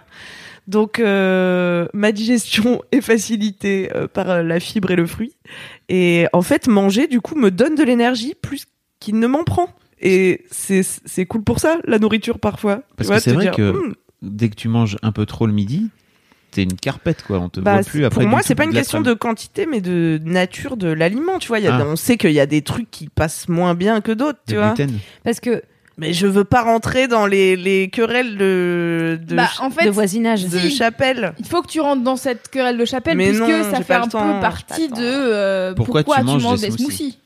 Donc 0.67 0.99
euh, 0.99 1.87
ma 1.93 2.11
digestion 2.11 2.81
est 2.91 3.01
facilitée 3.01 3.89
euh, 3.95 4.07
par 4.07 4.29
euh, 4.29 4.43
la 4.43 4.59
fibre 4.59 4.91
et 4.91 4.95
le 4.95 5.07
fruit. 5.07 5.35
Et 5.89 6.27
en 6.31 6.43
fait, 6.43 6.67
manger 6.67 7.07
du 7.07 7.21
coup 7.21 7.35
me 7.35 7.49
donne 7.49 7.73
de 7.75 7.83
l'énergie 7.83 8.35
plus 8.39 8.65
qu'il 8.99 9.19
ne 9.19 9.27
m'en 9.27 9.43
prend. 9.43 9.67
Et 10.01 10.45
c'est 10.49 10.81
c'est 10.83 11.25
cool 11.25 11.43
pour 11.43 11.59
ça 11.59 11.77
la 11.85 11.99
nourriture 11.99 12.39
parfois. 12.39 12.81
Parce 12.95 13.09
que 13.09 13.19
c'est 13.19 13.33
vrai 13.33 13.45
dire, 13.45 13.55
que 13.55 13.71
Hum, 13.71 13.95
dès 14.21 14.49
que 14.49 14.55
tu 14.55 14.67
manges 14.69 14.97
un 15.01 15.11
peu 15.11 15.25
trop 15.25 15.45
le 15.45 15.51
midi, 15.53 15.89
t'es 16.51 16.63
une 16.63 16.75
carpette 16.75 17.21
quoi. 17.23 17.39
On 17.39 17.49
te 17.49 17.59
bah, 17.59 17.73
voit 17.75 17.83
plus 17.83 18.05
après. 18.05 18.21
pour 18.21 18.29
moi, 18.29 18.41
c'est 18.41 18.55
pas 18.55 18.63
une 18.63 18.71
de 18.71 18.75
question 18.77 19.01
de 19.01 19.13
quantité, 19.13 19.65
mais 19.65 19.81
de 19.81 20.19
nature 20.23 20.77
de 20.77 20.87
l'aliment. 20.87 21.37
Tu 21.39 21.49
vois, 21.49 21.59
il 21.59 21.65
y 21.65 21.67
a, 21.67 21.75
Ah. 21.75 21.85
on 21.85 21.95
sait 21.97 22.15
qu'il 22.17 22.31
y 22.31 22.39
a 22.39 22.45
des 22.45 22.61
trucs 22.61 22.89
qui 22.89 23.09
passent 23.09 23.49
moins 23.49 23.75
bien 23.75 23.99
que 24.01 24.11
d'autres. 24.13 24.39
Tu 24.47 24.55
vois. 24.55 24.73
gluten. 24.73 24.99
Parce 25.25 25.41
que 25.41 25.61
Mais 25.97 26.13
je 26.13 26.27
veux 26.27 26.45
pas 26.45 26.61
rentrer 26.61 27.09
dans 27.09 27.25
les, 27.25 27.57
les 27.57 27.89
querelles 27.89 28.37
de 28.37 29.19
de, 29.21 29.35
bah, 29.35 29.47
ch- 29.47 29.59
en 29.59 29.69
fait, 29.69 29.83
de 29.85 29.89
voisinage. 29.89 30.45
de 30.47 30.57
si. 30.59 30.71
chapelle. 30.71 31.33
il 31.39 31.45
faut 31.45 31.61
que 31.61 31.67
tu 31.67 31.81
rentres 31.81 32.03
dans 32.03 32.15
cette 32.15 32.47
querelle 32.47 32.77
de 32.77 32.85
chapelle 32.85 33.17
Mais 33.17 33.27
puisque 33.27 33.41
non, 33.41 33.63
ça 33.69 33.81
fait 33.81 33.95
un 33.95 34.07
temps, 34.07 34.35
peu 34.35 34.39
partie 34.39 34.87
de 34.87 34.93
euh, 35.01 35.73
Pourquoi 35.73 36.03
tu 36.05 36.09
manges 36.23 36.41
des 36.61 36.67
des 36.69 36.71
smoothies 36.77 36.77
smoothies. 36.95 37.17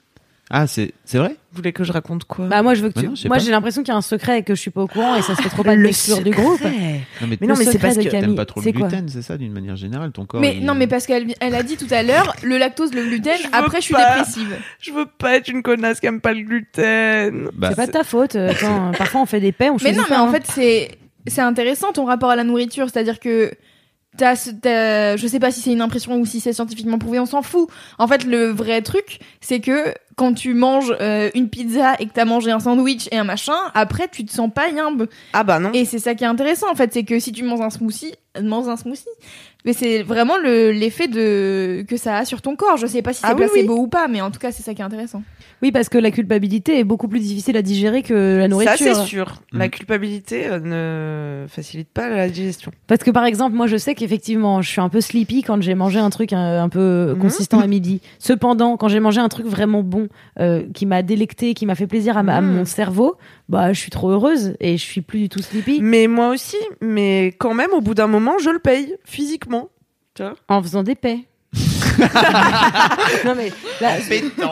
Ah 0.55 0.67
c'est 0.67 0.93
c'est 1.03 1.17
vrai? 1.17 1.29
Vous 1.51 1.57
voulez 1.57 1.73
que 1.73 1.83
je 1.83 1.91
raconte 1.91 2.25
quoi? 2.25 2.45
Bah 2.45 2.61
moi 2.61 2.75
je 2.75 2.83
veux 2.83 2.89
que 2.89 2.93
Bah 2.93 3.01
tu... 3.01 3.07
non, 3.07 3.13
moi 3.25 3.37
j'ai 3.39 3.49
l'impression 3.49 3.81
qu'il 3.81 3.91
y 3.91 3.95
a 3.95 3.97
un 3.97 4.01
secret 4.03 4.37
et 4.39 4.43
que 4.43 4.53
je 4.53 4.61
suis 4.61 4.69
pas 4.69 4.81
au 4.83 4.87
courant 4.87 5.15
et 5.15 5.23
ça 5.23 5.35
se 5.35 5.41
fait 5.41 5.49
trop 5.49 5.63
pas 5.63 5.71
de 5.71 5.77
Le 5.79 5.87
l'exclure 5.87 6.17
du 6.19 6.25
secret. 6.29 6.41
groupe. 6.43 6.61
Non 6.61 6.69
mais, 6.69 7.37
Mais 7.41 7.47
non, 7.47 7.53
Le 7.55 7.59
mais 7.59 7.65
c'est 7.71 7.79
parce 7.79 7.97
que 7.97 8.03
Camille, 8.03 8.19
t'aimes 8.21 8.35
pas 8.35 8.45
trop 8.45 8.61
le 8.61 8.71
gluten, 8.71 9.09
c'est 9.09 9.23
ça 9.23 9.35
d'une 9.37 9.51
manière 9.51 9.75
générale 9.75 10.11
ton 10.11 10.25
corps. 10.27 10.39
Mais 10.41 10.57
il- 10.57 10.63
non, 10.65 10.75
mais 10.75 10.85
parce 10.85 11.07
qu'elle 11.07 11.33
elle 11.39 11.55
a 11.55 11.63
dit 11.63 11.75
tout 11.75 11.87
à 11.89 12.03
l'heure, 12.03 12.35
le 12.43 12.57
lactose, 12.59 12.93
le 12.93 13.03
gluten, 13.03 13.33
Je 13.41 13.47
après 13.51 13.77
je 13.81 13.85
suis 13.85 13.93
pas. 13.95 14.15
dépressive. 14.17 14.55
Je 14.79 14.91
veux 14.91 15.07
pas 15.07 15.35
être 15.37 15.47
une 15.47 15.63
connasse 15.63 15.99
qui 15.99 16.05
aime 16.05 16.21
pas 16.21 16.33
le 16.33 16.41
gluten. 16.41 17.49
Bah, 17.53 17.69
c'est 17.71 17.75
pas 17.75 17.87
de 17.87 17.91
ta 17.91 18.03
faute. 18.03 18.35
euh, 18.35 18.51
Attends, 18.51 18.91
parfois 18.97 19.21
on 19.21 19.25
fait 19.25 19.39
des 19.39 19.51
paix, 19.51 19.69
on 19.71 19.77
Mais 19.83 19.91
non, 19.91 20.03
mais 20.09 20.15
en 20.15 20.27
hein. 20.27 20.31
fait, 20.31 20.43
c'est 20.47 20.91
c'est 21.25 21.41
intéressant 21.41 21.93
ton 21.93 22.05
rapport 22.05 22.29
à 22.29 22.35
la 22.35 22.43
nourriture, 22.43 22.89
c'est-à-dire 22.91 23.19
que 23.19 23.51
t'as, 24.17 24.35
t'as- 24.61 25.17
je 25.17 25.27
sais 25.27 25.39
pas 25.39 25.51
si 25.51 25.61
c'est 25.61 25.71
une 25.71 25.81
impression 25.81 26.17
ou 26.17 26.25
si 26.25 26.39
c'est 26.39 26.53
scientifiquement 26.53 26.97
prouvé, 26.99 27.19
on 27.19 27.25
s'en 27.25 27.41
fout. 27.41 27.69
En 27.99 28.07
fait, 28.07 28.23
le 28.25 28.47
vrai 28.47 28.81
truc, 28.81 29.19
c'est 29.41 29.59
que 29.59 29.93
quand 30.15 30.33
tu 30.33 30.53
manges 30.53 30.95
euh, 31.01 31.29
une 31.33 31.49
pizza 31.49 31.95
et 31.99 32.05
que 32.05 32.13
t'as 32.13 32.25
mangé 32.25 32.51
un 32.51 32.59
sandwich 32.59 33.07
et 33.11 33.17
un 33.17 33.23
machin, 33.23 33.55
après 33.73 34.07
tu 34.11 34.23
te 34.25 34.31
sens 34.31 34.49
pas 34.53 34.69
yimbe. 34.69 35.07
Ah 35.33 35.43
bah 35.43 35.59
non. 35.59 35.71
Et 35.73 35.85
c'est 35.85 35.99
ça 35.99 36.13
qui 36.15 36.23
est 36.23 36.27
intéressant 36.27 36.71
en 36.71 36.75
fait, 36.75 36.93
c'est 36.93 37.03
que 37.03 37.19
si 37.19 37.31
tu 37.31 37.43
manges 37.43 37.61
un 37.61 37.69
smoothie, 37.71 38.13
mange 38.41 38.67
un 38.67 38.77
smoothie. 38.77 39.07
Mais 39.65 39.73
c'est 39.73 40.03
vraiment 40.03 40.37
le, 40.37 40.71
l'effet 40.71 41.07
de 41.07 41.85
que 41.87 41.95
ça 41.97 42.17
a 42.17 42.25
sur 42.25 42.41
ton 42.41 42.55
corps. 42.55 42.77
Je 42.77 42.85
sais 42.87 43.01
pas 43.01 43.13
si 43.13 43.21
c'est 43.21 43.27
Ah 43.27 43.31
oui, 43.37 43.45
placebo 43.45 43.77
ou 43.77 43.87
pas, 43.87 44.07
mais 44.07 44.19
en 44.21 44.29
tout 44.31 44.39
cas 44.39 44.51
c'est 44.51 44.63
ça 44.63 44.73
qui 44.73 44.81
est 44.81 44.85
intéressant. 44.85 45.23
Oui, 45.61 45.71
parce 45.71 45.87
que 45.87 45.97
la 45.97 46.11
culpabilité 46.11 46.77
est 46.79 46.83
beaucoup 46.83 47.07
plus 47.07 47.21
difficile 47.21 47.55
à 47.55 47.61
digérer 47.61 48.01
que 48.03 48.37
la 48.39 48.47
nourriture. 48.49 48.77
Ça 48.77 48.95
c'est 48.95 49.05
sûr. 49.05 49.41
La 49.53 49.67
Mm. 49.67 49.69
culpabilité 49.69 50.47
euh, 50.47 50.59
ne 51.43 51.47
facilite 51.47 51.87
pas 51.89 52.09
la 52.09 52.27
digestion. 52.29 52.71
Parce 52.87 53.01
que 53.03 53.11
par 53.11 53.23
exemple, 53.25 53.55
moi 53.55 53.67
je 53.67 53.77
sais 53.77 53.95
qu'effectivement, 53.95 54.61
je 54.61 54.69
suis 54.69 54.81
un 54.81 54.89
peu 54.89 54.99
sleepy 54.99 55.43
quand 55.43 55.61
j'ai 55.61 55.75
mangé 55.75 55.99
un 55.99 56.09
truc 56.09 56.33
un, 56.33 56.61
un 56.63 56.69
peu 56.69 57.13
Mhm. 57.13 57.19
consistant 57.19 57.59
à 57.61 57.67
midi. 57.67 58.01
Cependant, 58.19 58.75
quand 58.75 58.89
j'ai 58.89 58.99
mangé 58.99 59.21
un 59.21 59.29
truc 59.29 59.45
vraiment 59.45 59.83
bon, 59.83 60.09
euh, 60.39 60.63
qui 60.73 60.85
m'a 60.85 61.01
délecté, 61.03 61.53
qui 61.53 61.65
m'a 61.65 61.75
fait 61.75 61.87
plaisir 61.87 62.17
à, 62.17 62.23
ma- 62.23 62.35
à 62.37 62.41
Mhm. 62.41 62.51
mon 62.53 62.65
cerveau, 62.65 63.15
bah 63.47 63.71
je 63.71 63.79
suis 63.79 63.91
trop 63.91 64.09
heureuse 64.09 64.55
et 64.59 64.75
je 64.77 64.83
suis 64.83 65.01
plus 65.01 65.19
du 65.19 65.29
tout 65.29 65.41
sleepy 65.41 65.79
Mais 65.81 66.07
moi 66.07 66.29
aussi. 66.29 66.57
Mais 66.81 67.27
quand 67.39 67.53
même, 67.53 67.71
au 67.71 67.81
bout 67.81 67.93
d'un 67.93 68.07
moment, 68.07 68.37
je 68.39 68.49
le 68.49 68.59
paye 68.59 68.95
physiquement. 69.05 69.52
En 70.47 70.61
faisant 70.61 70.83
des 70.83 70.95
paix. 70.95 71.27
non 73.25 73.35
mais 73.35 73.51
là, 73.81 73.97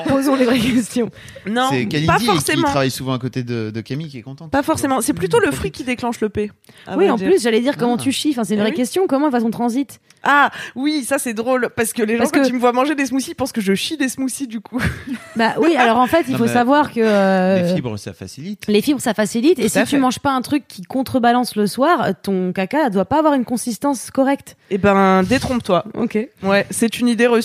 posons 0.08 0.36
les 0.36 0.46
vraies 0.46 0.60
questions. 0.60 1.10
Non, 1.46 1.68
c'est 1.72 1.84
pas 1.84 1.90
Kalindi 1.90 2.18
qui 2.20 2.26
forcément. 2.26 2.68
travaille 2.68 2.92
souvent 2.92 3.14
à 3.14 3.20
côté 3.20 3.44
de, 3.44 3.72
de 3.72 3.82
Camille 3.82 4.10
qui 4.10 4.18
est 4.20 4.22
contente. 4.22 4.52
Pas 4.52 4.64
forcément. 4.64 5.02
C'est 5.02 5.14
plutôt 5.14 5.40
le 5.40 5.52
fruit 5.52 5.72
qui 5.72 5.84
déclenche 5.84 6.20
le 6.22 6.30
P. 6.30 6.52
à 6.88 6.98
oui, 6.98 7.10
en 7.10 7.16
dire. 7.16 7.28
plus, 7.30 7.42
j'allais 7.42 7.62
dire 7.62 7.78
comment 7.78 7.96
Ah. 8.00 8.02
tu 8.04 8.12
chies. 8.12 8.30
Enfin, 8.32 8.44
c'est 8.44 8.54
une 8.54 8.60
Eh 8.60 8.64
vraie 8.64 8.72
oui. 8.72 8.78
question. 8.78 9.08
Comment 9.08 9.30
va 9.30 9.40
ton 9.42 9.50
transit? 9.52 10.00
Ah 10.24 10.52
oui, 10.76 11.04
ça 11.04 11.18
c'est 11.18 11.34
drôle 11.34 11.70
parce 11.76 11.94
que 11.94 12.04
les 12.04 12.14
gens 12.14 12.20
Parce 12.20 12.32
quand 12.32 12.44
que- 12.44 12.48
ils 12.48 12.54
me 12.54 12.60
voient 12.60 12.74
manger 12.74 12.94
des 12.94 13.08
smoothies 13.08 13.34
pensent 13.34 13.52
que 13.52 13.62
je 13.62 13.74
chie 13.74 13.98
des 13.98 14.08
smoothies 14.08 14.48
du 14.48 14.60
coup. 14.62 14.80
Bah 15.36 15.54
oui, 15.60 15.76
alors 15.78 15.98
en 15.98 16.08
fait, 16.08 16.26
il 16.28 16.34
Non, 16.34 16.38
faut 16.40 16.48
savoir 16.48 16.92
que 16.92 17.00
euh, 17.02 17.62
Les 17.64 17.74
fibres 17.76 17.98
ça 17.98 18.14
facilite. 18.14 18.66
les 18.68 18.82
fibres, 18.82 19.00
ça 19.02 19.14
facilite. 19.14 19.58
Et 19.60 19.70
si 19.70 19.80
à 19.80 19.84
tu 19.84 19.92
fait. 19.92 19.98
manges 19.98 20.20
pas 20.20 20.32
un 20.32 20.42
truc 20.42 20.68
qui 20.68 20.82
contrebalance 20.84 21.56
le 21.56 21.66
soir, 21.68 22.10
ton 22.22 22.52
caca 22.52 22.90
doit 22.90 23.06
pas 23.06 23.18
avoir 23.20 23.34
une 23.34 23.46
consistance 23.46 24.12
correcte. 24.12 24.58
Eh 24.70 24.78
ben 24.78 25.24
détrompe-toi. 25.24 25.86
Ok. 25.96 26.18
Ouais, 26.44 26.68
c'est 26.70 27.00
une 27.00 27.08
idée 27.08 27.28
reçue. 27.28 27.41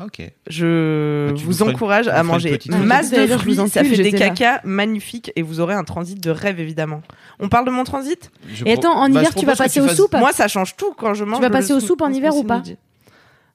Ah 0.00 0.04
ok. 0.04 0.30
Je 0.48 1.28
Bah, 1.30 1.34
tu 1.36 1.44
vous 1.44 1.62
une- 1.64 1.70
encourage 1.70 2.06
à 2.06 2.22
manger 2.22 2.56
masse 2.84 3.10
de 3.10 3.26
fruits, 3.26 3.56
ça 3.68 3.82
fait 3.82 3.96
des 4.02 4.12
cacas 4.12 4.60
magnifiques 4.62 5.32
et 5.34 5.42
vous 5.42 5.58
aurez 5.58 5.74
un 5.74 5.82
transit 5.82 6.22
de 6.22 6.30
rêve 6.30 6.60
évidemment. 6.60 7.02
On 7.40 7.48
parle 7.48 7.66
de 7.66 7.72
mon 7.72 7.82
transit? 7.82 8.30
Je 8.54 8.64
Et 8.64 8.74
attends, 8.74 8.92
en 8.96 9.08
bah, 9.08 9.20
hiver, 9.20 9.34
tu 9.34 9.44
vas 9.44 9.56
passer 9.56 9.80
tu 9.80 9.86
aux 9.86 9.88
soupes 9.88 10.14
Moi 10.14 10.32
ça 10.32 10.46
change 10.46 10.76
tout 10.76 10.92
quand 10.96 11.14
je 11.14 11.24
mange. 11.24 11.40
vas 11.40 11.48
le 11.48 11.52
passer 11.52 11.72
aux 11.72 11.80
soupes 11.80 12.00
en 12.02 12.12
hiver 12.12 12.34
ou 12.36 12.44
pas. 12.44 12.62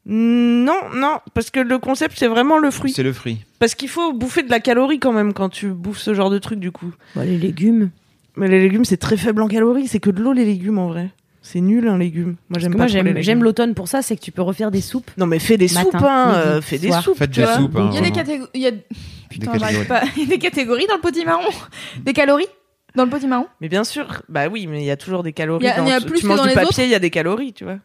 Non, 0.06 0.76
non, 0.96 1.20
parce 1.34 1.50
que 1.50 1.62
le 1.62 1.78
concept 1.80 2.16
c'est 2.18 2.28
vraiment 2.28 2.58
le 2.58 2.72
fruit. 2.72 2.92
C'est 2.92 3.04
le 3.04 3.14
fruit. 3.14 3.46
Parce 3.60 3.74
qu'il 3.74 3.88
faut 3.88 4.12
bouffer 4.12 4.44
de 4.44 4.50
la 4.50 4.60
calorie 4.60 5.00
quand 5.00 5.14
même 5.14 5.32
quand 5.32 5.48
tu 5.48 5.70
bouffes 5.70 6.00
ce 6.00 6.14
genre 6.14 6.30
de 6.30 6.40
truc 6.40 6.60
du 6.60 6.72
coup. 6.72 6.92
Bah, 7.16 7.24
Les 7.24 7.38
légumes. 7.38 7.90
Mais 8.36 8.50
les 8.50 8.60
légumes 8.60 8.84
c'est 8.84 8.98
très 8.98 9.16
faible 9.16 9.42
en 9.42 9.48
calories, 9.48 9.88
c'est 9.88 10.00
que 10.02 10.10
de 10.10 10.22
l'eau 10.22 10.34
les 10.34 10.44
légumes 10.44 10.78
en 10.80 10.88
vrai. 10.90 11.12
C'est 11.46 11.60
nul 11.60 11.88
un 11.90 11.98
légume. 11.98 12.38
Moi 12.50 12.58
j'aime 12.60 12.72
pas 12.72 12.88
moi, 12.88 12.88
j'aime 13.22 13.44
l'automne 13.44 13.74
pour 13.76 13.90
ça, 13.90 14.02
c'est 14.02 14.16
que 14.16 14.22
tu 14.22 14.32
peux 14.32 14.42
refaire 14.42 14.72
des 14.72 14.80
soupes. 14.82 15.12
Non 15.18 15.26
mais 15.28 15.40
fais 15.40 15.58
des 15.58 15.68
Matin, 15.74 15.82
soupes, 15.84 15.96
hein, 16.02 16.28
midi, 16.28 16.40
euh, 16.40 16.62
fais 16.62 16.78
des 16.80 16.88
soir. 16.88 17.04
soupes. 17.04 17.18
Faites 17.18 17.32
tu 17.32 17.42
des 17.42 17.46
vois. 17.46 17.56
soupes. 17.58 17.76
hein, 17.76 17.90
Il 17.92 17.96
y 17.96 17.98
a 17.98 18.02
des 18.02 18.12
catégories. 18.12 18.50
Il 18.54 18.62
y 18.62 18.68
a... 18.68 18.72
Putain, 19.30 19.52
Des 19.52 19.60
catégories. 19.60 19.86
pas. 19.88 20.04
Il 20.16 20.24
y 20.24 20.26
a 20.26 20.30
des 20.30 20.38
catégories 20.40 20.86
dans 20.88 20.96
le 20.96 21.02
potimarron. 21.02 21.44
Des 22.00 22.14
calories 22.14 22.48
dans 22.96 23.04
le 23.04 23.10
potimarron. 23.10 23.48
Mais 23.62 23.68
bien 23.68 23.84
sûr, 23.84 24.22
bah 24.30 24.48
oui, 24.48 24.68
mais 24.68 24.82
il 24.82 24.86
y 24.86 24.92
a 24.92 24.96
toujours 24.98 25.24
des 25.24 25.34
calories. 25.34 25.66
Il 25.66 25.68
y 25.68 25.72
a- 25.72 25.78
dans- 25.78 25.86
il 25.86 25.90
y 25.90 25.94
a 25.94 26.00
tu- 26.00 26.06
plus 26.08 26.18
tu 26.20 26.22
que 26.24 26.28
manges 26.28 26.38
dans 26.38 26.44
du 26.44 26.50
les 26.50 26.56
papier, 26.56 26.84
il 26.86 26.92
y 26.92 26.96
a 26.96 27.00
des 27.00 27.10
calories, 27.10 27.52
tu 27.52 27.64
vois. 27.66 27.78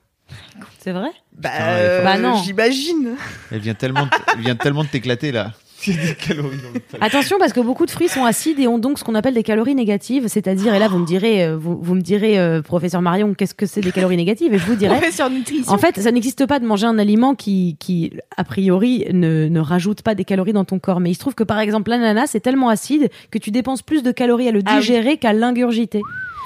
C'est 0.79 0.93
vrai? 0.93 1.09
Bah, 1.33 1.49
Putain, 1.51 1.65
euh. 1.71 2.05
Bah 2.05 2.19
non. 2.19 2.37
j'imagine. 2.45 3.17
Elle 3.51 3.61
vient 3.61 3.75
tellement, 3.75 4.05
de- 4.05 4.11
elle 4.35 4.41
vient 4.43 4.57
tellement 4.57 4.85
de 4.85 4.89
t'éclater 4.89 5.33
là. 5.33 5.53
Des 5.87 5.93
calories 6.17 6.57
dans 6.59 6.73
le 6.75 6.81
pain. 6.81 6.99
Attention 7.01 7.37
parce 7.39 7.53
que 7.53 7.61
beaucoup 7.61 7.87
de 7.87 7.91
fruits 7.91 8.09
sont 8.09 8.25
acides 8.25 8.59
et 8.59 8.67
ont 8.67 8.79
donc 8.79 8.99
ce 8.99 9.05
qu'on 9.05 9.15
appelle 9.15 9.35
des 9.35 9.43
calories 9.45 9.77
négatives, 9.77 10.27
c'est-à-dire 10.27 10.75
et 10.75 10.79
là 10.79 10.89
vous 10.89 10.99
me 10.99 11.07
direz 11.07 11.45
euh, 11.45 11.57
vous, 11.57 11.79
vous 11.81 11.95
me 11.95 12.01
direz 12.01 12.39
euh, 12.39 12.63
professeur 12.63 13.01
Marion 13.01 13.33
qu'est-ce 13.35 13.55
que 13.55 13.65
c'est 13.67 13.81
des 13.81 13.93
calories 13.93 14.17
négatives? 14.17 14.53
Et 14.53 14.59
je 14.59 14.67
vous 14.67 14.75
dirais 14.75 14.97
Professeur 14.99 15.31
nutrition. 15.31 15.73
en 15.73 15.79
fait 15.79 16.01
ça 16.01 16.11
n'existe 16.11 16.47
pas 16.47 16.59
de 16.59 16.67
manger 16.67 16.87
un 16.87 16.99
aliment 16.99 17.35
qui 17.37 17.77
qui 17.79 18.13
a 18.37 18.43
priori 18.45 19.05
ne, 19.13 19.49
ne 19.49 19.61
rajoute 19.61 20.03
pas 20.03 20.15
des 20.17 20.25
calories 20.25 20.53
dans 20.53 20.65
ton 20.65 20.79
corps 20.81 20.99
mais 21.01 21.11
il 21.11 21.15
se 21.15 21.21
trouve 21.21 21.35
que 21.37 21.45
par 21.45 21.61
exemple 21.61 21.91
l'ananas 21.91 22.33
est 22.35 22.41
tellement 22.41 22.69
acide 22.71 23.09
que 23.31 23.39
tu 23.39 23.51
dépenses 23.53 23.83
plus 23.83 24.03
de 24.03 24.11
calories 24.11 24.49
à 24.49 24.53
le 24.53 24.63
Ah 24.67 24.75
oui. 24.75 24.81
digérer 24.81 25.17
qu'à 25.19 25.33
l'ingurgiter. 25.33 26.01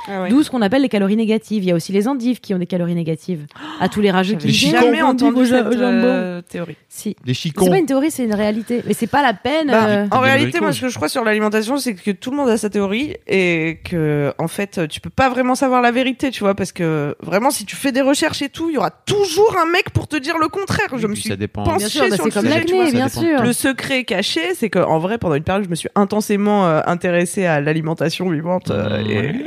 Ah 0.08 0.22
ouais. 0.22 0.28
D'où 0.30 0.42
ce 0.42 0.50
qu'on 0.50 0.62
appelle 0.62 0.82
les 0.82 0.88
calories 0.88 1.16
négatives. 1.16 1.62
Il 1.62 1.66
y 1.68 1.70
a 1.70 1.74
aussi 1.74 1.92
les 1.92 2.08
endives 2.08 2.40
qui 2.40 2.54
ont 2.54 2.58
des 2.58 2.66
calories 2.66 2.94
négatives. 2.94 3.46
À 3.80 3.88
tous 3.88 4.00
les 4.00 4.10
rageux 4.10 4.34
qui 4.36 4.48
Les 4.48 4.52
J'ai 4.52 4.70
jamais 4.70 5.00
entendu 5.02 5.46
cette 5.46 5.72
jambon. 5.72 5.80
euh, 5.82 6.42
théorie. 6.42 6.76
Si. 6.88 7.16
Les 7.24 7.34
C'est 7.34 7.40
chicons. 7.40 7.68
pas 7.70 7.78
une 7.78 7.86
théorie, 7.86 8.10
c'est 8.10 8.24
une 8.24 8.34
réalité. 8.34 8.82
Mais 8.86 8.94
c'est 8.94 9.06
pas 9.06 9.22
la 9.22 9.32
peine. 9.34 9.68
Bah, 9.68 9.86
euh, 9.86 10.06
en 10.10 10.18
réalité, 10.20 10.60
moi, 10.60 10.72
ce 10.72 10.80
que 10.80 10.88
je 10.88 10.96
crois 10.96 11.08
sur 11.08 11.22
l'alimentation, 11.24 11.76
c'est 11.78 11.94
que 11.94 12.10
tout 12.10 12.30
le 12.32 12.36
monde 12.36 12.48
a 12.48 12.56
sa 12.56 12.68
théorie 12.68 13.16
et 13.28 13.78
que, 13.84 14.32
en 14.38 14.48
fait, 14.48 14.88
tu 14.88 15.00
peux 15.00 15.10
pas 15.10 15.28
vraiment 15.30 15.54
savoir 15.54 15.80
la 15.82 15.90
vérité, 15.92 16.30
tu 16.30 16.40
vois, 16.40 16.54
parce 16.54 16.72
que 16.72 17.14
vraiment, 17.22 17.50
si 17.50 17.64
tu 17.64 17.76
fais 17.76 17.92
des 17.92 18.00
recherches 18.02 18.42
et 18.42 18.48
tout, 18.48 18.70
il 18.70 18.74
y 18.74 18.78
aura 18.78 18.90
toujours 18.90 19.56
un 19.64 19.70
mec 19.70 19.90
pour 19.90 20.08
te 20.08 20.16
dire 20.16 20.36
le 20.38 20.48
contraire. 20.48 20.88
Je 20.96 21.06
Et 21.06 21.08
me 21.08 21.14
suis 21.14 21.28
ça 21.28 21.36
dépend. 21.36 21.62
pensée 21.62 21.78
Bien 21.78 21.88
sûr, 21.88 22.08
bah, 22.08 22.16
sur 22.16 22.24
c'est 22.24 22.30
le 22.30 22.34
comme 22.34 22.46
sujet, 22.52 22.64
tu 22.64 22.74
vois, 22.74 22.84
l'acné, 22.86 22.98
ça 23.08 23.20
bien 23.20 23.28
sûr. 23.38 23.42
Le 23.44 23.52
secret 23.52 24.04
caché, 24.04 24.40
c'est 24.54 24.68
que 24.70 24.78
en 24.80 24.98
vrai, 24.98 25.18
pendant 25.18 25.36
une 25.36 25.44
période, 25.44 25.64
je 25.64 25.70
me 25.70 25.74
suis 25.76 25.88
intensément 25.94 26.66
euh, 26.66 26.80
intéressée 26.86 27.46
à 27.46 27.60
l'alimentation 27.60 28.28
vivante 28.30 28.70
euh, 28.70 28.98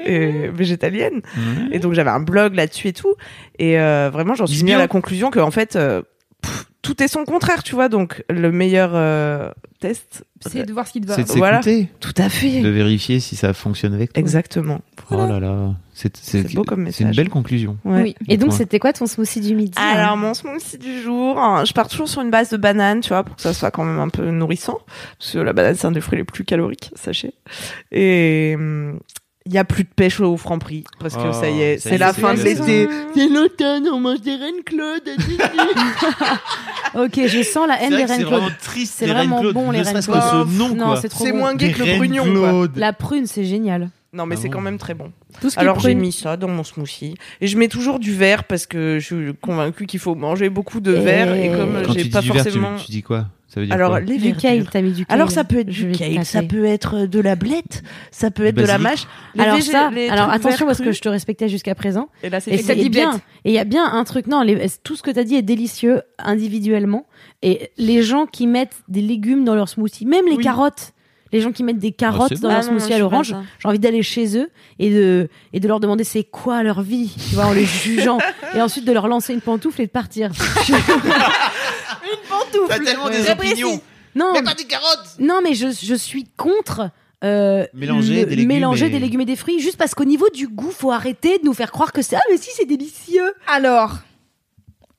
et, 0.05 0.44
végétalienne. 0.47 1.21
Et 1.71 1.79
donc 1.79 1.93
j'avais 1.93 2.09
un 2.11 2.19
blog 2.19 2.55
là-dessus 2.55 2.87
et 2.89 2.93
tout. 2.93 3.13
Et 3.59 3.79
euh, 3.79 4.09
vraiment, 4.11 4.35
j'en 4.35 4.47
suis 4.47 4.59
venue 4.59 4.73
à 4.73 4.77
la 4.77 4.87
conclusion 4.87 5.31
que 5.31 5.39
en 5.39 5.51
fait, 5.51 5.75
euh, 5.75 6.01
pff, 6.41 6.65
tout 6.81 7.01
est 7.01 7.07
son 7.07 7.25
contraire, 7.25 7.63
tu 7.63 7.73
vois. 7.75 7.89
Donc 7.89 8.23
le 8.29 8.51
meilleur 8.51 8.91
euh, 8.93 9.49
test, 9.79 10.23
C'est 10.45 10.63
de 10.65 10.71
voir 10.73 10.87
ce 10.87 10.93
qui 10.93 11.01
te 11.01 11.07
va. 11.07 11.15
C'est 11.15 11.23
de 11.23 11.31
Voilà. 11.37 11.61
s'écouter, 11.61 11.89
tout 11.99 12.13
à 12.17 12.29
fait. 12.29 12.61
de 12.61 12.69
vérifier 12.69 13.19
si 13.19 13.35
ça 13.35 13.53
fonctionne 13.53 13.93
avec 13.93 14.13
toi. 14.13 14.19
Exactement. 14.19 14.81
Oh 15.11 15.15
là 15.17 15.39
là, 15.39 15.73
c'est 15.93 16.53
beau 16.55 16.63
comme 16.63 16.89
C'est 16.91 17.01
une 17.03 17.07
message. 17.09 17.15
belle 17.15 17.29
conclusion. 17.29 17.77
Ouais. 17.85 18.01
Oui. 18.01 18.15
Et 18.27 18.37
donc, 18.37 18.53
c'était 18.53 18.79
quoi 18.79 18.91
ton 18.93 19.05
smoothie 19.05 19.39
du 19.41 19.53
midi 19.55 19.73
hein 19.77 19.93
Alors 19.95 20.17
mon 20.17 20.33
smoothie 20.33 20.77
du 20.79 21.01
jour, 21.01 21.37
hein, 21.39 21.63
je 21.65 21.73
pars 21.73 21.87
toujours 21.87 22.07
sur 22.09 22.21
une 22.21 22.31
base 22.31 22.49
de 22.49 22.57
banane, 22.57 23.01
tu 23.01 23.09
vois, 23.09 23.23
pour 23.23 23.35
que 23.35 23.41
ça 23.41 23.53
soit 23.53 23.69
quand 23.71 23.83
même 23.83 23.99
un 23.99 24.09
peu 24.09 24.29
nourrissant, 24.31 24.79
parce 25.19 25.31
que 25.33 25.37
la 25.39 25.53
banane 25.53 25.75
c'est 25.75 25.85
un 25.87 25.91
des 25.91 26.01
fruits 26.01 26.17
les 26.17 26.23
plus 26.23 26.43
caloriques, 26.43 26.91
sachez. 26.95 27.33
Et 27.91 28.53
hum, 28.57 28.99
il 29.47 29.53
y 29.53 29.57
a 29.57 29.63
plus 29.63 29.83
de 29.83 29.89
pêche 29.95 30.19
au 30.19 30.35
franc 30.37 30.57
prix 30.59 30.83
parce 30.99 31.15
que 31.15 31.21
Oh, 31.29 31.33
ça 31.33 31.49
y 31.49 31.61
est, 31.61 31.77
ça 31.77 31.89
c'est 31.89 31.95
est, 31.95 31.97
la 31.99 32.13
c'est 32.13 32.21
fin 32.21 32.33
de 32.33 32.41
l'été. 32.41 32.87
C'est 33.13 33.27
l'automne, 33.29 33.87
on 33.91 33.99
mange 33.99 34.21
des 34.21 34.35
reines 34.35 34.63
Claude. 34.65 35.03
Ok, 36.95 37.19
je 37.27 37.43
sens 37.43 37.67
la 37.67 37.81
haine 37.81 37.89
des 37.95 38.05
reines 38.05 38.25
Claude. 38.25 38.43
triste. 38.61 38.95
C'est 38.97 39.07
vraiment 39.07 39.41
bon, 39.51 39.71
les 39.71 39.79
ne 39.79 39.83
reines 39.83 40.01
Claude. 40.01 40.47
ce 40.49 40.57
nom, 40.57 40.69
Non, 40.75 40.95
c'est 40.95 41.09
trop 41.09 41.25
C'est 41.25 41.31
bon. 41.33 41.39
moins 41.39 41.55
gay 41.55 41.71
que 41.71 41.83
le 41.83 41.97
brugnon. 41.97 42.69
La 42.75 42.93
prune, 42.93 43.27
c'est 43.27 43.43
génial. 43.43 43.89
Non 44.13 44.25
mais 44.25 44.35
Ah 44.37 44.41
c'est 44.43 44.47
bon 44.47 44.53
quand 44.53 44.61
même 44.61 44.77
très 44.77 44.93
bon. 44.93 45.11
Tout 45.41 45.49
ce 45.49 45.59
Alors 45.59 45.77
j'ai 45.81 45.93
mis 45.93 46.13
ça 46.13 46.37
dans 46.37 46.47
mon 46.47 46.63
smoothie 46.63 47.15
et 47.41 47.47
je 47.47 47.57
mets 47.57 47.67
toujours 47.67 47.99
du 47.99 48.13
verre 48.13 48.45
parce 48.45 48.65
que 48.65 48.97
je 48.97 49.05
suis 49.05 49.33
convaincue 49.41 49.87
qu'il 49.87 49.99
faut 49.99 50.15
manger 50.15 50.49
beaucoup 50.49 50.79
de 50.79 50.93
verre 50.93 51.33
et 51.35 51.49
comme 51.49 51.83
j'ai 51.93 52.05
pas 52.05 52.21
tu, 52.21 52.29
forcément. 52.29 52.77
tu 52.77 52.89
dis 52.89 53.03
quoi? 53.03 53.25
Ça 53.55 53.61
veut 53.61 53.65
dire 53.67 53.73
Alors 53.75 53.91
quoi 53.91 53.99
les 54.01 54.17
Du 54.17 54.35
kale, 54.35 54.67
t'as 54.69 54.81
mis 54.81 54.91
du 54.91 55.05
kale. 55.05 55.15
Alors 55.15 55.31
ça 55.31 55.45
peut 55.45 55.59
être 55.59 55.69
du 55.69 55.91
kale, 55.93 56.23
ça 56.25 56.43
peut 56.43 56.65
être 56.65 57.05
de 57.07 57.19
la 57.21 57.35
blette, 57.37 57.81
ça 58.11 58.29
peut 58.29 58.45
être 58.45 58.55
de 58.55 58.65
la 58.65 58.77
mâche. 58.77 59.07
Les 59.33 59.43
Alors 59.43 59.57
végé- 59.57 59.71
ça, 59.71 59.89
alors 60.11 60.29
attention 60.29 60.65
parce 60.67 60.81
que 60.81 60.91
je 60.91 60.99
te 61.01 61.07
respectais 61.09 61.47
jusqu'à 61.49 61.73
présent. 61.73 62.09
Et 62.21 62.29
là 62.29 62.39
c'est 62.41 62.75
dit 62.75 62.89
bien. 62.89 63.21
Et 63.45 63.51
il 63.51 63.53
y 63.53 63.59
a 63.59 63.63
bien 63.63 63.85
un 63.91 64.03
truc. 64.03 64.27
Non, 64.27 64.41
les- 64.41 64.67
tout 64.83 64.95
ce 64.97 65.01
que 65.03 65.09
t'as 65.11 65.23
dit 65.23 65.35
est 65.35 65.41
délicieux 65.41 66.01
individuellement. 66.19 67.05
Et 67.41 67.71
les 67.77 68.03
gens 68.03 68.25
qui 68.25 68.45
mettent 68.45 68.75
des 68.89 69.01
légumes 69.01 69.45
dans 69.45 69.55
leur 69.55 69.69
smoothie, 69.69 70.05
même 70.05 70.25
les 70.27 70.35
Oui. 70.35 70.43
carottes, 70.43 70.91
les 71.31 71.41
gens 71.41 71.51
qui 71.51 71.63
mettent 71.63 71.79
des 71.79 71.91
carottes 71.91 72.29
c'est 72.29 72.41
dans 72.41 72.49
bon. 72.49 72.55
leur 72.55 72.63
Ah 72.63 72.65
non, 72.65 72.73
non, 72.73 72.79
smoothie 72.79 72.93
à 72.93 72.99
l'orange, 72.99 73.35
j'ai 73.59 73.67
envie 73.67 73.79
d'aller 73.79 74.03
chez 74.03 74.37
eux 74.37 74.49
et 74.79 74.89
de 74.89 75.29
et 75.53 75.59
de 75.59 75.67
leur 75.67 75.79
demander 75.79 76.03
c'est 76.03 76.23
quoi 76.23 76.61
leur 76.63 76.81
vie, 76.81 77.13
tu 77.29 77.35
vois, 77.35 77.45
en 77.45 77.53
les 77.53 77.65
jugeant, 77.65 78.17
et 78.55 78.61
ensuite 78.61 78.85
de 78.85 78.91
leur 78.91 79.07
lancer 79.07 79.33
une 79.33 79.41
pantoufle 79.41 79.81
et 79.81 79.85
de 79.85 79.91
partir. 79.91 80.31
T'as 82.67 82.79
tellement 82.79 83.09
des 83.09 83.29
opinions. 83.29 83.81
non, 84.15 84.31
Mais 84.33 84.43
pas 84.43 84.53
des 84.53 84.65
carottes 84.65 85.15
non, 85.19 85.41
mais 85.43 85.53
je, 85.53 85.67
je 85.71 85.95
suis 85.95 86.25
contre. 86.37 86.89
euh, 87.23 87.65
Mélanger 87.73 88.21
le- 88.21 88.25
des 88.27 88.35
légumes 88.35 88.47
mélanger 88.47 88.85
et- 88.87 88.89
des 88.89 88.99
légumes 88.99 89.21
et 89.21 89.25
des 89.25 89.35
fruits 89.35 89.59
juste 89.59 89.77
parce 89.77 89.95
qu'au 89.95 90.05
niveau 90.05 90.27
du 90.33 90.47
goût 90.47 90.71
faut 90.71 90.91
arrêter 90.91 91.39
de 91.39 91.45
nous 91.45 91.53
faire 91.53 91.71
croire 91.71 91.91
que 91.93 92.01
c'est 92.01 92.15
ah 92.15 92.21
mais 92.29 92.37
si 92.37 92.49
c'est 92.55 92.65
délicieux 92.65 93.33
Alors, 93.47 93.97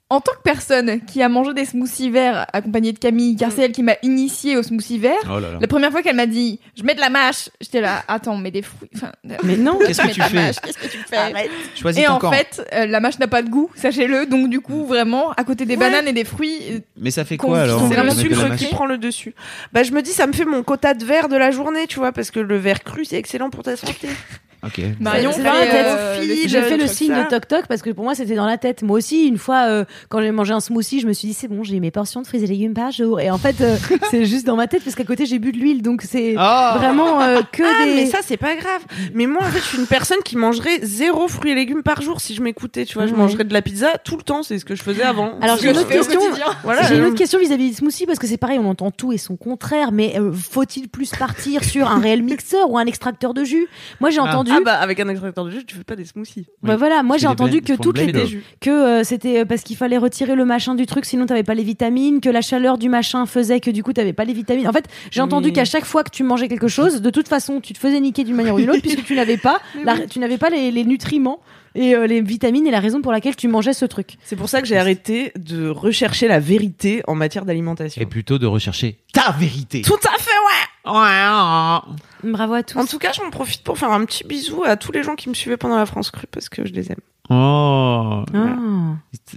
en 0.08 0.20
tant 0.20 0.30
que 0.32 0.42
personne 0.44 1.00
qui 1.04 1.20
a 1.20 1.28
mangé 1.28 1.52
des 1.52 1.64
smoothies 1.64 2.10
verts 2.10 2.46
accompagnée 2.52 2.92
de 2.92 2.98
Camille, 3.00 3.34
car 3.34 3.50
c'est 3.50 3.62
elle 3.62 3.72
qui 3.72 3.82
m'a 3.82 3.96
initiée 4.04 4.56
au 4.56 4.62
smoothie 4.62 4.98
vert, 4.98 5.14
Oh 5.24 5.40
là 5.40 5.50
là. 5.52 5.58
la 5.60 5.66
première 5.66 5.90
fois 5.90 6.00
qu'elle 6.02 6.14
m'a 6.14 6.26
dit 6.26 6.60
je 6.76 6.84
mets 6.84 6.94
de 6.94 7.00
la 7.00 7.10
mâche, 7.10 7.48
j'étais 7.60 7.80
là, 7.80 8.04
attends, 8.06 8.36
mais 8.36 8.52
des 8.52 8.62
fruits. 8.62 8.88
Enfin, 8.94 9.10
mais 9.42 9.56
non 9.56 9.78
Qu'est-ce 9.84 10.00
que 10.02 10.06
mets 10.06 10.12
tu 10.12 10.18
de 10.20 10.24
la 10.24 10.28
fais 10.28 10.36
mâche, 10.36 10.56
Qu'est-ce 10.64 10.78
que 10.78 10.86
tu 10.86 10.98
fais 10.98 11.50
Choisis 11.74 12.02
Et 12.02 12.06
ton 12.06 12.12
en 12.12 12.18
camp. 12.18 12.30
fait, 12.30 12.62
euh, 12.72 12.86
la 12.86 13.00
mâche 13.00 13.18
n'a 13.18 13.26
pas 13.26 13.42
de 13.42 13.48
goût, 13.50 13.68
sachez-le. 13.74 14.26
Donc 14.26 14.48
du 14.48 14.60
coup, 14.60 14.84
vraiment, 14.86 15.32
à 15.32 15.42
côté 15.42 15.64
des 15.66 15.74
Ouais. 15.74 15.80
bananes 15.80 16.06
et 16.06 16.12
des 16.12 16.24
fruits, 16.24 16.58
euh, 16.70 16.78
Mais 16.96 17.10
ça 17.10 17.24
fait 17.24 17.36
quoi 17.36 17.60
alors 17.62 17.80
c'est 17.80 17.92
vraiment 17.94 18.12
sucre 18.14 18.54
qui 18.56 18.66
prend 18.66 18.86
le 18.86 18.98
dessus. 18.98 19.34
Bah 19.72 19.82
je 19.82 19.90
me 19.90 20.02
dis 20.02 20.12
ça 20.12 20.28
me 20.28 20.32
fait 20.32 20.44
mon 20.44 20.62
quota 20.62 20.94
de 20.94 21.04
verre 21.04 21.28
de 21.28 21.36
la 21.36 21.50
journée, 21.50 21.88
tu 21.88 21.98
vois, 21.98 22.12
parce 22.12 22.30
que 22.30 22.38
le 22.38 22.56
verre 22.58 22.84
cru 22.84 23.04
c'est 23.04 23.16
excellent 23.16 23.50
pour 23.50 23.64
ta 23.64 23.76
santé. 23.76 24.08
Ok. 24.66 24.80
Marion 25.00 25.32
fait 25.32 25.42
tête. 25.42 25.86
euh, 25.86 26.20
Fille, 26.20 26.48
J'ai 26.48 26.62
fait 26.62 26.76
le 26.76 26.86
signe 26.86 27.12
ça. 27.14 27.24
de 27.24 27.28
toc 27.28 27.48
toc 27.48 27.66
parce 27.68 27.82
que 27.82 27.90
pour 27.90 28.04
moi 28.04 28.14
c'était 28.14 28.34
dans 28.34 28.46
la 28.46 28.58
tête. 28.58 28.82
Moi 28.82 28.98
aussi, 28.98 29.26
une 29.26 29.38
fois, 29.38 29.66
euh, 29.68 29.84
quand 30.08 30.20
j'ai 30.20 30.30
mangé 30.30 30.52
un 30.52 30.60
smoothie, 30.60 31.00
je 31.00 31.06
me 31.06 31.12
suis 31.12 31.28
dit 31.28 31.34
c'est 31.34 31.48
bon, 31.48 31.62
j'ai 31.62 31.78
mes 31.80 31.90
portions 31.90 32.22
de 32.22 32.26
fruits 32.26 32.42
et 32.42 32.46
légumes 32.46 32.74
par 32.74 32.90
jour. 32.90 33.20
Et 33.20 33.30
en 33.30 33.38
fait, 33.38 33.60
euh, 33.60 33.76
c'est 34.10 34.24
juste 34.24 34.46
dans 34.46 34.56
ma 34.56 34.66
tête 34.66 34.82
parce 34.84 34.96
qu'à 34.96 35.04
côté 35.04 35.26
j'ai 35.26 35.38
bu 35.38 35.52
de 35.52 35.58
l'huile, 35.58 35.82
donc 35.82 36.02
c'est 36.02 36.34
Ah 36.38 36.76
vraiment 36.78 37.18
que 37.52 37.62
Ah 37.64 37.84
des. 37.84 37.94
mais 37.94 38.06
ça 38.06 38.18
c'est 38.22 38.36
pas 38.36 38.54
grave. 38.56 38.82
Mais 39.14 39.26
moi 39.26 39.42
en 39.42 39.46
fait 39.50 39.58
je 39.60 39.64
suis 39.64 39.78
une 39.78 39.86
personne 39.86 40.18
qui 40.24 40.36
mangerait 40.36 40.80
zéro 40.82 41.28
fruits 41.28 41.52
et 41.52 41.54
légumes 41.54 41.82
par 41.82 42.02
jour 42.02 42.20
si 42.20 42.34
je 42.34 42.42
m'écoutais, 42.42 42.84
tu 42.84 42.94
vois, 42.94 43.06
je 43.06 43.14
mangerais 43.14 43.44
de 43.44 43.52
la 43.52 43.62
pizza 43.62 43.98
tout 44.04 44.16
le 44.16 44.22
temps, 44.22 44.42
c'est 44.42 44.58
ce 44.58 44.64
que 44.64 44.74
je 44.74 44.82
faisais 44.82 45.02
avant. 45.02 45.38
Alors 45.40 45.56
j'ai 45.58 45.70
une 45.70 45.76
autre 45.78 45.88
question. 45.88 46.20
voilà. 46.64 46.82
J'ai 46.82 46.96
une 46.96 47.04
autre 47.04 47.14
question 47.16 47.38
vis-à-vis 47.38 47.70
du 47.70 47.74
smoothie 47.76 48.06
parce 48.06 48.18
que 48.18 48.26
c'est 48.26 48.36
pareil, 48.36 48.58
on 48.60 48.68
entend 48.68 48.90
tout 48.90 49.12
et 49.12 49.18
son 49.18 49.36
contraire, 49.36 49.92
mais 49.92 50.14
faut-il 50.34 50.88
plus 50.88 51.10
partir 51.10 51.62
sur 51.64 51.88
un 51.90 51.98
réel 52.00 52.22
mixeur 52.22 52.70
ou 52.70 52.78
un 52.78 52.86
extracteur 52.86 53.34
de 53.34 53.44
jus? 53.44 53.66
Moi 54.00 54.10
j'ai 54.10 54.18
Ah. 54.20 54.24
entendu. 54.30 54.50
Ah 54.56 54.60
bah 54.64 54.74
avec 54.78 54.98
un 55.00 55.08
extracteur 55.08 55.44
de 55.44 55.50
jus, 55.50 55.64
tu 55.66 55.74
fais 55.76 55.84
pas 55.84 55.96
des 55.96 56.04
smoothies. 56.04 56.46
bah 56.62 56.72
Oui. 56.72 56.78
voilà, 56.78 57.02
moi 57.02 57.18
j'ai 57.18 57.26
entendu 57.26 57.60
que 57.62 57.74
toutes 57.74 57.98
le 57.98 58.06
les 58.06 58.26
jus. 58.26 58.42
que 58.60 58.70
euh, 58.70 59.04
c'était 59.04 59.44
parce 59.44 59.62
qu'il 59.62 59.76
fallait 59.76 59.98
retirer 59.98 60.34
le 60.34 60.44
machin 60.44 60.74
du 60.74 60.86
truc, 60.86 61.04
sinon 61.04 61.26
t'avais 61.26 61.42
pas 61.42 61.54
les 61.54 61.62
vitamines, 61.64 62.20
que 62.20 62.28
la 62.30 62.40
chaleur 62.40 62.78
du 62.78 62.88
machin 62.88 63.26
faisait 63.26 63.60
que 63.60 63.70
du 63.70 63.82
coup 63.82 63.92
t'avais 63.92 64.12
pas 64.12 64.24
les 64.24 64.32
vitamines. 64.32 64.68
En 64.68 64.72
fait, 64.72 64.86
j'ai 65.10 65.20
entendu 65.20 65.48
Mais- 65.48 65.52
qu'à 65.54 65.64
chaque 65.64 65.84
fois 65.84 66.04
que 66.04 66.10
tu 66.10 66.22
mangeais 66.22 66.48
quelque 66.48 66.68
chose, 66.68 67.02
de 67.02 67.10
toute 67.10 67.28
façon, 67.28 67.60
tu 67.60 67.72
te 67.72 67.78
faisais 67.78 68.00
niquer 68.00 68.24
d'une 68.24 68.36
manière 68.36 68.54
ou 68.54 68.58
d'une 68.58 68.70
autre 68.70 68.82
puisque 68.82 69.04
tu 69.04 69.14
n'avais 69.14 69.36
pas, 69.36 69.60
la- 69.84 70.06
tu 70.06 70.18
n'avais 70.18 70.38
pas 70.38 70.48
les, 70.50 70.70
les 70.70 70.84
nutriments 70.84 71.40
et 71.76 71.94
euh, 71.94 72.06
les 72.06 72.20
vitamines 72.22 72.66
et 72.66 72.70
la 72.70 72.80
raison 72.80 73.02
pour 73.02 73.12
laquelle 73.12 73.36
tu 73.36 73.48
mangeais 73.48 73.74
ce 73.74 73.84
truc. 73.84 74.16
C'est 74.24 74.34
pour 74.34 74.48
ça 74.48 74.62
que 74.62 74.66
j'ai 74.66 74.78
arrêté 74.78 75.32
de 75.36 75.68
rechercher 75.68 76.26
la 76.26 76.40
vérité 76.40 77.02
en 77.06 77.14
matière 77.14 77.44
d'alimentation. 77.44 78.00
Et 78.00 78.06
plutôt 78.06 78.38
de 78.38 78.46
rechercher 78.46 78.98
ta 79.12 79.32
vérité. 79.32 79.82
Tout 79.82 79.94
à 79.94 80.18
fait, 80.18 80.30
ouais. 80.30 80.92
Ouais. 80.92 82.32
Bravo 82.32 82.54
à 82.54 82.62
tous. 82.62 82.78
En 82.78 82.86
tout 82.86 82.98
cas, 82.98 83.12
j'en 83.12 83.28
profite 83.30 83.62
pour 83.62 83.76
faire 83.78 83.90
un 83.90 84.04
petit 84.04 84.24
bisou 84.24 84.64
à 84.64 84.76
tous 84.76 84.90
les 84.92 85.02
gens 85.02 85.14
qui 85.16 85.28
me 85.28 85.34
suivaient 85.34 85.56
pendant 85.56 85.76
la 85.76 85.86
France 85.86 86.10
Crue 86.10 86.26
parce 86.30 86.48
que 86.48 86.66
je 86.66 86.72
les 86.72 86.90
aime. 86.90 87.00
Oh. 87.28 88.24
Ah. 88.32 88.56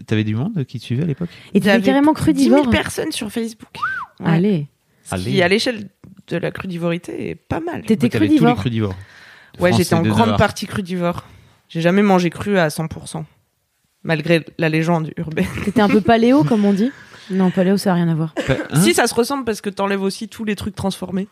T'avais 0.08 0.24
du 0.24 0.36
monde 0.36 0.64
qui 0.66 0.80
te 0.80 0.86
suivait 0.86 1.04
à 1.04 1.08
l'époque? 1.08 1.30
Et 1.54 1.60
t'avais 1.60 1.84
carrément 1.84 2.14
10 2.14 2.22
crudivore. 2.22 2.60
000 2.60 2.70
personnes 2.72 3.12
sur 3.12 3.32
Facebook. 3.32 3.70
Ouais. 4.20 4.28
Allez, 4.30 4.68
Ce 5.04 5.16
qui, 5.16 5.30
Allez. 5.30 5.42
à 5.42 5.48
l'échelle 5.48 5.90
de 6.28 6.38
la 6.38 6.52
crudivorité, 6.52 7.32
est 7.32 7.36
pas 7.36 7.60
mal. 7.60 7.82
t'étais 7.82 8.10
crudivore. 8.10 8.56
crudivores. 8.56 8.96
Ouais, 9.60 9.74
j'étais 9.74 9.96
en 9.96 10.04
de 10.04 10.10
grande 10.10 10.38
partie 10.38 10.68
crudivore. 10.68 11.24
J'ai 11.70 11.82
jamais 11.82 12.02
mangé 12.02 12.30
cru 12.30 12.58
à 12.58 12.68
100%. 12.68 13.24
Malgré 14.04 14.46
la 14.58 14.70
légende 14.70 15.12
urbaine. 15.18 15.46
T'étais 15.66 15.82
un 15.82 15.90
peu 15.90 16.02
paléo 16.02 16.44
comme 16.44 16.66
on 16.66 16.74
dit? 16.74 16.92
Non, 17.32 17.52
paléo 17.52 17.78
ça 17.78 17.92
a 17.92 17.96
rien 17.96 18.08
à 18.10 18.16
voir. 18.16 18.34
Pa- 18.34 18.54
hein? 18.72 18.82
Si, 18.82 18.94
ça 18.94 19.08
se 19.08 19.14
ressemble 19.14 19.44
parce 19.46 19.62
que 19.62 19.70
t'enlèves 19.70 20.02
aussi 20.02 20.28
tous 20.30 20.46
les 20.46 20.56
trucs 20.56 20.76
transformés. 20.76 21.28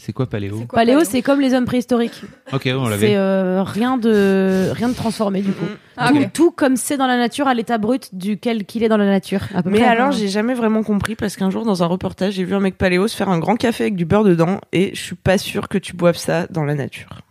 C'est 0.00 0.12
quoi 0.12 0.26
paléo? 0.26 0.56
C'est 0.60 0.66
quoi, 0.68 0.78
Paléo, 0.78 1.00
c'est 1.02 1.22
comme 1.22 1.40
les 1.40 1.54
hommes 1.54 1.64
préhistoriques. 1.64 2.22
Ok, 2.52 2.68
on 2.72 2.84
C'est 2.84 2.90
l'avait. 2.90 3.16
euh, 3.16 3.64
rien 3.64 3.96
de 3.98 4.70
rien 4.72 4.88
de 4.88 4.94
transformé 4.94 5.40
du 5.42 5.50
coup. 5.50 5.64
Mhm. 5.64 5.76
Ah, 5.96 6.10
tout, 6.32 6.52
comme 6.52 6.76
c'est 6.76 6.96
dans 6.96 7.08
la 7.08 7.16
nature 7.16 7.48
à 7.48 7.54
l'état 7.54 7.78
brut 7.78 8.14
duquel 8.14 8.64
qu'il 8.64 8.84
est 8.84 8.88
dans 8.88 8.96
la 8.96 9.06
nature. 9.06 9.40
À 9.56 9.62
peu 9.64 9.70
Mais 9.70 9.78
près. 9.80 9.88
alors, 9.88 10.12
j'ai 10.12 10.28
jamais 10.28 10.54
vraiment 10.54 10.84
compris 10.84 11.16
parce 11.16 11.34
qu'un 11.36 11.50
jour, 11.50 11.64
dans 11.64 11.82
un 11.82 11.86
reportage, 11.86 12.34
j'ai 12.34 12.44
vu 12.44 12.54
un 12.54 12.60
mec 12.60 12.78
paléo 12.78 13.08
se 13.08 13.16
faire 13.16 13.28
un 13.28 13.40
grand 13.40 13.56
café 13.56 13.84
avec 13.84 13.96
du 13.96 14.04
beurre 14.04 14.22
dedans 14.22 14.60
et 14.72 14.90
je 14.94 15.00
suis 15.00 15.16
pas 15.16 15.36
sûre 15.36 15.68
que 15.68 15.78
tu 15.78 15.94
boives 15.96 16.16
ça 16.16 16.46
dans 16.48 16.64
la 16.64 16.76
nature. 16.76 17.22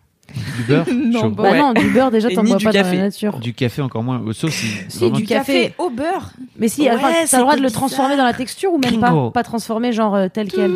Du 0.57 0.63
beurre 0.63 0.85
Non, 0.93 1.29
bon. 1.29 1.43
Bah 1.43 1.51
Ouais. 1.51 1.59
non, 1.59 1.73
du 1.73 1.89
beurre 1.89 2.11
déjà 2.11 2.29
t'en 2.29 2.43
bois 2.43 2.57
pas 2.57 2.65
dans 2.65 2.71
café. 2.71 2.97
la 2.97 3.03
nature. 3.03 3.39
Du 3.39 3.53
café 3.53 3.81
encore 3.81 4.03
moins. 4.03 4.21
euh, 4.27 4.33
Sauf 4.33 4.51
si. 4.51 4.67
Si, 4.89 4.99
vraiment- 4.99 5.15
du 5.17 5.25
café. 5.25 5.73
au 5.77 5.89
beurre. 5.89 6.31
Mais 6.59 6.67
si, 6.67 6.81
Ouais, 6.81 6.91
enfin, 6.91 7.11
t'as 7.29 7.37
le 7.37 7.43
droit 7.43 7.55
de 7.55 7.61
le 7.61 7.71
transformer 7.71 8.09
bizarre. 8.15 8.25
dans 8.25 8.31
la 8.31 8.37
texture 8.37 8.73
ou 8.73 8.77
même 8.77 8.99
pas. 8.99 9.31
Pas 9.33 9.43
transformer 9.43 9.91
genre 9.93 10.15
euh, 10.15 10.27
tel 10.31 10.51
quel. 10.51 10.73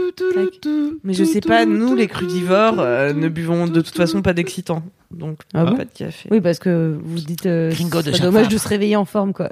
Mais 1.03 1.13
je 1.13 1.23
sais 1.23 1.41
pas, 1.41 1.65
nous, 1.65 1.95
les 1.95 2.07
crudivores, 2.07 2.79
euh, 2.79 3.13
ne 3.13 3.27
buvons 3.29 3.67
de 3.67 3.81
toute 3.81 3.95
façon 3.95 4.21
pas 4.21 4.33
d'excitants. 4.33 4.83
Donc, 5.11 5.39
Ah 5.53 5.65
bon 5.65 5.75
pas 5.75 5.83
de 5.85 5.89
café. 5.93 6.29
Oui, 6.31 6.39
parce 6.39 6.59
que 6.59 6.97
vous 7.03 7.17
dites 7.19 7.45
euh, 7.45 7.71
c'est 7.71 8.21
dommage 8.21 8.43
femme. 8.45 8.53
de 8.53 8.57
se 8.57 8.67
réveiller 8.67 8.95
en 8.95 9.03
forme 9.05 9.33
quoi. 9.33 9.51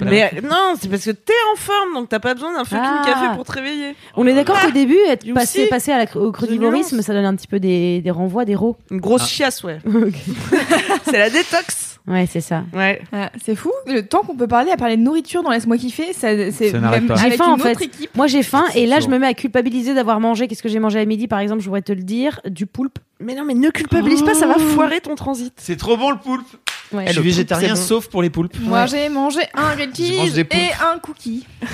Mais 0.00 0.30
non, 0.42 0.74
c'est 0.80 0.88
parce 0.88 1.04
que 1.04 1.10
t'es 1.10 1.32
en 1.52 1.56
forme, 1.56 1.94
donc 1.94 2.08
t'as 2.08 2.18
pas 2.20 2.34
besoin 2.34 2.52
d'un 2.52 2.64
fucking 2.64 2.78
Ah. 2.82 3.02
café 3.04 3.26
pour 3.34 3.44
te 3.44 3.52
réveiller. 3.52 3.94
On 4.16 4.26
est 4.26 4.34
d'accord 4.34 4.60
qu'au 4.60 4.70
début, 4.70 4.98
être 5.08 5.24
You 5.26 5.34
passé, 5.34 5.64
see? 5.64 5.68
passer 5.68 5.92
à 5.92 5.98
la, 6.04 6.16
au 6.16 6.32
crudivorisme, 6.32 7.00
ça 7.02 7.12
donne 7.12 7.24
un 7.26 7.34
petit 7.34 7.46
peu 7.48 7.60
des, 7.60 8.00
des 8.00 8.10
renvois, 8.10 8.44
des 8.44 8.54
rots. 8.54 8.76
Une 8.90 9.00
grosse 9.00 9.22
Ah. 9.24 9.26
chiasse, 9.28 9.62
ouais. 9.64 9.78
c'est 11.04 11.18
la 11.18 11.30
détox. 11.30 11.98
Ouais, 12.06 12.26
c'est 12.30 12.40
ça. 12.40 12.64
Ouais. 12.72 13.02
Ah, 13.12 13.30
c'est 13.44 13.54
fou, 13.54 13.70
le 13.86 14.00
temps 14.00 14.22
qu'on 14.22 14.34
peut 14.34 14.46
parler 14.46 14.70
à 14.70 14.78
parler 14.78 14.96
de 14.96 15.02
nourriture 15.02 15.42
dans 15.42 15.50
Laisse-moi 15.50 15.76
kiffer, 15.76 16.14
ça, 16.14 16.28
c'est 16.50 16.70
Ça 16.70 16.78
n'arrête 16.80 17.00
même 17.00 17.08
pas. 17.08 17.16
J'ai 17.16 17.26
avec 17.26 17.36
faim, 17.36 17.44
une 17.48 17.50
en 17.52 17.54
autre 17.56 17.78
fait. 17.78 17.84
équipe. 17.84 18.10
Moi, 18.16 18.26
j'ai 18.28 18.42
faim 18.42 18.64
et 18.74 18.86
là, 18.86 19.00
je 19.00 19.08
me 19.08 19.18
mets 19.18 19.26
à 19.26 19.34
culpabiliser 19.34 19.92
d'avoir 19.92 20.18
mangé. 20.18 20.48
Qu'est-ce 20.48 20.62
que 20.62 20.70
j'ai 20.70 20.78
mangé 20.78 20.98
à 21.00 21.04
midi, 21.04 21.28
par 21.28 21.38
exemple 21.40 21.60
Je 21.60 21.66
pourrais 21.68 21.82
te 21.82 21.92
le 21.92 22.02
dire. 22.02 22.40
Du 22.48 22.64
poulpe. 22.64 22.98
Mais 23.20 23.34
non, 23.34 23.44
mais 23.44 23.52
ne 23.54 23.68
culpabilise 23.68 24.22
pas, 24.22 24.32
ça 24.32 24.46
va 24.46 24.54
foirer 24.54 25.00
ton 25.02 25.16
transit. 25.16 25.52
C'est 25.58 25.76
trop 25.76 25.96
bon 25.98 26.10
le 26.10 26.16
poulpe. 26.18 26.46
Ouais. 26.92 27.04
Je 27.08 27.12
suis 27.12 27.20
végétarien 27.20 27.74
bon. 27.74 27.80
sauf 27.80 28.08
pour 28.08 28.22
les 28.22 28.30
poulpes. 28.30 28.56
Moi, 28.60 28.86
j'ai 28.86 29.08
mangé 29.08 29.40
un 29.54 29.74
grilled 29.74 29.94
cheese 29.94 30.38
et 30.38 30.44
un 30.94 30.98
cookie. 30.98 31.46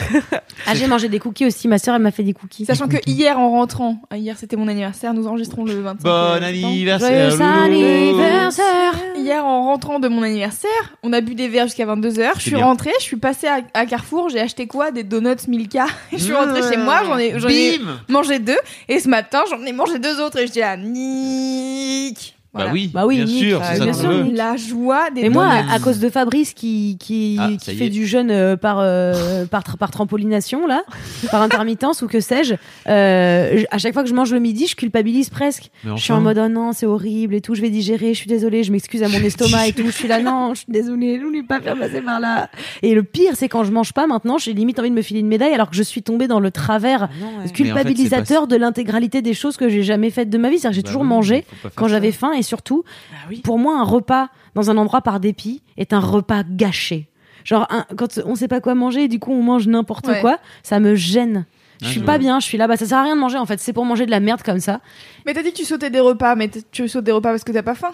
Ah, 0.67 0.75
j'ai 0.75 0.87
mangé 0.87 1.09
des 1.11 1.19
cookies 1.19 1.45
aussi. 1.45 1.69
Ma 1.69 1.77
sœur, 1.77 1.95
elle 1.95 2.01
m'a 2.03 2.11
fait 2.11 2.23
des 2.23 2.33
cookies. 2.33 2.65
Sachant 2.65 2.89
que 2.89 2.97
hier, 3.07 3.39
en 3.39 3.51
rentrant, 3.51 4.01
ah, 4.09 4.17
hier 4.17 4.37
c'était 4.39 4.57
mon 4.57 4.67
anniversaire, 4.67 5.12
nous 5.12 5.27
enregistrons 5.27 5.65
le 5.65 5.75
25 5.83 6.03
Bon 6.03 6.43
anniversaire. 6.43 7.31
Joyeux 7.31 7.43
anniversaire 7.43 8.95
Hier, 9.17 9.45
en 9.45 9.65
rentrant 9.65 9.99
de 9.99 10.09
mon 10.09 10.23
anniversaire, 10.23 10.71
on 11.03 11.12
a 11.12 11.21
bu 11.21 11.35
des 11.35 11.49
verres 11.49 11.67
jusqu'à 11.67 11.85
22h. 11.85 12.31
Je 12.37 12.41
suis 12.41 12.51
bien. 12.53 12.65
rentrée, 12.65 12.93
je 12.99 13.05
suis 13.05 13.17
passée 13.17 13.47
à, 13.47 13.61
à 13.75 13.85
Carrefour, 13.85 14.31
j'ai 14.31 14.41
acheté 14.41 14.67
quoi? 14.67 14.91
Des 14.91 15.03
donuts 15.03 15.47
Milka. 15.49 15.87
Je 16.12 16.19
suis 16.19 16.33
rentrée 16.33 16.62
chez 16.62 16.79
moi, 16.79 17.03
j'en 17.05 17.19
ai, 17.19 17.35
ai 17.37 17.81
mangé 18.09 18.39
deux. 18.39 18.57
Et 18.89 19.01
ce 19.01 19.09
matin, 19.09 19.43
j'en 19.51 19.62
ai 19.65 19.73
mangé 19.73 19.99
deux 19.99 20.21
autres. 20.21 20.39
Et 20.39 20.47
je 20.47 20.53
dis 20.53 20.62
à 20.62 20.77
Nick. 20.77 22.34
Voilà. 22.55 22.69
Bah 22.69 22.73
oui, 22.73 22.91
Bah 22.95 23.07
oui, 23.07 23.17
bien 23.17 23.25
Nick, 23.25 23.45
sûr, 23.45 23.59
bah, 23.59 23.67
c'est 23.73 23.79
ça 23.79 23.85
bien 23.85 23.93
sûr. 23.93 24.27
La 24.33 24.57
joie 24.57 25.11
des 25.11 25.23
Et 25.23 25.29
moi, 25.29 25.49
à, 25.49 25.79
cause 25.81 25.99
de 25.99 26.09
Fabrice 26.09 26.55
qui, 26.55 26.97
qui, 27.01 27.37
Ah, 27.41 27.49
qui 27.61 27.75
fait 27.75 27.89
du 27.89 28.07
jeûne 28.07 28.31
euh, 28.31 28.57
par, 28.57 28.79
euh, 28.81 29.45
par, 29.47 29.65
par 29.77 29.91
trampolination, 29.91 30.67
là, 30.67 30.85
par 31.33 31.43
intermittence 31.43 32.03
ou 32.03 32.07
que 32.07 32.21
sais-je, 32.21 32.55
euh, 32.89 33.63
à 33.71 33.79
chaque 33.79 33.93
fois 33.93 34.05
que 34.05 34.09
je 34.09 34.15
mange 34.15 34.33
le 34.33 34.39
midi, 34.39 34.69
je 34.69 34.77
culpabilise 34.77 35.31
presque. 35.31 35.71
Mais 35.83 35.97
Je 35.97 36.03
suis 36.03 36.13
en 36.13 36.21
mode, 36.21 36.39
oh 36.39 36.49
non, 36.49 36.73
c'est 36.73 36.87
horrible 36.87 37.35
et 37.35 37.41
tout, 37.41 37.55
je 37.57 37.61
vais 37.61 37.71
digérer, 37.71 38.15
je 38.15 38.19
suis 38.19 38.29
désolée, 38.29 38.63
je 38.63 38.71
m'excuse 38.71 39.03
à 39.03 39.09
mon 39.09 39.19
estomac 39.19 39.67
et 39.69 39.73
tout, 39.73 39.87
je 39.87 39.91
suis 39.91 40.09
là, 40.09 40.21
non, 40.21 40.55
je 40.55 40.61
suis 40.61 40.73
désolée, 40.73 41.19
je 41.19 41.25
voulais 41.25 41.43
pas 41.43 41.61
faire 41.61 41.77
passer 41.77 42.03
par 42.03 42.21
là. 42.21 42.49
Et 42.83 42.95
le 42.95 43.03
pire, 43.03 43.33
c'est 43.35 43.49
quand 43.49 43.65
je 43.65 43.73
mange 43.73 43.93
pas 43.93 44.07
maintenant, 44.07 44.39
j'ai 44.39 44.53
limite 44.53 44.79
envie 44.79 44.91
de 44.91 44.95
me 44.95 45.03
filer 45.03 45.21
une 45.21 45.27
médaille 45.29 45.55
alors 45.55 45.71
que 45.71 45.77
je 45.77 45.83
suis 45.83 46.03
tombée 46.03 46.29
dans 46.29 46.41
le 46.41 46.53
travers 46.53 47.09
culpabilisateur 47.53 48.47
de 48.47 48.57
l'intégralité 48.57 49.23
des 49.23 49.35
choses 49.35 49.57
que 49.57 49.69
j'ai 49.69 49.83
jamais 49.83 50.11
faites 50.11 50.31
de 50.31 50.39
ma 50.39 50.51
vie. 50.51 50.59
C'est-à-dire 50.59 50.71
que 50.71 50.77
j'ai 50.77 50.83
Bah 50.83 50.89
toujours 50.89 51.03
oui, 51.03 51.09
mangé 51.09 51.45
quand 51.75 51.89
j'avais 51.89 52.13
faim 52.13 52.33
et 52.33 52.43
surtout, 52.45 52.85
Bah 53.11 53.17
oui. 53.29 53.41
pour 53.41 53.59
moi, 53.59 53.77
un 53.79 53.83
repas 53.83 54.29
dans 54.55 54.71
un 54.71 54.77
endroit 54.77 55.01
par 55.03 55.19
dépit 55.19 55.63
est 55.77 55.93
un 55.93 55.99
repas 56.01 56.43
gâché. 56.49 57.09
Genre, 57.45 57.67
un- 57.71 57.85
quand 57.97 58.21
on 58.25 58.35
sait 58.37 58.49
pas 58.49 58.61
quoi 58.61 58.75
manger 58.75 59.05
et 59.05 59.09
du 59.09 59.19
coup 59.19 59.33
on 59.33 59.43
mange 59.43 59.67
n'importe 59.67 60.07
Ouais. 60.07 60.21
quoi, 60.21 60.39
ça 60.63 60.79
me 60.81 60.95
gêne. 60.95 61.45
Je 61.83 61.87
Ah, 61.89 61.91
suis 61.91 62.01
pas 62.01 62.19
bien, 62.19 62.39
je 62.41 62.47
suis 62.47 62.57
là, 62.57 62.69
bah 62.69 62.77
ça 62.77 62.87
sert 62.87 62.99
à 62.99 63.03
rien 63.03 63.17
de 63.17 63.21
manger 63.21 63.37
en 63.37 63.45
fait, 63.47 63.59
c'est 63.61 63.73
pour 63.73 63.85
manger 63.85 64.07
de 64.07 64.11
la 64.13 64.21
merde 64.21 64.43
comme 64.43 64.61
ça. 64.61 64.81
Mais 65.27 65.35
t'as 65.35 65.43
dit 65.43 65.51
que 65.51 65.57
tu 65.57 65.65
sautais 65.65 65.91
des 65.91 66.01
repas, 66.01 66.37
mais 66.37 66.49
tu 66.71 66.89
sautes 66.89 67.05
des 67.05 67.13
repas 67.13 67.31
parce 67.31 67.43
que 67.45 67.53
t'as 67.53 67.63
pas 67.65 67.75
faim? 67.75 67.93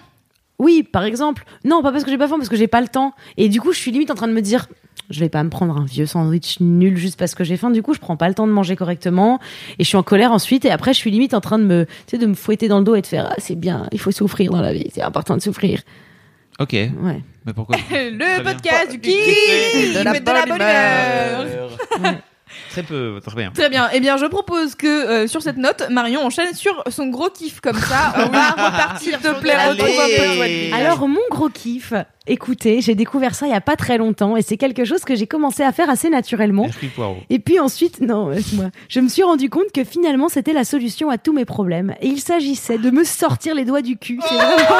Oui, 0.58 0.82
par 0.82 1.04
exemple. 1.04 1.44
Non, 1.64 1.82
pas 1.82 1.90
parce 1.90 2.04
que 2.04 2.10
j'ai 2.10 2.18
pas 2.18 2.28
faim, 2.28 2.36
parce 2.36 2.50
que 2.50 2.56
j'ai 2.56 2.68
pas 2.68 2.82
le 2.82 2.88
temps. 2.88 3.14
Et 3.38 3.48
du 3.48 3.60
coup, 3.62 3.72
je 3.72 3.78
suis 3.78 3.90
limite 3.90 4.10
en 4.10 4.14
train 4.14 4.28
de 4.28 4.34
me 4.34 4.42
dire, 4.42 4.68
je 5.10 5.20
vais 5.20 5.28
pas 5.28 5.42
me 5.42 5.50
prendre 5.50 5.76
un 5.76 5.84
vieux 5.84 6.06
sandwich 6.06 6.58
nul 6.60 6.96
juste 6.96 7.18
parce 7.18 7.34
que 7.34 7.44
j'ai 7.44 7.56
faim. 7.56 7.70
Du 7.70 7.82
coup, 7.82 7.94
je 7.94 8.00
prends 8.00 8.16
pas 8.16 8.28
le 8.28 8.34
temps 8.34 8.46
de 8.46 8.52
manger 8.52 8.76
correctement. 8.76 9.38
Et 9.78 9.84
je 9.84 9.88
suis 9.88 9.96
en 9.96 10.02
colère 10.02 10.32
ensuite. 10.32 10.64
Et 10.64 10.70
après, 10.70 10.92
je 10.94 10.98
suis 10.98 11.10
limite 11.10 11.34
en 11.34 11.40
train 11.40 11.58
de 11.58 11.64
me, 11.64 11.84
tu 11.84 11.92
sais, 12.06 12.18
de 12.18 12.26
me 12.26 12.34
fouetter 12.34 12.68
dans 12.68 12.78
le 12.78 12.84
dos 12.84 12.94
et 12.94 13.02
de 13.02 13.06
faire, 13.06 13.28
ah, 13.30 13.34
c'est 13.38 13.56
bien, 13.56 13.86
il 13.92 13.98
faut 14.00 14.12
souffrir 14.12 14.50
dans 14.50 14.60
la 14.60 14.72
vie. 14.72 14.88
C'est 14.94 15.02
important 15.02 15.36
de 15.36 15.42
souffrir. 15.42 15.82
Ok, 16.58 16.72
Ouais. 16.72 17.22
mais 17.46 17.52
pourquoi 17.54 17.76
Le 17.90 18.42
podcast 18.44 18.90
du 18.92 19.00
kiff, 19.00 19.94
de 19.94 19.98
de 20.00 20.04
la 20.04 20.44
bonne 20.46 20.58
bonne 20.58 22.06
humeur. 22.06 22.20
Très 22.70 22.84
peu, 22.84 23.20
très 23.24 23.34
bien. 23.34 23.50
Très 23.50 23.68
bien. 23.68 23.88
Eh 23.92 23.98
bien, 23.98 24.16
je 24.16 24.26
propose 24.26 24.76
que 24.76 24.86
euh, 24.86 25.26
sur 25.26 25.42
cette 25.42 25.56
note, 25.56 25.88
Marion 25.90 26.24
enchaîne 26.24 26.54
sur 26.54 26.84
son 26.88 27.08
gros 27.08 27.28
kiff 27.28 27.60
comme 27.60 27.78
ça. 27.78 28.14
On 28.16 28.28
va 28.28 28.50
repartir. 28.50 29.18
S'il 29.18 29.18
te 29.18 29.40
plaît, 29.40 29.56
retrouve 29.68 29.88
un 29.88 30.70
peu. 30.70 30.76
Alors, 30.76 31.08
mon 31.08 31.20
gros 31.30 31.48
kiff, 31.48 31.92
écoutez, 32.28 32.80
j'ai 32.80 32.94
découvert 32.94 33.34
ça 33.34 33.46
il 33.46 33.50
y 33.50 33.54
a 33.54 33.60
pas 33.60 33.74
très 33.74 33.98
longtemps 33.98 34.36
et 34.36 34.42
c'est 34.42 34.56
quelque 34.56 34.84
chose 34.84 35.04
que 35.04 35.16
j'ai 35.16 35.26
commencé 35.26 35.64
à 35.64 35.72
faire 35.72 35.90
assez 35.90 36.10
naturellement. 36.10 36.68
Et 37.28 37.40
puis 37.40 37.58
ensuite, 37.58 38.00
non, 38.00 38.28
laisse-moi. 38.28 38.66
Je 38.88 39.00
me 39.00 39.08
suis 39.08 39.24
rendu 39.24 39.50
compte 39.50 39.72
que 39.74 39.82
finalement, 39.82 40.28
c'était 40.28 40.52
la 40.52 40.64
solution 40.64 41.10
à 41.10 41.18
tous 41.18 41.32
mes 41.32 41.44
problèmes. 41.44 41.94
Et 42.00 42.06
il 42.06 42.20
s'agissait 42.20 42.78
de 42.78 42.90
me 42.90 43.02
sortir 43.02 43.56
les 43.56 43.64
doigts 43.64 43.82
du 43.82 43.96
cul. 43.96 44.20
C'est 44.28 44.34
vraiment. 44.34 44.76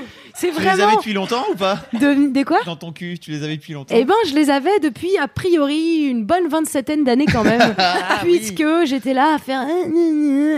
C'est 0.34 0.52
Tu 0.52 0.60
les 0.60 0.66
avais 0.68 0.82
vraiment. 0.82 0.96
depuis 0.98 1.12
longtemps 1.12 1.44
ou 1.52 1.56
pas 1.56 1.78
De, 1.92 2.32
de 2.32 2.42
quoi 2.44 2.58
Dans 2.66 2.76
ton 2.76 2.92
cul, 2.92 3.18
tu 3.18 3.30
les 3.30 3.42
avais 3.42 3.56
depuis 3.56 3.72
longtemps 3.72 3.94
Eh 3.96 4.04
ben, 4.04 4.14
je 4.28 4.34
les 4.34 4.50
avais 4.50 4.78
depuis 4.80 5.16
a 5.18 5.28
priori 5.28 6.04
une 6.04 6.24
bonne 6.24 6.48
vingt-septaine 6.48 7.04
d'années 7.04 7.26
quand 7.26 7.44
même, 7.44 7.74
puisque 8.22 8.64
j'étais 8.84 9.14
là 9.14 9.34
à 9.34 9.38
faire 9.38 9.64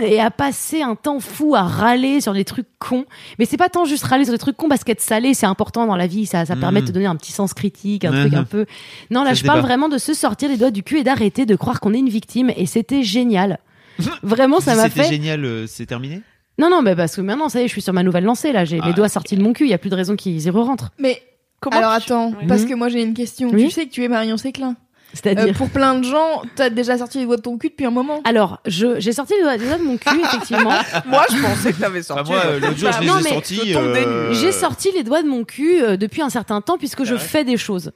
et 0.03 0.19
à 0.19 0.31
passer 0.31 0.81
un 0.81 0.95
temps 0.95 1.19
fou 1.19 1.55
à 1.55 1.63
râler 1.63 2.21
sur 2.21 2.33
des 2.33 2.45
trucs 2.45 2.67
cons. 2.79 3.05
Mais 3.39 3.45
c'est 3.45 3.57
pas 3.57 3.69
tant 3.69 3.85
juste 3.85 4.03
râler 4.03 4.25
sur 4.25 4.33
des 4.33 4.39
trucs 4.39 4.57
cons 4.57 4.69
parce 4.69 4.83
qu'être 4.83 5.01
salé 5.01 5.33
c'est 5.33 5.45
important 5.45 5.85
dans 5.87 5.95
la 5.95 6.07
vie, 6.07 6.25
ça, 6.25 6.45
ça 6.45 6.55
permet 6.55 6.81
de 6.81 6.87
te 6.87 6.91
donner 6.91 7.05
un 7.05 7.15
petit 7.15 7.31
sens 7.31 7.53
critique, 7.53 8.05
un 8.05 8.11
truc 8.11 8.33
Mhm. 8.33 8.39
un 8.39 8.43
peu. 8.43 8.65
Non 9.11 9.23
là, 9.23 9.29
Ça 9.29 9.35
je 9.35 9.43
parle 9.43 9.59
débat. 9.59 9.67
vraiment 9.67 9.89
de 9.89 9.97
se 9.97 10.13
sortir 10.13 10.49
les 10.49 10.57
doigts 10.57 10.71
du 10.71 10.83
cul 10.83 10.99
et 10.99 11.03
d'arrêter 11.03 11.45
de 11.45 11.55
croire 11.55 11.79
qu'on 11.79 11.93
est 11.93 11.99
une 11.99 12.09
victime. 12.09 12.51
Et 12.55 12.65
c'était 12.65 13.03
génial. 13.03 13.59
Vraiment, 14.23 14.59
ça 14.59 14.75
m'a 14.75 14.83
C'était 14.89 15.03
fait. 15.03 15.09
génial, 15.09 15.45
euh, 15.45 15.67
c'est 15.67 15.85
terminé? 15.85 16.21
Non, 16.59 16.69
non, 16.69 16.81
mais 16.81 16.95
parce 16.95 17.15
que 17.15 17.21
maintenant, 17.21 17.49
ça 17.49 17.59
y 17.61 17.63
est, 17.63 17.67
je 17.67 17.71
suis 17.73 17.81
sur 17.81 17.93
ma 17.93 18.03
nouvelle 18.03 18.23
lancée 18.25 18.51
là. 18.51 18.63
J'ai 18.65 18.79
Ah, 18.81 18.87
les 18.87 18.93
doigts 18.93 19.09
sortis 19.09 19.35
de 19.35 19.41
mon 19.41 19.53
cul. 19.53 19.63
Il 19.65 19.69
y 19.69 19.73
a 19.73 19.77
plus 19.79 19.89
de 19.89 19.95
raison 19.95 20.15
qu'ils 20.15 20.41
y 20.45 20.49
re-rentrent. 20.49 20.89
Mais 20.99 21.21
Comment 21.59 21.77
alors 21.77 21.91
tu- 21.99 22.11
attends, 22.11 22.33
Oui. 22.39 22.47
parce 22.47 22.65
que 22.65 22.73
moi 22.73 22.89
j'ai 22.89 23.01
une 23.01 23.13
question. 23.13 23.49
Oui. 23.51 23.65
Tu 23.65 23.71
sais 23.71 23.85
que 23.85 23.91
tu 23.91 24.03
es 24.03 24.07
Marion 24.07 24.37
Séclin. 24.37 24.75
C'est-à-dire. 25.15 25.53
Euh, 25.53 25.53
pour 25.53 25.69
plein 25.69 25.93
de 25.99 26.03
gens, 26.03 26.41
t'as 26.55 26.71
déjà 26.71 26.97
sorti 26.97 27.19
les 27.19 27.25
doigts 27.25 27.37
de 27.37 27.41
ton 27.43 27.57
cul 27.59 27.69
depuis 27.69 27.85
un 27.85 27.91
moment. 27.91 28.19
Alors, 28.23 28.59
je, 28.65 28.99
j'ai 28.99 29.11
sorti 29.11 29.33
les 29.35 29.41
doigts, 29.43 29.57
les 29.57 29.65
doigts 29.67 29.77
de 29.77 29.83
mon 29.83 29.95
cul, 29.97 30.19
effectivement. 30.23 30.71
Moi, 31.05 31.23
je 31.31 31.39
pensais 31.39 31.71
que 31.71 31.79
t'avais 31.79 31.99
Enfin, 31.99 32.15
sorti. 32.15 32.31
Moi, 32.31 32.41
euh, 32.45 32.59
l'autre 32.59 32.77
jour, 32.77 32.89
Bah, 32.89 32.95
je 32.97 33.01
les 33.01 33.07
non, 33.07 33.19
ai 33.19 33.23
mais 33.23 33.29
je 33.47 33.69
euh. 34.07 34.33
J'ai 34.33 34.51
sorti 34.51 34.89
les 34.91 35.03
doigts 35.03 35.21
de 35.21 35.27
mon 35.27 35.43
cul 35.43 35.81
euh, 35.83 35.97
depuis 35.97 36.23
un 36.23 36.29
certain 36.31 36.61
temps 36.61 36.79
puisque 36.79 37.03
je 37.03 37.15
fais 37.15 37.43
des 37.43 37.57
choses. 37.57 37.91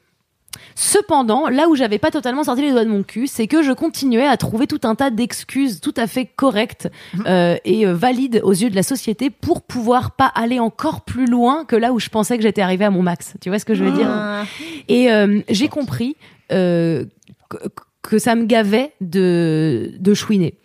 Cependant, 0.75 1.49
là 1.49 1.67
où 1.69 1.75
j'avais 1.75 1.97
pas 1.97 2.11
totalement 2.11 2.43
sorti 2.43 2.61
les 2.61 2.71
doigts 2.71 2.85
de 2.85 2.89
mon 2.89 3.03
cul, 3.03 3.27
c'est 3.27 3.47
que 3.47 3.63
je 3.63 3.71
continuais 3.71 4.25
à 4.27 4.37
trouver 4.37 4.67
tout 4.67 4.79
un 4.83 4.95
tas 4.95 5.09
d'excuses 5.09 5.81
tout 5.81 5.93
à 5.97 6.07
fait 6.07 6.25
correctes 6.25 6.89
euh, 7.25 7.57
et 7.65 7.85
euh, 7.85 7.93
valides 7.93 8.41
aux 8.43 8.51
yeux 8.51 8.69
de 8.69 8.75
la 8.75 8.83
société 8.83 9.29
pour 9.29 9.61
pouvoir 9.61 10.11
pas 10.11 10.31
aller 10.35 10.59
encore 10.59 11.01
plus 11.01 11.25
loin 11.25 11.65
que 11.65 11.75
là 11.75 11.93
où 11.93 11.99
je 11.99 12.09
pensais 12.09 12.37
que 12.37 12.43
j'étais 12.43 12.61
arrivée 12.61 12.85
à 12.85 12.91
mon 12.91 13.01
max. 13.01 13.33
Tu 13.41 13.49
vois 13.49 13.59
ce 13.59 13.65
que 13.65 13.75
je 13.75 13.83
veux 13.83 13.91
dire? 13.91 14.07
Ah. 14.09 14.43
Et 14.87 15.11
euh, 15.11 15.41
j'ai 15.49 15.67
compris 15.67 16.15
euh, 16.51 17.05
que, 17.49 17.57
que 18.01 18.19
ça 18.19 18.35
me 18.35 18.45
gavait 18.45 18.93
de, 19.01 19.91
de 19.99 20.13
chouiner. 20.13 20.55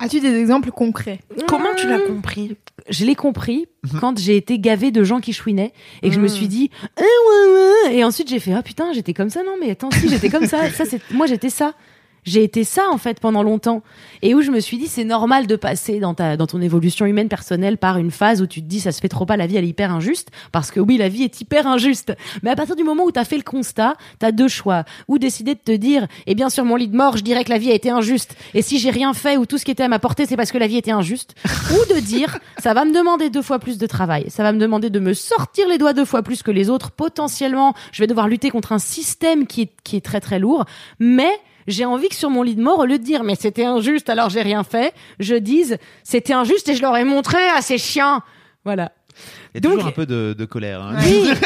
As-tu 0.00 0.20
des 0.20 0.34
exemples 0.34 0.70
concrets 0.70 1.20
Comment 1.46 1.74
tu 1.76 1.86
l'as 1.86 1.98
compris? 2.00 2.56
Je 2.88 3.04
l'ai 3.04 3.14
compris 3.14 3.66
quand 4.00 4.18
j'ai 4.18 4.36
été 4.36 4.58
gavée 4.58 4.90
de 4.90 5.04
gens 5.04 5.20
qui 5.20 5.32
chouinaient 5.32 5.72
et 6.02 6.08
que 6.08 6.14
je 6.14 6.20
me 6.20 6.24
Mm. 6.24 6.28
suis 6.30 6.48
dit 6.48 6.70
ouais, 6.98 7.04
ouais. 7.90 7.96
et 7.96 8.04
ensuite 8.04 8.28
j'ai 8.28 8.38
fait 8.40 8.52
ah 8.52 8.62
putain 8.62 8.92
j'étais 8.92 9.12
comme 9.14 9.28
ça. 9.30 9.42
Non 9.42 9.56
mais 9.60 9.70
attends 9.70 9.90
si 9.90 10.08
j'étais 10.08 10.30
comme 10.30 10.46
ça. 10.46 10.70
Ça 10.72 10.84
c'est 10.86 11.00
moi 11.12 11.26
j'étais 11.26 11.50
ça 11.50 11.74
j'ai 12.24 12.44
été 12.44 12.64
ça 12.64 12.88
en 12.90 12.98
fait 12.98 13.20
pendant 13.20 13.42
longtemps. 13.42 13.82
Et 14.22 14.34
où 14.34 14.42
je 14.42 14.50
me 14.50 14.60
suis 14.60 14.78
dit 14.78 14.86
c'est 14.86 15.04
normal 15.04 15.46
de 15.46 15.56
passer 15.56 16.00
dans 16.00 16.14
ta 16.14 16.36
dans 16.36 16.46
ton 16.46 16.60
évolution 16.60 17.06
humaine 17.06 17.28
personnelle 17.28 17.78
par 17.78 17.98
une 17.98 18.10
phase 18.10 18.42
où 18.42 18.46
tu 18.46 18.60
te 18.62 18.66
dis 18.66 18.80
ça 18.80 18.92
se 18.92 19.00
fait 19.00 19.08
trop 19.08 19.26
pas 19.26 19.36
la 19.36 19.46
vie 19.46 19.56
elle 19.56 19.64
est 19.64 19.68
hyper 19.68 19.92
injuste. 19.92 20.30
Parce 20.52 20.70
que 20.70 20.80
oui 20.80 20.96
la 20.96 21.08
vie 21.08 21.22
est 21.22 21.40
hyper 21.40 21.66
injuste. 21.66 22.12
Mais 22.42 22.50
à 22.50 22.56
partir 22.56 22.76
du 22.76 22.84
moment 22.84 23.04
où 23.04 23.12
tu 23.12 23.18
as 23.18 23.24
fait 23.24 23.36
le 23.36 23.42
constat 23.42 23.96
tu 24.18 24.26
as 24.26 24.32
deux 24.32 24.48
choix. 24.48 24.84
Ou 25.08 25.18
décider 25.18 25.54
de 25.54 25.60
te 25.60 25.72
dire 25.72 26.06
eh 26.26 26.34
bien 26.34 26.50
sur 26.50 26.64
mon 26.64 26.76
lit 26.76 26.88
de 26.88 26.96
mort 26.96 27.16
je 27.16 27.22
dirais 27.22 27.44
que 27.44 27.50
la 27.50 27.58
vie 27.58 27.70
a 27.70 27.74
été 27.74 27.90
injuste. 27.90 28.36
Et 28.54 28.62
si 28.62 28.78
j'ai 28.78 28.90
rien 28.90 29.14
fait 29.14 29.36
ou 29.36 29.46
tout 29.46 29.58
ce 29.58 29.64
qui 29.64 29.70
était 29.70 29.82
à 29.82 29.88
ma 29.88 29.98
portée 29.98 30.26
c'est 30.26 30.36
parce 30.36 30.52
que 30.52 30.58
la 30.58 30.66
vie 30.66 30.76
était 30.76 30.90
injuste. 30.90 31.34
Ou 31.70 31.94
de 31.94 32.00
dire 32.00 32.38
ça 32.58 32.74
va 32.74 32.84
me 32.84 32.92
demander 32.92 33.30
deux 33.30 33.42
fois 33.42 33.58
plus 33.58 33.78
de 33.78 33.86
travail, 33.86 34.26
ça 34.28 34.42
va 34.42 34.52
me 34.52 34.58
demander 34.58 34.90
de 34.90 34.98
me 34.98 35.14
sortir 35.14 35.68
les 35.68 35.78
doigts 35.78 35.92
deux 35.92 36.04
fois 36.04 36.22
plus 36.22 36.42
que 36.42 36.50
les 36.50 36.70
autres, 36.70 36.90
potentiellement. 36.90 37.74
Je 37.92 38.02
vais 38.02 38.06
devoir 38.06 38.28
lutter 38.28 38.50
contre 38.50 38.72
un 38.72 38.78
système 38.78 39.46
qui 39.46 39.62
est, 39.62 39.72
qui 39.84 39.96
est 39.96 40.04
très 40.04 40.20
très 40.20 40.38
lourd, 40.38 40.64
mais 40.98 41.30
j'ai 41.66 41.84
envie 41.84 42.08
que 42.08 42.14
sur 42.14 42.30
mon 42.30 42.42
lit 42.42 42.54
de 42.56 42.62
mort, 42.62 42.78
au 42.80 42.84
lieu 42.86 42.98
de 42.98 43.04
dire 43.04 43.22
mais 43.24 43.34
c'était 43.34 43.64
injuste 43.64 44.08
alors 44.08 44.30
j'ai 44.30 44.42
rien 44.42 44.64
fait, 44.64 44.94
je 45.18 45.34
dise 45.34 45.78
c'était 46.04 46.32
injuste 46.32 46.68
et 46.68 46.74
je 46.74 46.82
leur 46.82 46.96
ai 46.96 47.04
montré 47.04 47.38
à 47.56 47.60
ces 47.62 47.78
chiens. 47.78 48.22
Voilà. 48.64 48.92
Il 49.54 49.56
y 49.56 49.58
a 49.58 49.60
Donc- 49.60 49.72
toujours 49.74 49.88
un 49.88 49.92
peu 49.92 50.06
de, 50.06 50.34
de 50.38 50.44
colère. 50.44 50.82
hein. 50.82 50.96
Oui. 51.04 51.30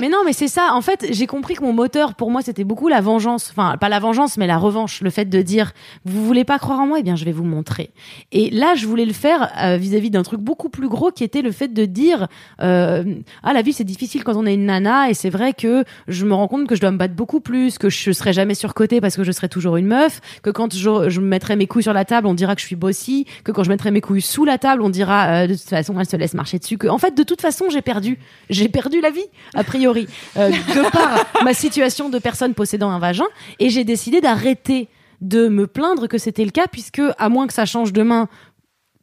Mais 0.00 0.08
non, 0.08 0.18
mais 0.24 0.32
c'est 0.32 0.48
ça. 0.48 0.70
En 0.72 0.80
fait, 0.80 1.06
j'ai 1.10 1.26
compris 1.26 1.54
que 1.54 1.62
mon 1.62 1.72
moteur, 1.72 2.14
pour 2.14 2.30
moi, 2.30 2.42
c'était 2.42 2.64
beaucoup 2.64 2.88
la 2.88 3.00
vengeance. 3.00 3.50
Enfin, 3.50 3.76
pas 3.78 3.88
la 3.88 4.00
vengeance, 4.00 4.36
mais 4.36 4.48
la 4.48 4.58
revanche. 4.58 5.00
Le 5.02 5.10
fait 5.10 5.26
de 5.26 5.40
dire, 5.40 5.72
vous 6.04 6.24
voulez 6.26 6.44
pas 6.44 6.58
croire 6.58 6.80
en 6.80 6.86
moi, 6.86 6.98
eh 6.98 7.02
bien, 7.04 7.14
je 7.14 7.24
vais 7.24 7.32
vous 7.32 7.44
montrer. 7.44 7.90
Et 8.32 8.50
là, 8.50 8.74
je 8.74 8.86
voulais 8.86 9.04
le 9.04 9.12
faire 9.12 9.52
euh, 9.62 9.76
vis-à-vis 9.76 10.10
d'un 10.10 10.24
truc 10.24 10.40
beaucoup 10.40 10.68
plus 10.68 10.88
gros, 10.88 11.12
qui 11.12 11.22
était 11.22 11.42
le 11.42 11.52
fait 11.52 11.68
de 11.68 11.84
dire, 11.84 12.26
euh, 12.60 13.04
ah, 13.44 13.52
la 13.52 13.62
vie, 13.62 13.72
c'est 13.72 13.84
difficile 13.84 14.24
quand 14.24 14.34
on 14.36 14.46
est 14.46 14.54
une 14.54 14.66
nana, 14.66 15.10
et 15.10 15.14
c'est 15.14 15.30
vrai 15.30 15.52
que 15.52 15.84
je 16.08 16.24
me 16.24 16.34
rends 16.34 16.48
compte 16.48 16.66
que 16.66 16.74
je 16.74 16.80
dois 16.80 16.90
me 16.90 16.98
battre 16.98 17.14
beaucoup 17.14 17.40
plus, 17.40 17.78
que 17.78 17.88
je 17.88 18.10
serai 18.10 18.32
jamais 18.32 18.54
surcotée 18.54 19.00
parce 19.00 19.14
que 19.14 19.22
je 19.22 19.30
serai 19.30 19.48
toujours 19.48 19.76
une 19.76 19.86
meuf, 19.86 20.20
que 20.42 20.50
quand 20.50 20.74
je, 20.74 21.08
je 21.08 21.20
me 21.20 21.26
mettrai 21.26 21.54
mes 21.54 21.68
couilles 21.68 21.84
sur 21.84 21.92
la 21.92 22.04
table, 22.04 22.26
on 22.26 22.34
dira 22.34 22.56
que 22.56 22.60
je 22.60 22.66
suis 22.66 22.76
bossy, 22.76 23.26
que 23.44 23.52
quand 23.52 23.62
je 23.62 23.68
mettrai 23.68 23.92
mes 23.92 24.00
couilles 24.00 24.22
sous 24.22 24.44
la 24.44 24.58
table, 24.58 24.82
on 24.82 24.90
dira, 24.90 25.26
euh, 25.26 25.46
de 25.46 25.54
toute 25.54 25.68
façon, 25.68 25.94
elle 26.00 26.08
se 26.08 26.16
laisse 26.16 26.34
marcher 26.34 26.58
dessus. 26.58 26.78
Que, 26.78 26.88
en 26.88 26.98
fait, 26.98 27.16
de 27.16 27.22
toute 27.22 27.40
façon, 27.40 27.66
j'ai 27.70 27.82
perdu. 27.82 28.18
J'ai 28.50 28.68
perdu 28.68 29.00
la 29.00 29.10
vie, 29.10 29.26
a 29.54 29.62
priori. 29.62 29.83
Priori, 29.84 30.06
euh, 30.36 30.50
de 30.50 30.90
par 30.90 31.44
ma 31.44 31.52
situation 31.52 32.08
de 32.08 32.18
personne 32.18 32.54
possédant 32.54 32.90
un 32.90 32.98
vagin, 32.98 33.26
et 33.58 33.68
j'ai 33.68 33.84
décidé 33.84 34.20
d'arrêter 34.20 34.88
de 35.20 35.48
me 35.48 35.66
plaindre 35.66 36.08
que 36.08 36.18
c'était 36.18 36.44
le 36.44 36.50
cas, 36.50 36.66
puisque 36.70 37.02
à 37.18 37.28
moins 37.28 37.46
que 37.46 37.52
ça 37.52 37.66
change 37.66 37.92
demain 37.92 38.28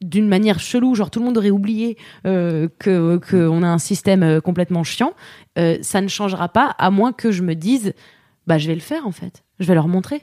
d'une 0.00 0.28
manière 0.28 0.58
chelou, 0.58 0.96
genre 0.96 1.10
tout 1.10 1.20
le 1.20 1.26
monde 1.26 1.38
aurait 1.38 1.50
oublié 1.50 1.96
euh, 2.26 2.68
que 2.80 3.18
qu'on 3.18 3.62
a 3.62 3.68
un 3.68 3.78
système 3.78 4.24
euh, 4.24 4.40
complètement 4.40 4.82
chiant, 4.82 5.12
euh, 5.58 5.78
ça 5.82 6.00
ne 6.00 6.08
changera 6.08 6.48
pas 6.48 6.74
à 6.78 6.90
moins 6.90 7.12
que 7.12 7.30
je 7.30 7.42
me 7.42 7.54
dise, 7.54 7.94
bah 8.48 8.58
je 8.58 8.66
vais 8.66 8.74
le 8.74 8.80
faire 8.80 9.06
en 9.06 9.12
fait, 9.12 9.44
je 9.60 9.66
vais 9.66 9.74
leur 9.74 9.86
montrer. 9.86 10.22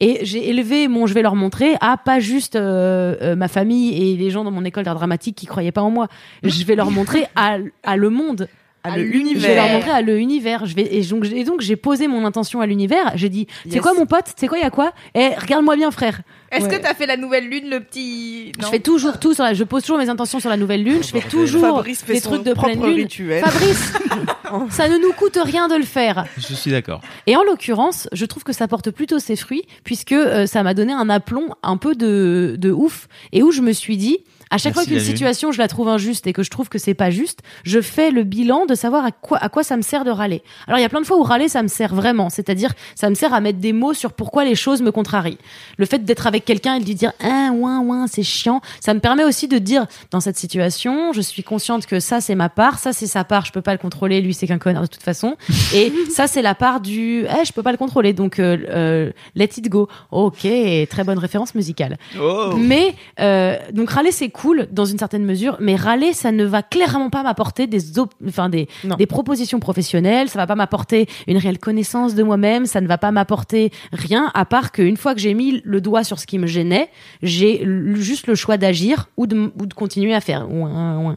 Et 0.00 0.18
j'ai 0.24 0.50
élevé 0.50 0.88
mon 0.88 1.06
je 1.06 1.14
vais 1.14 1.22
leur 1.22 1.36
montrer 1.36 1.76
à 1.80 1.96
pas 1.96 2.18
juste 2.18 2.56
euh, 2.56 3.14
euh, 3.22 3.36
ma 3.36 3.48
famille 3.48 3.94
et 3.96 4.16
les 4.16 4.30
gens 4.30 4.44
dans 4.44 4.50
mon 4.50 4.64
école 4.64 4.84
d'art 4.84 4.96
dramatique 4.96 5.36
qui 5.36 5.46
croyaient 5.46 5.72
pas 5.72 5.82
en 5.82 5.90
moi. 5.90 6.08
Je 6.42 6.64
vais 6.64 6.74
leur 6.74 6.90
montrer 6.90 7.26
à, 7.36 7.58
à 7.84 7.96
le 7.96 8.10
monde. 8.10 8.48
À 8.86 8.98
l'univers. 8.98 9.40
Je 9.42 9.46
vais 9.46 9.54
leur 9.54 9.68
montrer 9.70 9.90
à 9.90 10.02
l'univers. 10.02 10.66
Je 10.66 10.74
vais 10.74 10.82
et 10.94 11.02
donc, 11.02 11.24
et 11.32 11.44
donc 11.44 11.62
j'ai 11.62 11.76
posé 11.76 12.06
mon 12.06 12.24
intention 12.26 12.60
à 12.60 12.66
l'univers. 12.66 13.12
J'ai 13.14 13.30
dit, 13.30 13.46
c'est 13.64 13.74
Yes. 13.76 13.82
quoi 13.82 13.94
mon 13.94 14.04
pote? 14.04 14.26
C'est 14.36 14.46
quoi 14.46 14.58
il 14.58 14.62
y 14.62 14.64
a 14.66 14.70
quoi? 14.70 14.92
Eh 15.14 15.28
regarde-moi 15.40 15.74
bien 15.76 15.90
frère. 15.90 16.20
Est-ce 16.52 16.66
Ouais. 16.66 16.76
que 16.78 16.82
t'as 16.82 16.94
fait 16.94 17.06
la 17.06 17.16
nouvelle 17.16 17.48
lune, 17.48 17.68
le 17.70 17.80
petit. 17.80 18.52
Je 18.60 18.66
fais 18.66 18.78
toujours 18.80 19.18
tout 19.18 19.32
sur 19.34 19.42
la, 19.42 19.54
je 19.54 19.64
pose 19.64 19.82
toujours 19.82 19.98
mes 19.98 20.08
intentions 20.10 20.38
sur 20.38 20.50
la 20.50 20.56
nouvelle 20.58 20.84
lune. 20.84 21.02
Je 21.02 21.08
fais 21.08 21.20
toujours 21.22 21.62
Fabrice 21.62 22.02
fait 22.04 22.12
des 22.12 22.20
trucs 22.20 22.44
de 22.44 22.52
pleine 22.52 22.80
lune. 22.84 22.94
rituel. 22.96 23.42
Fabrice, 23.42 23.92
ça 24.70 24.88
ne 24.88 24.98
nous 24.98 25.12
coûte 25.12 25.38
rien 25.42 25.66
de 25.68 25.74
le 25.76 25.82
faire. 25.84 26.26
Je 26.36 26.54
suis 26.54 26.70
d'accord. 26.70 27.00
Et 27.26 27.36
en 27.36 27.42
l'occurrence, 27.42 28.08
je 28.12 28.24
trouve 28.26 28.44
que 28.44 28.52
ça 28.52 28.68
porte 28.68 28.90
plutôt 28.90 29.18
ses 29.18 29.34
fruits 29.36 29.64
puisque 29.82 30.12
euh, 30.12 30.46
ça 30.46 30.62
m'a 30.62 30.74
donné 30.74 30.92
un 30.92 31.08
aplomb 31.08 31.48
un 31.62 31.76
peu 31.78 31.94
de, 31.94 32.54
de 32.58 32.70
ouf 32.70 33.08
et 33.32 33.42
où 33.42 33.50
je 33.50 33.62
me 33.62 33.72
suis 33.72 33.96
dit, 33.96 34.18
à 34.54 34.58
chaque 34.58 34.76
Merci, 34.76 34.88
fois 34.88 34.98
qu'une 34.98 35.04
situation 35.04 35.50
je 35.50 35.58
la 35.58 35.66
trouve 35.66 35.88
injuste 35.88 36.28
et 36.28 36.32
que 36.32 36.44
je 36.44 36.50
trouve 36.50 36.68
que 36.68 36.78
c'est 36.78 36.94
pas 36.94 37.10
juste, 37.10 37.40
je 37.64 37.80
fais 37.80 38.12
le 38.12 38.22
bilan 38.22 38.66
de 38.66 38.76
savoir 38.76 39.04
à 39.04 39.10
quoi 39.10 39.36
à 39.38 39.48
quoi 39.48 39.64
ça 39.64 39.76
me 39.76 39.82
sert 39.82 40.04
de 40.04 40.12
râler. 40.12 40.42
Alors 40.68 40.78
il 40.78 40.82
y 40.82 40.84
a 40.84 40.88
plein 40.88 41.00
de 41.00 41.06
fois 41.06 41.18
où 41.18 41.24
râler 41.24 41.48
ça 41.48 41.60
me 41.64 41.66
sert 41.66 41.92
vraiment, 41.92 42.30
c'est-à-dire 42.30 42.72
ça 42.94 43.10
me 43.10 43.16
sert 43.16 43.34
à 43.34 43.40
mettre 43.40 43.58
des 43.58 43.72
mots 43.72 43.94
sur 43.94 44.12
pourquoi 44.12 44.44
les 44.44 44.54
choses 44.54 44.80
me 44.80 44.92
contrarient. 44.92 45.38
Le 45.76 45.86
fait 45.86 46.04
d'être 46.04 46.28
avec 46.28 46.44
quelqu'un 46.44 46.76
et 46.76 46.80
de 46.80 46.84
lui 46.84 46.94
dire 46.94 47.10
ah 47.20 47.50
ouin 47.52 47.80
ouin 47.80 48.06
c'est 48.06 48.22
chiant, 48.22 48.60
ça 48.78 48.94
me 48.94 49.00
permet 49.00 49.24
aussi 49.24 49.48
de 49.48 49.58
dire 49.58 49.86
dans 50.12 50.20
cette 50.20 50.38
situation, 50.38 51.12
je 51.12 51.20
suis 51.20 51.42
consciente 51.42 51.86
que 51.86 51.98
ça 51.98 52.20
c'est 52.20 52.36
ma 52.36 52.48
part, 52.48 52.78
ça 52.78 52.92
c'est 52.92 53.08
sa 53.08 53.24
part, 53.24 53.46
je 53.46 53.50
peux 53.50 53.62
pas 53.62 53.72
le 53.72 53.78
contrôler, 53.78 54.20
lui 54.20 54.34
c'est 54.34 54.46
qu'un 54.46 54.58
connard 54.58 54.82
de 54.82 54.88
toute 54.88 55.02
façon 55.02 55.36
et 55.74 55.92
ça 56.10 56.28
c'est 56.28 56.42
la 56.42 56.54
part 56.54 56.80
du 56.80 57.26
eh 57.26 57.44
je 57.44 57.52
peux 57.52 57.64
pas 57.64 57.72
le 57.72 57.78
contrôler 57.78 58.12
donc 58.12 58.38
euh, 58.38 58.56
euh, 58.68 59.10
let 59.34 59.50
it 59.56 59.68
go. 59.68 59.88
OK, 60.12 60.46
très 60.88 61.02
bonne 61.04 61.18
référence 61.18 61.56
musicale. 61.56 61.98
Oh 62.20 62.54
Mais 62.56 62.94
euh, 63.18 63.56
donc 63.72 63.90
râler 63.90 64.12
c'est 64.12 64.28
cool 64.28 64.43
dans 64.70 64.84
une 64.84 64.98
certaine 64.98 65.24
mesure, 65.24 65.56
mais 65.60 65.76
râler 65.76 66.12
ça 66.12 66.32
ne 66.32 66.44
va 66.44 66.62
clairement 66.62 67.10
pas 67.10 67.22
m'apporter 67.22 67.66
des 67.66 67.98
op- 67.98 68.12
enfin 68.28 68.48
des 68.48 69.06
propositions 69.06 69.60
professionnelles, 69.60 70.28
ça 70.28 70.38
va 70.38 70.46
pas 70.46 70.54
m'apporter 70.54 71.06
une 71.26 71.38
réelle 71.38 71.58
connaissance 71.58 72.14
de 72.14 72.22
moi-même, 72.22 72.66
ça 72.66 72.80
ne 72.80 72.86
va 72.86 72.98
pas 72.98 73.10
m'apporter 73.12 73.70
rien 73.92 74.30
à 74.34 74.44
part 74.44 74.72
qu'une 74.72 74.96
fois 74.96 75.14
que 75.14 75.20
j'ai 75.20 75.34
mis 75.34 75.60
le 75.64 75.80
doigt 75.80 76.04
sur 76.04 76.18
ce 76.18 76.26
qui 76.26 76.38
me 76.38 76.46
gênait, 76.46 76.90
j'ai 77.22 77.64
juste 77.94 78.26
le 78.26 78.34
choix 78.34 78.56
d'agir 78.56 79.08
ou 79.16 79.26
de 79.26 79.34
m- 79.36 79.50
ou 79.60 79.66
de 79.66 79.74
continuer 79.74 80.14
à 80.14 80.20
faire. 80.20 80.50
Ouin, 80.50 80.98
ouin. 80.98 81.16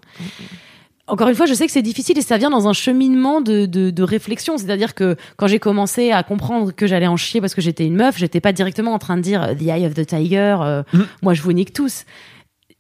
Encore 1.09 1.30
une 1.30 1.36
fois, 1.36 1.45
je 1.45 1.53
sais 1.53 1.65
que 1.65 1.71
c'est 1.71 1.82
difficile 1.82 2.17
et 2.17 2.21
ça 2.21 2.38
vient 2.38 2.49
dans 2.49 2.67
un 2.67 2.73
cheminement 2.73 3.39
de, 3.39 3.65
de, 3.65 3.91
de 3.91 4.03
réflexion. 4.03 4.57
C'est-à-dire 4.57 4.93
que 4.93 5.15
quand 5.38 5.47
j'ai 5.47 5.57
commencé 5.59 6.11
à 6.11 6.21
comprendre 6.21 6.71
que 6.75 6.86
j'allais 6.86 7.07
en 7.07 7.15
chier 7.15 7.39
parce 7.39 7.55
que 7.55 7.61
j'étais 7.61 7.86
une 7.86 7.95
meuf, 7.95 8.17
j'étais 8.17 8.41
pas 8.41 8.51
directement 8.51 8.91
en 8.93 8.99
train 8.99 9.15
de 9.15 9.21
dire 9.21 9.55
The 9.57 9.61
Eye 9.61 9.86
of 9.86 9.93
the 9.93 10.05
Tiger, 10.05 10.57
euh, 10.61 10.84
moi 11.21 11.34
je 11.34 11.41
vous 11.41 11.53
nique 11.53 11.71
tous. 11.71 12.03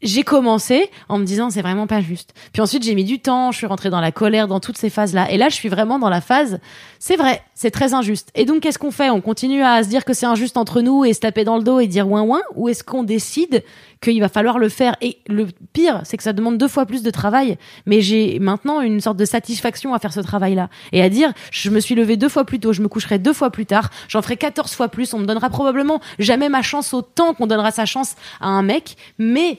J'ai 0.03 0.21
commencé 0.21 0.91
en 1.09 1.17
me 1.17 1.25
disant 1.25 1.49
c'est 1.49 1.63
vraiment 1.63 1.87
pas 1.87 2.01
juste. 2.01 2.35
Puis 2.53 2.61
ensuite 2.61 2.83
j'ai 2.83 2.93
mis 2.93 3.03
du 3.03 3.19
temps, 3.19 3.51
je 3.51 3.57
suis 3.57 3.65
rentrée 3.65 3.89
dans 3.89 3.99
la 3.99 4.11
colère, 4.11 4.47
dans 4.47 4.59
toutes 4.59 4.77
ces 4.77 4.91
phases-là. 4.91 5.31
Et 5.31 5.37
là 5.37 5.49
je 5.49 5.55
suis 5.55 5.69
vraiment 5.69 5.97
dans 5.97 6.09
la 6.09 6.21
phase, 6.21 6.59
c'est 6.99 7.15
vrai, 7.15 7.41
c'est 7.55 7.71
très 7.71 7.95
injuste. 7.95 8.29
Et 8.35 8.45
donc 8.45 8.61
qu'est-ce 8.61 8.77
qu'on 8.77 8.91
fait? 8.91 9.09
On 9.09 9.21
continue 9.21 9.63
à 9.63 9.83
se 9.83 9.89
dire 9.89 10.05
que 10.05 10.13
c'est 10.13 10.27
injuste 10.27 10.55
entre 10.55 10.81
nous 10.81 11.03
et 11.03 11.13
se 11.13 11.19
taper 11.19 11.43
dans 11.43 11.57
le 11.57 11.63
dos 11.63 11.79
et 11.79 11.87
dire 11.87 12.07
ouin 12.07 12.21
ouin? 12.21 12.41
Ou 12.55 12.69
est-ce 12.69 12.83
qu'on 12.83 13.01
décide 13.01 13.63
qu'il 13.99 14.19
va 14.19 14.29
falloir 14.29 14.59
le 14.59 14.69
faire? 14.69 14.95
Et 15.01 15.17
le 15.25 15.47
pire, 15.73 16.01
c'est 16.03 16.17
que 16.17 16.23
ça 16.23 16.33
demande 16.33 16.59
deux 16.59 16.67
fois 16.67 16.85
plus 16.85 17.01
de 17.01 17.09
travail. 17.09 17.57
Mais 17.87 18.01
j'ai 18.01 18.37
maintenant 18.37 18.81
une 18.81 19.01
sorte 19.01 19.17
de 19.17 19.25
satisfaction 19.25 19.95
à 19.95 19.99
faire 19.99 20.13
ce 20.13 20.19
travail-là. 20.19 20.69
Et 20.91 21.01
à 21.01 21.09
dire, 21.09 21.33
je 21.49 21.71
me 21.71 21.79
suis 21.79 21.95
levée 21.95 22.17
deux 22.17 22.29
fois 22.29 22.45
plus 22.45 22.59
tôt, 22.59 22.71
je 22.71 22.83
me 22.83 22.87
coucherai 22.87 23.17
deux 23.17 23.33
fois 23.33 23.49
plus 23.49 23.65
tard, 23.65 23.89
j'en 24.09 24.21
ferai 24.21 24.37
14 24.37 24.73
fois 24.73 24.89
plus, 24.89 25.11
on 25.15 25.17
me 25.17 25.25
donnera 25.25 25.49
probablement 25.49 26.01
jamais 26.19 26.49
ma 26.49 26.61
chance 26.61 26.93
autant 26.93 27.33
qu'on 27.33 27.47
donnera 27.47 27.71
sa 27.71 27.85
chance 27.85 28.15
à 28.39 28.49
un 28.49 28.61
mec. 28.61 28.95
Mais 29.17 29.57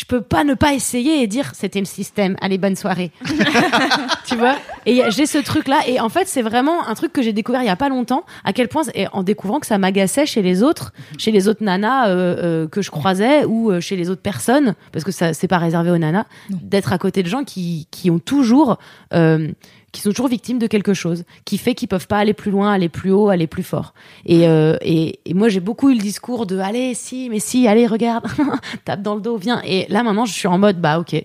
je 0.00 0.06
peux 0.06 0.22
pas 0.22 0.44
ne 0.44 0.54
pas 0.54 0.72
essayer 0.72 1.22
et 1.22 1.26
dire 1.26 1.52
c'était 1.54 1.78
le 1.78 1.84
système, 1.84 2.34
allez 2.40 2.56
bonne 2.56 2.74
soirée. 2.74 3.10
tu 4.26 4.34
vois? 4.34 4.56
Et 4.86 5.02
j'ai 5.10 5.26
ce 5.26 5.36
truc 5.36 5.68
là 5.68 5.80
et 5.86 6.00
en 6.00 6.08
fait 6.08 6.26
c'est 6.26 6.40
vraiment 6.40 6.88
un 6.88 6.94
truc 6.94 7.12
que 7.12 7.20
j'ai 7.20 7.34
découvert 7.34 7.60
il 7.60 7.66
y 7.66 7.70
a 7.70 7.76
pas 7.76 7.90
longtemps 7.90 8.24
à 8.44 8.54
quel 8.54 8.68
point 8.68 8.82
et 8.94 9.08
en 9.12 9.22
découvrant 9.22 9.60
que 9.60 9.66
ça 9.66 9.76
m'agaçait 9.76 10.24
chez 10.24 10.40
les 10.40 10.62
autres, 10.62 10.94
chez 11.18 11.32
les 11.32 11.48
autres 11.48 11.62
nanas 11.62 12.08
euh, 12.08 12.36
euh, 12.64 12.66
que 12.66 12.80
je 12.80 12.90
croisais 12.90 13.44
ou 13.44 13.70
euh, 13.70 13.80
chez 13.80 13.94
les 13.94 14.08
autres 14.08 14.22
personnes 14.22 14.74
parce 14.90 15.04
que 15.04 15.12
ça 15.12 15.34
c'est 15.34 15.48
pas 15.48 15.58
réservé 15.58 15.90
aux 15.90 15.98
nanas 15.98 16.24
d'être 16.48 16.94
à 16.94 16.98
côté 16.98 17.22
de 17.22 17.28
gens 17.28 17.44
qui 17.44 17.86
qui 17.90 18.10
ont 18.10 18.20
toujours 18.20 18.78
euh, 19.12 19.48
qui 19.92 20.00
sont 20.02 20.10
toujours 20.10 20.28
victimes 20.28 20.58
de 20.58 20.66
quelque 20.66 20.94
chose, 20.94 21.24
qui 21.44 21.58
fait 21.58 21.74
qu'ils 21.74 21.88
peuvent 21.88 22.06
pas 22.06 22.18
aller 22.18 22.32
plus 22.34 22.50
loin, 22.50 22.72
aller 22.72 22.88
plus 22.88 23.10
haut, 23.10 23.28
aller 23.28 23.46
plus 23.46 23.62
fort. 23.64 23.92
Et, 24.24 24.46
euh, 24.46 24.76
et, 24.82 25.18
et 25.24 25.34
moi, 25.34 25.48
j'ai 25.48 25.60
beaucoup 25.60 25.90
eu 25.90 25.94
le 25.94 26.00
discours 26.00 26.46
de 26.46 26.58
allez, 26.58 26.94
si, 26.94 27.28
mais 27.30 27.40
si, 27.40 27.66
allez, 27.66 27.86
regarde, 27.86 28.24
tape 28.84 29.02
dans 29.02 29.14
le 29.16 29.20
dos, 29.20 29.36
viens. 29.36 29.60
Et 29.64 29.86
là, 29.88 30.02
maintenant, 30.02 30.24
je 30.26 30.32
suis 30.32 30.46
en 30.48 30.58
mode 30.58 30.80
bah 30.80 30.98
ok, 31.00 31.16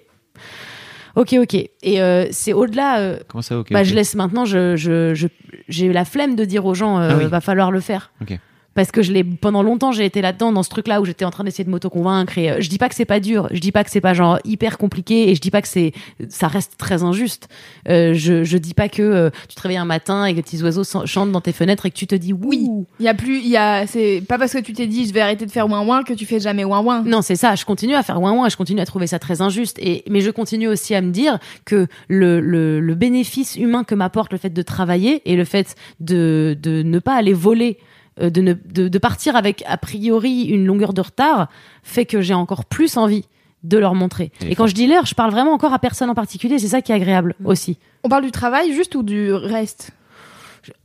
ok, 1.16 1.36
ok. 1.42 1.54
Et 1.54 2.02
euh, 2.02 2.26
c'est 2.32 2.54
au-delà. 2.54 3.00
euh, 3.00 3.20
Comment 3.28 3.42
ça, 3.42 3.58
ok 3.60 3.72
bah, 3.72 3.80
ok. 3.82 3.86
je 3.86 3.96
laisse 3.96 4.16
maintenant. 4.16 4.46
Je, 4.46 4.76
je, 4.76 5.14
je- 5.14 5.28
j'ai 5.68 5.92
la 5.94 6.06
flemme 6.06 6.36
de 6.36 6.46
dire 6.46 6.66
aux 6.66 6.74
gens, 6.74 6.98
Ah 6.98 7.16
oui. 7.18 7.26
va 7.26 7.42
falloir 7.42 7.72
le 7.72 7.80
faire. 7.80 8.12
Ok. 8.22 8.38
Parce 8.76 8.92
que 8.92 9.02
je 9.02 9.12
l'ai 9.12 9.24
pendant 9.24 9.64
longtemps, 9.64 9.92
j'ai 9.92 10.06
été 10.06 10.22
là-dedans 10.22 10.52
dans 10.52 10.62
ce 10.62 10.70
truc-là 10.70 11.02
où 11.02 11.06
j'étais 11.06 11.26
en 11.26 11.32
train 11.32 11.44
d'essayer 11.44 11.64
de 11.64 11.70
m'auto-convaincre. 11.70 12.38
Et 12.38 12.52
euh, 12.52 12.58
je 12.60 12.70
dis 12.70 12.78
pas 12.78 12.90
que 12.90 12.96
c'est 12.96 13.06
pas 13.06 13.20
dur, 13.20 13.48
je 13.52 13.60
dis 13.60 13.72
pas 13.72 13.84
que 13.84 13.90
c'est 13.90 14.02
pas 14.02 14.14
genre 14.14 14.38
hyper 14.44 14.78
compliqué, 14.78 15.30
et 15.30 15.36
je 15.36 15.42
dis 15.42 15.50
pas 15.50 15.62
que 15.62 15.68
c'est, 15.68 15.94
ça 16.30 16.48
reste 16.48 16.74
très 16.78 17.02
injuste. 17.02 17.48
Euh, 17.88 18.14
je, 18.14 18.44
je 18.44 18.58
dis 18.58 18.74
pas 18.74 18.90
que 18.90 19.02
euh, 19.02 19.30
tu 19.48 19.56
te 19.56 19.62
réveilles 19.62 19.78
un 19.78 19.86
matin 19.86 20.26
et 20.26 20.32
que 20.32 20.36
les 20.36 20.44
petits 20.44 20.62
oiseaux 20.62 20.84
chantent 21.06 21.32
dans 21.32 21.42
tes 21.42 21.54
fenêtres 21.54 21.86
et 21.86 21.90
que 21.90 21.96
tu 21.96 22.06
te 22.06 22.16
dis 22.16 22.34
oui. 22.34 22.68
Il 23.00 23.06
y 23.06 23.08
a 23.08 23.14
plus, 23.14 23.40
il 23.40 23.48
y 23.48 23.58
a, 23.58 23.88
c'est 23.88 24.22
pas 24.28 24.38
parce 24.38 24.52
que 24.52 24.60
tu 24.60 24.74
t'es 24.74 24.88
dit 24.88 25.08
je 25.08 25.14
vais 25.14 25.22
arrêter 25.22 25.46
de 25.46 25.52
faire 25.52 25.68
ouin 25.70 25.86
ouin 25.86 26.04
que 26.04 26.14
tu 26.14 26.26
fais 26.26 26.42
jamais 26.42 26.66
ouin 26.66 26.82
ouin. 26.82 27.02
Non, 27.04 27.22
c'est 27.22 27.38
ça. 27.38 27.56
Je 27.56 27.64
continue 27.64 27.96
à 27.96 28.04
faire 28.04 28.22
ouin 28.22 28.34
ouin, 28.34 28.50
je 28.50 28.58
continue 28.58 28.82
à 28.82 28.86
trouver 28.86 29.08
ça 29.08 29.20
très 29.20 29.42
injuste. 29.42 29.80
Et 29.80 30.04
mais 30.10 30.20
je 30.20 30.32
continue 30.32 30.68
aussi 30.68 30.94
à 30.94 31.02
me 31.02 31.12
dire 31.12 31.40
que 31.64 31.88
le, 32.10 32.42
le, 32.42 32.82
le 32.82 32.96
bénéfice 32.96 33.56
humain 33.56 33.86
que 33.86 33.96
m'apporte 33.96 34.34
le 34.34 34.38
fait 34.38 34.50
de 34.50 34.62
travailler 34.62 35.22
et 35.26 35.38
le 35.38 35.46
fait 35.46 35.76
de, 36.02 36.58
de 36.62 36.84
ne 36.84 37.00
pas 37.00 37.16
aller 37.16 37.34
voler, 37.34 37.78
de, 38.20 38.42
ne, 38.42 38.54
de, 38.54 38.88
de 38.88 38.98
partir 38.98 39.36
avec 39.36 39.64
a 39.68 39.78
priori 39.78 40.44
une 40.44 40.66
longueur 40.66 40.94
de 40.94 41.02
retard, 41.02 41.50
fait 41.84 42.06
que 42.06 42.22
j'ai 42.22 42.34
encore 42.34 42.66
plus 42.66 42.98
envie 42.98 43.26
de 43.64 43.78
leur 43.78 43.96
montrer. 43.96 44.32
Et 44.42 44.52
Et 44.52 44.56
quand 44.56 44.68
je 44.68 44.76
dis 44.76 44.88
leur, 44.88 45.06
je 45.06 45.16
parle 45.16 45.32
vraiment 45.32 45.52
encore 45.52 45.74
à 45.74 45.80
personne 45.80 46.10
en 46.10 46.16
particulier. 46.16 46.60
C'est 46.60 46.68
ça 46.68 46.82
qui 46.82 46.92
est 46.92 46.96
agréable 46.96 47.36
aussi. 47.44 47.78
On 48.04 48.10
parle 48.10 48.24
du 48.24 48.32
travail 48.32 48.74
juste 48.74 48.96
ou 48.96 49.04
du 49.04 49.34
reste? 49.34 49.92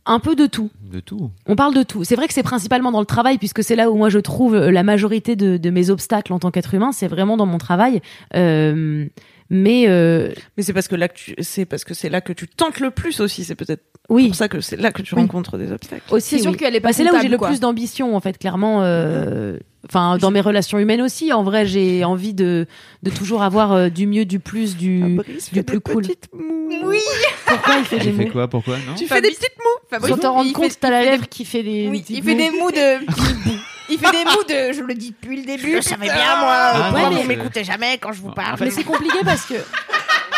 Un 0.06 0.18
peu 0.18 0.34
de 0.34 0.46
tout. 0.46 0.70
De 0.90 1.00
tout. 1.00 1.30
On 1.46 1.56
parle 1.56 1.74
de 1.74 1.82
tout. 1.82 2.04
C'est 2.04 2.16
vrai 2.16 2.26
que 2.26 2.34
c'est 2.34 2.42
principalement 2.42 2.90
dans 2.92 3.00
le 3.00 3.06
travail, 3.06 3.38
puisque 3.38 3.62
c'est 3.62 3.76
là 3.76 3.90
où 3.90 3.96
moi 3.96 4.08
je 4.08 4.18
trouve 4.18 4.54
euh, 4.54 4.70
la 4.70 4.82
majorité 4.82 5.36
de, 5.36 5.56
de 5.56 5.70
mes 5.70 5.88
obstacles 5.88 6.32
en 6.32 6.38
tant 6.38 6.50
qu'être 6.50 6.74
humain. 6.74 6.92
C'est 6.92 7.08
vraiment 7.08 7.36
dans 7.36 7.46
mon 7.46 7.58
travail. 7.58 8.02
Euh, 8.34 9.06
mais 9.50 9.84
euh, 9.88 10.30
Mais 10.56 10.62
c'est 10.62 10.72
parce 10.72 10.88
que 10.88 10.94
là 10.96 11.08
que 11.08 11.14
tu, 11.14 11.34
c'est 11.40 11.64
parce 11.66 11.84
que 11.84 11.92
c'est 11.94 12.08
là 12.08 12.20
que 12.20 12.32
tu 12.32 12.46
tentes 12.48 12.80
le 12.80 12.90
plus 12.90 13.20
aussi. 13.20 13.44
C'est 13.44 13.56
peut-être 13.56 13.82
oui, 14.08 14.26
pour 14.28 14.36
ça 14.36 14.48
que 14.48 14.60
c'est 14.60 14.76
là 14.76 14.90
que 14.92 15.02
tu 15.02 15.14
Oui. 15.14 15.20
rencontres 15.20 15.58
des 15.58 15.70
obstacles. 15.72 16.02
aussi. 16.12 16.36
C'est 16.36 16.38
sûr 16.42 16.52
oui. 16.52 16.56
qu'elle 16.56 16.74
est 16.74 16.80
pas 16.80 16.88
Bah, 16.88 16.92
c'est 16.92 17.04
là 17.04 17.12
où 17.14 17.20
j'ai 17.20 17.28
le 17.28 17.38
plus 17.38 17.60
d'ambition, 17.60 18.16
en 18.16 18.20
fait, 18.20 18.38
clairement. 18.38 18.82
euh, 18.82 19.58
Enfin, 19.88 20.18
dans 20.18 20.30
mes 20.30 20.42
relations 20.42 20.78
humaines 20.78 21.00
aussi. 21.00 21.32
En 21.32 21.42
vrai, 21.42 21.64
j'ai 21.64 22.04
envie 22.04 22.34
de, 22.34 22.66
de 23.02 23.10
toujours 23.10 23.42
avoir 23.42 23.72
euh, 23.72 23.88
du 23.88 24.06
mieux, 24.06 24.26
du 24.26 24.38
plus, 24.38 24.76
du, 24.76 25.00
Fabrice 25.16 25.48
du 25.48 25.54
fait 25.54 25.62
plus 25.62 25.76
des 25.78 25.82
cool. 25.82 26.02
petites 26.02 26.28
moues. 26.34 26.68
Oui. 26.84 26.98
Pourquoi 27.46 27.76
il 27.78 27.84
fait 27.86 27.98
des 27.98 28.12
fait 28.12 28.24
mots 28.26 28.30
quoi 28.30 28.46
Pourquoi 28.48 28.76
Non 28.76 28.94
Tu 28.94 29.06
fais 29.06 29.22
des 29.22 29.28
petites 29.30 29.56
moues. 29.56 29.88
Fabrice, 29.88 30.10
Sans 30.14 30.20
t'en 30.20 30.32
rendre 30.34 30.46
il 30.48 30.52
compte, 30.52 30.78
t'as 30.78 30.90
la 30.90 31.02
lèvre 31.02 31.26
qui 31.30 31.46
fait 31.46 31.62
des. 31.62 31.88
Oui, 31.88 32.04
il 32.10 32.22
fait 32.22 32.34
des 32.34 32.50
mots 32.50 32.70
de. 32.70 33.04
il 33.90 33.98
fait 33.98 34.10
des 34.12 34.24
mots 34.24 34.44
de. 34.48 34.72
Je 34.72 34.82
le 34.82 34.94
dis 34.94 35.10
depuis 35.20 35.36
le 35.36 35.44
début. 35.44 35.76
Je 35.76 35.80
savais 35.80 36.02
putain. 36.06 36.14
bien 36.14 36.36
moi. 36.40 36.52
Ah, 36.54 36.90
Moi, 36.90 37.00
non, 37.10 37.16
vous 37.22 37.28
m'écoutez 37.28 37.64
jamais 37.64 37.98
quand 37.98 38.12
je 38.12 38.20
vous 38.20 38.30
parle. 38.32 38.56
Mais 38.60 38.70
c'est 38.70 38.84
compliqué 38.84 39.18
parce 39.24 39.44
que. 39.46 39.54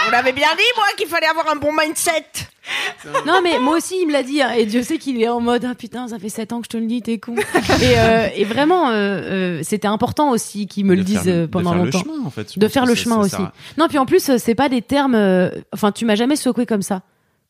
Vous 0.04 0.10
l'avez 0.10 0.32
bien 0.32 0.48
dit 0.56 0.64
moi 0.76 0.86
qu'il 0.96 1.06
fallait 1.06 1.28
avoir 1.28 1.48
un 1.52 1.54
bon 1.54 1.70
mindset. 1.72 2.24
Non, 3.24 3.40
mais 3.42 3.60
moi 3.60 3.76
aussi, 3.76 3.94
il 4.02 4.06
me 4.08 4.12
l'a 4.12 4.24
dit. 4.24 4.42
hein, 4.42 4.50
et 4.50 4.66
Dieu 4.66 4.82
sait 4.82 4.98
qu'il 4.98 5.22
est 5.22 5.28
en 5.28 5.40
mode 5.40 5.64
Ah 5.70 5.76
putain, 5.76 6.08
ça 6.08 6.18
fait 6.18 6.28
7 6.28 6.52
ans 6.52 6.58
que 6.60 6.64
je 6.64 6.70
te 6.70 6.76
le 6.76 6.86
dis, 6.86 7.02
t'es 7.02 7.18
con. 7.18 7.36
et, 7.80 7.98
euh, 7.98 8.26
et 8.34 8.44
vraiment, 8.44 8.88
euh, 8.88 8.92
euh, 8.94 9.60
c'était 9.62 9.86
important 9.86 10.30
aussi 10.30 10.66
qu'il 10.66 10.86
me 10.86 10.96
le 10.96 11.04
De 11.04 11.08
faire 11.08 11.22
dise 11.22 11.28
euh, 11.32 11.40
de 11.42 11.46
pendant 11.46 11.70
faire 11.72 11.84
longtemps. 11.84 11.98
Le 12.04 12.12
chemin, 12.14 12.26
en 12.26 12.30
fait. 12.30 12.58
De 12.58 12.68
faire 12.68 12.84
le 12.86 12.94
chemin 12.96 13.18
aussi. 13.18 13.36
Non, 13.78 13.86
puis 13.86 13.98
en 13.98 14.06
plus, 14.06 14.28
euh, 14.28 14.38
c'est 14.38 14.56
pas 14.56 14.68
des 14.68 14.82
termes. 14.82 15.14
euh, 15.14 15.50
Enfin, 15.72 15.92
tu 15.92 16.04
m'as 16.04 16.16
jamais 16.16 16.34
secoué 16.36 16.66
comme 16.66 16.82
ça. 16.82 17.02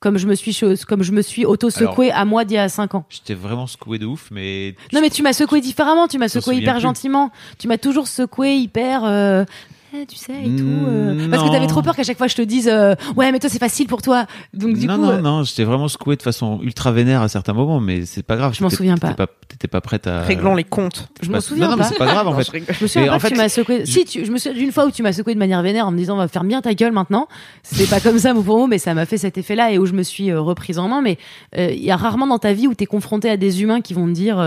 Comme 0.03 0.19
je 0.19 0.27
me 0.27 0.35
suis, 0.35 0.59
comme 0.89 1.03
je 1.05 1.13
me 1.13 1.23
suis 1.23 1.47
auto-secoué 1.47 2.11
à 2.11 2.25
moi 2.25 2.45
d'il 2.45 2.55
y 2.55 2.59
a 2.59 2.69
5 2.69 2.97
ans. 2.97 3.05
J'étais 3.09 3.35
vraiment 3.35 3.69
secoué 3.69 3.99
de 4.01 4.05
ouf, 4.07 4.29
mais. 4.33 4.75
Non, 4.93 5.01
mais 5.01 5.11
tu 5.11 5.23
m'as 5.23 5.33
secoué 5.33 5.61
différemment. 5.61 6.09
Tu 6.09 6.19
m'as 6.19 6.29
secoué 6.29 6.57
hyper 6.57 6.75
plus. 6.75 6.83
gentiment. 6.83 7.31
Tu 7.59 7.69
m'as 7.69 7.79
toujours 7.79 8.09
secoué 8.09 8.57
hyper. 8.57 9.05
euh, 9.05 9.45
ouais, 9.93 10.07
tu 10.07 10.17
sais, 10.17 10.33
et 10.45 10.57
tout. 10.57 10.65
euh. 10.87 11.15
Mm, 11.27 11.31
Parce 11.31 11.43
que 11.43 11.47
non. 11.49 11.53
t'avais 11.53 11.67
trop 11.67 11.83
peur 11.83 11.95
qu'à 11.97 12.03
chaque 12.03 12.19
fois 12.19 12.27
je 12.27 12.35
te 12.35 12.43
dise, 12.43 12.69
euh, 12.69 12.95
ouais, 13.17 13.31
mais 13.33 13.39
toi 13.39 13.49
c'est 13.51 13.59
facile 13.59 13.87
pour 13.87 14.03
toi. 14.03 14.27
Donc 14.55 14.77
du 14.77 14.87
non, 14.87 14.97
coup, 14.97 15.03
non, 15.03 15.11
euh, 15.11 15.21
non, 15.21 15.43
j'étais 15.45 15.65
vraiment 15.65 15.89
secoué 15.89 16.17
de 16.17 16.23
façon 16.23 16.61
ultra 16.63 16.93
vénère 16.93 17.23
à 17.23 17.29
certains 17.29 17.53
moments, 17.53 17.81
mais 17.81 18.05
c'est 18.07 18.23
pas 18.23 18.37
grave. 18.37 18.55
Je 18.55 18.63
m'en 18.63 18.71
souviens 18.71 18.95
t'étais 18.97 19.15
T'étais 19.49 19.69
pas 19.69 19.81
prête 19.83 20.07
à. 20.07 20.23
Réglons 20.23 20.55
les 20.55 20.65
comptes. 20.65 21.09
je 21.21 21.29
m'en 21.29 21.35
pas- 21.35 21.41
souviens 21.43 21.65
Non, 21.67 21.73
non, 21.73 21.77
pas. 21.77 21.83
mais 21.85 21.89
c'est 21.91 21.99
pas 21.99 22.07
grave 22.07 22.27
en 22.27 22.33
Non, 22.33 22.39
fait. 22.41 22.63
je 22.73 22.83
me 22.85 22.89
souviens 22.89 23.09
pas 23.09 23.15
en 23.15 23.19
que 23.19 23.27
tu 23.27 23.35
fait, 23.35 23.37
m'as 23.43 23.49
secoué. 23.51 23.85
Si, 23.87 24.05
tu, 24.07 24.25
je 24.25 24.33
me 24.33 24.39
souviens 24.39 24.59
d'une 24.59 24.73
fois 24.73 24.87
où 24.87 24.91
tu 24.91 25.03
m'as 25.03 25.13
secoué 25.13 25.35
de 25.35 25.39
manière 25.39 25.61
vénère 25.63 25.87
en 25.87 25.91
me 25.91 25.97
disant, 25.99 26.15
on 26.15 26.19
va 26.19 26.29
faire 26.29 26.45
bien 26.45 26.63
ta 26.63 26.73
gueule 26.75 26.93
maintenant. 26.93 27.29
C'était 27.63 27.87
pas 27.87 28.01
comme 28.01 28.19
ça 28.19 28.33
mot 28.33 28.43
pour 28.43 28.57
mot, 28.59 28.67
mais 28.67 28.79
ça 28.79 28.95
m'a 28.95 29.05
fait 29.05 29.19
cet 29.19 29.37
effet-là 29.37 29.71
et 29.73 29.79
où 29.79 29.85
je 29.85 29.93
me 29.93 30.03
suis 30.03 30.31
euh, 30.31 30.41
reprise 30.41 30.79
en 30.79 30.89
main. 30.89 31.03
Mais 31.03 31.19
euh, 31.59 31.71
il 31.71 31.83
y 31.85 31.91
a 31.91 31.97
rarement 31.97 32.27
dans 32.27 32.39
ta 32.39 32.55
vie 32.55 32.67
où 32.67 32.75
t'es 32.75 32.87
confronté 32.87 33.29
à 33.29 33.37
des 33.37 33.63
humains 33.63 33.83
qui 33.83 33.93
vont 33.95 34.07
te 34.07 34.13
dire. 34.13 34.41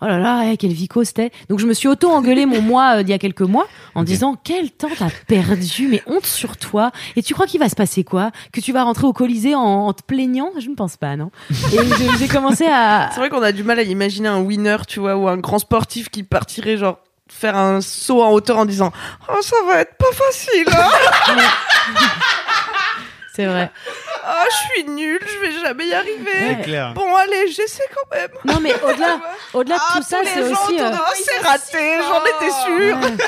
Oh 0.00 0.06
là 0.06 0.18
là, 0.18 0.44
eh, 0.44 0.56
quel 0.56 0.72
vico 0.72 1.02
c'était. 1.02 1.32
Donc 1.48 1.58
je 1.58 1.66
me 1.66 1.74
suis 1.74 1.88
auto-engueulé 1.88 2.46
mon 2.46 2.62
moi 2.62 2.98
euh, 2.98 3.02
d'il 3.02 3.10
y 3.10 3.14
a 3.14 3.18
quelques 3.18 3.40
mois 3.42 3.66
en 3.96 4.04
disant 4.04 4.36
quel 4.42 4.70
temps 4.70 4.88
t'as 4.96 5.10
perdu, 5.26 5.88
mais 5.88 6.02
honte 6.06 6.24
sur 6.26 6.56
toi. 6.56 6.92
Et 7.16 7.22
tu 7.22 7.34
crois 7.34 7.46
qu'il 7.46 7.58
va 7.58 7.68
se 7.68 7.74
passer 7.74 8.04
quoi? 8.04 8.30
Que 8.52 8.60
tu 8.60 8.72
vas 8.72 8.84
rentrer 8.84 9.06
au 9.06 9.12
Colisée 9.12 9.56
en, 9.56 9.60
en 9.60 9.92
te 9.92 10.02
plaignant? 10.04 10.50
Je 10.58 10.68
ne 10.68 10.76
pense 10.76 10.96
pas, 10.96 11.16
non. 11.16 11.30
Et 11.50 11.78
j'ai 12.18 12.28
commencé 12.28 12.66
à, 12.66 13.10
C'est 13.12 13.18
vrai 13.18 13.28
qu'on 13.28 13.42
a 13.42 13.50
du 13.50 13.64
mal 13.64 13.78
à 13.80 13.82
imaginer 13.82 14.28
un 14.28 14.40
winner, 14.40 14.76
tu 14.86 15.00
vois, 15.00 15.16
ou 15.16 15.28
un 15.28 15.36
grand 15.36 15.58
sportif 15.58 16.10
qui 16.10 16.22
partirait 16.22 16.76
genre 16.76 16.98
faire 17.28 17.56
un 17.56 17.80
saut 17.80 18.22
en 18.22 18.30
hauteur 18.30 18.58
en 18.58 18.66
disant 18.66 18.92
Oh, 19.28 19.42
ça 19.42 19.56
va 19.66 19.80
être 19.80 19.96
pas 19.96 20.12
facile, 20.12 20.64
hein 20.74 21.34
c'est 23.34 23.46
vrai. 23.46 23.70
Ah, 24.30 24.44
je 24.50 24.56
suis 24.82 24.90
nul, 24.90 25.18
je 25.22 25.38
vais 25.46 25.60
jamais 25.62 25.86
y 25.88 25.92
arriver. 25.94 26.56
Ouais. 26.56 26.60
clair. 26.62 26.92
Bon, 26.94 27.14
allez, 27.16 27.48
j'essaie 27.50 27.84
quand 27.94 28.16
même. 28.16 28.28
Non, 28.44 28.60
mais 28.60 28.74
au-delà, 28.84 29.20
au-delà 29.54 29.76
de 29.76 29.80
Ah, 29.88 29.94
tout 29.96 30.02
ça, 30.02 30.18
c'est 30.24 30.42
aussi. 30.42 30.78
euh, 30.80 30.90
c'est 31.14 31.46
raté, 31.46 32.02
j'en 32.06 32.20
étais 32.24 32.52
sûre. 32.64 32.96
Ouais. 32.98 33.16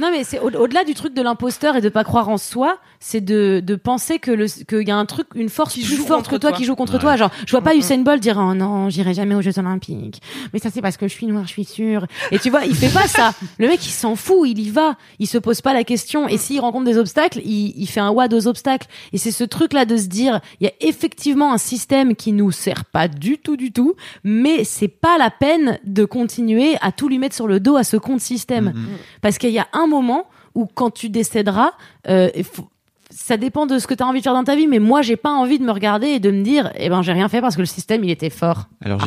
Non, 0.00 0.12
mais 0.12 0.22
c'est 0.22 0.38
au- 0.38 0.44
au-delà 0.50 0.84
du 0.84 0.94
truc 0.94 1.12
de 1.12 1.20
l'imposteur 1.22 1.74
et 1.74 1.80
de 1.80 1.88
pas 1.88 2.04
croire 2.04 2.28
en 2.28 2.38
soi, 2.38 2.78
c'est 3.00 3.20
de, 3.20 3.60
de 3.64 3.74
penser 3.74 4.20
que 4.20 4.30
le 4.30 4.46
qu'il 4.46 4.86
y 4.86 4.92
a 4.92 4.96
un 4.96 5.06
truc, 5.06 5.26
une 5.34 5.48
force 5.48 5.74
Qui 5.74 5.82
plus 5.82 5.96
joue 5.96 6.06
forte 6.06 6.26
que 6.26 6.30
contre 6.30 6.38
toi, 6.40 6.50
toi. 6.50 6.56
qui 6.56 6.64
joue 6.66 6.76
contre 6.76 6.92
Ouais. 6.92 6.98
toi. 7.00 7.16
Genre, 7.16 7.30
je 7.44 7.50
vois 7.50 7.62
pas 7.62 7.72
Mhm. 7.72 7.78
Usain 7.80 7.98
Bolt 7.98 8.20
dire 8.22 8.36
oh 8.38 8.54
non, 8.54 8.90
j'irai 8.90 9.12
jamais 9.12 9.34
aux 9.34 9.42
Jeux 9.42 9.58
Olympiques. 9.58 10.22
Mais 10.52 10.60
ça 10.60 10.68
c'est 10.72 10.82
parce 10.82 10.96
que 10.96 11.08
je 11.08 11.14
suis 11.14 11.26
noir, 11.26 11.42
je 11.46 11.50
suis 11.50 11.64
sûre. 11.64 12.06
Et 12.30 12.38
tu 12.38 12.48
vois, 12.48 12.64
il 12.64 12.76
fait 12.76 12.94
pas 12.94 13.08
ça. 13.08 13.32
Le 13.58 13.66
mec, 13.66 13.84
il 13.84 13.90
s'en 13.90 14.14
fout, 14.14 14.46
il 14.48 14.60
y 14.60 14.70
va. 14.70 14.94
Il 15.18 15.26
se 15.26 15.36
pose 15.36 15.62
pas 15.62 15.74
la 15.74 15.82
question. 15.82 16.28
Et 16.28 16.38
s'il 16.38 16.60
rencontre 16.60 16.84
des 16.84 16.96
obstacles, 16.96 17.40
il, 17.44 17.72
il 17.76 17.88
fait 17.88 17.98
un 17.98 18.10
wad 18.10 18.32
aux 18.32 18.46
obstacles. 18.46 18.86
Et 19.12 19.18
c'est 19.18 19.32
ce 19.32 19.42
truc-là 19.42 19.84
de 19.84 19.96
se 19.96 20.06
dire, 20.06 20.27
il 20.60 20.64
y 20.64 20.66
a 20.68 20.72
effectivement 20.80 21.52
un 21.52 21.58
système 21.58 22.14
qui 22.14 22.32
nous 22.32 22.50
sert 22.50 22.84
pas 22.84 23.08
du 23.08 23.38
tout, 23.38 23.56
du 23.56 23.72
tout. 23.72 23.94
Mais 24.24 24.64
c'est 24.64 24.88
pas 24.88 25.18
la 25.18 25.30
peine 25.30 25.78
de 25.84 26.04
continuer 26.04 26.76
à 26.80 26.92
tout 26.92 27.08
lui 27.08 27.18
mettre 27.18 27.34
sur 27.34 27.46
le 27.48 27.60
dos 27.60 27.76
à 27.76 27.84
ce 27.84 27.96
compte 27.96 28.20
système. 28.20 28.72
Mhm. 28.74 28.86
Parce 29.22 29.38
qu'il 29.38 29.50
y 29.50 29.58
a 29.58 29.68
un 29.72 29.86
moment 29.86 30.26
où 30.54 30.66
quand 30.66 30.90
tu 30.90 31.08
décéderas, 31.08 31.70
euh, 32.08 32.28
faut- 32.52 32.68
ça 33.10 33.38
dépend 33.38 33.64
de 33.66 33.78
ce 33.78 33.86
que 33.86 33.94
tu 33.94 34.02
as 34.02 34.06
envie 34.06 34.18
de 34.18 34.22
faire 34.24 34.34
dans 34.34 34.44
ta 34.44 34.54
vie, 34.54 34.66
mais 34.66 34.78
moi 34.80 35.00
j'ai 35.00 35.16
pas 35.16 35.30
envie 35.32 35.58
de 35.58 35.64
me 35.64 35.70
regarder 35.72 36.08
et 36.08 36.20
de 36.20 36.30
me 36.30 36.42
dire, 36.42 36.70
eh 36.76 36.90
ben 36.90 37.00
j'ai 37.00 37.12
rien 37.12 37.28
fait 37.30 37.40
parce 37.40 37.54
que 37.56 37.60
le 37.62 37.66
système 37.66 38.04
il 38.04 38.10
était 38.10 38.28
fort. 38.28 38.66
Alors. 38.84 39.00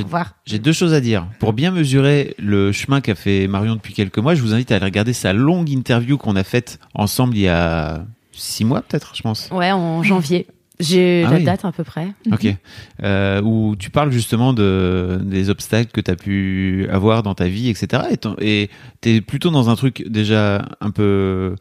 J'ai 0.45 0.57
deux 0.57 0.71
choses 0.71 0.93
à 0.95 1.01
dire. 1.01 1.27
Pour 1.39 1.53
bien 1.53 1.69
mesurer 1.69 2.33
le 2.39 2.71
chemin 2.71 2.99
qu'a 2.99 3.13
fait 3.13 3.47
Marion 3.47 3.75
depuis 3.75 3.93
quelques 3.93 4.17
mois, 4.17 4.33
je 4.33 4.41
vous 4.41 4.53
invite 4.55 4.71
à 4.71 4.77
aller 4.77 4.85
regarder 4.85 5.13
sa 5.13 5.33
longue 5.33 5.69
interview 5.69 6.17
qu'on 6.17 6.35
a 6.35 6.43
faite 6.43 6.79
ensemble 6.95 7.35
il 7.35 7.41
y 7.41 7.47
a 7.47 8.03
six 8.31 8.65
mois 8.65 8.81
peut-être, 8.81 9.11
je 9.15 9.21
pense. 9.21 9.49
Ouais, 9.51 9.71
en 9.71 10.01
janvier. 10.01 10.47
J'ai 10.81 11.23
Ah 11.25 11.31
la 11.31 11.37
oui. 11.37 11.43
date 11.43 11.63
à 11.65 11.71
peu 11.71 11.83
près. 11.83 12.07
Ok. 12.31 12.47
Euh, 13.03 13.41
où 13.41 13.75
tu 13.77 13.89
parles 13.89 14.11
justement 14.11 14.53
de 14.53 15.19
des 15.23 15.49
obstacles 15.49 15.91
que 15.91 16.01
tu 16.01 16.11
as 16.11 16.15
pu 16.15 16.87
avoir 16.91 17.23
dans 17.23 17.33
ta 17.35 17.47
vie, 17.47 17.69
etc. 17.69 18.03
Et 18.11 18.17
Et 18.63 18.69
t'es 18.99 19.21
plutôt 19.21 19.49
dans 19.51 19.69
un 19.69 19.75
truc 19.75 20.03
déjà 20.09 20.65
un 20.81 20.91
peu 20.91 21.55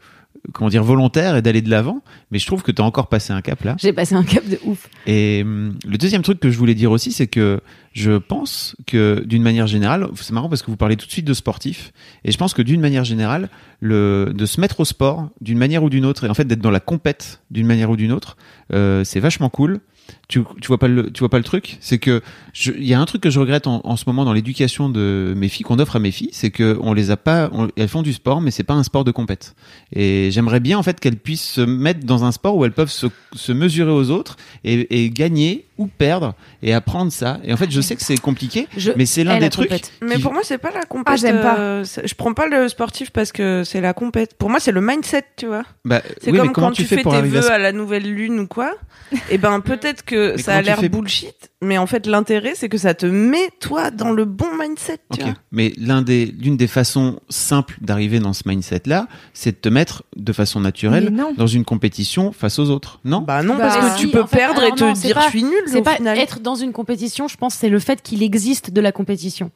comment 0.53 0.69
dire 0.69 0.83
volontaire 0.83 1.35
et 1.35 1.41
d'aller 1.41 1.61
de 1.61 1.69
l'avant. 1.69 2.01
Mais 2.31 2.39
je 2.39 2.45
trouve 2.45 2.63
que 2.63 2.71
t'as 2.71 2.83
encore 2.83 3.07
passé 3.07 3.33
un 3.33 3.41
cap 3.41 3.63
là. 3.63 3.75
J'ai 3.79 3.93
passé 3.93 4.15
un 4.15 4.23
cap 4.23 4.47
de 4.47 4.59
ouf. 4.63 4.89
Et 5.07 5.41
hum, 5.43 5.75
le 5.87 5.97
deuxième 5.97 6.21
truc 6.21 6.39
que 6.39 6.49
je 6.49 6.57
voulais 6.57 6.75
dire 6.75 6.91
aussi, 6.91 7.11
c'est 7.11 7.27
que 7.27 7.61
je 7.93 8.17
pense 8.17 8.75
que 8.87 9.23
d'une 9.25 9.43
manière 9.43 9.67
générale, 9.67 10.07
c'est 10.15 10.31
marrant 10.31 10.47
parce 10.47 10.61
que 10.61 10.71
vous 10.71 10.77
parlez 10.77 10.95
tout 10.95 11.05
de 11.05 11.11
suite 11.11 11.25
de 11.25 11.33
sportifs, 11.33 11.91
et 12.23 12.31
je 12.31 12.37
pense 12.37 12.53
que 12.53 12.61
d'une 12.61 12.79
manière 12.79 13.03
générale, 13.03 13.49
le, 13.81 14.31
de 14.33 14.45
se 14.45 14.61
mettre 14.61 14.79
au 14.79 14.85
sport 14.85 15.29
d'une 15.41 15.57
manière 15.57 15.83
ou 15.83 15.89
d'une 15.89 16.05
autre, 16.05 16.25
et 16.25 16.29
en 16.29 16.33
fait 16.33 16.45
d'être 16.45 16.61
dans 16.61 16.71
la 16.71 16.79
compète 16.79 17.41
d'une 17.51 17.67
manière 17.67 17.89
ou 17.89 17.97
d'une 17.97 18.13
autre, 18.13 18.37
euh, 18.73 19.03
c'est 19.03 19.19
vachement 19.19 19.49
cool. 19.49 19.81
Tu, 20.27 20.43
vois 20.67 20.77
pas 20.77 20.87
le 20.87 21.11
tu 21.11 21.19
vois 21.19 21.29
pas 21.29 21.37
le 21.37 21.43
truc? 21.43 21.77
C'est 21.81 21.97
que 21.97 22.21
il 22.65 22.85
y 22.85 22.93
a 22.93 22.99
un 22.99 23.05
truc 23.05 23.21
que 23.21 23.29
je 23.29 23.39
regrette 23.39 23.67
en, 23.67 23.95
ce 23.95 24.03
moment 24.07 24.23
dans 24.23 24.33
l'éducation 24.33 24.89
de 24.89 25.33
mes 25.35 25.49
filles 25.49 25.65
qu'on 25.65 25.79
offre 25.79 25.97
à 25.97 25.99
mes 25.99 26.11
filles 26.11 26.29
c'est 26.31 26.51
que 26.51 26.77
on 26.81 26.93
les 26.93 27.11
a 27.11 27.17
pas 27.17 27.49
elles 27.75 27.87
font 27.87 28.01
du 28.01 28.13
sport 28.13 28.41
mais 28.41 28.51
c'est 28.51 28.63
pas 28.63 28.73
un 28.73 28.83
sport 28.83 29.03
de 29.03 29.11
compète. 29.11 29.55
Et 29.93 30.29
j'aimerais 30.31 30.59
bien 30.59 30.77
en 30.77 30.83
fait 30.83 30.99
qu'elles 30.99 31.17
puissent 31.17 31.49
se 31.49 31.61
mettre 31.61 32.05
dans 32.05 32.23
un 32.23 32.31
sport 32.31 32.55
où 32.55 32.65
elles 32.65 32.71
peuvent 32.71 32.91
se, 32.91 33.51
mesurer 33.51 33.91
aux 33.91 34.09
autres 34.09 34.37
et 34.63 35.09
gagner 35.09 35.65
ou 35.81 35.87
perdre 35.87 36.35
et 36.61 36.73
apprendre 36.73 37.11
ça 37.11 37.39
et 37.43 37.51
en 37.53 37.57
fait 37.57 37.71
je 37.71 37.81
sais 37.81 37.95
que 37.95 38.01
c'est 38.03 38.17
compliqué 38.17 38.67
Je 38.77 38.91
mais 38.95 39.05
c'est 39.05 39.23
l'un 39.23 39.39
des 39.39 39.49
trucs 39.49 39.69
compète. 39.69 39.91
Mais 40.01 40.15
qui- 40.15 40.21
pour 40.21 40.33
moi, 40.33 40.41
c'est 40.43 40.57
pas 40.57 40.71
la 40.71 40.83
compète. 40.83 41.13
Ah, 41.13 41.15
j'aime 41.17 41.41
pas. 41.41 41.57
euh, 41.57 41.83
je 42.03 42.13
prends 42.15 42.33
pas 42.33 42.47
le 42.47 42.67
sportif 42.67 43.09
parce 43.11 43.31
que 43.31 43.63
c'est 43.65 43.81
la 43.81 43.93
compète. 43.93 44.35
Pour 44.37 44.49
moi, 44.49 44.59
c'est 44.59 44.71
le 44.71 44.81
mindset, 44.81 45.23
tu 45.37 45.47
vois. 45.47 45.63
bah, 45.85 46.01
C'est 46.21 46.31
oui, 46.31 46.37
comme 46.37 46.47
mais 46.47 46.53
quand 46.53 46.71
tu 46.71 46.83
fais 46.85 46.97
fais 46.97 47.03
tes 47.03 47.09
à 47.15 47.21
vœux 47.21 47.51
à 47.51 47.57
la 47.57 47.71
nouvelle 47.71 48.03
lune 48.03 48.39
ou 48.39 48.47
quoi. 48.47 48.73
Et 49.29 49.37
ben 49.37 49.59
peut-être 49.61 50.03
que 50.05 50.35
Mais 50.35 50.41
ça 50.41 50.55
a 50.55 50.61
l'air 50.61 50.79
fais- 50.79 50.89
bullshit, 50.89 51.50
mais 51.61 51.77
en 51.77 51.85
fait 51.87 52.07
l'intérêt 52.07 52.53
c'est 52.55 52.69
que 52.69 52.77
ça 52.77 52.93
te 52.93 53.05
met 53.05 53.49
toi 53.59 53.91
dans 53.91 54.11
le 54.11 54.25
bon 54.25 54.47
mindset, 54.59 54.97
tu 55.13 55.21
vois. 55.23 55.33
Mais 55.51 55.73
l'un 55.77 56.01
des, 56.01 56.25
l'une 56.25 56.57
des 56.57 56.67
façons 56.67 57.19
simples 57.29 57.77
d'arriver 57.81 58.19
dans 58.19 58.33
ce 58.33 58.43
mindset-là, 58.47 59.07
c'est 59.33 59.51
de 59.51 59.57
te 59.57 59.69
mettre 59.69 60.03
de 60.15 60.33
façon 60.33 60.59
naturelle 60.59 61.13
dans 61.37 61.47
une 61.47 61.63
compétition 61.65 62.31
face 62.31 62.59
aux 62.59 62.69
autres. 62.69 62.99
Non 63.05 63.21
Bah 63.21 63.43
non, 63.43 63.55
Bah, 63.57 63.67
parce 63.69 63.77
que 63.93 63.99
si, 63.99 64.05
tu 64.05 64.11
peux 64.11 64.25
fait, 64.25 64.37
perdre 64.37 64.63
et 64.63 64.71
te 64.71 64.83
non, 64.83 64.93
dire 64.93 65.15
pas- 65.15 65.21
je 65.25 65.29
suis 65.29 65.43
nul 65.43 65.63
C'est 65.67 65.81
pas 65.81 65.95
final. 65.97 66.17
être 66.17 66.39
dans 66.39 66.55
une 66.55 66.71
compétition, 66.73 67.27
je 67.27 67.37
pense, 67.37 67.53
c'est 67.55 67.69
le 67.69 67.79
fait 67.79 68.01
qu'il 68.01 68.23
existe 68.23 68.71
de 68.71 68.81
la 68.81 68.91
compétition. 68.91 69.51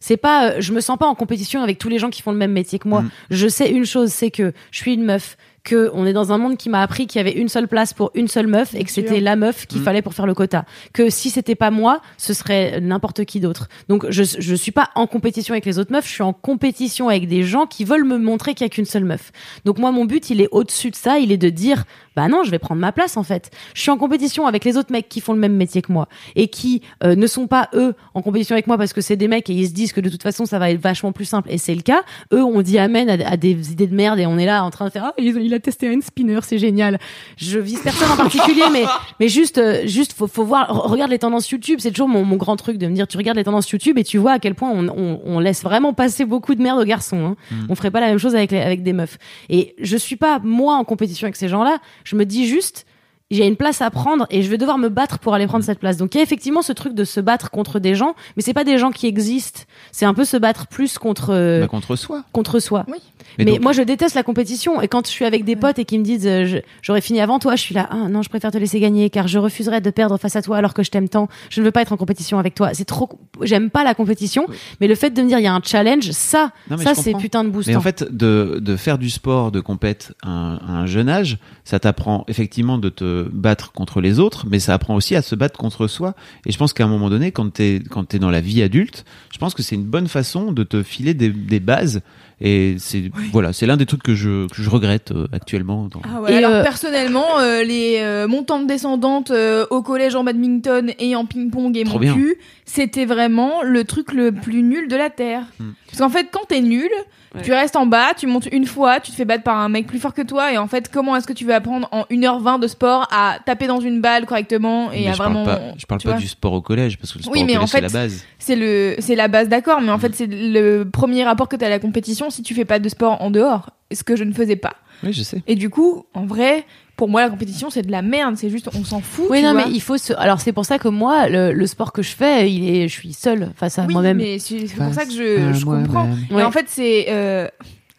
C'est 0.00 0.16
pas, 0.16 0.50
euh, 0.50 0.56
je 0.60 0.72
me 0.72 0.80
sens 0.80 0.96
pas 0.96 1.06
en 1.06 1.16
compétition 1.16 1.60
avec 1.60 1.76
tous 1.78 1.88
les 1.88 1.98
gens 1.98 2.08
qui 2.10 2.22
font 2.22 2.30
le 2.30 2.36
même 2.38 2.52
métier 2.52 2.78
que 2.78 2.86
moi. 2.88 3.02
Mm. 3.02 3.10
Je 3.30 3.48
sais 3.48 3.68
une 3.70 3.84
chose, 3.84 4.10
c'est 4.12 4.30
que 4.30 4.52
je 4.70 4.78
suis 4.78 4.94
une 4.94 5.02
meuf, 5.04 5.36
que 5.68 5.90
on 5.92 6.06
est 6.06 6.12
dans 6.12 6.32
un 6.32 6.38
monde 6.38 6.56
qui 6.56 6.68
m'a 6.70 6.80
appris 6.82 7.06
qu'il 7.06 7.18
y 7.18 7.20
avait 7.20 7.32
une 7.38 7.48
seule 7.48 7.68
place 7.68 7.92
pour 7.92 8.10
une 8.14 8.28
seule 8.28 8.46
meuf 8.46 8.74
et 8.74 8.84
que 8.84 8.90
c'était 8.90 9.20
la 9.20 9.36
meuf 9.36 9.66
qu'il 9.66 9.80
Mm. 9.80 9.84
fallait 9.84 10.02
pour 10.02 10.14
faire 10.14 10.26
le 10.26 10.34
quota. 10.34 10.64
Que 10.92 11.10
si 11.10 11.30
c'était 11.30 11.54
pas 11.54 11.70
moi, 11.70 12.00
ce 12.16 12.32
serait 12.32 12.80
n'importe 12.80 13.24
qui 13.24 13.40
d'autre. 13.40 13.68
Donc 13.88 14.06
je 14.10 14.22
je 14.38 14.54
suis 14.54 14.72
pas 14.72 14.90
en 14.94 15.06
compétition 15.06 15.52
avec 15.54 15.66
les 15.66 15.78
autres 15.78 15.92
meufs, 15.92 16.06
je 16.06 16.12
suis 16.12 16.22
en 16.22 16.32
compétition 16.32 17.08
avec 17.08 17.28
des 17.28 17.42
gens 17.42 17.66
qui 17.66 17.84
veulent 17.84 18.04
me 18.04 18.18
montrer 18.18 18.54
qu'il 18.54 18.64
y 18.64 18.66
a 18.66 18.70
qu'une 18.70 18.84
seule 18.86 19.04
meuf. 19.04 19.30
Donc 19.64 19.78
moi 19.78 19.90
mon 19.92 20.04
but, 20.04 20.30
il 20.30 20.40
est 20.40 20.48
au-dessus 20.52 20.90
de 20.90 20.96
ça, 20.96 21.18
il 21.18 21.32
est 21.32 21.36
de 21.36 21.50
dire 21.50 21.84
bah 22.16 22.26
non, 22.28 22.42
je 22.42 22.50
vais 22.50 22.58
prendre 22.58 22.80
ma 22.80 22.90
place 22.90 23.16
en 23.16 23.22
fait. 23.22 23.50
Je 23.74 23.80
suis 23.82 23.90
en 23.90 23.96
compétition 23.96 24.46
avec 24.46 24.64
les 24.64 24.76
autres 24.76 24.90
mecs 24.90 25.08
qui 25.08 25.20
font 25.20 25.32
le 25.34 25.38
même 25.38 25.54
métier 25.54 25.82
que 25.82 25.92
moi 25.92 26.08
et 26.34 26.48
qui 26.48 26.82
euh, 27.04 27.14
ne 27.14 27.26
sont 27.28 27.46
pas 27.46 27.68
eux 27.74 27.94
en 28.14 28.22
compétition 28.22 28.54
avec 28.54 28.66
moi 28.66 28.76
parce 28.76 28.92
que 28.92 29.00
c'est 29.00 29.16
des 29.16 29.28
mecs 29.28 29.48
et 29.50 29.52
ils 29.54 29.68
se 29.68 29.72
disent 29.72 29.92
que 29.92 30.00
de 30.00 30.08
toute 30.08 30.22
façon 30.22 30.44
ça 30.46 30.58
va 30.58 30.70
être 30.70 30.80
vachement 30.80 31.12
plus 31.12 31.26
simple 31.26 31.48
et 31.52 31.58
c'est 31.58 31.74
le 31.74 31.82
cas. 31.82 32.02
Eux 32.32 32.42
on 32.42 32.60
dit 32.62 32.78
amen 32.78 33.08
à, 33.08 33.30
à 33.30 33.36
des 33.36 33.70
idées 33.72 33.86
de 33.86 33.94
merde 33.94 34.18
et 34.18 34.26
on 34.26 34.36
est 34.38 34.46
là 34.46 34.64
en 34.64 34.70
train 34.70 34.86
de 34.86 34.90
faire 34.90 35.04
ah 35.04 35.14
il, 35.18 35.36
il 35.40 35.54
a 35.58 35.60
testé 35.60 35.88
un 35.94 36.00
spinner 36.00 36.38
c'est 36.42 36.58
génial. 36.58 36.98
Je 37.36 37.58
vise 37.58 37.80
personne 37.80 38.10
en 38.10 38.16
particulier 38.16 38.62
mais 38.72 38.84
mais 39.20 39.28
juste 39.28 39.58
euh, 39.58 39.86
juste 39.86 40.12
faut, 40.14 40.26
faut 40.26 40.44
voir 40.44 40.68
re- 40.72 40.88
regarde 40.90 41.10
les 41.10 41.18
tendances 41.18 41.50
YouTube 41.50 41.78
c'est 41.80 41.90
toujours 41.90 42.08
mon, 42.08 42.24
mon 42.24 42.36
grand 42.36 42.56
truc 42.56 42.78
de 42.78 42.86
me 42.86 42.94
dire 42.94 43.06
tu 43.06 43.16
regardes 43.16 43.36
les 43.38 43.44
tendances 43.44 43.68
YouTube 43.70 43.98
et 43.98 44.04
tu 44.04 44.18
vois 44.18 44.32
à 44.32 44.38
quel 44.38 44.54
point 44.54 44.70
on, 44.70 44.88
on, 44.88 45.20
on 45.24 45.38
laisse 45.40 45.62
vraiment 45.62 45.92
passer 45.92 46.24
beaucoup 46.24 46.54
de 46.54 46.62
merde 46.62 46.78
aux 46.80 46.84
garçons. 46.84 47.36
Hein. 47.52 47.64
On 47.68 47.74
ferait 47.74 47.90
pas 47.90 48.00
la 48.00 48.06
même 48.08 48.18
chose 48.18 48.34
avec 48.34 48.50
les, 48.52 48.60
avec 48.60 48.82
des 48.82 48.92
meufs. 48.92 49.18
Et 49.48 49.74
je 49.80 49.96
suis 49.96 50.16
pas 50.16 50.38
moi 50.42 50.74
en 50.74 50.84
compétition 50.84 51.26
avec 51.26 51.36
ces 51.36 51.48
gens-là. 51.48 51.78
Je 52.04 52.16
me 52.16 52.24
dis 52.24 52.46
juste 52.46 52.86
j'ai 53.30 53.46
une 53.46 53.56
place 53.56 53.82
à 53.82 53.90
prendre 53.90 54.26
et 54.30 54.40
je 54.42 54.48
vais 54.48 54.56
devoir 54.56 54.78
me 54.78 54.88
battre 54.88 55.18
pour 55.18 55.34
aller 55.34 55.46
prendre 55.46 55.62
cette 55.62 55.78
place. 55.80 55.98
Donc 55.98 56.14
il 56.14 56.16
y 56.16 56.20
a 56.20 56.22
effectivement 56.22 56.62
ce 56.62 56.72
truc 56.72 56.94
de 56.94 57.04
se 57.04 57.20
battre 57.20 57.50
contre 57.50 57.78
des 57.78 57.94
gens, 57.94 58.14
mais 58.36 58.42
c'est 58.42 58.54
pas 58.54 58.64
des 58.64 58.78
gens 58.78 58.90
qui 58.90 59.06
existent. 59.06 59.60
C'est 59.92 60.06
un 60.06 60.14
peu 60.14 60.24
se 60.24 60.38
battre 60.38 60.66
plus 60.66 60.96
contre 60.96 61.34
euh, 61.34 61.60
Bah, 61.60 61.68
contre 61.68 61.94
soi. 61.94 62.24
contre 62.32 62.58
soi. 62.58 62.86
Oui. 62.88 62.96
Mais, 63.38 63.44
donc- 63.44 63.60
moi 63.60 63.72
je 63.72 63.82
déteste 63.82 64.14
la 64.14 64.22
compétition 64.22 64.80
et 64.80 64.88
quand 64.88 65.06
je 65.06 65.10
suis 65.10 65.24
avec 65.24 65.44
des 65.44 65.56
potes 65.56 65.78
et 65.78 65.84
qui 65.84 65.98
me 65.98 66.04
disent 66.04 66.26
euh, 66.26 66.60
j'aurais 66.82 67.00
fini 67.00 67.20
avant 67.20 67.38
toi, 67.38 67.56
je 67.56 67.62
suis 67.62 67.74
là 67.74 67.88
ah 67.90 68.08
non, 68.08 68.22
je 68.22 68.28
préfère 68.28 68.50
te 68.50 68.58
laisser 68.58 68.80
gagner 68.80 69.10
car 69.10 69.28
je 69.28 69.38
refuserais 69.38 69.80
de 69.80 69.90
perdre 69.90 70.16
face 70.18 70.36
à 70.36 70.42
toi 70.42 70.56
alors 70.56 70.74
que 70.74 70.82
je 70.82 70.90
t'aime 70.90 71.08
tant. 71.08 71.28
Je 71.50 71.60
ne 71.60 71.64
veux 71.66 71.72
pas 71.72 71.82
être 71.82 71.92
en 71.92 71.96
compétition 71.96 72.38
avec 72.38 72.54
toi. 72.54 72.70
C'est 72.74 72.84
trop 72.84 73.08
j'aime 73.42 73.70
pas 73.70 73.84
la 73.84 73.94
compétition, 73.94 74.46
mais 74.80 74.88
le 74.88 74.94
fait 74.94 75.10
de 75.10 75.22
me 75.22 75.28
dire 75.28 75.38
il 75.38 75.44
y 75.44 75.46
a 75.46 75.54
un 75.54 75.60
challenge, 75.62 76.10
ça 76.10 76.52
Non, 76.70 76.76
ça 76.78 76.94
c'est 76.94 77.14
putain 77.14 77.44
de 77.44 77.50
boostant. 77.50 77.70
Mais 77.72 77.76
en 77.76 77.80
fait, 77.80 78.04
de, 78.10 78.58
de 78.60 78.76
faire 78.76 78.98
du 78.98 79.10
sport, 79.10 79.52
de 79.52 79.60
compète 79.60 80.12
à 80.22 80.28
un, 80.30 80.54
à 80.56 80.70
un 80.72 80.86
jeune 80.86 81.08
âge, 81.08 81.38
ça 81.64 81.78
t'apprend 81.78 82.24
effectivement 82.28 82.78
de 82.78 82.88
te 82.88 83.28
battre 83.32 83.72
contre 83.72 84.00
les 84.00 84.18
autres, 84.18 84.46
mais 84.48 84.58
ça 84.58 84.74
apprend 84.74 84.94
aussi 84.94 85.14
à 85.16 85.22
se 85.22 85.34
battre 85.34 85.58
contre 85.58 85.86
soi. 85.86 86.14
Et 86.46 86.52
je 86.52 86.58
pense 86.58 86.72
qu'à 86.72 86.84
un 86.84 86.88
moment 86.88 87.10
donné, 87.10 87.32
quand 87.32 87.52
t'es 87.52 87.82
quand 87.90 88.04
t'es 88.04 88.18
dans 88.18 88.30
la 88.30 88.40
vie 88.40 88.62
adulte, 88.62 89.04
je 89.32 89.38
pense 89.38 89.54
que 89.54 89.62
c'est 89.62 89.74
une 89.74 89.84
bonne 89.84 90.08
façon 90.08 90.52
de 90.52 90.62
te 90.62 90.82
filer 90.82 91.14
des, 91.14 91.30
des 91.30 91.60
bases 91.60 92.00
Et 92.40 92.76
c'est 92.78 93.10
voilà, 93.32 93.52
c'est 93.52 93.66
l'un 93.66 93.76
des 93.76 93.86
trucs 93.86 94.02
que 94.02 94.14
je 94.14 94.46
que 94.48 94.62
je 94.62 94.70
regrette 94.70 95.10
euh, 95.10 95.26
actuellement. 95.32 95.88
Dans... 95.88 96.00
Ah 96.04 96.20
ouais, 96.20 96.32
Et, 96.32 96.36
alors 96.36 96.52
euh, 96.52 96.62
personnellement, 96.62 97.40
euh, 97.40 97.64
les 97.64 97.98
euh, 97.98 98.28
montantes 98.28 98.68
descendantes 98.68 99.32
euh, 99.32 99.66
au 99.70 99.82
collège 99.82 100.14
en 100.14 100.22
badminton 100.22 100.92
et 101.00 101.16
en 101.16 101.24
ping-pong 101.24 101.76
et 101.76 101.82
Trop 101.82 101.98
mon 101.98 102.14
cul, 102.14 102.36
c'était 102.64 103.06
vraiment 103.06 103.62
le 103.62 103.82
truc 103.82 104.12
le 104.12 104.30
plus 104.30 104.62
nul 104.62 104.86
de 104.86 104.94
la 104.94 105.10
Terre. 105.10 105.42
Hmm. 105.58 105.70
Parce 105.86 105.98
qu'en 105.98 106.10
fait, 106.10 106.28
quand 106.30 106.46
t'es 106.46 106.60
nul, 106.60 106.90
Ouais. 107.34 107.42
tu 107.42 107.52
restes 107.52 107.76
en 107.76 107.84
bas, 107.86 108.14
tu 108.16 108.26
montes 108.26 108.48
une 108.50 108.64
fois, 108.66 109.00
tu 109.00 109.10
te 109.10 109.16
fais 109.16 109.24
battre 109.26 109.42
par 109.44 109.58
un 109.58 109.68
mec 109.68 109.86
plus 109.86 109.98
fort 109.98 110.14
que 110.14 110.22
toi, 110.22 110.52
et 110.52 110.56
en 110.58 110.66
fait, 110.66 110.90
comment 110.90 111.14
est-ce 111.16 111.26
que 111.26 111.32
tu 111.34 111.44
veux 111.44 111.54
apprendre 111.54 111.86
en 111.92 112.04
1h20 112.10 112.58
de 112.60 112.66
sport 112.66 113.06
à 113.12 113.38
taper 113.44 113.66
dans 113.66 113.80
une 113.80 114.00
balle 114.00 114.24
correctement 114.24 114.90
et 114.92 115.02
Mais 115.02 115.08
à 115.08 115.12
je 115.12 115.18
vraiment... 115.18 115.44
parle 115.44 115.58
pas, 115.58 115.64
je 115.76 115.86
parle 115.86 116.00
tu 116.00 116.08
pas 116.08 116.14
du 116.14 116.26
sport 116.28 116.52
au 116.54 116.60
collège 116.62 116.96
parce 116.98 117.12
que 117.12 117.18
le 117.18 117.24
sport 117.24 117.32
Oui, 117.34 117.42
au 117.42 117.46
mais 117.46 117.52
collège 117.54 117.62
en 117.64 117.66
c'est 117.66 117.76
fait, 117.78 117.82
la 117.82 117.88
base. 117.90 118.24
C'est 118.38 118.56
le, 118.56 118.96
c'est 118.98 119.14
la 119.14 119.28
base, 119.28 119.48
d'accord, 119.48 119.80
mais 119.82 119.90
en 119.90 119.98
fait, 119.98 120.14
c'est 120.14 120.26
le 120.26 120.84
premier 120.90 121.24
rapport 121.24 121.48
que 121.48 121.56
t'as 121.56 121.66
à 121.66 121.70
la 121.70 121.78
compétition 121.78 122.30
si 122.30 122.42
tu 122.42 122.54
fais 122.54 122.64
pas 122.64 122.78
de 122.78 122.88
sport 122.88 123.20
en 123.20 123.30
dehors, 123.30 123.70
ce 123.92 124.02
que 124.04 124.16
je 124.16 124.24
ne 124.24 124.32
faisais 124.32 124.56
pas. 124.56 124.74
Oui, 125.02 125.12
je 125.12 125.22
sais. 125.22 125.42
Et 125.46 125.54
du 125.54 125.68
coup, 125.70 126.06
en 126.14 126.24
vrai, 126.24 126.64
pour 126.98 127.08
moi, 127.08 127.22
la 127.22 127.30
compétition, 127.30 127.70
c'est 127.70 127.80
de 127.82 127.90
la 127.90 128.02
merde. 128.02 128.34
C'est 128.36 128.50
juste, 128.50 128.68
on 128.78 128.84
s'en 128.84 129.00
fout. 129.00 129.26
Oui, 129.30 129.38
tu 129.38 129.44
non, 129.44 129.52
vois. 129.54 129.64
mais 129.66 129.72
il 129.72 129.80
faut 129.80 129.96
se. 129.96 130.12
Alors, 130.12 130.40
c'est 130.40 130.52
pour 130.52 130.66
ça 130.66 130.78
que 130.78 130.88
moi, 130.88 131.28
le, 131.30 131.52
le 131.52 131.66
sport 131.66 131.92
que 131.92 132.02
je 132.02 132.10
fais, 132.14 132.52
il 132.52 132.68
est, 132.76 132.88
je 132.88 132.92
suis 132.92 133.12
seule 133.14 133.52
face 133.56 133.78
à 133.78 133.86
Oui, 133.86 133.92
moi-même. 133.94 134.18
mais 134.18 134.38
c'est 134.38 134.66
pour 134.76 134.92
ça 134.92 135.06
que 135.06 135.12
je, 135.12 135.52
je 135.54 135.64
comprends. 135.64 136.08
Ouais. 136.30 136.42
en 136.42 136.50
fait, 136.50 136.66
c'est. 136.68 137.06
euh, 137.08 137.48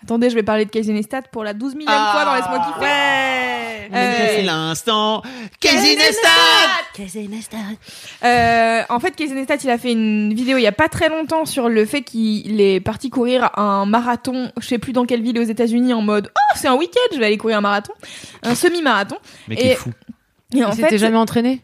Attendez, 0.09 0.31
je 0.31 0.35
vais 0.35 0.41
parler 0.41 0.65
de 0.65 0.71
Casey 0.71 0.91
Neistat 0.91 1.21
pour 1.31 1.43
la 1.43 1.53
12 1.53 1.75
millième 1.75 1.93
fois 1.93 2.25
dans 2.25 2.33
Laisse-moi 2.33 2.57
kiffer. 2.57 2.79
Ouais. 2.81 3.89
Euh, 3.93 4.27
C'est 4.37 4.41
l'instant 4.41 5.21
Casey 5.59 5.95
Neistat 7.27 7.57
Euh, 8.23 8.81
en 8.89 8.99
fait, 8.99 9.11
Casey 9.15 9.35
Neistat, 9.35 9.57
il 9.63 9.69
a 9.69 9.77
fait 9.77 9.91
une 9.91 10.33
vidéo 10.33 10.57
il 10.57 10.63
y 10.63 10.67
a 10.67 10.71
pas 10.71 10.87
très 10.89 11.09
longtemps 11.09 11.45
sur 11.45 11.69
le 11.69 11.85
fait 11.85 12.01
qu'il 12.01 12.59
est 12.59 12.79
parti 12.79 13.11
courir 13.11 13.51
un 13.55 13.85
marathon, 13.85 14.51
je 14.59 14.65
sais 14.65 14.79
plus 14.79 14.93
dans 14.93 15.05
quelle 15.05 15.21
ville 15.21 15.37
aux 15.37 15.43
États-Unis, 15.43 15.93
en 15.93 16.01
mode 16.01 16.31
Oh, 16.35 16.55
c'est 16.55 16.67
un 16.67 16.75
week-end, 16.75 17.13
je 17.13 17.19
vais 17.19 17.27
aller 17.27 17.37
courir 17.37 17.59
un 17.59 17.61
marathon, 17.61 17.93
un 18.41 18.55
semi-marathon. 18.55 19.17
Mais 19.47 19.57
Et- 19.57 19.67
est 19.67 19.75
fou. 19.75 19.91
Et 20.55 20.63
en 20.63 20.71
Il 20.71 20.75
s'était 20.75 20.97
jamais 20.97 21.17
entraîné? 21.17 21.61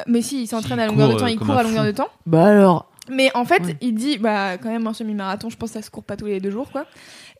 Euh, 0.00 0.02
mais 0.06 0.22
si, 0.22 0.44
il 0.44 0.46
s'entraîne 0.46 0.80
à 0.80 0.86
longueur 0.86 1.10
de 1.10 1.18
temps, 1.18 1.26
euh, 1.26 1.30
il 1.30 1.38
comme 1.38 1.48
court 1.48 1.58
à 1.58 1.62
longueur 1.62 1.82
fou. 1.84 1.90
de 1.90 1.96
temps. 1.96 2.08
Bah 2.24 2.46
alors. 2.46 2.86
Mais 3.10 3.30
en 3.34 3.44
fait, 3.44 3.62
Ouais. 3.64 3.76
il 3.80 3.94
dit, 3.94 4.18
bah, 4.18 4.58
quand 4.62 4.70
même, 4.70 4.86
un 4.86 4.94
semi-marathon, 4.94 5.50
je 5.50 5.56
pense 5.56 5.70
que 5.70 5.74
ça 5.80 5.82
se 5.82 5.90
court 5.90 6.04
pas 6.04 6.16
tous 6.16 6.26
les 6.26 6.38
deux 6.38 6.50
jours, 6.52 6.70
quoi. 6.70 6.86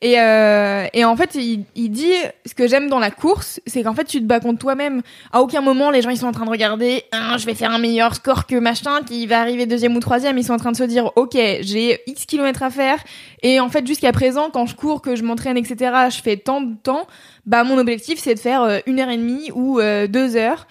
Et, 0.00 0.18
euh, 0.18 0.86
et 0.92 1.04
en 1.04 1.14
fait, 1.14 1.36
il, 1.36 1.64
il 1.76 1.88
dit, 1.90 2.10
ce 2.44 2.54
que 2.54 2.66
j'aime 2.66 2.88
dans 2.88 2.98
la 2.98 3.12
course, 3.12 3.60
c'est 3.68 3.84
qu'en 3.84 3.94
fait, 3.94 4.04
tu 4.04 4.18
te 4.18 4.24
bats 4.24 4.40
contre 4.40 4.58
toi-même. 4.58 5.02
À 5.32 5.40
aucun 5.40 5.60
moment, 5.60 5.92
les 5.92 6.02
gens, 6.02 6.10
ils 6.10 6.16
sont 6.16 6.26
en 6.26 6.32
train 6.32 6.44
de 6.46 6.50
regarder, 6.50 7.04
Ah, 7.12 7.36
je 7.38 7.46
vais 7.46 7.54
faire 7.54 7.70
un 7.70 7.78
meilleur 7.78 8.16
score 8.16 8.46
que 8.48 8.56
machin, 8.56 9.02
qui 9.06 9.28
va 9.28 9.40
arriver 9.40 9.66
deuxième 9.66 9.94
ou 9.94 10.00
troisième. 10.00 10.36
Ils 10.36 10.44
sont 10.44 10.54
en 10.54 10.58
train 10.58 10.72
de 10.72 10.76
se 10.76 10.82
dire, 10.82 11.12
ok, 11.14 11.34
j'ai 11.60 12.00
X 12.08 12.26
kilomètres 12.26 12.64
à 12.64 12.70
faire. 12.70 12.98
Et 13.44 13.60
en 13.60 13.68
fait, 13.68 13.86
jusqu'à 13.86 14.10
présent, 14.10 14.50
quand 14.50 14.66
je 14.66 14.74
cours, 14.74 15.00
que 15.02 15.14
je 15.14 15.22
m'entraîne, 15.22 15.56
etc., 15.56 15.92
je 16.10 16.20
fais 16.20 16.36
tant 16.36 16.60
de 16.60 16.74
temps, 16.82 17.06
bah, 17.46 17.62
mon 17.62 17.78
objectif, 17.78 18.18
c'est 18.18 18.34
de 18.34 18.40
faire 18.40 18.62
euh, 18.62 18.78
une 18.86 18.98
heure 18.98 19.10
et 19.10 19.16
demie 19.16 19.52
ou 19.54 19.78
euh, 19.78 20.08
deux 20.08 20.34
heures. 20.34 20.66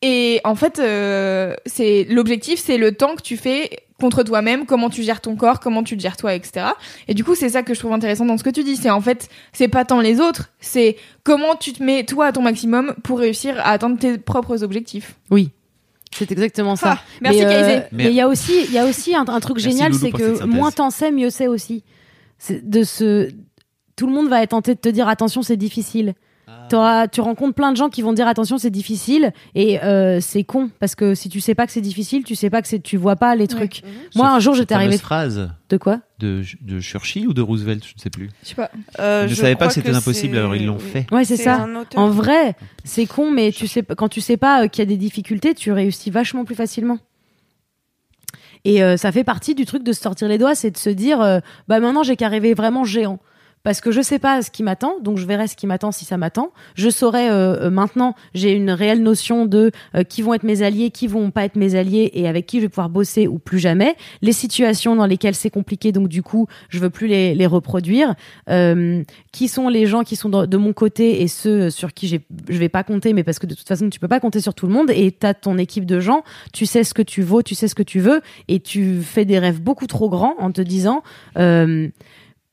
Et 0.00 0.40
en 0.44 0.54
fait, 0.54 0.78
euh, 0.78 1.54
c'est 1.66 2.06
l'objectif, 2.08 2.58
c'est 2.58 2.78
le 2.78 2.92
temps 2.92 3.14
que 3.16 3.20
tu 3.22 3.36
fais 3.36 3.68
contre 4.00 4.22
toi-même, 4.24 4.66
comment 4.66 4.90
tu 4.90 5.02
gères 5.02 5.20
ton 5.20 5.36
corps, 5.36 5.60
comment 5.60 5.82
tu 5.84 5.96
te 5.96 6.02
gères 6.02 6.16
toi, 6.16 6.34
etc. 6.34 6.66
Et 7.06 7.14
du 7.14 7.22
coup, 7.22 7.34
c'est 7.34 7.50
ça 7.50 7.62
que 7.62 7.74
je 7.74 7.78
trouve 7.78 7.92
intéressant 7.92 8.24
dans 8.24 8.38
ce 8.38 8.42
que 8.42 8.50
tu 8.50 8.64
dis. 8.64 8.76
C'est 8.76 8.90
en 8.90 9.00
fait, 9.00 9.28
c'est 9.52 9.68
pas 9.68 9.84
tant 9.84 10.00
les 10.00 10.20
autres, 10.20 10.50
c'est 10.58 10.96
comment 11.22 11.54
tu 11.54 11.72
te 11.72 11.82
mets 11.82 12.04
toi 12.04 12.26
à 12.26 12.32
ton 12.32 12.42
maximum 12.42 12.94
pour 13.04 13.20
réussir 13.20 13.58
à 13.60 13.70
atteindre 13.70 13.98
tes 13.98 14.18
propres 14.18 14.64
objectifs. 14.64 15.14
Oui. 15.30 15.50
C'est 16.12 16.32
exactement 16.32 16.74
ça. 16.74 16.98
Ah, 16.98 17.04
merci, 17.20 17.38
mais, 17.38 17.46
euh, 17.46 17.50
Kaizé. 17.50 17.82
mais 17.92 18.04
il 18.06 18.14
y 18.14 18.20
a 18.20 18.26
aussi, 18.26 18.64
il 18.64 18.72
y 18.72 18.78
a 18.78 18.86
aussi 18.86 19.14
un, 19.14 19.24
un 19.28 19.40
truc 19.40 19.58
Merci, 19.58 19.70
génial, 19.70 19.94
c'est 19.94 20.10
que 20.10 20.44
moins 20.44 20.72
t'en 20.72 20.90
sais, 20.90 21.12
mieux 21.12 21.30
c'est 21.30 21.46
aussi. 21.46 21.84
C'est 22.38 22.68
de 22.68 22.82
se, 22.82 23.30
tout 23.96 24.06
le 24.06 24.12
monde 24.12 24.28
va 24.28 24.42
être 24.42 24.50
tenté 24.50 24.74
de 24.74 24.80
te 24.80 24.88
dire 24.88 25.08
attention, 25.08 25.42
c'est 25.42 25.56
difficile. 25.56 26.14
Tu 26.70 27.20
rencontres 27.20 27.54
plein 27.54 27.72
de 27.72 27.76
gens 27.76 27.88
qui 27.88 28.00
vont 28.00 28.10
te 28.10 28.16
dire 28.16 28.28
attention, 28.28 28.56
c'est 28.56 28.70
difficile 28.70 29.32
et 29.54 29.82
euh, 29.82 30.20
c'est 30.20 30.44
con 30.44 30.70
parce 30.78 30.94
que 30.94 31.14
si 31.14 31.28
tu 31.28 31.40
sais 31.40 31.56
pas 31.56 31.66
que 31.66 31.72
c'est 31.72 31.80
difficile, 31.80 32.22
tu 32.22 32.36
sais 32.36 32.48
pas 32.48 32.62
que 32.62 32.68
c'est, 32.68 32.80
tu 32.80 32.96
vois 32.96 33.16
pas 33.16 33.34
les 33.34 33.48
trucs. 33.48 33.82
Moi, 34.14 34.28
un 34.30 34.38
jour, 34.38 34.54
j'étais 34.54 34.74
arrivée 34.74 34.92
Cette 34.92 35.00
phrase 35.00 35.50
de 35.68 35.76
quoi? 35.76 36.00
De, 36.18 36.42
de 36.60 36.80
Churchill 36.80 37.26
ou 37.28 37.34
de 37.34 37.42
Roosevelt, 37.42 37.84
je 37.84 37.94
ne 37.96 38.00
sais 38.00 38.10
plus. 38.10 38.30
Je 38.42 38.48
sais 38.48 38.54
pas. 38.54 38.70
Euh, 39.00 39.26
je 39.26 39.34
savaient 39.34 39.54
pas 39.54 39.66
crois 39.66 39.68
que 39.68 39.74
c'était 39.74 39.94
impossible, 39.94 40.36
alors 40.36 40.54
ils 40.54 40.66
l'ont 40.66 40.78
fait. 40.78 41.06
Ouais, 41.12 41.24
c'est 41.24 41.36
ça. 41.36 41.66
En 41.96 42.08
vrai, 42.08 42.54
c'est 42.84 43.06
con, 43.06 43.30
mais 43.30 43.52
tu 43.52 43.66
sais, 43.66 43.82
quand 43.82 44.08
tu 44.08 44.20
sais 44.20 44.36
pas 44.36 44.62
euh, 44.62 44.68
qu'il 44.68 44.80
y 44.80 44.86
a 44.86 44.86
des 44.86 44.96
difficultés, 44.96 45.54
tu 45.54 45.72
réussis 45.72 46.10
vachement 46.10 46.44
plus 46.44 46.54
facilement. 46.54 46.98
Et 48.64 48.82
euh, 48.82 48.96
ça 48.96 49.10
fait 49.12 49.24
partie 49.24 49.54
du 49.54 49.64
truc 49.64 49.82
de 49.82 49.92
se 49.92 50.02
sortir 50.02 50.28
les 50.28 50.38
doigts, 50.38 50.54
c'est 50.54 50.70
de 50.70 50.76
se 50.76 50.90
dire, 50.90 51.20
euh, 51.20 51.40
bah 51.68 51.80
maintenant 51.80 52.02
j'ai 52.02 52.16
qu'à 52.16 52.28
rêver 52.28 52.54
vraiment 52.54 52.84
géant. 52.84 53.18
Parce 53.62 53.80
que 53.80 53.90
je 53.90 54.00
sais 54.00 54.18
pas 54.18 54.42
ce 54.42 54.50
qui 54.50 54.62
m'attend, 54.62 55.00
donc 55.00 55.18
je 55.18 55.26
verrai 55.26 55.46
ce 55.46 55.56
qui 55.56 55.66
m'attend 55.66 55.92
si 55.92 56.04
ça 56.04 56.16
m'attend. 56.16 56.52
Je 56.74 56.88
saurai 56.88 57.28
euh, 57.28 57.66
euh, 57.66 57.70
maintenant, 57.70 58.14
j'ai 58.34 58.52
une 58.52 58.70
réelle 58.70 59.02
notion 59.02 59.44
de 59.44 59.70
euh, 59.94 60.02
qui 60.02 60.22
vont 60.22 60.34
être 60.34 60.44
mes 60.44 60.62
alliés, 60.62 60.90
qui 60.90 61.06
vont 61.06 61.30
pas 61.30 61.44
être 61.44 61.56
mes 61.56 61.74
alliés 61.74 62.10
et 62.14 62.26
avec 62.26 62.46
qui 62.46 62.56
je 62.58 62.62
vais 62.62 62.68
pouvoir 62.68 62.88
bosser 62.88 63.26
ou 63.26 63.38
plus 63.38 63.58
jamais. 63.58 63.96
Les 64.22 64.32
situations 64.32 64.96
dans 64.96 65.06
lesquelles 65.06 65.34
c'est 65.34 65.50
compliqué, 65.50 65.92
donc 65.92 66.08
du 66.08 66.22
coup, 66.22 66.46
je 66.70 66.78
veux 66.78 66.90
plus 66.90 67.06
les, 67.06 67.34
les 67.34 67.46
reproduire. 67.46 68.14
Euh, 68.48 69.02
qui 69.32 69.48
sont 69.48 69.68
les 69.68 69.86
gens 69.86 70.02
qui 70.02 70.16
sont 70.16 70.28
de 70.28 70.56
mon 70.56 70.72
côté 70.72 71.22
et 71.22 71.28
ceux 71.28 71.70
sur 71.70 71.92
qui 71.92 72.08
je 72.08 72.58
vais 72.58 72.68
pas 72.68 72.82
compter, 72.82 73.12
mais 73.12 73.24
parce 73.24 73.38
que 73.38 73.46
de 73.46 73.54
toute 73.54 73.68
façon, 73.68 73.90
tu 73.90 74.00
peux 74.00 74.08
pas 74.08 74.20
compter 74.20 74.40
sur 74.40 74.54
tout 74.54 74.66
le 74.66 74.72
monde 74.72 74.90
et 74.90 75.12
t'as 75.12 75.34
ton 75.34 75.58
équipe 75.58 75.86
de 75.86 76.00
gens, 76.00 76.24
tu 76.52 76.66
sais 76.66 76.84
ce 76.84 76.94
que 76.94 77.02
tu 77.02 77.22
vaux, 77.22 77.42
tu 77.42 77.54
sais 77.54 77.68
ce 77.68 77.74
que 77.74 77.82
tu 77.82 78.00
veux 78.00 78.22
et 78.48 78.60
tu 78.60 79.02
fais 79.02 79.24
des 79.24 79.38
rêves 79.38 79.60
beaucoup 79.60 79.86
trop 79.86 80.08
grands 80.08 80.34
en 80.38 80.50
te 80.50 80.60
disant, 80.60 81.02
euh, 81.38 81.88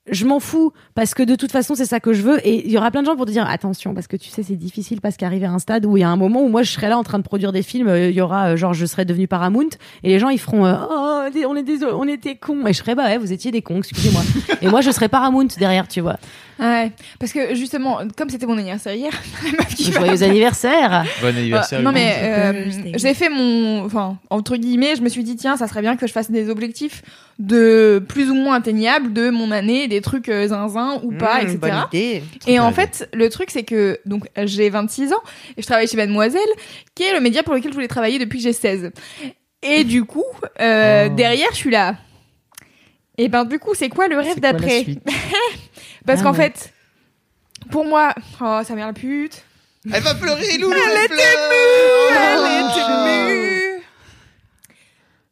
je 0.09 0.25
m'en 0.25 0.39
fous 0.39 0.71
parce 0.95 1.13
que 1.13 1.23
de 1.23 1.35
toute 1.35 1.51
façon 1.51 1.75
c'est 1.75 1.85
ça 1.85 1.99
que 1.99 2.13
je 2.13 2.21
veux. 2.21 2.45
Et 2.47 2.65
il 2.65 2.71
y 2.71 2.77
aura 2.77 2.91
plein 2.91 3.01
de 3.01 3.07
gens 3.07 3.15
pour 3.15 3.25
te 3.25 3.31
dire 3.31 3.47
attention 3.47 3.93
parce 3.93 4.07
que 4.07 4.17
tu 4.17 4.29
sais 4.29 4.43
c'est 4.43 4.55
difficile 4.55 5.01
parce 5.01 5.17
qu'arriver 5.17 5.45
à 5.45 5.51
un 5.51 5.59
stade 5.59 5.85
où 5.85 5.97
il 5.97 6.01
y 6.01 6.03
a 6.03 6.09
un 6.09 6.15
moment 6.15 6.43
où 6.43 6.49
moi 6.49 6.63
je 6.63 6.71
serai 6.71 6.89
là 6.89 6.97
en 6.97 7.03
train 7.03 7.17
de 7.17 7.23
produire 7.23 7.51
des 7.51 7.63
films 7.63 7.87
euh, 7.87 8.09
il 8.09 8.15
y 8.15 8.21
aura 8.21 8.49
euh, 8.49 8.57
genre 8.57 8.73
je 8.73 8.85
serai 8.85 9.05
devenu 9.05 9.27
Paramount 9.27 9.69
et 10.03 10.09
les 10.09 10.19
gens 10.19 10.29
ils 10.29 10.39
feront 10.39 10.65
euh, 10.65 10.75
oh 10.89 11.21
on 11.47 11.55
est 11.55 11.63
désolé 11.63 11.91
on 11.93 12.07
était 12.07 12.35
cons. 12.35 12.65
Et 12.67 12.73
je 12.73 12.77
serai 12.77 12.95
bah 12.95 13.05
ouais 13.05 13.17
vous 13.17 13.31
étiez 13.31 13.51
des 13.51 13.61
cons 13.61 13.79
excusez-moi. 13.79 14.21
Et 14.61 14.69
moi 14.69 14.81
je 14.81 14.91
serai 14.91 15.07
Paramount 15.07 15.47
derrière 15.57 15.87
tu 15.87 16.01
vois 16.01 16.17
Ouais, 16.59 16.91
parce 17.19 17.31
que 17.33 17.53
justement, 17.53 17.99
comme 18.17 18.29
c'était 18.31 18.45
mon 18.47 18.57
anniversaire 18.57 18.93
hier, 18.95 19.11
la 19.45 19.51
meuf 19.51 19.75
qui 19.75 19.91
m'a- 19.91 19.99
joyeux 19.99 20.23
anniversaire 20.23 21.05
Bon 21.21 21.27
anniversaire. 21.27 21.79
Euh, 21.79 21.83
non 21.83 21.91
mais 21.91 22.15
euh, 22.23 22.71
j'ai 22.95 23.13
fait 23.13 23.29
mon, 23.29 23.85
enfin 23.85 24.17
entre 24.31 24.55
guillemets, 24.57 24.95
je 24.95 25.01
me 25.03 25.09
suis 25.09 25.23
dit 25.23 25.35
tiens, 25.35 25.55
ça 25.57 25.67
serait 25.67 25.81
bien 25.81 25.95
que 25.97 26.07
je 26.07 26.11
fasse 26.11 26.31
des 26.31 26.49
objectifs 26.49 27.03
de 27.37 28.03
plus 28.09 28.31
ou 28.31 28.33
moins 28.33 28.55
atteignables 28.55 29.13
de 29.13 29.29
mon 29.29 29.51
année, 29.51 29.87
des 29.87 30.01
trucs 30.01 30.29
euh, 30.29 30.47
zinzin 30.47 30.99
ou 31.03 31.11
pas, 31.11 31.37
Mmh, 31.37 31.41
etc. 31.41 31.57
bonne 31.61 31.83
idée. 31.93 32.23
Et 32.47 32.59
en 32.59 32.71
fait, 32.71 33.07
le 33.13 33.29
truc 33.29 33.51
c'est 33.51 33.63
que 33.63 33.99
donc 34.05 34.27
j'ai 34.45 34.69
26 34.71 35.13
ans 35.13 35.21
et 35.57 35.61
je 35.61 35.67
travaille 35.67 35.87
chez 35.87 35.97
Mademoiselle, 35.97 36.41
qui 36.95 37.03
est 37.03 37.13
le 37.13 37.19
média 37.19 37.43
pour 37.43 37.53
lequel 37.53 37.69
je 37.71 37.75
voulais 37.75 37.87
travailler 37.87 38.17
depuis 38.17 38.37
que 38.39 38.43
j'ai 38.43 38.53
16. 38.53 38.91
Et 39.61 39.83
du 39.83 40.05
coup, 40.05 40.23
euh, 40.59 41.07
Oh. 41.09 41.13
derrière, 41.15 41.49
je 41.51 41.57
suis 41.57 41.71
là. 41.71 41.95
Et 43.19 43.29
ben 43.29 43.45
du 43.45 43.57
coup, 43.59 43.73
c'est 43.73 43.89
quoi 43.89 44.07
le 44.07 44.15
rêve 44.17 44.33
C'est 44.35 44.39
quoi 44.41 44.51
la 44.51 44.59
d'après? 44.59 44.83
suite? 44.83 45.01
Parce 46.07 46.21
Ah 46.21 46.23
qu'en 46.23 46.31
ouais. 46.31 46.37
fait, 46.51 46.73
pour 47.69 47.85
moi, 47.85 48.15
oh 48.41 48.61
sa 48.65 48.73
mère 48.73 48.87
la 48.87 48.93
pute. 48.93 49.43
Elle 49.93 50.01
va 50.01 50.15
pleurer, 50.15 50.57
Loulou. 50.57 50.73
Elle 50.73 50.81
elle 50.97 51.05
était 51.05 51.13
pleure. 51.13 52.17
Elle 52.19 52.71
était 52.71 53.77
mue. 53.77 53.81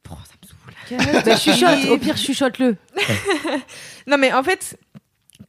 Oh, 0.10 0.16
ça 0.24 0.98
me 0.98 1.08
saoule. 1.08 1.24
bah, 1.26 1.38
chuchote 1.38 1.90
au 1.90 1.98
pire 1.98 2.18
chuchote-le 2.18 2.76
Non 4.08 4.18
mais 4.18 4.32
en 4.34 4.44
fait, 4.44 4.78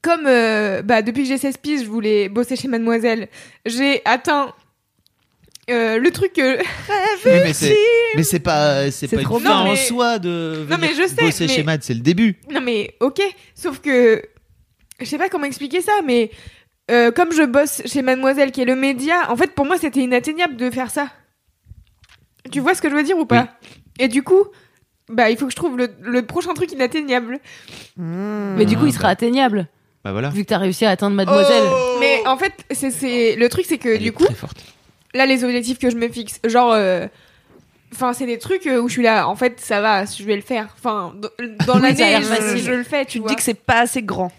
comme 0.03 0.27
euh, 0.27 0.83
bah, 0.83 1.03
depuis 1.03 1.23
que 1.23 1.29
j'ai 1.29 1.39
16 1.39 1.57
piges, 1.59 1.83
je 1.83 1.89
voulais 1.89 2.29
bosser 2.29 2.57
chez 2.57 2.69
Mademoiselle, 2.69 3.29
j'ai 3.65 4.01
atteint 4.05 4.53
euh, 5.71 5.99
le 5.99 6.11
truc 6.11 6.33
que... 6.33 6.59
Oui, 7.25 7.41
mais 7.45 7.53
c'est 7.53 7.77
mais 8.15 8.23
c'est 8.23 8.39
pas 8.41 8.91
c'est 8.91 9.09
pas 9.09 9.21
une 9.21 9.27
fin 9.29 9.39
Non, 9.41 9.51
en 9.51 9.65
mais- 9.65 9.77
soi 9.77 10.19
de 10.19 10.65
Non, 10.71 10.79
mais 10.81 10.95
je 10.95 11.07
sais, 11.09 11.23
bosser 11.23 11.47
mais- 11.47 11.53
chez 11.55 11.63
Mad, 11.65 11.83
c'est 11.83 11.95
le 11.95 12.01
début. 12.01 12.37
Non 12.51 12.61
mais 12.61 12.95
ok, 13.01 13.21
sauf 13.55 13.81
que... 13.81 14.23
Je 15.01 15.05
sais 15.05 15.19
pas 15.19 15.29
comment 15.29 15.45
expliquer 15.45 15.81
ça, 15.81 15.93
mais 16.05 16.31
euh, 16.91 17.11
comme 17.11 17.33
je 17.33 17.43
bosse 17.43 17.83
chez 17.85 18.03
Mademoiselle, 18.03 18.53
qui 18.53 18.63
est 18.63 18.67
le 18.67 18.77
média, 18.77 19.31
en 19.31 19.37
fait 19.37 19.55
pour 19.55 19.67
moi 19.67 19.77
c'était 19.79 20.01
inatteignable 20.01 20.57
de 20.57 20.71
faire 20.71 20.91
ça. 20.91 21.09
Tu 22.51 22.61
vois 22.61 22.75
ce 22.75 22.83
que 22.83 22.89
je 22.89 22.95
veux 22.95 23.03
dire 23.03 23.19
ou 23.19 23.27
pas? 23.27 23.49
Et 23.99 24.09
du 24.09 24.23
coup, 24.23 24.45
bah 25.09 25.31
il 25.31 25.37
faut 25.37 25.47
que 25.47 25.51
je 25.51 25.57
trouve 25.57 25.77
le, 25.77 25.89
le 26.01 26.25
prochain 26.25 26.55
truc 26.55 26.73
inatteignable. 26.73 27.41
mais 27.97 28.65
du 28.65 28.77
coup 28.77 28.87
il 28.87 28.93
sera 28.93 29.09
atteignable. 29.09 29.69
Bah 30.05 30.13
voilà. 30.13 30.29
vu 30.29 30.45
que 30.45 30.49
t'as 30.49 30.59
réussi 30.59 30.85
à 30.85 30.91
atteindre 30.91 31.17
Mademoiselle. 31.17 31.65
Mais 31.99 32.23
en 32.27 32.37
fait, 32.37 32.53
c'est 32.71 32.93
c'est 32.93 33.35
le 33.35 33.49
truc 33.49 33.67
c'est 33.67 33.79
que 33.79 33.89
Elle 33.89 34.03
du 34.03 34.13
coup, 34.13 34.27
là 35.15 35.27
les 35.27 35.43
objectifs 35.43 35.81
que 35.81 35.91
je 35.91 35.97
me 35.97 36.09
fixe 36.09 36.41
genre 36.45 36.73
euh, 36.73 37.09
enfin 37.93 38.13
c'est 38.13 38.27
des 38.27 38.39
trucs 38.39 38.67
euh, 38.69 38.81
où 38.81 38.89
je 38.89 38.93
suis 38.93 39.03
là 39.03 39.29
en 39.29 39.35
fait 39.35 39.59
ça 39.59 39.81
va 39.81 40.05
je 40.05 40.23
vais 40.23 40.37
le 40.37 40.43
faire. 40.43 40.69
Enfin 40.79 41.13
dans, 41.67 41.79
l'année 41.81 42.21
je, 42.23 42.57
je 42.59 42.71
le 42.71 42.85
fais 42.85 43.05
tu, 43.05 43.19
Tu 43.19 43.25
te 43.25 43.29
dis 43.29 43.35
que 43.35 43.43
c'est 43.43 43.55
pas 43.55 43.81
assez 43.81 44.03
grand. 44.03 44.31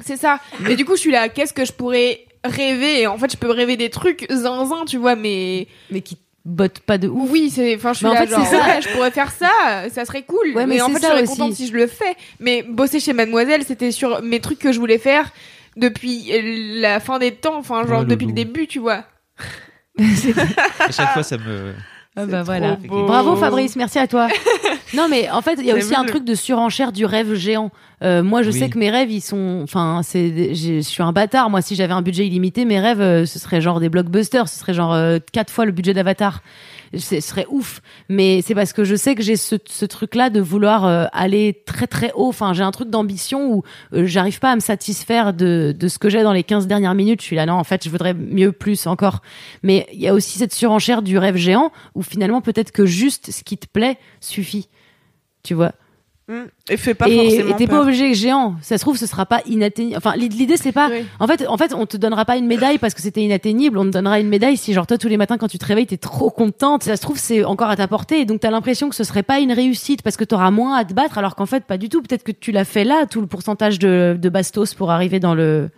C'est 0.00 0.16
ça 0.16 0.40
et 0.68 0.76
du 0.76 0.84
coup 0.84 0.94
je 0.96 1.00
suis 1.00 1.10
là 1.10 1.28
qu'est-ce 1.28 1.52
que 1.52 1.64
je 1.64 1.72
pourrais 1.72 2.26
rêver? 2.44 3.02
Et 3.02 3.06
en 3.06 3.18
fait 3.18 3.30
je 3.32 3.36
peux 3.36 3.50
rêver 3.50 3.76
des 3.76 3.90
trucs 3.90 4.26
zinzin 4.30 4.84
tu 4.86 4.96
vois 4.96 5.16
mais 5.16 5.66
mais 5.90 6.00
qui 6.00 6.16
botte 6.44 6.80
pas 6.80 6.96
de 6.98 7.08
ouf. 7.08 7.28
Oui, 7.30 7.50
c'est. 7.54 7.76
Enfin, 7.76 7.92
je 7.92 7.98
suis 7.98 8.06
Mais 8.06 8.10
en 8.12 8.14
là, 8.14 8.20
fait, 8.20 8.30
genre, 8.30 8.46
c'est 8.46 8.56
ça. 8.56 8.64
ouais, 8.66 8.80
je 8.80 8.88
pourrais 8.88 9.10
faire 9.10 9.30
ça, 9.30 9.50
ça 9.92 10.04
serait 10.06 10.22
cool. 10.22 10.54
Ouais, 10.54 10.64
mais 10.66 10.76
mais 10.76 10.80
en 10.80 10.88
fait, 10.88 10.94
je 11.02 11.06
serais 11.06 11.24
contente 11.24 11.52
si 11.52 11.66
je 11.66 11.74
le 11.74 11.86
fais. 11.86 12.14
Mais 12.40 12.62
bosser 12.62 13.00
chez 13.00 13.12
Mademoiselle, 13.12 13.64
c'était 13.66 13.92
sur 13.92 14.22
mes 14.22 14.40
trucs 14.40 14.58
que 14.58 14.72
je 14.72 14.78
voulais 14.78 14.96
faire 14.98 15.30
depuis 15.76 16.32
euh, 16.32 16.80
la 16.80 17.00
fin 17.00 17.18
des 17.18 17.32
temps, 17.32 17.58
enfin, 17.58 17.86
genre 17.86 18.04
depuis 18.06 18.26
le 18.26 18.32
début, 18.32 18.66
tu 18.66 18.78
vois. 18.78 19.04
À 19.98 20.90
chaque 20.92 21.12
fois, 21.12 21.22
ça 21.22 21.36
me. 21.38 21.74
Ah 22.16 22.24
bah 22.26 22.42
voilà. 22.42 22.76
beau. 22.76 23.04
Bravo 23.06 23.36
Fabrice, 23.36 23.76
merci 23.76 23.98
à 23.98 24.06
toi. 24.06 24.28
non 24.94 25.08
mais 25.08 25.28
en 25.30 25.42
fait, 25.42 25.54
il 25.58 25.66
y 25.66 25.70
a 25.70 25.74
aussi 25.76 25.94
un 25.94 26.02
le- 26.04 26.08
truc 26.08 26.24
de 26.24 26.34
surenchère 26.34 26.92
du 26.92 27.04
rêve 27.04 27.34
géant. 27.34 27.70
Euh, 28.04 28.22
moi, 28.22 28.42
je 28.42 28.50
Oui. 28.50 28.58
sais 28.58 28.68
que 28.70 28.78
mes 28.78 28.90
rêves, 28.90 29.10
ils 29.10 29.20
sont, 29.20 29.60
enfin, 29.64 30.02
c'est, 30.04 30.54
je 30.54 30.80
suis 30.80 31.02
un 31.02 31.12
bâtard. 31.12 31.50
Moi, 31.50 31.62
si 31.62 31.74
j'avais 31.74 31.92
un 31.94 32.00
budget 32.02 32.26
illimité, 32.26 32.64
mes 32.64 32.78
rêves, 32.78 33.00
euh, 33.00 33.26
ce 33.26 33.40
serait 33.40 33.60
genre 33.60 33.80
des 33.80 33.88
blockbusters, 33.88 34.48
ce 34.48 34.56
serait 34.58 34.72
genre 34.74 34.94
euh, 34.94 35.18
quatre 35.32 35.50
fois 35.50 35.64
le 35.64 35.72
budget 35.72 35.94
d'Avatar. 35.94 36.42
Ce 36.96 37.20
serait 37.20 37.44
ouf. 37.50 37.82
Mais 38.08 38.40
c'est 38.40 38.54
parce 38.54 38.72
que 38.72 38.84
je 38.84 38.94
sais 38.94 39.14
que 39.16 39.22
j'ai 39.22 39.36
ce, 39.36 39.56
ce 39.68 39.84
truc-là 39.84 40.30
de 40.30 40.40
vouloir 40.40 40.86
euh, 40.86 41.06
aller 41.12 41.60
très 41.66 41.86
très 41.88 42.12
haut. 42.14 42.28
Enfin, 42.28 42.52
j'ai 42.54 42.62
un 42.62 42.70
truc 42.70 42.88
d'ambition 42.88 43.52
où 43.52 43.62
euh, 43.92 44.06
j'arrive 44.06 44.38
pas 44.38 44.52
à 44.52 44.54
me 44.54 44.60
satisfaire 44.60 45.34
de, 45.34 45.74
de 45.76 45.88
ce 45.88 45.98
que 45.98 46.08
j'ai 46.08 46.22
dans 46.22 46.32
les 46.32 46.44
15 46.44 46.66
dernières 46.68 46.94
minutes. 46.94 47.20
Je 47.20 47.26
suis 47.26 47.36
là, 47.36 47.46
non, 47.46 47.54
en 47.54 47.64
fait, 47.64 47.84
je 47.84 47.90
voudrais 47.90 48.14
mieux, 48.14 48.52
plus 48.52 48.86
encore. 48.86 49.22
Mais 49.64 49.86
il 49.92 50.00
y 50.00 50.06
a 50.08 50.14
aussi 50.14 50.38
cette 50.38 50.54
surenchère 50.54 51.02
du 51.02 51.18
rêve 51.18 51.36
géant 51.36 51.72
où 51.96 52.02
finalement 52.02 52.40
peut-être 52.40 52.70
que 52.70 52.86
juste 52.86 53.32
ce 53.32 53.42
qui 53.42 53.58
te 53.58 53.66
plaît 53.66 53.98
suffit. 54.20 54.68
Tu 55.42 55.54
vois 55.54 55.72
Hmm. 56.30 56.44
Et 56.68 56.76
fais 56.76 56.92
pas 56.92 57.08
Et 57.08 57.16
forcément 57.16 57.50
et 57.54 57.56
t'es 57.56 57.66
pas 57.66 57.80
obligé 57.80 58.12
géant. 58.12 58.56
Ça 58.60 58.76
se 58.76 58.82
trouve, 58.82 58.98
ce 58.98 59.06
sera 59.06 59.24
pas 59.24 59.40
inatteignable. 59.46 59.96
Enfin, 59.96 60.14
l'id- 60.14 60.34
l'idée 60.34 60.58
c'est 60.58 60.72
pas. 60.72 60.90
Oui. 60.90 61.06
En 61.20 61.26
fait, 61.26 61.46
en 61.48 61.56
fait, 61.56 61.72
on 61.72 61.86
te 61.86 61.96
donnera 61.96 62.26
pas 62.26 62.36
une 62.36 62.46
médaille 62.46 62.76
parce 62.76 62.92
que 62.92 63.00
c'était 63.00 63.22
inatteignable. 63.22 63.78
On 63.78 63.84
te 63.84 63.88
donnera 63.88 64.20
une 64.20 64.28
médaille 64.28 64.58
si, 64.58 64.74
genre, 64.74 64.86
toi, 64.86 64.98
tous 64.98 65.08
les 65.08 65.16
matins, 65.16 65.38
quand 65.38 65.48
tu 65.48 65.56
te 65.56 65.64
réveilles, 65.64 65.86
t'es 65.86 65.96
trop 65.96 66.28
contente. 66.28 66.82
Ça 66.82 66.96
se 66.96 67.00
trouve, 67.00 67.16
c'est 67.18 67.44
encore 67.44 67.70
à 67.70 67.76
ta 67.76 67.88
portée. 67.88 68.20
Et 68.20 68.24
donc, 68.26 68.40
t'as 68.40 68.50
l'impression 68.50 68.90
que 68.90 68.94
ce 68.94 69.04
serait 69.04 69.22
pas 69.22 69.38
une 69.40 69.52
réussite 69.52 70.02
parce 70.02 70.18
que 70.18 70.24
t'auras 70.24 70.50
moins 70.50 70.76
à 70.76 70.84
te 70.84 70.92
battre, 70.92 71.16
alors 71.16 71.34
qu'en 71.34 71.46
fait, 71.46 71.64
pas 71.64 71.78
du 71.78 71.88
tout. 71.88 72.02
Peut-être 72.02 72.24
que 72.24 72.32
tu 72.32 72.52
l'as 72.52 72.66
fait 72.66 72.84
là, 72.84 73.06
tout 73.06 73.22
le 73.22 73.26
pourcentage 73.26 73.78
de, 73.78 74.18
de 74.20 74.28
bastos 74.28 74.74
pour 74.74 74.90
arriver 74.90 75.20
dans 75.20 75.34
le. 75.34 75.70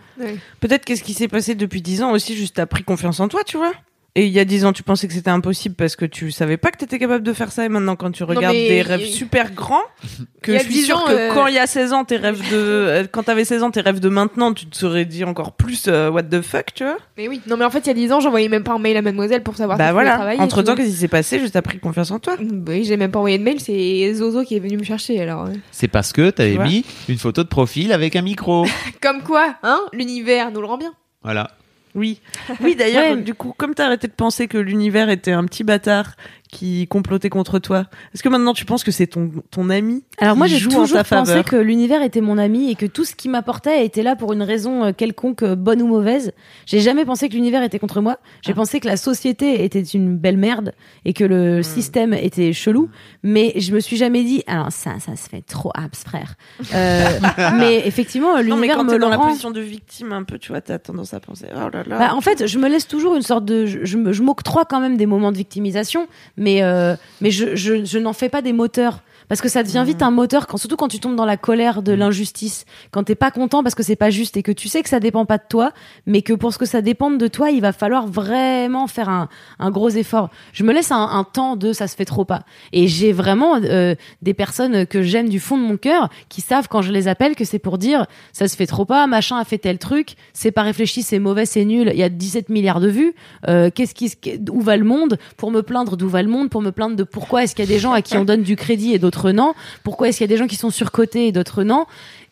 Peut-être 0.59 0.85
qu'est-ce 0.85 1.05
qui 1.05 1.15
s'est 1.15 1.29
passé 1.29 1.55
depuis 1.55 1.81
10 1.81 2.03
ans 2.03 2.11
aussi, 2.11 2.35
juste 2.35 2.57
t'as 2.57 2.67
pris 2.67 2.83
confiance 2.83 3.21
en 3.21 3.29
toi, 3.29 3.45
tu 3.47 3.57
vois. 3.57 3.71
Et 4.17 4.27
il 4.27 4.33
y 4.33 4.41
a 4.41 4.45
10 4.45 4.65
ans, 4.65 4.73
tu 4.73 4.83
pensais 4.83 5.07
que 5.07 5.15
c'était 5.15 5.31
impossible 5.31 5.77
parce 5.77 5.95
que 5.95 6.05
tu 6.05 6.33
savais 6.33 6.57
pas 6.57 6.73
que 6.73 6.79
t'étais 6.79 6.99
capable 6.99 7.23
de 7.23 7.33
faire 7.33 7.53
ça. 7.53 7.65
Et 7.65 7.69
maintenant, 7.69 7.95
quand 7.95 8.11
tu 8.11 8.25
regardes 8.25 8.57
mais 8.57 8.69
des 8.69 8.83
rêves 8.83 9.05
super 9.07 9.53
grands, 9.53 9.85
que 10.43 10.53
je 10.53 10.59
suis 10.65 10.73
10 10.73 10.85
sûre 10.87 10.99
ans, 10.99 11.05
que 11.07 11.13
euh, 11.13 11.33
quand 11.33 11.47
il 11.47 11.55
y 11.55 11.59
a 11.59 11.67
16 11.69 11.93
ans, 11.93 12.05
tes 12.05 12.17
rêves 12.17 12.41
de, 12.51 12.57
euh, 12.57 13.07
quand 13.13 13.23
t'avais 13.23 13.45
16 13.45 13.63
ans, 13.63 13.71
tes 13.71 13.81
rêves 13.81 14.01
de 14.01 14.09
maintenant, 14.09 14.53
tu 14.53 14.67
te 14.67 14.77
serais 14.77 15.05
dit 15.05 15.23
encore 15.23 15.53
plus 15.53 15.85
euh, 15.87 16.11
what 16.11 16.25
the 16.25 16.41
fuck, 16.41 16.75
tu 16.75 16.83
vois? 16.83 16.97
Mais 17.17 17.29
oui. 17.29 17.41
Non, 17.47 17.57
mais 17.57 17.65
en 17.65 17.71
fait, 17.71 17.81
il 17.81 17.87
y 17.87 17.91
a 17.91 17.95
10 17.95 18.13
ans, 18.13 18.21
j'envoyais 18.21 18.49
même 18.49 18.65
pas 18.65 18.73
un 18.73 18.81
mail 18.81 18.97
à 18.97 19.03
Mademoiselle 19.03 19.45
pour 19.45 19.57
savoir 19.57 19.79
si 19.79 19.85
bah 19.85 19.93
voilà. 19.93 20.17
travailler. 20.17 20.41
Entre 20.41 20.59
tu 20.59 20.65
temps, 20.65 20.75
qu'est-ce 20.75 20.89
qui 20.89 20.97
s'est 20.97 21.09
passé? 21.09 21.39
Juste 21.39 21.53
t'as 21.53 21.63
pris 21.63 21.79
confiance 21.79 22.11
en 22.11 22.19
toi. 22.19 22.37
Bah 22.41 22.73
oui, 22.73 22.83
j'ai 22.83 22.97
même 22.97 23.13
pas 23.13 23.21
envoyé 23.21 23.39
de 23.39 23.45
mail, 23.45 23.61
c'est 23.61 24.13
Zozo 24.15 24.43
qui 24.43 24.57
est 24.57 24.61
venu 24.61 24.77
me 24.77 24.85
chercher 24.85 25.21
alors. 25.21 25.45
ouais. 25.45 25.55
C'est 25.71 25.89
parce 25.89 26.13
que 26.13 26.31
t'avais 26.31 26.57
Tu 26.57 26.59
mis 26.59 26.85
une 27.09 27.19
photo 27.19 27.45
de 27.45 27.49
profil 27.49 27.93
avec 27.93 28.17
un 28.17 28.23
micro. 28.23 28.67
Comme 29.01 29.23
quoi, 29.23 29.55
hein, 29.63 29.79
l'univers 29.93 30.51
nous 30.51 30.61
le 30.61 30.67
rend 30.67 30.79
bien. 30.79 30.93
Voilà. 31.23 31.51
Oui. 31.95 32.21
Oui, 32.61 32.77
d'ailleurs, 32.77 33.17
Ouais. 33.17 33.23
du 33.23 33.35
coup, 33.35 33.53
comme 33.57 33.75
t'as 33.75 33.87
arrêté 33.87 34.07
de 34.09 34.13
penser 34.13 34.49
que 34.49 34.59
l'univers 34.59 35.09
était 35.11 35.33
un 35.33 35.45
petit 35.45 35.65
bâtard 35.65 36.15
qui 36.51 36.87
complotait 36.89 37.31
contre 37.31 37.59
toi, 37.59 37.87
est-ce 38.13 38.23
que 38.23 38.29
maintenant 38.29 38.53
tu 38.53 38.65
penses 38.65 38.83
que 38.83 38.91
c'est 38.91 39.07
ton, 39.07 39.31
ton 39.51 39.71
ami 39.71 40.03
Alors 40.19 40.37
moi 40.37 40.47
j'ai 40.47 40.59
toujours 40.59 40.87
pensé 40.89 41.05
faveur 41.05 41.45
que 41.45 41.57
l'univers 41.57 42.03
était 42.03 42.21
mon 42.21 42.39
ami 42.39 42.71
et 42.71 42.75
que 42.75 42.87
tout 42.87 43.05
ce 43.05 43.15
qui 43.15 43.29
m'apportait 43.29 43.85
était 43.85 44.03
là 44.03 44.17
pour 44.17 44.33
une 44.33 44.43
raison 44.43 44.85
euh, 44.85 44.93
quelconque, 44.93 45.43
euh, 45.43 45.55
bonne 45.55 45.81
ou 45.81 45.87
mauvaise. 45.87 46.33
J'ai 46.67 46.81
jamais 46.81 47.05
pensé 47.05 47.29
que 47.29 47.35
l'univers 47.35 47.63
était 47.63 47.79
contre 47.79 48.01
moi. 48.01 48.19
J'ai 48.43 48.55
pensé 48.55 48.81
que 48.81 48.89
la 48.89 48.97
société 48.97 49.65
était 49.65 49.83
une 49.83 50.17
belle 50.17 50.37
merde 50.37 50.73
et 51.05 51.13
que 51.13 51.25
le 51.25 51.63
système 51.63 52.15
était 52.15 52.53
chelou. 52.53 52.91
Mais 53.23 53.53
je 53.57 53.73
me 53.73 53.81
suis 53.81 53.97
jamais 53.97 54.25
dit, 54.25 54.43
alors 54.47 54.73
ça, 54.73 54.99
ça 54.99 55.15
se 55.17 55.29
fait 55.29 55.43
trop 55.43 55.71
abs, 55.75 56.05
frère. 56.05 56.35
Euh, 56.75 57.05
mais 57.59 57.87
effectivement, 57.87 58.37
mais 58.37 58.43
l'univers 58.43 58.77
quand 58.77 58.85
me 58.85 58.91
t'es 58.91 58.97
le 58.97 59.01
dans 59.01 59.09
la 59.09 59.19
position 59.19 59.51
de 59.51 59.61
victime 59.61 60.13
un 60.13 60.25
peu, 60.25 60.39
tu 60.39 60.49
vois, 60.49 60.61
t'as 60.61 60.79
tendance 60.79 61.15
à 61.15 61.21
penser, 61.21 61.47
oh 61.55 61.69
là 61.73 61.85
là. 61.87 61.99
Bah, 61.99 62.15
en 62.15 62.21
fait, 62.21 62.47
je 62.47 62.59
me 62.59 62.69
laisse 62.69 62.89
toujours 62.89 63.15
une 63.15 63.23
sorte 63.23 63.45
de. 63.45 63.67
Je 63.67 64.23
m'octroie 64.23 64.65
quand 64.65 64.81
même 64.81 64.97
des 64.97 65.07
moments 65.07 65.33
de 65.33 65.37
victimisation, 65.37 66.09
mais, 66.41 66.63
euh, 66.63 66.97
mais 67.21 67.31
je, 67.31 67.55
je, 67.55 67.85
je 67.85 67.99
n'en 67.99 68.15
fais 68.15 68.29
pas 68.29 68.43
des 68.43 68.53
moteurs. 68.53 69.03
Parce 69.31 69.41
que 69.41 69.49
ça 69.49 69.63
devient 69.63 69.85
vite 69.87 70.03
un 70.03 70.11
moteur, 70.11 70.49
quand, 70.49 70.57
surtout 70.57 70.75
quand 70.75 70.89
tu 70.89 70.99
tombes 70.99 71.15
dans 71.15 71.25
la 71.25 71.37
colère 71.37 71.83
de 71.83 71.93
l'injustice, 71.93 72.65
quand 72.91 73.05
t'es 73.05 73.15
pas 73.15 73.31
content 73.31 73.63
parce 73.63 73.77
que 73.77 73.85
c'est 73.85 73.95
pas 73.95 74.11
juste 74.11 74.37
et 74.37 74.43
que 74.43 74.51
tu 74.51 74.69
sais 74.69 74.83
que 74.83 74.89
ça 74.89 74.99
dépend 74.99 75.25
pas 75.25 75.39
de 75.39 75.45
toi, 75.49 75.71
mais 76.05 76.23
que 76.23 76.33
pour 76.33 76.53
ce 76.53 76.59
que 76.59 76.67
ça 76.67 76.83
dépende 76.83 77.17
de 77.17 77.29
toi, 77.29 77.53
il 77.53 77.61
va 77.61 77.73
falloir 77.73 78.09
vraiment 78.09 78.89
faire 78.89 79.09
un, 79.09 79.29
un 79.61 79.71
gros 79.71 79.89
effort. 79.91 80.31
Je 80.53 80.65
me 80.65 80.73
laisse 80.73 80.91
un, 80.91 81.01
un 81.01 81.23
temps 81.23 81.55
de 81.55 81.73
ça 81.73 81.87
se 81.87 81.95
fait 81.95 82.05
trop 82.05 82.25
pas. 82.25 82.43
Et 82.73 82.89
j'ai 82.89 83.13
vraiment 83.13 83.61
euh, 83.63 83.95
des 84.21 84.35
personnes 84.35 84.85
que 84.85 85.03
j'aime 85.03 85.29
du 85.29 85.39
fond 85.39 85.57
de 85.57 85.63
mon 85.63 85.77
cœur 85.77 86.09
qui 86.29 86.41
savent 86.41 86.67
quand 86.67 86.83
je 86.83 86.91
les 86.91 87.07
appelle 87.07 87.37
que 87.37 87.45
c'est 87.45 87.61
pour 87.61 87.79
dire 87.79 88.07
ça 88.33 88.49
se 88.49 88.57
fait 88.57 88.67
trop 88.67 88.85
pas, 88.85 89.07
machin 89.07 89.37
a 89.37 89.45
fait 89.45 89.59
tel 89.59 89.79
truc, 89.79 90.17
c'est 90.33 90.51
pas 90.51 90.63
réfléchi, 90.63 91.05
c'est 91.05 91.21
mauvais, 91.21 91.47
c'est 91.47 91.65
nul, 91.65 91.93
il 91.93 92.01
y 92.01 92.03
a 92.03 92.09
17 92.09 92.49
milliards 92.49 92.81
de 92.81 92.89
vues, 92.89 93.15
euh, 93.47 93.71
qu'est-ce 93.73 93.95
qui, 93.95 94.13
où 94.51 94.61
va 94.61 94.77
le 94.77 94.85
monde? 94.85 95.19
Pour 95.37 95.53
me 95.53 95.63
plaindre 95.63 95.97
d'où 95.97 96.09
va 96.09 96.21
le 96.21 96.29
monde, 96.29 96.51
pour 96.51 96.63
me 96.63 96.73
plaindre 96.73 96.97
de 96.97 97.05
pourquoi 97.05 97.45
est-ce 97.45 97.55
qu'il 97.55 97.65
y 97.65 97.69
a 97.69 97.73
des 97.73 97.79
gens 97.79 97.93
à 97.93 98.03
qui 98.03 98.17
on 98.17 98.25
donne 98.25 98.43
du 98.43 98.57
crédit 98.57 98.93
et 98.93 98.99
d'autres 98.99 99.20
non, 99.29 99.53
pourquoi 99.85 100.09
est-ce 100.09 100.19
qu'il 100.19 100.25
y 100.25 100.31
a 100.31 100.35
des 100.35 100.39
gens 100.39 100.47
qui 100.47 100.57
sont 100.57 100.71
surcotés 100.71 101.27
et 101.27 101.33
d'autres 101.33 101.63
non? 101.65 101.85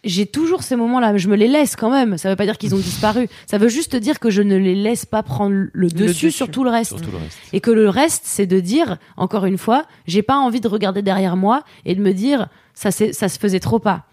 J'ai 0.04 0.26
toujours 0.26 0.62
ces 0.62 0.76
moments-là, 0.76 1.16
je 1.16 1.28
me 1.28 1.36
les 1.36 1.48
laisse 1.48 1.76
quand 1.76 1.90
même. 1.90 2.18
Ça 2.18 2.30
veut 2.30 2.36
pas 2.36 2.44
dire 2.44 2.56
qu'ils 2.56 2.74
ont 2.74 2.78
disparu. 2.92 3.28
Ça 3.46 3.58
veut 3.58 3.68
juste 3.68 3.96
dire 3.96 4.20
que 4.20 4.30
je 4.30 4.42
ne 4.42 4.56
les 4.56 4.74
laisse 4.74 5.04
pas 5.04 5.22
prendre 5.22 5.66
le 5.72 5.88
dessus, 5.88 6.06
dessus. 6.06 6.30
sur 6.30 6.50
tout 6.50 6.64
le 6.64 6.70
reste. 6.70 6.90
Surtout 6.92 7.10
le 7.10 7.18
reste. 7.18 7.38
Et 7.52 7.60
que 7.60 7.70
le 7.70 7.88
reste, 7.88 8.22
c'est 8.24 8.46
de 8.46 8.60
dire, 8.60 8.96
encore 9.16 9.44
une 9.44 9.58
fois, 9.58 9.84
j'ai 10.06 10.22
pas 10.22 10.36
envie 10.36 10.60
de 10.60 10.68
regarder 10.68 11.02
derrière 11.02 11.36
moi 11.36 11.64
et 11.84 11.94
de 11.94 12.00
me 12.00 12.12
dire, 12.12 12.48
ça 12.74 12.90
se 12.90 13.38
faisait 13.38 13.60
trop 13.60 13.80
pas. 13.80 14.07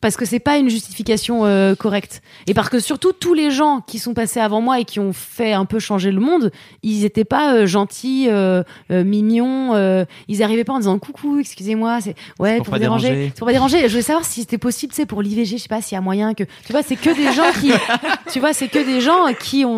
Parce 0.00 0.16
que 0.16 0.24
c'est 0.24 0.38
pas 0.40 0.58
une 0.58 0.68
justification 0.68 1.46
euh, 1.46 1.74
correcte. 1.74 2.22
Et 2.46 2.54
parce 2.54 2.68
que 2.68 2.78
surtout, 2.80 3.12
tous 3.12 3.34
les 3.34 3.50
gens 3.50 3.80
qui 3.86 3.98
sont 3.98 4.14
passés 4.14 4.40
avant 4.40 4.60
moi 4.60 4.78
et 4.78 4.84
qui 4.84 5.00
ont 5.00 5.12
fait 5.12 5.52
un 5.52 5.64
peu 5.64 5.78
changer 5.78 6.12
le 6.12 6.20
monde, 6.20 6.50
ils 6.82 7.04
étaient 7.04 7.24
pas 7.24 7.54
euh, 7.54 7.66
gentils, 7.66 8.26
euh, 8.28 8.62
euh, 8.90 9.04
mignons, 9.04 9.74
euh, 9.74 10.04
ils 10.28 10.42
arrivaient 10.42 10.64
pas 10.64 10.74
en 10.74 10.78
disant 10.78 10.98
coucou, 10.98 11.38
excusez-moi, 11.38 12.00
c'est 12.00 12.14
ouais, 12.38 12.56
pour 12.56 12.66
pour, 12.66 12.72
pas 12.72 12.78
déranger. 12.78 13.32
pour 13.36 13.46
pas 13.46 13.52
déranger. 13.52 13.82
Je 13.82 13.88
voulais 13.88 14.02
savoir 14.02 14.24
si 14.24 14.40
c'était 14.40 14.58
possible, 14.58 14.92
c'est 14.94 15.06
pour 15.06 15.22
l'IVG, 15.22 15.56
je 15.56 15.62
sais 15.62 15.68
pas 15.68 15.80
s'il 15.80 15.94
y 15.96 15.98
a 15.98 16.02
moyen 16.02 16.34
que. 16.34 16.44
Tu 16.66 16.72
vois, 16.72 16.82
c'est 16.82 16.96
que 16.96 17.10
des 17.16 17.32
gens 17.32 17.50
qui. 17.60 17.72
tu 18.32 18.40
vois, 18.40 18.52
c'est 18.52 18.68
que 18.68 18.84
des 18.84 19.00
gens 19.00 19.32
qui 19.40 19.64
ont. 19.64 19.70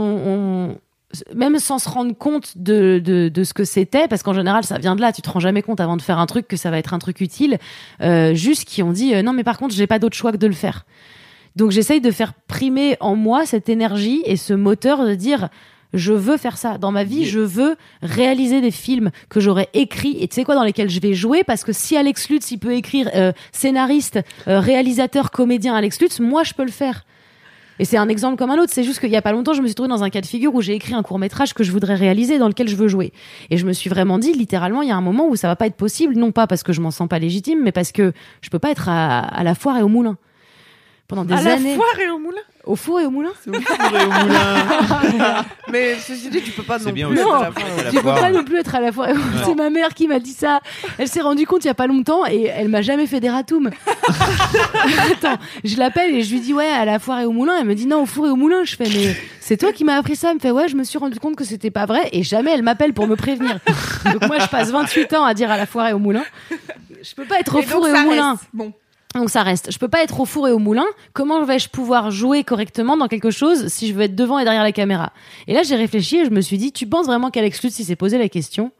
ont- 0.69 0.79
même 1.35 1.59
sans 1.59 1.79
se 1.79 1.89
rendre 1.89 2.15
compte 2.17 2.57
de, 2.57 3.01
de, 3.03 3.29
de 3.29 3.45
ce 3.45 3.55
que 3.55 3.65
c'était, 3.65 4.09
parce 4.09 4.23
qu'en 4.23 4.35
général 4.35 4.65
ça 4.65 4.79
vient 4.79 4.95
de 4.95 5.01
là, 5.01 5.13
tu 5.13 5.23
te 5.23 5.31
rends 5.31 5.41
jamais 5.41 5.63
compte 5.63 5.81
avant 5.81 5.97
de 5.97 6.03
faire 6.03 6.19
un 6.19 6.27
truc 6.27 6.47
que 6.47 6.57
ça 6.57 6.71
va 6.71 6.79
être 6.79 6.93
un 6.93 6.99
truc 6.99 7.21
utile, 7.21 7.59
euh, 8.03 8.35
juste 8.35 8.65
qui 8.65 8.83
ont 8.83 8.93
dit 8.93 9.15
euh, 9.15 9.23
non 9.23 9.33
mais 9.33 9.45
par 9.45 9.59
contre 9.59 9.75
j'ai 9.75 9.87
pas 9.87 9.99
d'autre 9.99 10.17
choix 10.17 10.33
que 10.33 10.37
de 10.37 10.47
le 10.47 10.53
faire. 10.53 10.85
Donc 11.57 11.71
j'essaye 11.71 12.01
de 12.01 12.11
faire 12.11 12.35
primer 12.35 12.97
en 13.01 13.17
moi 13.17 13.47
cette 13.47 13.69
énergie 13.69 14.23
et 14.27 14.37
ce 14.37 14.53
moteur 14.53 15.05
de 15.05 15.15
dire 15.15 15.49
je 15.95 16.13
veux 16.13 16.37
faire 16.37 16.59
ça 16.59 16.77
dans 16.77 16.93
ma 16.93 17.05
vie, 17.05 17.25
je 17.25 17.41
veux 17.41 17.77
réaliser 18.03 18.61
des 18.61 18.71
films 18.71 19.11
que 19.31 19.41
j'aurais 19.41 19.69
écrits 19.73 20.19
et 20.21 20.29
tu 20.29 20.35
sais 20.35 20.45
quoi 20.45 20.55
dans 20.55 20.65
lesquels 20.65 20.91
je 20.91 21.01
vais 21.01 21.15
jouer 21.15 21.45
parce 21.45 21.65
que 21.65 21.73
si 21.73 21.97
Alex 21.97 22.29
Lutz 22.29 22.51
il 22.51 22.59
peut 22.59 22.75
écrire 22.75 23.11
euh, 23.15 23.33
scénariste, 23.53 24.21
euh, 24.47 24.61
réalisateur, 24.61 25.31
comédien 25.31 25.75
Alex 25.75 26.01
Lutz, 26.01 26.21
moi 26.21 26.45
je 26.45 26.53
peux 26.53 26.65
le 26.65 26.71
faire. 26.71 27.05
Et 27.79 27.85
c'est 27.85 27.97
un 27.97 28.09
exemple 28.09 28.37
comme 28.37 28.51
un 28.51 28.59
autre. 28.59 28.73
C'est 28.73 28.85
juste 28.85 29.01
qu'il 29.01 29.11
y 29.11 29.17
a 29.17 29.23
pas 29.23 29.33
longtemps, 29.33 29.53
je 29.53 29.63
me 29.63 29.67
suis 29.67 29.75
trouvée 29.75 29.89
dans 29.89 30.03
un 30.03 30.11
cas 30.11 30.21
de 30.21 30.27
figure 30.27 30.55
où 30.55 30.61
j'ai 30.61 30.75
écrit 30.75 30.95
un 30.95 31.03
court 31.03 31.19
métrage 31.19 31.55
que 31.55 31.65
je 31.65 31.73
voudrais 31.73 31.95
réaliser, 31.95 32.39
dans 32.39 32.49
lequel 32.49 32.69
je 32.69 32.77
veux 32.77 32.89
jouer. 32.89 33.13
Et 33.51 33.57
je 33.57 33.67
me 33.67 33.73
suis 33.73 33.91
vraiment 33.91 34.19
dit, 34.19 34.33
littéralement, 34.33 34.83
il 34.83 34.89
y 34.89 34.93
a 34.93 34.97
un 34.97 35.01
moment 35.01 35.29
où 35.29 35.37
ça 35.37 35.49
va 35.49 35.57
pas 35.57 35.67
être 35.67 35.77
possible, 35.77 36.15
non 36.17 36.33
pas 36.33 36.47
parce 36.47 36.63
que 36.63 36.73
je 36.73 36.81
m'en 36.81 36.91
sens 36.91 37.09
pas 37.09 37.19
légitime, 37.19 37.61
mais 37.63 37.73
parce 37.73 37.93
que 37.93 38.13
je 38.41 38.51
peux 38.51 38.59
pas 38.59 38.71
être 38.71 38.89
à, 38.89 39.21
à 39.21 39.45
la 39.45 39.55
foire 39.55 39.79
et 39.79 39.83
au 39.83 39.89
moulin. 39.89 40.17
Pendant 41.09 41.25
des 41.25 41.33
à 41.35 41.41
la 41.43 41.53
années. 41.55 41.75
foire 41.75 41.99
et 42.01 42.11
au 42.11 42.19
moulin. 42.19 42.37
Au 42.65 42.77
four 42.77 43.01
et 43.01 43.07
au 43.07 43.11
moulin 43.11 43.31
Mais 45.73 45.97
ceci 45.99 46.29
dit, 46.29 46.43
tu 46.43 46.51
peux 46.51 46.63
pas 46.63 46.79
non 46.79 46.91
bien 46.93 47.09
plus 47.09 47.19
aussi. 47.19 47.27
être 47.29 47.35
à 47.35 47.39
Non. 47.39 47.43
la 47.43 47.51
foire 47.53 47.67
et 47.67 47.73
au 47.73 47.81
À 47.81 47.83
la 47.85 47.91
Je 47.91 47.97
peux 47.97 48.03
pas 48.03 48.31
non 48.31 48.45
plus 48.45 48.59
être 48.59 48.75
à 48.75 48.81
la 48.81 48.93
foire. 48.93 49.09
et 49.09 49.13
au- 49.15 49.17
C'est 49.47 49.55
ma 49.55 49.71
mère 49.71 49.95
qui 49.95 50.07
m'a 50.07 50.19
dit 50.19 50.33
ça. 50.33 50.61
Elle 50.99 51.09
s'est 51.09 51.23
rendue 51.23 51.47
compte 51.47 51.65
il 51.65 51.69
y 51.69 51.71
a 51.71 51.75
pas 51.75 51.87
longtemps 51.87 52.27
et 52.27 52.43
elle 52.45 52.69
m'a 52.69 52.83
jamais 52.83 53.07
fait 53.07 53.21
des 53.21 53.31
ratoums. 53.31 53.71
Attends, 55.13 55.39
je 55.65 55.77
l'appelle 55.79 56.15
et 56.15 56.23
je 56.23 56.31
lui 56.33 56.41
dis 56.41 56.53
ouais 56.53 56.69
à 56.69 56.85
la 56.85 56.99
foire 56.99 57.21
et 57.21 57.25
au 57.25 57.33
moulin. 57.33 57.55
Elle 57.59 57.67
me 57.67 57.75
dit 57.75 57.87
non 57.87 58.03
au 58.03 58.07
four 58.07 58.27
et 58.27 58.31
au 58.31 58.37
moulin. 58.37 58.65
Je 58.65 58.77
fais 58.77 58.85
mais 58.89 59.17
c'est 59.41 59.57
toi 59.57 59.73
qui 59.73 59.85
m'as 59.85 59.97
appris 59.97 60.15
ça. 60.17 60.29
Elle 60.31 60.35
me 60.37 60.41
fait 60.41 60.51
ouais 60.51 60.69
je 60.69 60.77
me 60.77 60.85
suis 60.85 60.99
rendu 60.99 61.19
compte 61.19 61.37
que 61.37 61.45
c'était 61.45 61.71
pas 61.71 61.87
vrai 61.87 62.09
et 62.13 62.23
jamais 62.23 62.53
elle 62.53 62.63
m'appelle 62.63 62.93
pour 62.93 63.07
me 63.07 63.17
prévenir. 63.17 63.59
Donc 64.13 64.27
moi 64.27 64.39
je 64.41 64.47
passe 64.47 64.71
28 64.71 65.15
ans 65.15 65.25
à 65.25 65.33
dire 65.35 65.51
à 65.51 65.57
la 65.57 65.65
foire 65.65 65.89
et 65.89 65.93
au 65.95 65.99
moulin. 65.99 66.25
Je 67.03 67.15
peux 67.15 67.25
pas 67.25 67.39
être 67.41 67.55
au 67.57 67.61
Et 67.61 67.63
four 67.63 67.81
donc, 67.81 67.89
et 67.91 67.93
ça 67.95 68.03
au 68.03 68.05
moulin. 68.05 68.31
reste. 68.33 68.45
Bon. 68.53 68.73
Donc 69.19 69.31
ça 69.31 69.43
reste. 69.43 69.73
Je 69.73 69.79
peux 69.79 69.89
pas 69.89 70.03
être 70.03 70.21
au 70.21 70.25
four 70.25 70.49
et 70.49 70.53
au 70.53 70.59
moulin. 70.59 70.87
Comment 71.13 71.45
vais-je 71.45 71.69
pouvoir 71.69 72.11
jouer 72.11 72.45
correctement 72.45 72.97
dans 72.97 73.09
quelque 73.09 73.31
chose 73.31 73.69
si 73.69 73.89
je 73.89 73.95
veux 73.95 74.03
être 74.03 74.15
devant 74.15 74.39
et 74.39 74.45
derrière 74.45 74.63
la 74.63 74.73
caméra? 74.73 75.13
Et 75.47 75.55
là 75.55 75.63
j'ai 75.63 75.77
réfléchi 75.77 76.19
et 76.19 76.25
je 76.25 76.31
me 76.31 76.41
suis 76.41 76.59
dit, 76.59 76.73
tu 76.73 76.87
penses 76.87 77.07
vraiment 77.07 77.31
qu'Alex 77.31 77.63
Lutz 77.63 77.75
s'est 77.75 77.97
posé 77.97 78.19
la 78.19 78.29
question 78.29 78.73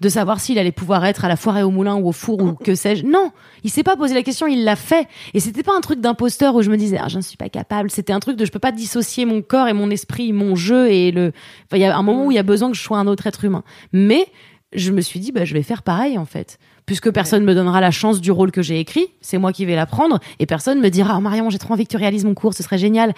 de 0.00 0.08
savoir 0.08 0.40
s'il 0.40 0.58
allait 0.58 0.72
pouvoir 0.72 1.04
être 1.06 1.24
à 1.24 1.28
la 1.28 1.36
foire 1.36 1.58
et 1.58 1.62
au 1.62 1.70
moulin 1.70 1.96
ou 1.96 2.08
au 2.08 2.12
four 2.12 2.42
ou 2.42 2.52
que 2.52 2.74
sais-je? 2.74 3.04
Non, 3.04 3.32
il 3.64 3.70
s'est 3.70 3.82
pas 3.82 3.96
posé 3.96 4.14
la 4.14 4.22
question, 4.22 4.46
il 4.46 4.64
l'a 4.64 4.76
fait. 4.76 5.08
Et 5.32 5.40
c'était 5.40 5.62
pas 5.62 5.74
un 5.74 5.80
truc 5.80 6.00
d'imposteur 6.00 6.54
où 6.54 6.62
je 6.62 6.70
me 6.70 6.76
disais, 6.76 6.98
ah, 7.00 7.08
j'en 7.08 7.22
suis 7.22 7.38
pas 7.38 7.48
capable. 7.48 7.90
C'était 7.90 8.12
un 8.12 8.20
truc 8.20 8.36
de 8.36 8.44
je 8.44 8.52
peux 8.52 8.58
pas 8.58 8.72
dissocier 8.72 9.24
mon 9.24 9.40
corps 9.40 9.68
et 9.68 9.72
mon 9.72 9.90
esprit, 9.90 10.32
mon 10.32 10.54
jeu 10.54 10.90
et 10.90 11.12
le. 11.12 11.32
Il 11.72 11.78
y 11.78 11.84
a 11.84 11.96
un 11.96 12.02
moment 12.02 12.26
où 12.26 12.30
il 12.30 12.34
y 12.34 12.38
a 12.38 12.42
besoin 12.42 12.70
que 12.70 12.76
je 12.76 12.82
sois 12.82 12.98
un 12.98 13.06
autre 13.06 13.26
être 13.26 13.44
humain. 13.44 13.64
Mais 13.92 14.26
je 14.74 14.92
me 14.92 15.00
suis 15.00 15.18
dit, 15.20 15.32
bah, 15.32 15.44
je 15.44 15.54
vais 15.54 15.62
faire 15.62 15.82
pareil 15.82 16.18
en 16.18 16.26
fait. 16.26 16.58
Puisque 16.86 17.10
personne 17.10 17.42
me 17.44 17.52
donnera 17.54 17.80
la 17.80 17.90
chance 17.90 18.20
du 18.20 18.30
rôle 18.30 18.52
que 18.52 18.62
j'ai 18.62 18.78
écrit, 18.78 19.06
c'est 19.20 19.38
moi 19.38 19.52
qui 19.52 19.66
vais 19.66 19.74
la 19.74 19.86
prendre, 19.86 20.20
et 20.38 20.46
personne 20.46 20.80
me 20.80 20.88
dira, 20.88 21.16
oh, 21.18 21.20
Marion, 21.20 21.50
j'ai 21.50 21.58
trop 21.58 21.74
envie 21.74 21.84
que 21.84 21.90
tu 21.90 21.96
réalises 21.96 22.24
mon 22.24 22.34
cours, 22.34 22.54
ce 22.54 22.62
serait 22.62 22.78
génial. 22.78 23.12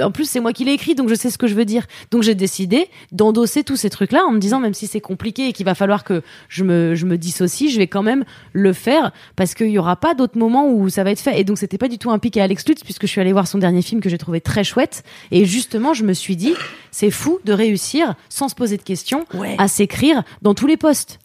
En 0.00 0.12
plus, 0.12 0.28
c'est 0.30 0.38
moi 0.38 0.52
qui 0.52 0.64
l'ai 0.64 0.72
écrit, 0.72 0.94
donc 0.94 1.08
je 1.08 1.16
sais 1.16 1.28
ce 1.30 1.36
que 1.36 1.48
je 1.48 1.54
veux 1.54 1.64
dire. 1.64 1.84
Donc 2.12 2.22
j'ai 2.22 2.36
décidé 2.36 2.88
d'endosser 3.10 3.64
tous 3.64 3.74
ces 3.76 3.90
trucs-là 3.90 4.24
en 4.24 4.30
me 4.30 4.38
disant, 4.38 4.60
même 4.60 4.72
si 4.72 4.86
c'est 4.86 5.00
compliqué 5.00 5.48
et 5.48 5.52
qu'il 5.52 5.66
va 5.66 5.74
falloir 5.74 6.04
que 6.04 6.22
je 6.48 6.62
me, 6.62 6.94
je 6.94 7.06
me 7.06 7.18
dissocie, 7.18 7.72
je 7.72 7.78
vais 7.78 7.88
quand 7.88 8.04
même 8.04 8.24
le 8.52 8.72
faire, 8.72 9.10
parce 9.34 9.54
qu'il 9.54 9.70
y 9.70 9.78
aura 9.80 9.96
pas 9.96 10.14
d'autres 10.14 10.38
moments 10.38 10.70
où 10.70 10.88
ça 10.88 11.02
va 11.02 11.10
être 11.10 11.18
fait. 11.20 11.40
Et 11.40 11.44
donc 11.44 11.58
c'était 11.58 11.78
pas 11.78 11.88
du 11.88 11.98
tout 11.98 12.12
un 12.12 12.20
pic 12.20 12.36
à 12.36 12.44
Alex 12.44 12.64
Lutz, 12.68 12.84
puisque 12.84 13.02
je 13.02 13.10
suis 13.10 13.20
allée 13.20 13.32
voir 13.32 13.48
son 13.48 13.58
dernier 13.58 13.82
film 13.82 14.00
que 14.00 14.08
j'ai 14.08 14.18
trouvé 14.18 14.40
très 14.40 14.62
chouette. 14.62 15.02
Et 15.32 15.44
justement, 15.44 15.92
je 15.92 16.04
me 16.04 16.12
suis 16.12 16.36
dit, 16.36 16.54
c'est 16.92 17.10
fou 17.10 17.40
de 17.44 17.52
réussir, 17.52 18.14
sans 18.28 18.48
se 18.48 18.54
poser 18.54 18.76
de 18.76 18.82
questions, 18.82 19.24
Ouais. 19.34 19.56
à 19.58 19.66
s'écrire 19.66 20.22
dans 20.42 20.54
tous 20.54 20.68
les 20.68 20.76
postes. 20.76 21.18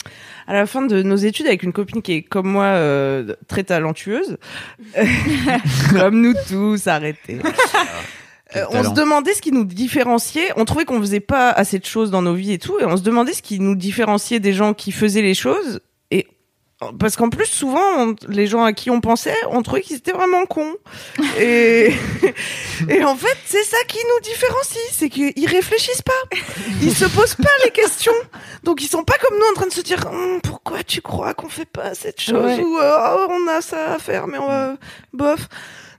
À 0.47 0.53
la 0.53 0.65
fin 0.65 0.81
de 0.81 1.01
nos 1.03 1.15
études 1.15 1.47
avec 1.47 1.63
une 1.63 1.73
copine 1.73 2.01
qui 2.01 2.13
est 2.13 2.21
comme 2.21 2.47
moi 2.47 2.65
euh, 2.65 3.35
très 3.47 3.63
talentueuse, 3.63 4.37
comme 5.91 6.21
nous 6.21 6.33
tous, 6.47 6.87
arrêtez. 6.87 7.39
Euh, 8.55 8.65
on 8.69 8.83
se 8.83 8.93
demandait 8.93 9.33
ce 9.33 9.41
qui 9.41 9.51
nous 9.51 9.65
différenciait. 9.65 10.51
On 10.57 10.65
trouvait 10.65 10.85
qu'on 10.85 10.99
faisait 10.99 11.19
pas 11.19 11.49
assez 11.49 11.79
de 11.79 11.85
choses 11.85 12.11
dans 12.11 12.21
nos 12.21 12.35
vies 12.35 12.53
et 12.53 12.59
tout, 12.59 12.79
et 12.79 12.85
on 12.85 12.97
se 12.97 13.01
demandait 13.01 13.33
ce 13.33 13.41
qui 13.41 13.59
nous 13.59 13.75
différenciait 13.75 14.39
des 14.39 14.53
gens 14.53 14.73
qui 14.73 14.91
faisaient 14.91 15.21
les 15.21 15.33
choses. 15.33 15.81
Parce 16.99 17.15
qu'en 17.15 17.29
plus, 17.29 17.45
souvent, 17.45 17.81
on- 17.97 18.15
les 18.27 18.47
gens 18.47 18.63
à 18.63 18.73
qui 18.73 18.89
on 18.89 18.99
pensait, 19.01 19.35
on 19.49 19.61
trouvait 19.61 19.81
qu'ils 19.81 19.97
étaient 19.97 20.11
vraiment 20.11 20.45
cons. 20.45 20.75
Et, 21.39 21.93
et 22.89 23.03
en 23.03 23.15
fait, 23.15 23.37
c'est 23.45 23.63
ça 23.63 23.77
qui 23.87 23.97
nous 23.99 24.19
différencie, 24.21 24.81
c'est 24.91 25.09
qu'ils 25.09 25.47
réfléchissent 25.47 26.01
pas. 26.01 26.37
Ils 26.81 26.95
se 26.95 27.05
posent 27.05 27.35
pas 27.35 27.49
les 27.65 27.71
questions. 27.71 28.13
Donc 28.63 28.81
ils 28.81 28.87
sont 28.87 29.03
pas 29.03 29.17
comme 29.21 29.37
nous 29.37 29.45
en 29.51 29.53
train 29.53 29.67
de 29.67 29.71
se 29.73 29.81
dire 29.81 30.05
Hum, 30.07 30.41
pourquoi 30.41 30.83
tu 30.83 31.01
crois 31.01 31.33
qu'on 31.33 31.49
fait 31.49 31.65
pas 31.65 31.93
cette 31.95 32.19
chose 32.21 32.43
Ouais. 32.43 32.61
ou 32.63 32.77
euh, 32.79 32.97
Oh, 33.15 33.27
on 33.29 33.47
a 33.47 33.61
ça 33.61 33.93
à 33.93 33.99
faire 33.99 34.27
mais 34.27 34.37
on 34.37 34.47
va 34.47 34.75
bof. 35.13 35.47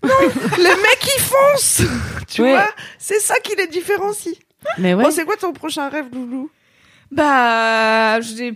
Non, 0.02 0.10
les 0.58 0.64
mecs 0.64 1.14
ils 1.16 1.20
foncent. 1.22 1.82
tu 2.28 2.42
Ouais. 2.42 2.50
vois, 2.52 2.68
c'est 2.98 3.20
ça 3.20 3.38
qui 3.40 3.54
les 3.56 3.66
différencie. 3.68 4.36
Mais 4.78 4.92
ouais. 4.94 5.04
Bon, 5.04 5.10
c'est 5.10 5.24
quoi 5.24 5.36
ton 5.36 5.52
prochain 5.52 5.88
rêve, 5.88 6.06
Loulou? 6.12 6.50
Bah, 7.10 8.20
j'ai. 8.20 8.52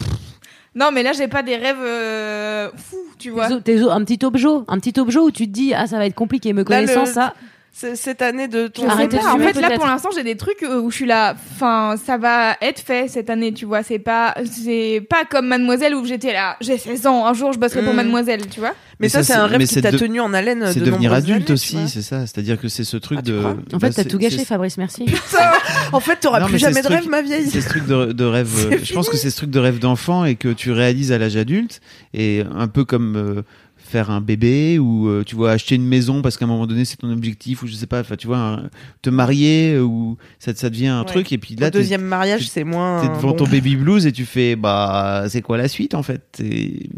Non, 0.78 0.90
mais 0.92 1.02
là, 1.02 1.12
j'ai 1.12 1.26
pas 1.28 1.42
des 1.42 1.56
rêves 1.56 1.76
euh, 1.82 2.70
fous, 2.76 2.96
tu 3.18 3.30
vois. 3.30 3.48
Tes 3.48 3.54
o- 3.54 3.60
tes 3.60 3.82
o- 3.82 3.90
un 3.90 4.04
petit 4.04 4.24
objet, 4.24 4.46
un 4.68 4.78
petit 4.78 4.98
objet 5.00 5.18
où 5.18 5.30
tu 5.30 5.46
te 5.48 5.52
dis 5.52 5.74
ah 5.74 5.86
ça 5.88 5.98
va 5.98 6.06
être 6.06 6.14
compliqué 6.14 6.52
me 6.52 6.60
Là, 6.60 6.64
connaissant 6.64 7.00
le- 7.04 7.06
ça. 7.12 7.34
C'est- 7.72 7.94
Cette 7.94 8.22
année 8.22 8.48
de 8.48 8.66
ton 8.66 8.88
Arrêtez 8.88 9.18
de 9.18 9.22
pas, 9.22 9.32
en 9.34 9.38
fait, 9.38 9.52
là, 9.60 9.70
pour 9.70 9.86
l'instant, 9.86 10.08
j'ai 10.12 10.24
des 10.24 10.36
trucs 10.36 10.64
euh, 10.64 10.80
où 10.80 10.90
je 10.90 10.96
suis 10.96 11.06
là. 11.06 11.36
Enfin, 11.54 11.94
ça 12.04 12.16
va 12.18 12.56
être 12.60 12.80
fait 12.80 13.06
cette 13.08 13.30
année, 13.30 13.52
tu 13.52 13.66
vois. 13.66 13.84
C'est 13.84 14.00
pas, 14.00 14.34
c'est 14.50 15.00
pas 15.08 15.24
comme 15.24 15.46
Mademoiselle 15.46 15.94
où 15.94 16.04
j'étais 16.04 16.32
là. 16.32 16.56
J'ai 16.60 16.76
16 16.76 17.06
ans. 17.06 17.24
Un 17.26 17.34
jour, 17.34 17.52
je 17.52 17.58
bosserai 17.60 17.82
pour 17.84 17.92
Mm. 17.92 17.96
Mademoiselle, 17.96 18.46
tu 18.48 18.58
vois. 18.58 18.70
Mais, 19.00 19.04
Mais 19.04 19.08
ça, 19.08 19.18
ça, 19.18 19.24
c'est 19.24 19.32
c'est- 19.34 19.38
un 19.38 19.46
rêve 19.46 19.58
mais 19.60 19.66
qui 19.66 19.74
c'est 19.74 19.82
t'a 19.82 19.92
de- 19.92 19.98
tenu 19.98 20.18
en 20.20 20.34
haleine. 20.34 20.64
C'est 20.72 20.80
de 20.80 20.86
devenir 20.86 21.12
adulte 21.12 21.50
aussi, 21.50 21.88
c'est 21.88 22.02
ça. 22.02 22.22
C'est-à-dire 22.26 22.60
que 22.60 22.66
c'est 22.66 22.82
ce 22.82 22.96
truc 22.96 23.18
Ah, 23.20 23.22
de. 23.22 23.38
crois 23.38 23.50
En 23.50 23.54
bah, 23.54 23.62
fait 23.78 23.78
t'as 23.90 24.02
c'est- 24.02 24.08
tout 24.08 24.18
gâché 24.18 24.38
c'est- 24.38 24.44
Fabrice 24.44 24.76
merci. 24.76 25.04
Putain, 25.04 25.38
en 25.92 26.00
fait, 26.00 26.16
t'auras 26.16 26.40
plus 26.40 26.52
mais 26.54 26.58
c'est 26.58 26.64
jamais 26.64 26.80
de 26.80 26.86
truc- 26.86 26.98
rêve, 26.98 27.08
ma 27.08 27.22
vieille. 27.22 27.48
C'est 27.48 27.60
ce 27.60 27.68
truc 27.68 27.86
de, 27.86 28.06
de 28.12 28.24
rêve. 28.24 28.48
C'est 28.56 28.74
euh, 28.74 28.78
je 28.82 28.92
pense 28.92 29.08
que 29.08 29.16
c'est 29.16 29.30
ce 29.30 29.36
truc 29.36 29.50
de 29.50 29.60
rêve 29.60 29.78
d'enfant 29.78 30.24
et 30.24 30.34
que 30.34 30.48
tu 30.48 30.72
réalises 30.72 31.12
à 31.12 31.18
l'âge 31.18 31.36
adulte 31.36 31.80
et 32.12 32.42
un 32.56 32.66
peu 32.66 32.84
comme 32.84 33.14
euh, 33.16 33.42
faire 33.88 34.10
un 34.10 34.20
bébé 34.20 34.78
ou 34.78 35.08
euh, 35.08 35.24
tu 35.24 35.34
vois 35.34 35.50
acheter 35.52 35.74
une 35.74 35.84
maison 35.86 36.22
parce 36.22 36.36
qu'à 36.36 36.44
un 36.44 36.48
moment 36.48 36.66
donné 36.66 36.84
c'est 36.84 36.96
ton 36.96 37.10
objectif 37.12 37.62
ou 37.62 37.66
je 37.66 37.72
sais 37.74 37.86
pas. 37.86 38.00
Enfin 38.00 38.16
tu 38.16 38.26
vois 38.26 38.38
un- 38.38 38.70
te 39.02 39.10
marier 39.10 39.74
euh, 39.74 39.82
ou 39.82 40.16
ça, 40.38 40.54
ça 40.54 40.70
devient 40.70 40.88
un 40.88 41.00
Ouais. 41.00 41.06
truc 41.06 41.32
et 41.32 41.38
puis 41.38 41.56
là 41.56 41.70
deuxième 41.70 42.02
mariage, 42.02 42.48
c'est 42.48 42.64
moins. 42.64 43.00
t'es 43.02 43.08
devant 43.08 43.30
bon. 43.30 43.36
ton 43.36 43.46
baby 43.46 43.76
blues 43.76 44.06
et 44.06 44.12
tu 44.12 44.24
fais 44.24 44.56
bah 44.56 45.24
c'est 45.28 45.42
quoi 45.42 45.56
la 45.56 45.68
suite 45.68 45.94
en 45.94 46.02
fait? 46.02 46.40
Et 46.44 46.90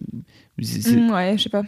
c'est- 0.61 0.83
c'est- 0.83 0.97
Mm, 0.97 1.11
ouais, 1.13 1.35
je 1.39 1.45
sais 1.45 1.49
pas. 1.49 1.63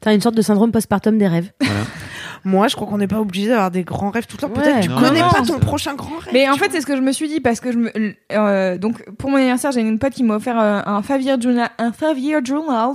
T'as 0.00 0.14
une 0.14 0.20
sorte 0.20 0.36
de 0.36 0.42
syndrome 0.42 0.72
postpartum 0.72 1.16
des 1.18 1.28
rêves. 1.28 1.52
voilà. 1.60 1.80
Moi, 2.44 2.68
je 2.68 2.74
crois 2.76 2.88
qu'on 2.88 2.98
n'est 2.98 3.06
pas 3.06 3.20
obligé 3.20 3.48
d'avoir 3.48 3.70
des 3.70 3.84
grands 3.84 4.10
rêves 4.10 4.26
tout 4.26 4.36
le 4.36 4.40
temps. 4.40 4.48
Ouais. 4.48 4.62
Peut-être 4.62 4.76
que 4.78 4.82
tu 4.82 4.88
Non, 4.88 4.98
connais 5.00 5.20
non, 5.20 5.28
pas 5.30 5.40
non, 5.40 5.46
ton 5.46 5.58
prochain 5.58 5.94
grand 5.94 6.16
rêve. 6.18 6.32
Mais 6.32 6.48
en 6.48 6.56
fait, 6.56 6.70
c'est 6.72 6.80
ce 6.80 6.86
que 6.86 6.96
je 6.96 7.00
me 7.02 7.12
suis 7.12 7.28
dit 7.28 7.40
parce 7.40 7.60
que 7.60 7.70
je 7.72 7.78
me, 7.78 7.90
euh, 8.32 8.78
donc 8.78 9.02
pour 9.16 9.30
mon 9.30 9.36
anniversaire, 9.36 9.72
j'ai 9.72 9.80
une 9.80 9.98
pote 9.98 10.12
qui 10.12 10.22
m'a 10.24 10.34
offert 10.36 10.58
euh, 10.58 10.80
un 10.84 11.02
five 11.02 11.20
year 11.22 11.40
journal, 11.40 11.70
un 11.78 11.92
five 11.92 12.18
year 12.18 12.44
journal 12.44 12.90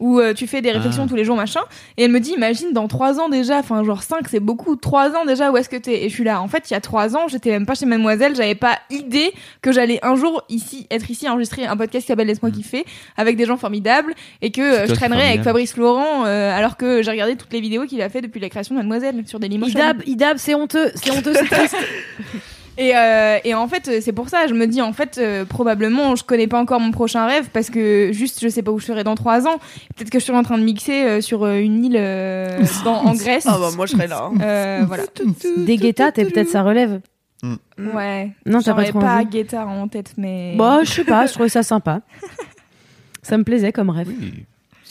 où 0.00 0.18
euh, 0.20 0.34
tu 0.34 0.46
fais 0.46 0.60
des 0.62 0.70
réflexions 0.72 1.04
Ah. 1.06 1.08
tous 1.08 1.16
les 1.16 1.24
jours 1.24 1.36
machin. 1.36 1.60
Et 1.96 2.04
elle 2.04 2.10
me 2.12 2.20
dit, 2.20 2.32
imagine 2.32 2.72
dans 2.72 2.88
trois 2.88 3.18
ans 3.20 3.28
déjà, 3.28 3.58
enfin 3.58 3.82
genre 3.84 4.02
cinq, 4.02 4.28
c'est 4.28 4.40
beaucoup. 4.40 4.76
Trois 4.76 5.10
ans 5.16 5.24
déjà, 5.24 5.50
où 5.50 5.56
est-ce 5.56 5.68
que 5.68 5.76
t'es? 5.76 6.04
Et 6.04 6.08
je 6.08 6.14
suis 6.14 6.24
là. 6.24 6.40
En 6.42 6.48
fait, 6.48 6.70
il 6.70 6.74
y 6.74 6.76
a 6.76 6.80
trois 6.80 7.16
ans, 7.16 7.28
j'étais 7.28 7.50
même 7.50 7.66
pas 7.66 7.74
chez 7.74 7.86
Mademoiselle, 7.86 8.36
j'avais 8.36 8.54
pas 8.54 8.78
idée 8.90 9.32
que 9.62 9.72
j'allais 9.72 9.98
un 10.02 10.14
jour 10.16 10.42
ici 10.48 10.86
être 10.90 11.10
ici 11.10 11.28
enregistrer 11.28 11.66
un 11.66 11.76
podcast 11.76 12.02
qui 12.04 12.08
s'appelle 12.08 12.26
Laisse-moi 12.26 12.50
kiffer 12.50 12.84
avec 13.16 13.36
des 13.36 13.46
gens 13.46 13.56
formidables 13.56 14.14
et 14.42 14.50
que 14.50 14.86
je 14.86 14.92
traînerais 14.92 15.28
avec. 15.28 15.42
Fabrice 15.42 15.76
Laurent 15.76 16.24
euh, 16.26 16.56
alors 16.56 16.76
que 16.76 17.02
j'ai 17.02 17.10
regardé 17.10 17.36
toutes 17.36 17.52
les 17.52 17.60
vidéos 17.60 17.84
qu'il 17.86 18.00
a 18.02 18.08
fait 18.08 18.20
depuis 18.20 18.40
la 18.40 18.48
création 18.48 18.74
de 18.74 18.80
Mademoiselle 18.90 19.26
sur 19.26 19.38
Dailymotion. 19.40 19.78
Idab, 19.78 20.02
Idab, 20.06 20.36
c'est 20.38 20.54
honteux, 20.54 20.90
c'est 20.94 21.10
honteux, 21.10 21.32
c'est 21.34 21.46
triste. 21.48 21.76
Et, 22.78 22.96
euh, 22.96 23.36
et 23.44 23.52
en 23.52 23.68
fait, 23.68 23.88
euh, 23.88 23.98
c'est 24.00 24.12
pour 24.12 24.30
ça, 24.30 24.46
je 24.46 24.54
me 24.54 24.66
dis, 24.66 24.80
en 24.80 24.94
fait, 24.94 25.18
euh, 25.18 25.44
probablement, 25.44 26.16
je 26.16 26.24
connais 26.24 26.46
pas 26.46 26.58
encore 26.58 26.80
mon 26.80 26.92
prochain 26.92 27.26
rêve 27.26 27.48
parce 27.52 27.68
que 27.68 28.10
juste, 28.12 28.38
je 28.40 28.48
sais 28.48 28.62
pas 28.62 28.70
où 28.70 28.78
je 28.78 28.86
serai 28.86 29.04
dans 29.04 29.16
trois 29.16 29.46
ans. 29.46 29.58
Peut-être 29.96 30.08
que 30.08 30.18
je 30.18 30.24
suis 30.24 30.32
en 30.32 30.42
train 30.42 30.56
de 30.56 30.62
mixer 30.62 31.04
euh, 31.04 31.20
sur 31.20 31.46
une 31.46 31.84
île 31.84 31.96
euh, 31.98 32.58
dans, 32.84 32.94
en 33.04 33.12
Grèce. 33.16 33.44
Ah 33.46 33.58
bah 33.60 33.68
moi 33.76 33.84
je 33.84 33.92
serais 33.92 34.06
là. 34.06 34.30
hein. 34.32 34.40
Euh, 34.40 34.84
voilà. 34.86 35.02
Des 35.58 35.76
guettas, 35.76 36.12
t'es 36.12 36.24
peut-être 36.24 36.48
ça 36.48 36.62
relève. 36.62 37.00
Ouais. 37.76 38.30
Non, 38.46 38.62
t'as 38.62 38.72
pas 38.72 38.84
trop 38.84 39.00
pas 39.00 39.24
guitare 39.24 39.68
en 39.68 39.86
tête, 39.88 40.14
mais. 40.16 40.54
Bah, 40.56 40.80
je 40.82 40.90
sais 40.90 41.04
pas, 41.04 41.26
je 41.26 41.32
trouvais 41.34 41.50
ça 41.50 41.62
sympa. 41.62 42.00
Ça 43.22 43.36
me 43.36 43.44
plaisait 43.44 43.72
comme 43.72 43.90
rêve. 43.90 44.08
Oui. 44.08 44.46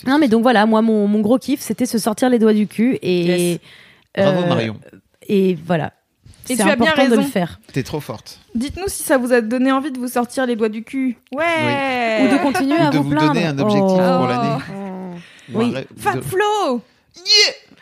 Non, 0.06 0.20
mais 0.20 0.28
donc 0.28 0.44
voilà, 0.44 0.68
moi, 0.68 0.84
mon, 0.84 1.08
mon 1.08 1.22
gros 1.22 1.40
kiff, 1.40 1.60
c'était 1.62 1.88
se 1.88 1.98
sortir 1.98 2.30
les 2.30 2.38
doigts 2.38 2.54
du 2.54 2.68
cul 2.68 3.00
et. 3.02 3.26
Yes. 3.54 3.60
Bravo 4.18 4.42
euh, 4.44 4.48
Marion. 4.48 4.80
Et 5.28 5.58
voilà. 5.66 5.94
Et 6.50 6.56
C'est 6.56 6.64
tu 6.64 6.70
as 6.70 6.76
bien 6.76 6.88
important 6.88 7.04
de 7.06 7.10
le 7.12 7.18
raison. 7.18 7.30
faire. 7.32 7.60
T'es 7.74 7.84
trop 7.84 8.00
forte. 8.00 8.40
Dites-nous 8.56 8.88
si 8.88 9.04
ça 9.04 9.18
vous 9.20 9.32
a 9.34 9.42
donné 9.42 9.72
envie 9.72 9.92
de 9.92 10.00
vous 10.00 10.08
sortir 10.08 10.46
les 10.48 10.56
doigts 10.56 10.70
du 10.70 10.84
cul. 10.84 11.18
Ouais. 11.32 12.22
Ou 12.24 12.32
de 12.32 12.42
continuer 12.42 12.76
Ou 12.80 12.82
à 12.88 12.90
de 12.90 12.98
vous 12.98 13.04
vous 13.04 13.10
plaindre. 13.12 13.28
donner 13.34 13.46
un 13.46 13.60
objectif 13.60 13.84
Oh. 13.92 14.18
pour 14.18 14.28
l'année. 14.28 14.64
Ou 15.54 15.62
un 15.62 15.64
Oui. 15.74 15.76
Flo 16.24 16.82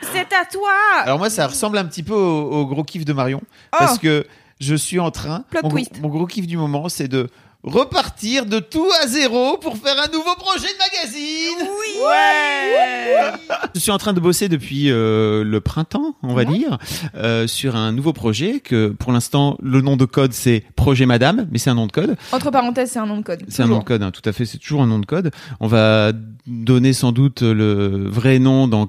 C'est 0.01 0.33
à 0.33 0.45
toi 0.51 0.69
Alors 1.03 1.17
moi, 1.17 1.29
ça 1.29 1.47
ressemble 1.47 1.77
un 1.77 1.85
petit 1.85 2.03
peu 2.03 2.13
au, 2.13 2.51
au 2.51 2.65
gros 2.65 2.83
kiff 2.83 3.05
de 3.05 3.13
Marion, 3.13 3.41
parce 3.71 3.95
Oh. 3.95 3.99
que 4.01 4.25
je 4.59 4.75
suis 4.75 4.99
en 4.99 5.11
train. 5.11 5.45
Plot 5.49 5.61
mon, 5.63 5.69
twist. 5.69 6.01
mon 6.01 6.09
gros 6.09 6.25
kiff 6.25 6.45
du 6.47 6.57
moment, 6.57 6.89
c'est 6.89 7.07
de 7.07 7.29
repartir 7.67 8.45
de 8.45 8.59
tout 8.59 8.87
à 9.03 9.07
zéro 9.07 9.57
pour 9.57 9.77
faire 9.77 9.95
un 10.01 10.07
nouveau 10.11 10.35
projet 10.37 10.67
de 10.67 10.77
magazine. 10.77 11.67
Ouais. 12.05 13.31
Je 13.75 13.79
suis 13.79 13.91
en 13.91 13.97
train 13.97 14.13
de 14.13 14.19
bosser 14.19 14.49
depuis 14.49 14.89
euh, 14.91 15.43
le 15.43 15.61
printemps, 15.61 16.15
on 16.23 16.33
va 16.33 16.45
dire, 16.45 16.77
euh, 17.15 17.47
sur 17.47 17.75
un 17.75 17.91
nouveau 17.91 18.13
projet 18.13 18.59
que 18.59 18.89
pour 18.89 19.11
l'instant 19.11 19.57
le 19.61 19.81
nom 19.81 19.97
de 19.97 20.05
code 20.05 20.33
c'est 20.33 20.63
Projet 20.75 21.05
Madame, 21.05 21.47
mais 21.51 21.57
c'est 21.57 21.69
un 21.69 21.75
nom 21.75 21.87
de 21.87 21.91
code. 21.91 22.15
Entre 22.31 22.51
parenthèses, 22.51 22.91
c'est 22.91 22.99
un 22.99 23.05
nom 23.05 23.17
de 23.17 23.23
code. 23.23 23.43
C'est 23.49 23.63
un 23.63 23.67
nom 23.67 23.79
de 23.79 23.83
code, 23.83 24.03
hein, 24.03 24.11
tout 24.11 24.27
à 24.27 24.33
fait. 24.33 24.45
C'est 24.45 24.57
toujours 24.57 24.81
un 24.81 24.87
nom 24.87 24.99
de 24.99 25.05
code. 25.05 25.31
On 25.59 25.67
va 25.67 26.11
donner 26.45 26.93
sans 26.93 27.11
doute 27.11 27.41
le 27.41 28.07
vrai 28.09 28.39
nom 28.39 28.67
dans 28.67 28.87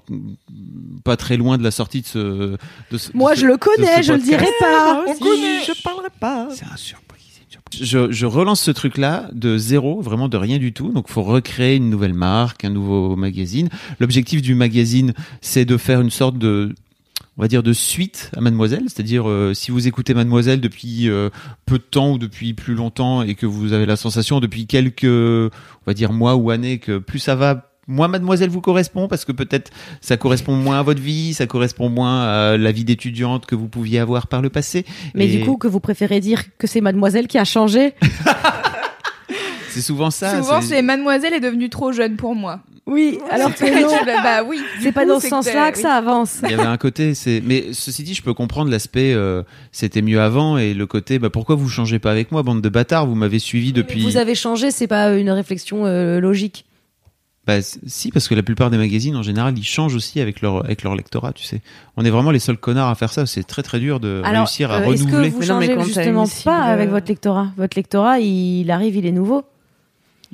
pas 1.05 1.17
très 1.17 1.37
loin 1.37 1.59
de 1.59 1.63
la 1.65 1.71
sortie 1.71 2.03
de 2.03 2.07
ce. 2.07 2.19
de 2.91 2.99
ce- 2.99 3.11
Moi, 3.15 3.33
de 3.33 3.37
ce- 3.37 3.41
je 3.43 3.47
le 3.47 3.57
connais, 3.57 4.03
je 4.03 4.13
le 4.13 4.19
dirai 4.19 4.47
pas. 4.61 4.95
Moi 4.95 5.15
aussi, 5.15 5.65
Je 5.67 5.83
parlerai 5.83 6.09
pas. 6.21 6.49
C'est 6.51 6.65
un 6.67 6.77
surprise. 6.77 7.07
Je, 7.73 8.11
je 8.11 8.27
relance 8.27 8.61
ce 8.61 8.70
truc-là 8.70 9.29
de 9.33 9.59
zéro, 9.59 10.01
vraiment 10.01 10.29
de 10.29 10.37
rien 10.37 10.59
du 10.59 10.73
tout. 10.73 10.93
Donc, 10.93 11.09
faut 11.09 11.23
recréer 11.23 11.77
une 11.77 11.91
nouvelle 11.91 12.15
marque, 12.15 12.65
un 12.65 12.70
nouveau 12.70 13.16
magazine. 13.16 13.69
L'objectif 14.01 14.43
du 14.43 14.55
magazine, 14.55 15.12
c'est 15.41 15.65
de 15.65 15.77
faire 15.77 16.01
une 16.01 16.11
sorte 16.11 16.39
de 16.39 16.75
on 17.39 17.43
va 17.43 17.49
dire 17.49 17.62
de 17.62 17.73
suite 17.73 18.33
à 18.37 18.41
Mademoiselle, 18.41 18.85
c'est-à-dire 18.87 19.29
euh, 19.29 19.55
si 19.55 19.70
vous 19.70 19.87
écoutez 19.87 20.12
Mademoiselle 20.12 20.61
depuis 20.61 21.09
euh, 21.09 21.31
peu 21.66 21.79
de 21.79 21.85
temps 21.85 22.12
ou 22.12 22.19
depuis 22.19 22.53
plus 22.53 22.75
longtemps 22.75 23.23
et 23.23 23.37
que 23.37 23.47
vous 23.47 23.73
avez 23.73 23.87
la 23.87 23.95
sensation 23.95 24.41
depuis 24.41 24.66
quelques 24.66 25.05
on 25.05 25.51
va 25.87 25.95
dire 25.95 26.12
mois 26.12 26.35
ou 26.35 26.51
années 26.51 26.79
que 26.79 26.99
plus 26.99 27.20
ça 27.20 27.37
va 27.37 27.68
moins 27.89 28.06
Mademoiselle 28.09 28.51
vous 28.51 28.60
correspond 28.60 29.09
parce 29.09 29.24
que 29.24 29.32
peut-être 29.32 29.70
ça 30.01 30.16
correspond 30.16 30.55
moins 30.55 30.78
à 30.78 30.82
votre 30.82 31.01
vie, 31.01 31.35
ça 31.35 31.47
correspond 31.47 31.89
moins 31.89 32.23
à 32.23 32.56
la 32.56 32.70
vie 32.73 32.85
d'étudiante 32.85 33.47
que 33.47 33.55
vous 33.55 33.69
pouviez 33.69 33.98
avoir 33.98 34.28
par 34.28 34.43
le 34.43 34.51
passé. 34.51 34.85
Mais 35.15 35.27
Et 35.27 35.39
du 35.39 35.44
coup, 35.44 35.56
que 35.56 35.66
vous 35.66 35.81
préférez 35.81 36.20
dire 36.20 36.44
que 36.59 36.66
c'est 36.66 36.81
mademoiselle 36.81 37.27
qui 37.27 37.39
a 37.39 37.44
changé? 37.44 37.94
C'est 39.70 39.82
souvent 39.82 40.10
ça. 40.10 40.43
Souvent, 40.43 40.60
c'est 40.60 40.82
Mademoiselle 40.82 41.35
est 41.35 41.40
devenue 41.40 41.69
trop 41.69 41.93
jeune 41.93 42.16
pour 42.16 42.35
moi. 42.35 42.60
Oui, 42.86 43.19
alors 43.31 43.55
que 43.55 43.82
non, 43.82 43.90
bah 44.23 44.43
oui. 44.43 44.59
c'est 44.81 44.93
pas 44.93 45.05
dans 45.05 45.19
ce 45.19 45.24
que 45.24 45.28
sens-là 45.28 45.70
que 45.73 45.78
ça 45.78 45.93
avance. 45.93 46.39
Il 46.43 46.51
y 46.51 46.55
avait 46.55 46.62
un 46.62 46.78
côté, 46.78 47.15
c'est. 47.15 47.43
Mais 47.44 47.66
ceci 47.73 48.02
dit, 48.02 48.15
je 48.15 48.23
peux 48.23 48.32
comprendre 48.32 48.70
l'aspect. 48.70 49.12
euh, 49.12 49.43
c'était 49.73 50.01
mieux 50.01 50.23
avant 50.23 50.56
et 50.56 50.73
le 50.73 50.86
côté. 50.86 51.19
Bah 51.19 51.28
pourquoi 51.28 51.55
vous 51.55 51.69
changez 51.69 51.98
pas 51.98 52.10
avec 52.10 52.32
moi, 52.32 52.43
bande 52.43 52.62
de 52.62 52.69
bâtards 52.70 53.06
Vous 53.06 53.15
m'avez 53.15 53.39
suivi 53.39 53.74
depuis. 53.74 54.01
Vous 54.01 54.16
avez 54.16 54.35
changé, 54.35 54.70
c'est 54.70 54.86
pas 54.86 55.15
une 55.15 55.31
réflexion 55.31 55.85
euh, 55.85 56.19
logique. 56.19 56.65
Bah, 57.49 57.62
si, 57.62 58.11
parce 58.12 58.29
que 58.29 58.35
la 58.35 58.43
plupart 58.43 58.69
des 58.70 58.77
magazines, 58.77 59.16
en 59.16 59.23
général, 59.23 59.57
ils 59.59 59.65
changent 59.65 59.95
aussi 59.95 60.20
avec 60.20 60.43
leur, 60.43 60.65
avec 60.66 60.83
leur 60.83 60.95
lectorat, 60.95 61.33
tu 61.33 61.45
sais. 61.45 61.62
On 61.97 62.05
est 62.05 62.11
vraiment 62.11 62.31
les 62.31 62.39
seuls 62.41 62.59
connards 62.59 62.91
à 62.91 62.95
faire 62.95 63.11
ça. 63.11 63.25
C'est 63.25 63.43
très 63.43 63.62
très 63.62 63.81
dur 63.81 64.01
de 64.01 64.20
Alors, 64.23 64.43
réussir 64.43 64.70
à 64.70 64.75
euh, 64.81 64.93
est-ce 64.93 65.05
renouveler. 65.05 65.31
que 65.31 65.35
vous 65.35 65.41
Mais 65.41 65.47
non, 65.47 65.59
mais 65.59 65.66
changez 65.66 65.75
quand 65.75 65.81
t'as 65.81 65.87
justement 65.87 66.27
cible, 66.27 66.45
pas 66.45 66.61
avec 66.62 66.89
euh, 66.89 66.91
votre 66.93 67.09
lectorat? 67.09 67.49
Votre 67.57 67.77
lectorat, 67.79 68.20
il 68.20 68.70
arrive, 68.70 68.97
il 68.97 69.07
est 69.07 69.12
nouveau. 69.12 69.45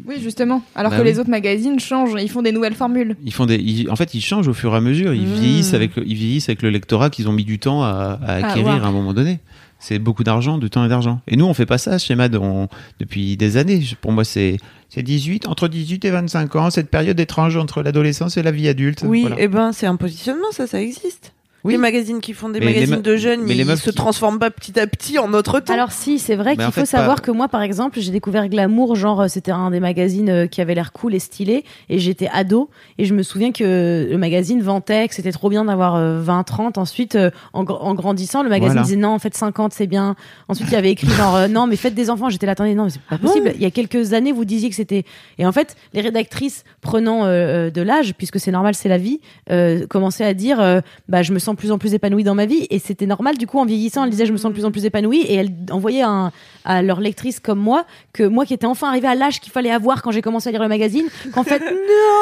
Oui, 0.08 0.16
justement. 0.20 0.60
Alors 0.74 0.90
Bah 0.90 0.96
que 0.98 1.02
oui. 1.02 1.08
les 1.08 1.20
autres 1.20 1.30
magazines 1.30 1.78
changent, 1.78 2.16
ils 2.20 2.28
font 2.28 2.42
des 2.42 2.50
nouvelles 2.50 2.74
formules. 2.74 3.14
Ils 3.24 3.32
font 3.32 3.46
des, 3.46 3.54
ils- 3.58 3.88
en 3.88 3.94
fait, 3.94 4.12
ils 4.12 4.20
changent 4.20 4.48
au 4.48 4.52
fur 4.52 4.74
et 4.74 4.76
à 4.76 4.80
mesure. 4.80 5.14
Ils 5.14 5.22
Mmh. 5.28 5.34
vieillissent 5.34 5.72
avec, 5.74 5.94
le- 5.94 6.04
ils 6.04 6.16
vieillissent 6.16 6.48
avec 6.48 6.62
le 6.62 6.70
lectorat 6.70 7.10
qu'ils 7.10 7.28
ont 7.28 7.32
mis 7.32 7.44
du 7.44 7.60
temps 7.60 7.84
à, 7.84 8.18
à 8.26 8.32
acquérir 8.48 8.84
à 8.84 8.88
un 8.88 8.90
moment 8.90 9.14
donné. 9.14 9.38
C'est 9.86 9.98
beaucoup 9.98 10.24
d'argent, 10.24 10.56
de 10.56 10.66
temps 10.66 10.82
et 10.82 10.88
d'argent. 10.88 11.20
Et 11.28 11.36
nous, 11.36 11.44
on 11.44 11.52
fait 11.52 11.66
pas 11.66 11.76
ça 11.76 11.98
chez 11.98 12.14
Mad 12.14 12.34
on- 12.36 12.68
depuis 13.00 13.36
des 13.36 13.58
années. 13.58 13.82
Pour 14.00 14.12
moi, 14.12 14.24
c'est, 14.24 14.56
c'est 14.88 15.02
18, 15.02 15.46
entre 15.46 15.68
18 15.68 16.06
et 16.06 16.10
25 16.10 16.56
ans, 16.56 16.70
cette 16.70 16.88
période 16.88 17.20
étrange 17.20 17.58
entre 17.58 17.82
l'adolescence 17.82 18.38
et 18.38 18.42
la 18.42 18.50
vie 18.50 18.66
adulte. 18.66 19.02
Oui, 19.04 19.20
Voilà. 19.20 19.38
et 19.38 19.46
ben 19.46 19.72
c'est 19.74 19.86
un 19.86 19.96
positionnement, 19.96 20.50
ça, 20.52 20.66
ça 20.66 20.80
existe. 20.80 21.33
Oui. 21.64 21.72
Les 21.72 21.78
magazines 21.78 22.20
qui 22.20 22.34
font 22.34 22.50
des 22.50 22.60
Mais 22.60 22.66
magazines 22.66 22.96
me- 22.96 23.00
de 23.02 23.16
jeunes, 23.16 23.40
mais 23.42 23.54
les 23.54 23.64
ils 23.64 23.76
se 23.78 23.88
qui- 23.90 23.96
transforment 23.96 24.38
pas 24.38 24.50
petit 24.50 24.78
à 24.78 24.86
petit 24.86 25.18
en 25.18 25.28
notre 25.28 25.60
temps. 25.60 25.72
Alors 25.72 25.92
si, 25.92 26.18
c'est 26.18 26.36
vrai 26.36 26.50
Mais 26.58 26.64
qu'il 26.64 26.72
faut 26.72 26.80
fait, 26.80 26.86
savoir 26.86 27.16
pas- 27.16 27.22
que 27.22 27.30
moi, 27.30 27.48
par 27.48 27.62
exemple, 27.62 27.98
j'ai 28.00 28.10
découvert 28.12 28.48
Glamour, 28.48 28.96
genre 28.96 29.22
euh, 29.22 29.28
c'était 29.28 29.50
un 29.50 29.70
des 29.70 29.80
magazines 29.80 30.28
euh, 30.28 30.46
qui 30.46 30.60
avait 30.60 30.74
l'air 30.74 30.92
cool 30.92 31.14
et 31.14 31.18
stylé, 31.18 31.64
et 31.88 31.98
j'étais 31.98 32.28
ado, 32.32 32.68
et 32.98 33.06
je 33.06 33.14
me 33.14 33.22
souviens 33.22 33.50
que 33.50 34.06
le 34.10 34.18
magazine 34.18 34.60
vantait 34.60 35.08
que 35.08 35.14
c'était 35.14 35.32
trop 35.32 35.48
bien 35.48 35.64
d'avoir 35.64 35.94
euh, 35.94 36.22
20-30. 36.22 36.78
Ensuite, 36.78 37.16
en, 37.54 37.64
gr- 37.64 37.78
en 37.80 37.94
grandissant, 37.94 38.42
le 38.42 38.50
magazine 38.50 38.72
Voilà. 38.72 38.82
disait 38.82 38.96
non, 38.96 39.08
en 39.10 39.18
fait 39.18 39.34
50 39.34 39.72
c'est 39.72 39.86
bien. 39.86 40.16
Ensuite, 40.48 40.68
il 40.68 40.74
y 40.74 40.76
avait 40.76 40.90
écrit 40.90 41.08
genre 41.16 41.48
non, 41.48 41.66
mais 41.66 41.76
faites 41.76 41.94
des 41.94 42.10
enfants. 42.10 42.28
J'étais 42.28 42.44
là, 42.46 42.52
attendez, 42.52 42.74
non, 42.74 42.84
mais 42.84 42.90
c'est 42.90 43.00
pas 43.00 43.16
possible. 43.16 43.52
Il 43.54 43.62
y 43.62 43.66
a 43.66 43.70
quelques 43.70 44.12
années, 44.12 44.32
vous 44.32 44.44
disiez 44.44 44.68
que 44.68 44.76
c'était. 44.76 45.04
Et 45.38 45.46
en 45.46 45.52
fait, 45.52 45.76
les 45.94 46.02
rédactrices 46.02 46.64
prenant 46.82 47.24
euh, 47.24 47.70
de 47.70 47.80
l'âge, 47.80 48.12
puisque 48.18 48.38
c'est 48.38 48.50
normal, 48.52 48.74
c'est 48.74 48.90
la 48.90 48.98
vie, 48.98 49.20
euh, 49.50 49.86
commençaient 49.86 50.24
à 50.26 50.34
dire 50.34 50.60
euh, 50.60 50.80
bah 51.08 51.22
je 51.22 51.32
me 51.32 51.38
sens 51.38 51.53
de 51.54 51.58
plus 51.58 51.72
en 51.72 51.78
plus 51.78 51.94
épanouie 51.94 52.24
dans 52.24 52.34
ma 52.34 52.46
vie, 52.46 52.66
et 52.70 52.78
c'était 52.78 53.06
normal. 53.06 53.38
Du 53.38 53.46
coup, 53.46 53.58
en 53.58 53.64
vieillissant, 53.64 54.04
elles 54.04 54.10
disaient 54.10 54.26
je 54.26 54.32
me 54.32 54.36
sens 54.36 54.50
de 54.50 54.54
plus 54.54 54.64
en 54.64 54.70
plus 54.70 54.84
épanouie, 54.84 55.22
et 55.22 55.34
elles 55.34 55.52
envoyaient 55.70 56.02
un, 56.02 56.30
à 56.64 56.82
leurs 56.82 57.00
lectrices 57.00 57.40
comme 57.40 57.58
moi 57.58 57.84
que 58.12 58.24
moi 58.24 58.44
qui 58.44 58.54
étais 58.54 58.66
enfin 58.66 58.88
arrivée 58.88 59.08
à 59.08 59.14
l'âge 59.14 59.40
qu'il 59.40 59.52
fallait 59.52 59.70
avoir 59.70 60.02
quand 60.02 60.10
j'ai 60.10 60.22
commencé 60.22 60.48
à 60.48 60.52
lire 60.52 60.62
le 60.62 60.68
magazine, 60.68 61.06
qu'en 61.32 61.44
fait 61.44 61.60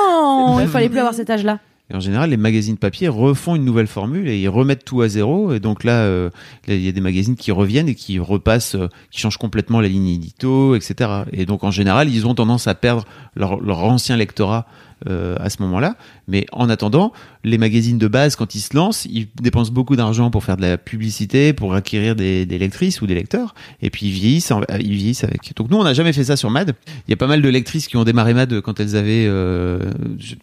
non, 0.08 0.60
il 0.60 0.68
fallait 0.68 0.88
plus 0.88 0.98
avoir 0.98 1.14
cet 1.14 1.30
âge-là. 1.30 1.58
Et 1.90 1.94
en 1.94 2.00
général, 2.00 2.30
les 2.30 2.36
magazines 2.36 2.78
papier 2.78 3.08
refont 3.08 3.54
une 3.54 3.64
nouvelle 3.64 3.86
formule 3.86 4.28
et 4.28 4.40
ils 4.40 4.48
remettent 4.48 4.84
tout 4.84 5.02
à 5.02 5.08
zéro. 5.08 5.52
Et 5.52 5.60
donc 5.60 5.84
là, 5.84 6.04
euh, 6.04 6.30
il 6.66 6.82
y 6.82 6.88
a 6.88 6.92
des 6.92 7.00
magazines 7.00 7.36
qui 7.36 7.52
reviennent 7.52 7.88
et 7.88 7.94
qui 7.94 8.18
repassent, 8.18 8.76
euh, 8.76 8.88
qui 9.10 9.20
changent 9.20 9.36
complètement 9.36 9.80
la 9.80 9.88
ligne 9.88 10.08
édito, 10.08 10.74
etc. 10.74 11.24
Et 11.32 11.44
donc 11.44 11.64
en 11.64 11.70
général, 11.70 12.08
ils 12.08 12.26
ont 12.26 12.34
tendance 12.34 12.66
à 12.66 12.74
perdre 12.74 13.04
leur, 13.34 13.60
leur 13.60 13.84
ancien 13.84 14.16
lectorat 14.16 14.66
euh, 15.08 15.36
à 15.40 15.50
ce 15.50 15.60
moment-là. 15.62 15.96
Mais 16.28 16.46
en 16.52 16.68
attendant, 16.70 17.12
les 17.44 17.58
magazines 17.58 17.98
de 17.98 18.08
base, 18.08 18.36
quand 18.36 18.54
ils 18.54 18.60
se 18.60 18.76
lancent, 18.76 19.06
ils 19.06 19.28
dépensent 19.40 19.72
beaucoup 19.72 19.96
d'argent 19.96 20.30
pour 20.30 20.44
faire 20.44 20.56
de 20.56 20.62
la 20.62 20.78
publicité, 20.78 21.52
pour 21.52 21.74
acquérir 21.74 22.14
des, 22.16 22.46
des 22.46 22.58
lectrices 22.58 23.00
ou 23.02 23.06
des 23.06 23.14
lecteurs. 23.14 23.54
Et 23.80 23.90
puis 23.90 24.06
ils 24.06 24.12
vieillissent, 24.12 24.50
en- 24.50 24.62
ils 24.78 24.94
vieillissent 24.94 25.24
avec. 25.24 25.52
Donc 25.56 25.70
nous, 25.70 25.76
on 25.76 25.84
n'a 25.84 25.94
jamais 25.94 26.12
fait 26.12 26.24
ça 26.24 26.36
sur 26.36 26.50
Mad. 26.50 26.74
Il 27.06 27.10
y 27.10 27.14
a 27.14 27.16
pas 27.16 27.26
mal 27.26 27.42
de 27.42 27.48
lectrices 27.48 27.88
qui 27.88 27.96
ont 27.96 28.04
démarré 28.04 28.34
Mad 28.34 28.60
quand 28.60 28.80
elles 28.80 28.96
avaient 28.96 29.26
euh, 29.26 29.78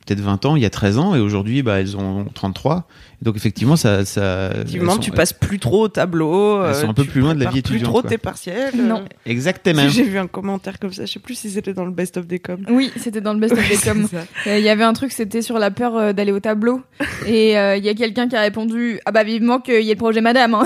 peut-être 0.05 0.19
20 0.21 0.45
ans, 0.45 0.55
il 0.55 0.61
y 0.61 0.65
a 0.65 0.69
13 0.69 0.97
ans, 0.97 1.15
et 1.15 1.19
aujourd'hui, 1.19 1.63
bah, 1.63 1.79
elles 1.79 1.95
ont 1.97 2.25
33. 2.33 2.87
Donc 3.21 3.35
effectivement, 3.35 3.75
ça, 3.75 4.05
ça 4.05 4.49
Effectivement, 4.53 4.93
sont- 4.93 4.99
tu 4.99 5.11
passes 5.11 5.33
plus 5.33 5.59
trop 5.59 5.83
au 5.83 5.87
tableau. 5.89 6.63
Elles 6.63 6.73
sont 6.75 6.87
euh, 6.87 6.89
un 6.91 6.93
peu 6.93 7.03
plus 7.03 7.19
loin 7.19 7.35
de 7.35 7.43
la 7.43 7.49
vie 7.49 7.61
Plus 7.61 7.75
étudiante, 7.75 7.91
trop 7.91 8.01
quoi. 8.01 8.09
tes 8.09 8.17
partiels. 8.17 8.73
Non. 8.75 9.03
Exactement. 9.25 9.89
J'ai 9.89 10.03
vu 10.03 10.17
un 10.17 10.27
commentaire 10.27 10.79
comme 10.79 10.93
ça, 10.93 11.05
je 11.05 11.11
sais 11.11 11.19
plus 11.19 11.35
si 11.35 11.49
c'était 11.49 11.73
dans 11.73 11.83
le 11.85 11.91
best 11.91 12.15
of 12.15 12.27
des 12.27 12.39
coms. 12.39 12.63
Oui, 12.69 12.91
c'était 12.95 13.19
dans 13.19 13.33
le 13.33 13.39
best 13.39 13.53
of 13.53 13.67
des 13.67 13.75
coms. 13.83 14.07
Euh, 14.47 14.57
Il 14.57 14.63
y 14.63 14.69
avait 14.69 14.83
un 14.85 14.93
truc, 14.93 15.11
c'était 15.11 15.41
sur 15.41 15.59
la 15.59 15.69
peur 15.69 15.97
euh, 15.97 16.13
d'aller 16.13 16.31
au 16.31 16.39
tableau. 16.39 16.81
Et 17.27 17.57
euh, 17.57 17.75
il 17.75 17.83
y 17.83 17.89
a 17.89 17.93
quelqu'un 17.93 18.29
qui 18.29 18.35
a 18.37 18.41
répondu 18.41 18.99
Ah 19.05 19.11
bah 19.11 19.23
vivement 19.25 19.59
qu'il 19.59 19.81
y 19.83 19.89
ait 19.89 19.93
le 19.95 19.97
projet 19.99 20.21
Madame. 20.21 20.53
hein. 20.55 20.63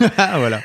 Ah, 0.16 0.38
voilà. 0.38 0.60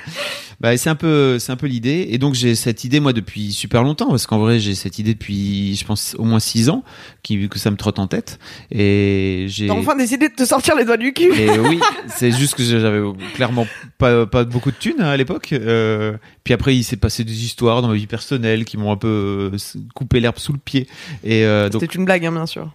Bah, 0.61 0.75
c'est 0.77 0.89
un 0.89 0.95
peu, 0.95 1.39
c'est 1.39 1.51
un 1.51 1.55
peu 1.55 1.67
l'idée. 1.67 2.07
Et 2.09 2.17
donc, 2.17 2.33
j'ai 2.33 2.55
cette 2.55 2.83
idée, 2.83 2.99
moi, 2.99 3.13
depuis 3.13 3.51
super 3.51 3.83
longtemps, 3.83 4.09
parce 4.09 4.25
qu'en 4.25 4.39
vrai, 4.39 4.59
j'ai 4.59 4.75
cette 4.75 4.99
idée 4.99 5.13
depuis, 5.13 5.75
je 5.75 5.85
pense, 5.85 6.15
au 6.17 6.23
moins 6.23 6.39
six 6.39 6.69
ans, 6.69 6.83
qui, 7.23 7.49
que 7.49 7.59
ça 7.59 7.71
me 7.71 7.77
trotte 7.77 7.99
en 7.99 8.07
tête. 8.07 8.39
Et 8.71 9.45
j'ai. 9.49 9.67
T'as 9.67 9.73
enfin 9.73 9.95
décidé 9.95 10.29
de 10.29 10.33
te 10.33 10.45
sortir 10.45 10.75
les 10.75 10.85
doigts 10.85 10.97
du 10.97 11.13
cul. 11.13 11.33
Et 11.35 11.59
oui, 11.59 11.79
c'est 12.07 12.31
juste 12.31 12.55
que 12.55 12.63
j'avais 12.63 13.01
clairement 13.33 13.67
pas, 13.97 14.25
pas 14.25 14.43
beaucoup 14.43 14.71
de 14.71 14.77
thunes 14.77 14.95
hein, 14.99 15.07
à 15.07 15.17
l'époque. 15.17 15.53
Euh, 15.53 16.17
puis 16.43 16.53
après, 16.53 16.75
il 16.75 16.83
s'est 16.83 16.97
passé 16.97 17.23
des 17.23 17.43
histoires 17.45 17.81
dans 17.81 17.87
ma 17.87 17.95
vie 17.95 18.07
personnelle 18.07 18.65
qui 18.65 18.77
m'ont 18.77 18.91
un 18.91 18.97
peu 18.97 19.51
euh, 19.53 19.57
coupé 19.93 20.19
l'herbe 20.19 20.37
sous 20.37 20.53
le 20.53 20.59
pied. 20.59 20.87
Et 21.23 21.43
euh, 21.45 21.69
donc, 21.69 21.81
C'était 21.81 21.95
une 21.95 22.05
blague, 22.05 22.25
hein, 22.25 22.31
bien 22.31 22.45
sûr. 22.45 22.71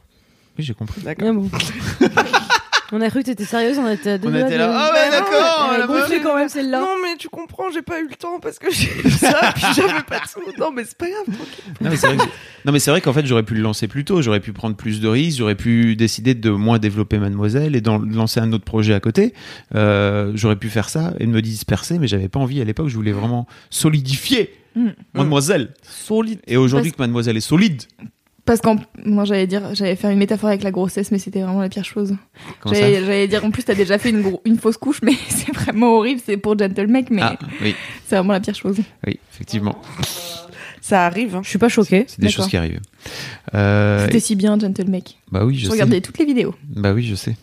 oui, 0.59 0.65
j'ai 0.65 0.75
compris. 0.75 1.01
D'accord. 1.03 1.35
On 2.93 3.01
a 3.01 3.09
cru 3.11 3.21
que 3.21 3.27
t'étais 3.27 3.45
sérieuse, 3.45 3.79
on 3.79 3.89
était 3.89 4.11
à 4.11 4.19
deux 4.19 4.29
On 4.29 4.31
doigts 4.33 4.41
était 4.41 4.55
de- 4.55 4.59
là, 4.59 4.71
ah 4.73 4.93
ouais, 4.93 5.11
d'accord, 5.11 5.71
Elle 5.73 5.79
la 5.79 5.85
a 5.85 5.87
gonflé 5.87 6.17
meuf. 6.17 6.25
quand 6.25 6.37
même 6.37 6.49
celle-là. 6.49 6.81
Non, 6.81 6.97
mais 7.03 7.17
tu 7.17 7.29
comprends, 7.29 7.71
j'ai 7.73 7.83
pas 7.83 8.01
eu 8.01 8.09
le 8.09 8.15
temps 8.17 8.41
parce 8.41 8.59
que 8.59 8.67
j'ai 8.71 8.89
eu 9.05 9.11
ça, 9.11 9.53
puis 9.55 9.65
j'avais 9.77 10.03
pas 10.03 10.19
de 10.19 10.27
sous. 10.27 10.41
Non, 10.59 10.73
mais 10.73 10.83
c'est 10.85 10.99
pas 10.99 11.07
grave. 11.09 11.25
tranquille. 11.27 11.65
Non 11.81 11.91
mais 11.91 11.97
c'est 11.97 12.07
vrai, 12.09 12.17
que- 12.17 12.31
non, 12.65 12.73
mais 12.73 12.79
c'est 12.81 12.91
vrai 12.91 13.01
qu'en 13.01 13.13
fait 13.13 13.25
j'aurais 13.27 13.45
pu 13.45 13.55
le 13.55 13.61
lancer 13.63 13.87
plus 13.87 14.05
tôt, 14.05 14.23
j'aurais 14.23 14.41
pu 14.41 14.53
prendre 14.53 14.75
plus 14.77 15.01
de 15.01 15.07
risques, 15.09 15.39
j'aurais 15.39 15.55
pu 15.55 15.95
décider 15.95 16.35
de 16.35 16.51
moins 16.51 16.79
développer 16.81 17.19
Mademoiselle 17.19 17.77
et 17.77 17.81
d'en- 17.81 18.01
de 18.01 18.15
lancer 18.15 18.41
un 18.41 18.53
autre 18.53 18.65
projet 18.65 18.93
à 18.95 19.01
côté. 19.01 19.35
Euh, 19.77 20.33
j'aurais 20.35 20.57
pu 20.57 20.69
faire 20.69 20.89
ça 20.89 21.15
et 21.21 21.27
de 21.27 21.31
me 21.31 21.43
disperser, 21.43 21.99
mais 22.01 22.09
j'avais 22.09 22.29
pas 22.29 22.41
envie 22.41 22.61
à 22.61 22.65
l'époque. 22.65 22.89
Je 22.89 22.97
voulais 22.97 23.13
vraiment 23.13 23.47
solidifier 23.71 24.53
Mm. 24.77 24.91
Mademoiselle. 25.15 25.75
Solide. 25.83 26.39
Et 26.47 26.57
aujourd'hui 26.57 26.93
que 26.93 26.99
Mademoiselle 26.99 27.37
est 27.37 27.41
solide, 27.41 27.83
Parce 28.51 28.63
qu'en 28.63 28.75
moi 29.05 29.25
j'allais 29.25 29.47
dire, 29.47 29.77
j'allais 29.77 29.95
faire 29.95 30.11
une 30.11 30.19
métaphore 30.19 30.49
avec 30.49 30.65
la 30.65 30.73
grossesse, 30.73 31.13
mais 31.13 31.21
c'était 31.21 31.41
vraiment 31.41 31.61
la 31.61 31.69
pire 31.69 31.85
chose. 31.85 32.17
J'allais 32.67 33.29
dire 33.29 33.45
en 33.45 33.53
plus 33.53 33.63
t'as 33.63 33.77
déjà 33.77 33.97
fait 33.97 34.11
une, 34.11 34.23
gros- 34.23 34.43
une 34.45 34.59
fausse 34.59 34.77
couche, 34.77 35.03
mais 35.05 35.13
c'est 35.29 35.55
vraiment 35.55 35.95
horrible. 35.99 36.21
C'est 36.27 36.37
pour 36.37 36.59
Gentleman, 36.59 37.05
mais 37.11 37.23
Ah 37.23 37.39
oui, 37.63 37.77
c'est 38.09 38.17
vraiment 38.17 38.33
la 38.33 38.41
pire 38.41 38.57
chose. 38.57 38.79
oui, 39.07 39.21
effectivement, 39.33 39.81
Ça 40.81 41.07
arrive. 41.07 41.37
hein. 41.37 41.43
Je 41.45 41.49
suis 41.49 41.59
pas 41.61 41.69
choquée. 41.69 42.07
c'est 42.09 42.21
des 42.21 42.29
choses 42.29 42.49
qui 42.49 42.57
arrivent. 42.57 42.81
Euh, 43.55 44.05
C'était 44.07 44.19
si 44.19 44.35
bien 44.35 44.59
Gentleman. 44.59 45.01
bah 45.31 45.45
oui, 45.45 45.55
je 45.55 45.61
Je 45.61 45.67
sais. 45.67 45.71
regardais 45.73 46.01
toutes 46.01 46.19
les 46.19 46.25
vidéos. 46.25 46.57
Bah 46.71 46.93
oui, 46.93 47.05
je 47.07 47.15
sais. 47.15 47.37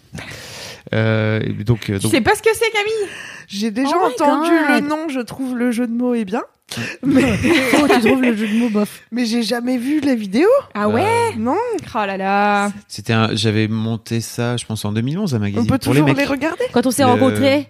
Euh, 0.94 1.40
donc, 1.66 1.90
euh, 1.90 1.96
Tu 2.00 2.04
donc 2.04 2.12
sais 2.12 2.22
pas 2.22 2.36
ce 2.36 2.42
que 2.42 2.50
c'est 2.54 2.70
Camille? 2.72 3.10
J'ai 3.48 3.72
déjà 3.72 3.92
Oh 3.96 4.08
entendu 4.14 4.52
le 4.52 4.82
nom, 4.82 5.08
je 5.08 5.22
trouve 5.22 5.56
le 5.58 5.72
jeu 5.72 5.88
de 5.88 5.94
mots 5.94 6.14
est 6.16 6.26
bien. 6.26 6.44
Mais, 7.06 7.24
Oh, 7.82 7.88
tu 7.88 8.08
trouves 8.08 8.22
le 8.22 8.36
jeu 8.36 8.48
de 8.48 8.58
mots 8.60 8.70
bof. 8.70 9.02
mais 9.12 9.26
j'ai 9.26 9.42
jamais 9.42 9.78
vu 9.78 10.02
la 10.02 10.16
vidéo. 10.16 10.48
Ah 10.74 10.90
ouais 10.90 11.34
Non, 11.38 11.56
Oh 11.96 11.98
là 12.06 12.18
là 12.18 12.72
c'était 12.88 13.14
un, 13.14 13.34
j'avais 13.36 13.68
monté 13.68 14.20
ça, 14.22 14.58
je 14.58 14.66
pense 14.66 14.84
en 14.84 14.92
2011, 14.92 15.34
un 15.34 15.38
on 15.38 15.40
magazine 15.40 15.68
peut 15.68 15.78
pour 15.78 15.94
les 15.94 16.00
toujours 16.02 16.16
mecs. 16.16 16.18
les, 16.18 16.26
regarder. 16.26 16.64
Quand 16.74 16.86
on 16.86 16.92
s'est 16.92 17.04
Le- 17.04 17.10
rencontrés, 17.10 17.70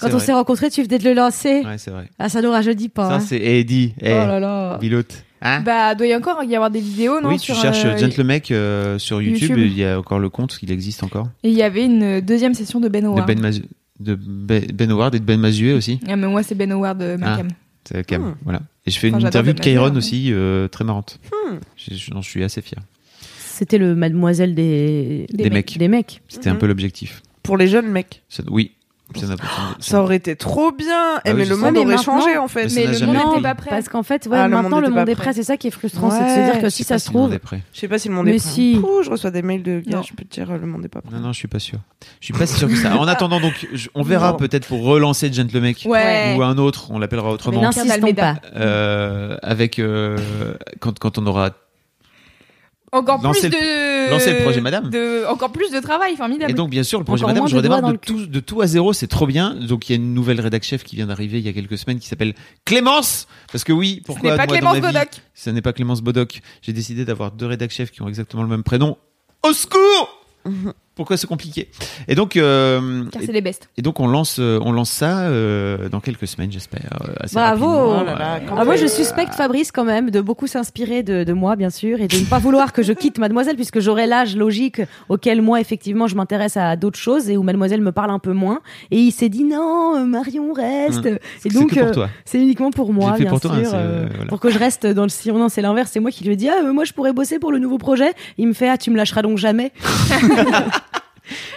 quand 0.00 0.12
on 0.12 0.18
s'est 0.18 0.32
rencontrés, 0.32 0.70
tu 0.70 0.82
venais 0.82 0.98
de 0.98 1.04
le 1.04 1.14
lancer. 1.14 1.62
Ouais, 1.64 1.78
c'est 1.78 1.90
vrai. 1.90 2.08
Ah, 2.18 2.28
ça 2.28 2.42
nous 2.42 2.50
rajeunit 2.50 2.88
pas. 2.88 3.08
Ça 3.08 3.14
hein. 3.16 3.20
c'est 3.20 3.40
Eddie, 3.40 3.94
Oh 4.02 4.04
là 4.06 4.40
là. 4.40 4.78
Biloute. 4.78 5.22
Hein 5.42 5.60
Bah 5.60 5.94
doit 5.94 6.06
y 6.06 6.14
encore 6.14 6.42
y 6.44 6.54
avoir 6.56 6.70
des 6.70 6.80
vidéos, 6.80 7.20
non 7.20 7.28
oui, 7.28 7.38
tu 7.38 7.52
sur, 7.52 7.62
cherches 7.62 7.84
euh, 7.84 7.96
Gentlemec 7.96 8.50
euh, 8.50 8.98
sur 8.98 9.20
YouTube, 9.22 9.50
YouTube. 9.50 9.58
et 9.58 9.66
il 9.66 9.78
y 9.78 9.84
a 9.84 9.98
encore 9.98 10.18
le 10.18 10.30
compte, 10.30 10.58
il 10.62 10.72
existe 10.72 11.02
encore. 11.04 11.28
Et 11.44 11.50
il 11.50 11.54
y 11.54 11.62
avait 11.62 11.84
une 11.84 12.20
deuxième 12.22 12.54
session 12.54 12.80
de 12.80 12.88
Ben 12.88 13.02
De 13.02 13.08
Howard. 13.08 13.26
Ben, 13.26 13.38
Mazu- 13.40 13.64
de 14.00 14.14
Ben 14.16 14.64
ben 14.74 14.90
Howard 14.90 15.14
et 15.14 15.20
de 15.20 15.24
Ben 15.24 15.38
Mazué 15.38 15.72
aussi. 15.74 16.00
Ah, 16.08 16.16
mais 16.16 16.26
moi 16.26 16.42
c'est 16.42 16.54
Ben 16.54 16.72
Howard 16.72 16.98
de 16.98 17.16
Malcolm. 17.16 17.48
C'est 17.50 17.65
Cam, 18.06 18.22
Hmm. 18.22 18.34
voilà. 18.44 18.62
Et 18.86 18.90
je 18.90 18.98
fais 18.98 19.08
Enfin, 19.08 19.18
une 19.20 19.26
interview 19.26 19.52
de 19.52 19.60
Kairon 19.60 19.94
aussi, 19.96 20.32
euh, 20.32 20.68
très 20.68 20.84
marrante. 20.84 21.18
Hmm. 21.50 21.56
Je- 21.76 21.94
J'en 21.94 22.22
suis 22.22 22.42
assez 22.44 22.62
fier. 22.62 22.78
C'était 23.38 23.78
le 23.78 23.94
mademoiselle 23.94 24.54
des, 24.54 25.26
Des 25.30 25.44
Des, 25.44 25.50
mecs. 25.50 25.52
mecs. 25.70 25.78
des 25.78 25.88
mecs. 25.88 26.22
C'était 26.28 26.48
un 26.50 26.54
Mhm. 26.54 26.58
peu 26.58 26.66
l'objectif. 26.66 27.22
Pour 27.42 27.56
les 27.56 27.68
jeunes 27.68 27.88
mecs. 27.90 28.22
Oui. 28.48 28.72
Ça 29.78 30.02
aurait 30.02 30.16
été 30.16 30.34
trop 30.36 30.72
bien. 30.72 31.16
Eh, 31.24 31.30
Ah 31.30 31.30
oui, 31.30 31.34
mais 31.38 31.44
le 31.46 31.56
monde 31.56 31.72
Mais 31.74 31.80
aurait 31.80 31.96
changé 32.02 32.36
en 32.36 32.48
fait. 32.48 32.68
Mais 32.74 32.86
le 32.86 33.06
monde 33.06 33.16
n'était 33.28 33.42
pas 33.42 33.54
prêt. 33.54 33.70
Parce 33.70 33.88
qu'en 33.88 34.02
fait, 34.02 34.26
ouais, 34.26 34.36
Ah, 34.38 34.48
maintenant 34.48 34.80
le 34.80 34.90
monde 34.90 35.08
est 35.08 35.14
prêt. 35.14 35.32
C'est 35.32 35.42
ça 35.44 35.56
qui 35.56 35.68
est 35.68 35.70
frustrant, 35.70 36.10
c'est 36.10 36.24
de 36.24 36.28
se 36.28 36.50
dire 36.52 36.60
que 36.60 36.66
Je 36.66 36.70
si 36.70 36.82
sais 36.84 36.94
pas 36.94 36.98
ça 36.98 36.98
se 36.98 37.06
si 37.06 37.12
le 37.12 37.18
monde 37.18 37.28
trouve. 37.28 37.34
est 37.36 37.38
prêt. 37.38 37.62
Je 37.72 37.80
sais 37.80 37.88
pas 37.88 37.98
si 37.98 38.08
le 38.08 38.14
monde 38.14 38.26
Mais 38.26 38.36
est 38.36 38.38
prêt. 38.40 38.48
si. 38.50 38.78
Pouh, 38.80 39.02
je 39.02 39.10
reçois 39.10 39.30
des 39.30 39.42
mails 39.42 39.62
de 39.62 39.80
gars, 39.86 39.98
Non. 39.98 40.02
je 40.02 40.12
peux 40.12 40.24
te 40.24 40.34
dire, 40.34 40.52
le 40.52 40.66
monde 40.66 40.84
est 40.84 40.88
pas 40.88 41.00
prêt. 41.00 41.14
Non, 41.14 41.20
non, 41.20 41.32
je 41.32 41.38
suis 41.38 41.48
pas 41.48 41.58
sûr. 41.60 41.78
Je 42.20 42.26
suis 42.26 42.34
pas 42.34 42.46
si 42.46 42.58
sûr 42.58 42.68
que 42.68 42.74
ça. 42.76 42.96
En 42.98 43.06
attendant, 43.06 43.40
donc, 43.40 43.66
je- 43.72 43.88
on 43.94 44.02
verra 44.02 44.36
peut-être 44.36 44.66
pour 44.66 44.82
relancer 44.84 45.32
Gentlemec 45.32 45.84
Ouais. 45.86 46.34
ou 46.36 46.42
un 46.42 46.58
autre, 46.58 46.90
on 46.90 46.98
l'appellera 46.98 47.28
Mais 47.28 47.34
autrement. 47.34 47.60
n'insistons 47.62 48.12
pas. 48.14 48.36
Euh, 48.56 49.36
avec 49.42 49.78
euh, 49.78 50.16
quand, 50.80 50.98
quand 50.98 51.16
on 51.18 51.26
aura 51.26 51.50
Encore 52.92 53.20
plus 53.20 53.42
de 53.42 53.48
lancer 54.10 54.32
le 54.32 54.42
projet 54.42 54.60
Madame. 54.60 54.90
de 54.90 55.24
encore 55.28 55.50
plus 55.52 55.70
de 55.70 55.80
travail 55.80 56.16
formidable. 56.16 56.50
et 56.50 56.54
donc 56.54 56.70
bien 56.70 56.82
sûr 56.82 56.98
le 56.98 57.04
projet 57.04 57.24
Encore 57.24 57.34
Madame 57.34 57.48
je 57.48 57.56
redémarre 57.56 57.82
de 57.92 57.96
tout, 57.96 58.26
de 58.26 58.40
tout 58.40 58.60
à 58.60 58.66
zéro 58.66 58.92
c'est 58.92 59.06
trop 59.06 59.26
bien 59.26 59.54
donc 59.54 59.88
il 59.88 59.92
y 59.92 59.94
a 59.94 59.96
une 59.96 60.14
nouvelle 60.14 60.40
rédac 60.40 60.62
chef 60.62 60.84
qui 60.84 60.96
vient 60.96 61.06
d'arriver 61.06 61.38
il 61.38 61.46
y 61.46 61.48
a 61.48 61.52
quelques 61.52 61.78
semaines 61.78 61.98
qui 61.98 62.08
s'appelle 62.08 62.34
Clémence 62.64 63.26
parce 63.50 63.64
que 63.64 63.72
oui 63.72 64.02
pourquoi 64.04 64.30
Ce 64.30 64.34
n'est 64.34 64.36
pas 64.38 64.46
moi, 64.46 64.56
Clémence 64.56 64.80
ma 64.80 64.88
vie, 64.88 64.94
Bodoc. 64.98 65.08
ce 65.34 65.50
n'est 65.50 65.62
pas 65.62 65.72
Clémence 65.72 66.02
Bodoc 66.02 66.40
j'ai 66.62 66.72
décidé 66.72 67.04
d'avoir 67.04 67.32
deux 67.32 67.46
rédac 67.46 67.70
chefs 67.70 67.90
qui 67.90 68.02
ont 68.02 68.08
exactement 68.08 68.42
le 68.42 68.48
même 68.48 68.62
prénom 68.62 68.96
Au 69.42 69.52
secours 69.52 70.24
Pourquoi 70.96 71.18
c'est 71.18 71.26
compliqué 71.26 71.68
Et 72.08 72.14
donc, 72.14 72.36
euh, 72.36 73.04
Car 73.12 73.20
c'est 73.22 73.30
les 73.32 73.42
bestes. 73.42 73.68
et 73.76 73.82
donc 73.82 74.00
on 74.00 74.06
lance, 74.08 74.38
euh, 74.40 74.58
on 74.62 74.72
lance 74.72 74.88
ça 74.90 75.20
euh, 75.28 75.90
dans 75.90 76.00
quelques 76.00 76.26
semaines, 76.26 76.50
j'espère. 76.50 76.98
euh, 77.06 77.12
assez 77.20 77.34
Bravo. 77.34 77.66
rapidement. 77.66 77.98
Oh 78.00 78.04
là 78.06 78.18
là, 78.18 78.40
quand 78.48 78.56
Ah, 78.58 78.64
moi, 78.64 78.76
je 78.76 78.86
suspecte 78.86 79.34
Fabrice 79.34 79.70
quand 79.72 79.84
même 79.84 80.10
de 80.10 80.22
beaucoup 80.22 80.46
s'inspirer 80.46 81.02
de, 81.02 81.22
de 81.22 81.32
moi, 81.34 81.54
bien 81.54 81.68
sûr, 81.68 82.00
et 82.00 82.08
de 82.08 82.16
ne 82.16 82.24
pas 82.24 82.38
vouloir 82.38 82.72
que 82.72 82.82
je 82.82 82.94
quitte 82.94 83.18
Mademoiselle, 83.18 83.56
puisque 83.56 83.78
j'aurai 83.80 84.06
l'âge 84.06 84.36
logique 84.36 84.80
auquel 85.10 85.42
moi, 85.42 85.60
effectivement, 85.60 86.06
je 86.06 86.16
m'intéresse 86.16 86.56
à 86.56 86.76
d'autres 86.76 86.98
choses 86.98 87.28
et 87.28 87.36
où 87.36 87.42
Mademoiselle 87.42 87.82
me 87.82 87.92
parle 87.92 88.10
un 88.10 88.18
peu 88.18 88.32
moins. 88.32 88.60
Et 88.90 88.96
il 88.98 89.12
s'est 89.12 89.28
dit 89.28 89.44
non, 89.44 89.96
euh, 89.98 90.04
Marion 90.06 90.54
reste. 90.54 91.04
Mmh. 91.04 91.08
Et 91.08 91.20
c'est 91.40 91.52
donc, 91.52 91.70
que 91.74 91.80
pour 91.80 91.88
euh, 91.88 91.92
toi. 91.92 92.08
c'est 92.24 92.38
uniquement 92.40 92.70
pour 92.70 92.94
moi, 92.94 93.12
fait 93.16 93.24
bien 93.24 93.30
pour 93.30 93.40
sûr, 93.40 93.50
toi, 93.50 93.58
hein, 93.58 93.64
c'est, 93.64 93.74
euh, 93.74 93.78
euh, 93.78 94.06
voilà. 94.14 94.28
pour 94.30 94.40
que 94.40 94.48
je 94.48 94.58
reste 94.58 94.86
dans 94.86 95.02
le 95.02 95.10
sillon. 95.10 95.38
Non, 95.38 95.50
c'est 95.50 95.60
l'inverse. 95.60 95.90
C'est 95.92 96.00
moi 96.00 96.10
qui 96.10 96.24
lui 96.24 96.32
ai 96.32 96.36
dit 96.36 96.48
ah, 96.48 96.64
euh, 96.64 96.72
moi, 96.72 96.84
je 96.84 96.94
pourrais 96.94 97.12
bosser 97.12 97.38
pour 97.38 97.52
le 97.52 97.58
nouveau 97.58 97.76
projet. 97.76 98.12
Il 98.38 98.48
me 98.48 98.54
fait 98.54 98.70
ah, 98.70 98.78
tu 98.78 98.90
me 98.90 98.96
lâcheras 98.96 99.20
donc 99.20 99.36
jamais. 99.36 99.72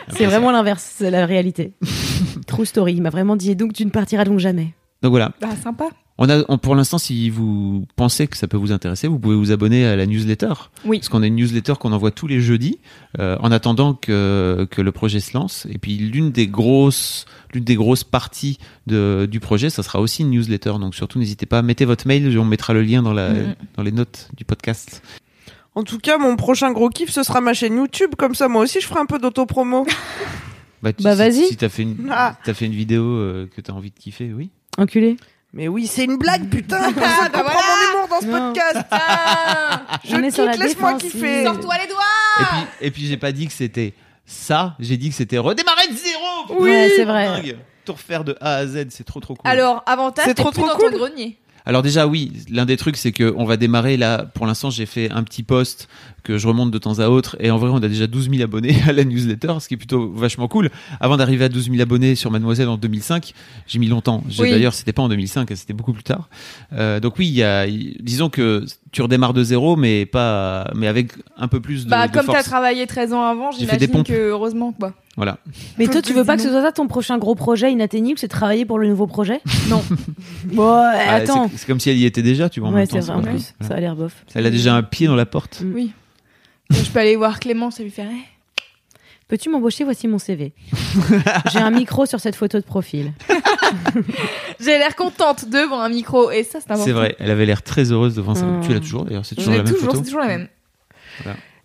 c'est 0.09 0.25
vraiment 0.25 0.51
l'inverse, 0.51 0.93
c'est 0.97 1.11
la 1.11 1.25
réalité. 1.25 1.73
True 2.47 2.65
story. 2.65 2.93
Il 2.95 3.01
m'a 3.01 3.09
vraiment 3.09 3.35
dit 3.35 3.51
et 3.51 3.55
donc 3.55 3.73
tu 3.73 3.85
ne 3.85 3.89
partiras 3.91 4.23
donc 4.25 4.39
jamais. 4.39 4.73
Donc 5.01 5.11
voilà. 5.11 5.31
Bah, 5.41 5.49
sympa. 5.63 5.85
On 6.21 6.29
a, 6.29 6.43
on- 6.49 6.57
pour 6.57 6.75
l'instant, 6.75 6.97
si 6.97 7.29
vous 7.29 7.85
pensez 7.95 8.27
que 8.27 8.35
ça 8.35 8.45
peut 8.49 8.57
vous 8.57 8.73
intéresser, 8.73 9.07
vous 9.07 9.17
pouvez 9.19 9.37
vous 9.37 9.53
abonner 9.53 9.85
à 9.85 9.95
la 9.95 10.05
newsletter. 10.05 10.51
Oui. 10.83 10.97
Parce 10.99 11.07
qu'on 11.07 11.23
a 11.23 11.27
une 11.27 11.35
newsletter 11.35 11.75
qu'on 11.79 11.93
envoie 11.93 12.11
tous 12.11 12.27
les 12.27 12.41
jeudis, 12.41 12.79
euh, 13.19 13.37
en 13.39 13.53
attendant 13.53 13.93
que, 13.93 14.67
que 14.69 14.81
le 14.81 14.91
projet 14.91 15.21
se 15.21 15.31
lance. 15.37 15.65
Et 15.71 15.77
puis 15.77 15.95
l'une 15.95 16.31
des 16.31 16.47
grosses, 16.47 17.23
l'une 17.53 17.63
des 17.63 17.75
grosses 17.75 18.03
parties 18.03 18.57
de, 18.87 19.29
du 19.31 19.39
projet, 19.39 19.69
ça 19.69 19.81
sera 19.81 20.01
aussi 20.01 20.23
une 20.23 20.31
newsletter. 20.31 20.73
Donc 20.81 20.93
surtout, 20.93 21.19
n'hésitez 21.19 21.45
pas, 21.45 21.61
mettez 21.61 21.85
votre 21.85 22.05
mail, 22.05 22.37
on 22.37 22.43
mettra 22.43 22.73
le 22.73 22.81
lien 22.81 23.01
dans, 23.01 23.13
la, 23.13 23.29
Mhm. 23.29 23.55
dans 23.77 23.83
les 23.83 23.93
notes 23.93 24.27
du 24.35 24.43
podcast. 24.43 25.01
En 25.75 25.83
tout 25.83 25.99
cas, 25.99 26.17
mon 26.17 26.35
prochain 26.35 26.71
gros 26.71 26.89
kiff, 26.89 27.09
ce 27.11 27.23
sera 27.23 27.41
ma 27.41 27.53
chaîne 27.53 27.75
YouTube. 27.77 28.15
Comme 28.17 28.35
ça, 28.35 28.47
moi 28.47 28.63
aussi, 28.63 28.81
je 28.81 28.87
ferai 28.87 28.99
un 28.99 29.05
peu 29.05 29.19
d'autopromo. 29.19 29.85
Bah, 30.81 30.93
tu- 30.93 31.03
Bah, 31.03 31.11
si- 31.11 31.17
vas-y. 31.17 31.45
Si 31.47 31.57
t'as 31.57 31.67
fait 31.67 31.81
une, 31.83 32.09
Ah. 32.09 32.37
t'as 32.45 32.53
fait 32.53 32.65
une 32.65 32.71
vidéo 32.73 33.03
euh, 33.03 33.49
que 33.53 33.59
t'as 33.59 33.73
envie 33.73 33.91
de 33.91 33.99
kiffer, 33.99 34.31
oui. 34.33 34.49
Enculé. 34.77 35.17
Mais 35.51 35.67
oui, 35.67 35.87
c'est 35.87 36.05
une 36.05 36.15
blague, 36.17 36.47
putain. 36.47 36.93
Personne 36.93 36.95
bah 37.33 37.39
comprend 37.43 37.51
voilà. 37.51 37.75
mon 37.91 37.97
humour 37.97 38.07
dans 38.07 38.21
ce 38.21 38.25
Non. 38.27 38.53
podcast. 38.53 38.85
Ah 38.91 39.99
Je 40.05 40.15
quitte, 40.15 40.57
laisse-moi 40.59 40.93
kiffer. 40.93 41.43
Sors-toi 41.43 41.73
les 41.81 41.87
doigts 41.89 41.99
Et 42.39 42.43
puis, 42.43 42.87
et 42.87 42.91
puis 42.91 43.05
j'ai 43.07 43.17
pas 43.17 43.33
dit 43.33 43.47
que 43.47 43.51
c'était 43.53 43.93
ça, 44.25 44.75
j'ai 44.79 44.95
dit 44.95 45.09
que 45.09 45.15
c'était 45.15 45.37
redémarrer 45.37 45.87
de 45.89 45.95
zéro. 45.97 46.61
Oui. 46.61 46.69
Ouais, 46.69 46.91
c'est 46.95 47.03
vrai. 47.03 47.25
Dingue. 47.27 47.57
Tout 47.83 47.93
refaire 47.93 48.23
de 48.23 48.37
A 48.39 48.55
à 48.55 48.65
Z, 48.67 48.85
c'est 48.91 49.03
trop 49.03 49.19
trop 49.19 49.35
cool. 49.35 49.51
Alors, 49.51 49.83
avantage, 49.85 50.25
C'est 50.27 50.33
t'es 50.35 50.41
trop, 50.43 50.51
plus 50.51 50.61
trop 50.61 50.69
dans 50.71 50.77
cool. 50.77 50.91
ton 50.91 50.97
grenier. 50.97 51.37
Alors 51.69 51.83
déjà 51.83 52.07
oui, 52.07 52.31
l'un 52.49 52.65
des 52.65 52.77
trucs 52.77 52.97
c'est 52.97 53.11
que 53.11 53.31
on 53.37 53.45
va 53.45 53.55
démarrer 53.55 53.95
là. 53.95 54.25
Pour 54.33 54.47
l'instant, 54.47 54.71
j'ai 54.71 54.87
fait 54.87 55.11
un 55.11 55.21
petit 55.21 55.43
post 55.43 55.87
que 56.23 56.37
je 56.37 56.47
remonte 56.47 56.71
de 56.71 56.77
temps 56.77 56.99
à 56.99 57.07
autre 57.07 57.35
et 57.39 57.51
en 57.51 57.57
vrai, 57.57 57.69
on 57.71 57.77
a 57.77 57.87
déjà 57.87 58.07
12 58.07 58.29
000 58.29 58.41
abonnés 58.43 58.75
à 58.87 58.93
la 58.93 59.03
newsletter, 59.03 59.53
ce 59.59 59.67
qui 59.67 59.73
est 59.75 59.77
plutôt 59.77 60.11
vachement 60.11 60.47
cool. 60.47 60.69
Avant 60.99 61.17
d'arriver 61.17 61.45
à 61.45 61.49
12 61.49 61.69
000 61.71 61.81
abonnés 61.81 62.15
sur 62.15 62.31
Mademoiselle 62.31 62.67
en 62.69 62.77
2005, 62.77 63.33
j'ai 63.67 63.79
mis 63.79 63.87
longtemps. 63.87 64.23
Oui. 64.39 64.49
D'ailleurs, 64.51 64.73
c'était 64.73 64.93
pas 64.93 65.01
en 65.01 65.09
2005, 65.09 65.49
c'était 65.55 65.73
beaucoup 65.73 65.93
plus 65.93 66.03
tard. 66.03 66.29
Euh, 66.73 66.99
donc 66.99 67.17
oui, 67.19 67.27
il 67.27 67.33
y 67.35 67.43
a, 67.43 67.65
disons 67.99 68.29
que 68.29 68.65
tu 68.91 69.01
redémarres 69.01 69.33
de 69.33 69.43
zéro, 69.43 69.75
mais 69.75 70.05
pas, 70.05 70.71
mais 70.75 70.87
avec 70.87 71.11
un 71.37 71.47
peu 71.47 71.59
plus 71.59 71.85
de, 71.85 71.89
Bah, 71.91 72.07
de 72.07 72.13
comme 72.13 72.25
t'as 72.25 72.33
force. 72.33 72.45
travaillé 72.45 72.87
13 72.87 73.13
ans 73.13 73.23
avant, 73.23 73.51
j'imagine 73.51 74.03
que 74.03 74.13
heureusement, 74.29 74.71
quoi. 74.71 74.93
Voilà. 75.15 75.37
Mais 75.77 75.87
toi, 75.87 76.01
tu 76.01 76.13
veux 76.13 76.23
pas 76.23 76.37
que 76.37 76.41
ce 76.43 76.49
soit 76.49 76.61
ça 76.61 76.71
ton 76.71 76.87
prochain 76.87 77.17
gros 77.17 77.35
projet 77.35 77.71
inatteignable, 77.71 78.17
c'est 78.17 78.29
travailler 78.29 78.63
pour 78.65 78.79
le 78.79 78.87
nouveau 78.87 79.05
projet? 79.05 79.41
Non. 79.69 79.83
Bon, 80.53 80.63
ouais, 80.81 80.97
Ah, 81.07 81.15
attends. 81.15 81.49
c'est- 81.55 81.67
comme 81.67 81.79
si 81.79 81.89
elle 81.89 81.97
y 81.97 82.05
était 82.05 82.21
déjà, 82.23 82.49
tu 82.49 82.59
vois. 82.61 82.69
en 82.69 82.71
Ouais, 82.71 82.79
même 82.79 82.87
c'est 82.89 82.99
temps, 82.99 83.05
vrai 83.19 83.29
en 83.29 83.33
plus. 83.33 83.53
voilà. 83.59 83.69
Ça 83.69 83.75
a 83.75 83.79
l'air 83.79 83.95
bof. 83.95 84.13
Elle 84.33 84.45
a 84.45 84.49
déjà 84.49 84.75
un 84.75 84.81
pied 84.83 85.07
dans 85.07 85.15
la 85.15 85.25
porte. 85.25 85.61
Oui. 85.75 85.91
Je 86.71 86.89
peux 86.91 86.99
aller 86.99 87.15
voir 87.15 87.39
Clémence 87.39 87.79
et 87.79 87.83
lui 87.83 87.91
faire. 87.91 88.07
Eh, 88.11 88.63
Peux-tu 89.27 89.49
m'embaucher? 89.49 89.83
Voici 89.83 90.07
mon 90.07 90.17
CV. 90.19 90.53
J'ai 91.51 91.59
un 91.59 91.71
micro 91.71 92.05
sur 92.05 92.19
cette 92.19 92.35
photo 92.35 92.57
de 92.59 92.63
profil. 92.63 93.13
J'ai 94.59 94.77
l'air 94.77 94.95
contente 94.95 95.47
devant 95.49 95.81
un 95.81 95.89
micro 95.89 96.31
et 96.31 96.43
ça, 96.43 96.59
c'est 96.59 96.71
important. 96.71 96.85
C'est 96.85 96.91
vrai, 96.91 97.15
elle 97.19 97.29
avait 97.31 97.45
l'air 97.45 97.61
très 97.61 97.91
heureuse 97.91 98.15
devant 98.15 98.35
ça. 98.35 98.45
Mm. 98.45 98.61
Tu 98.61 98.73
l'as 98.73 98.79
toujours 98.79 99.05
d'ailleurs, 99.05 99.25
c'est 99.25 99.35
Je 99.35 99.41
toujours 99.41 99.53
la 99.57 99.63
même 99.63 99.71
toujours, 99.73 99.85
photo. 99.91 99.97
c'est 99.97 100.03
toujours 100.03 100.21
la 100.21 100.27
même. 100.27 100.47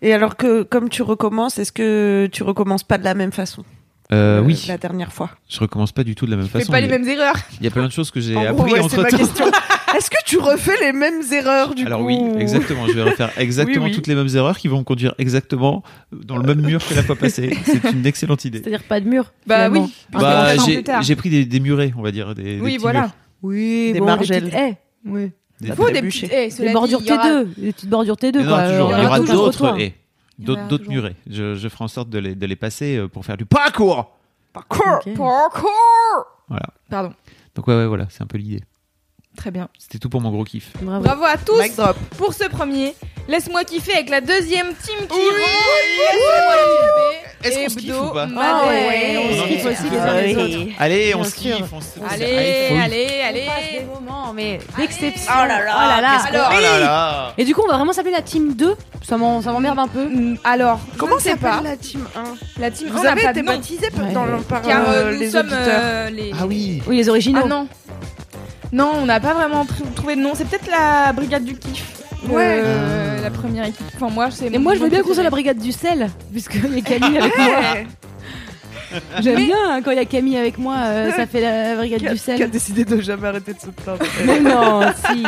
Et 0.02 0.12
alors 0.12 0.36
que, 0.36 0.62
comme 0.62 0.90
tu 0.90 1.02
recommences, 1.02 1.58
est-ce 1.58 1.72
que 1.72 2.28
tu 2.30 2.42
recommences 2.42 2.82
pas 2.84 2.98
de 2.98 3.04
la 3.04 3.14
même 3.14 3.32
façon? 3.32 3.64
Euh, 4.12 4.40
euh, 4.40 4.42
oui, 4.42 4.62
La 4.68 4.76
dernière 4.76 5.12
fois. 5.12 5.30
je 5.48 5.58
recommence 5.60 5.92
pas 5.92 6.04
du 6.04 6.14
tout 6.14 6.26
de 6.26 6.30
la 6.30 6.36
même 6.36 6.46
Fais 6.46 6.58
façon. 6.60 6.72
pas 6.72 6.80
les 6.80 6.88
mêmes 6.88 7.08
erreurs. 7.08 7.36
Il 7.58 7.64
y 7.64 7.66
a 7.66 7.70
plein 7.70 7.86
de 7.86 7.92
choses 7.92 8.10
que 8.10 8.20
j'ai 8.20 8.36
En 8.36 8.52
gros, 8.52 8.62
appris 8.64 8.72
ouais, 8.74 8.88
c'est 8.90 8.98
entre 8.98 9.02
ma 9.02 9.10
temps. 9.50 9.58
Est-ce 10.04 10.10
que 10.10 10.24
tu 10.26 10.38
refais 10.38 10.76
les 10.82 10.92
mêmes 10.92 11.22
erreurs 11.32 11.74
du 11.74 11.86
Alors 11.86 12.00
coup 12.00 12.06
oui, 12.08 12.18
exactement. 12.38 12.86
Je 12.86 12.92
vais 12.92 13.04
refaire 13.04 13.30
exactement 13.38 13.84
Oui, 13.84 13.90
oui. 13.90 13.96
toutes 13.96 14.06
les 14.06 14.14
mêmes 14.14 14.28
erreurs 14.34 14.58
qui 14.58 14.68
vont 14.68 14.80
me 14.80 14.84
conduire 14.84 15.14
exactement 15.16 15.82
dans 16.12 16.36
le 16.36 16.42
même 16.42 16.60
mur 16.60 16.86
que 16.86 16.92
la 16.92 17.02
fois 17.02 17.16
passée. 17.16 17.56
C'est 17.64 17.90
une 17.90 18.04
excellente 18.04 18.44
idée. 18.44 18.58
C'est-à-dire 18.58 18.82
pas 18.82 19.00
de 19.00 19.08
mur. 19.08 19.32
Bah 19.46 19.56
finalement. 19.66 19.84
oui. 19.84 19.94
Bah, 20.12 20.56
j'ai 20.58 20.74
plus 20.74 20.84
tard. 20.84 21.02
j'ai 21.02 21.16
pris 21.16 21.30
des, 21.30 21.46
des 21.46 21.58
murets, 21.60 21.94
on 21.96 22.02
va 22.02 22.10
dire. 22.12 22.34
Des, 22.34 22.42
des 22.56 22.60
Oui, 22.60 22.72
petits 22.72 22.82
voilà. 22.82 23.00
murs. 23.00 23.10
Oui, 23.42 23.92
Des 23.94 23.98
bon, 24.00 24.04
margelles. 24.06 24.42
petites 24.44 24.54
haies. 24.54 24.76
Oui. 25.06 25.30
Des- 25.62 25.72
Faut 25.72 25.88
des 25.88 26.02
petites. 26.02 26.30
eh, 26.32 26.50
cela 26.50 26.68
Des 26.68 26.74
bordures 26.74 27.00
il 27.00 27.06
y 27.08 27.12
aura- 27.12 27.28
T2. 27.28 27.46
Des 27.56 27.72
petites 27.72 27.88
bordures 27.90 28.16
T2, 28.16 28.36
Mais 28.36 28.42
non, 28.42 28.48
quoi. 28.50 28.68
toujours. 28.68 28.90
Euh, 28.92 28.98
Il 28.98 29.02
y 29.02 29.06
aura 29.06 29.20
d'autres 29.20 29.80
haies. 29.80 29.94
D'autres 30.38 30.88
murets. 30.90 31.16
Je, 31.30 31.54
je 31.54 31.68
ferai 31.68 31.84
en 31.84 31.88
sorte 31.88 32.10
de 32.10 32.18
les, 32.18 32.34
de 32.34 32.46
les 32.46 32.56
passer 32.56 32.96
euh, 32.98 33.08
pour 33.08 33.24
faire 33.24 33.36
du 33.38 33.46
parcours. 33.46 34.10
Parcours. 34.52 35.00
Ok. 35.06 35.14
Parkour 35.16 35.70
Voilà. 36.48 36.66
Pardon. 36.90 37.12
Donc 37.54 37.68
ouais, 37.68 37.74
ouais, 37.76 37.86
voilà, 37.86 38.06
c'est 38.10 38.22
un 38.22 38.26
peu 38.26 38.36
l'idée. 38.36 38.62
Très 39.36 39.50
bien. 39.50 39.68
C'était 39.78 39.98
tout 39.98 40.08
pour 40.08 40.20
mon 40.20 40.30
gros 40.30 40.44
kiff. 40.44 40.70
Bravo. 40.80 41.02
Bravo 41.04 41.24
à 41.24 41.36
tous 41.36 41.76
drop. 41.76 41.96
pour 42.16 42.32
ce 42.34 42.44
premier. 42.48 42.94
Laisse-moi 43.26 43.64
kiffer 43.64 43.94
avec 43.94 44.10
la 44.10 44.20
deuxième 44.20 44.68
team 44.74 44.96
qui 45.08 45.14
Oui. 45.14 45.24
rentre. 45.24 47.14
Est-ce 47.42 47.58
qu'on 47.58 47.68
se 47.68 47.76
kiffe 47.76 48.00
ou 48.00 48.10
pas 48.12 48.26
Madère. 48.26 48.60
Ah 48.64 48.68
ouais, 48.68 49.16
on 49.18 49.34
se 49.34 49.40
se 49.42 49.48
kiffe 49.48 49.66
aussi 49.66 49.90
les 49.90 49.98
uns 49.98 50.20
les 50.22 50.36
autres. 50.36 50.72
Allez, 50.78 51.14
on 51.14 51.24
se 51.24 51.34
kiffe. 51.34 51.54
On 51.72 51.80
se... 51.80 51.86
Allez, 52.14 52.68
faut- 52.68 52.82
allez, 52.82 53.06
On 53.22 53.28
allez. 53.28 53.46
passe 53.46 53.80
des 53.80 53.84
moments, 53.86 54.32
mais 54.34 54.58
d'exception. 54.78 55.32
Oh 55.34 55.46
là 55.46 55.62
là, 55.64 55.74
Oh 55.76 55.88
là 55.88 56.00
là. 56.00 56.18
Alors, 56.28 56.50
Oh 56.56 56.60
là 56.60 56.78
là. 56.78 57.34
Et 57.36 57.44
du 57.44 57.54
coup, 57.54 57.62
on 57.66 57.70
va 57.70 57.76
vraiment 57.76 57.92
s'appeler 57.92 58.12
la 58.12 58.22
team 58.22 58.54
2. 58.54 58.74
Ça 59.02 59.16
m'en- 59.18 59.42
ça 59.42 59.52
m'emmerde 59.52 59.78
un 59.78 59.88
peu. 59.88 60.04
Mm, 60.06 60.38
Alors, 60.44 60.80
Comment 60.96 61.18
s'appelle 61.18 61.38
pas. 61.38 61.60
la 61.62 61.76
team 61.76 62.06
1 62.16 62.60
La 62.60 62.70
team 62.70 62.88
Vous 62.88 62.98
on 62.98 63.02
n'a 63.02 63.12
avez 63.12 63.22
pas 63.24 63.30
été 63.32 63.40
de 63.42 63.46
nom. 63.46 63.52
baptisé 63.52 63.86
Ouais. 63.86 64.12
dans 64.12 64.26
Car 64.62 64.88
euh, 64.88 64.92
euh, 64.94 65.12
nous 65.12 65.20
les 65.20 65.30
sommes 65.30 65.40
auditeurs. 65.46 65.80
euh, 65.82 66.10
les. 66.10 66.30
Ah 66.38 66.46
oui. 66.46 66.82
Oui, 66.86 66.96
les 66.96 67.08
originaux. 67.10 67.40
Ah 67.44 67.48
non. 67.48 67.68
Non, 68.74 68.90
on 69.02 69.06
n'a 69.06 69.20
pas 69.20 69.34
vraiment 69.34 69.64
tr- 69.64 69.92
trouvé 69.94 70.16
de 70.16 70.20
nom. 70.20 70.32
C'est 70.34 70.46
peut-être 70.48 70.68
la 70.70 71.12
brigade 71.12 71.44
du 71.44 71.56
kiff. 71.56 71.92
Ouais. 72.28 72.60
Euh, 72.64 73.22
La 73.22 73.30
première 73.30 73.64
équipe. 73.66 73.86
Enfin, 73.94 74.08
moi, 74.12 74.30
c'est. 74.30 74.52
Et 74.52 74.58
moi, 74.58 74.74
je 74.74 74.80
veux 74.80 74.88
bien 74.88 75.02
qu'on 75.02 75.14
soit 75.14 75.22
la 75.22 75.30
brigade 75.30 75.58
du 75.58 75.70
sel, 75.72 76.08
puisqu'il 76.32 76.74
y 76.74 76.78
a 76.78 76.82
Camille 76.82 77.18
avec 77.18 77.36
moi. 77.38 77.60
J'aime 79.20 79.36
bien 79.36 79.56
hein, 79.68 79.80
quand 79.82 79.90
il 79.90 79.96
y 79.96 80.00
a 80.00 80.04
Camille 80.04 80.36
avec 80.38 80.56
moi, 80.58 80.76
euh, 80.86 81.10
ça 81.12 81.26
fait 81.26 81.40
la 81.40 81.74
brigade 81.76 82.00
Qui 82.00 82.06
a- 82.08 82.10
du 82.14 82.18
qui 82.20 82.30
a 82.32 82.36
sel. 82.38 82.50
décidé 82.50 82.84
de 82.84 83.00
jamais 83.00 83.28
arrêter 83.28 83.52
de 83.54 83.60
se 83.60 83.66
plaindre. 83.70 84.04
Mais 84.26 84.40
non, 84.40 84.82
si. 85.10 85.24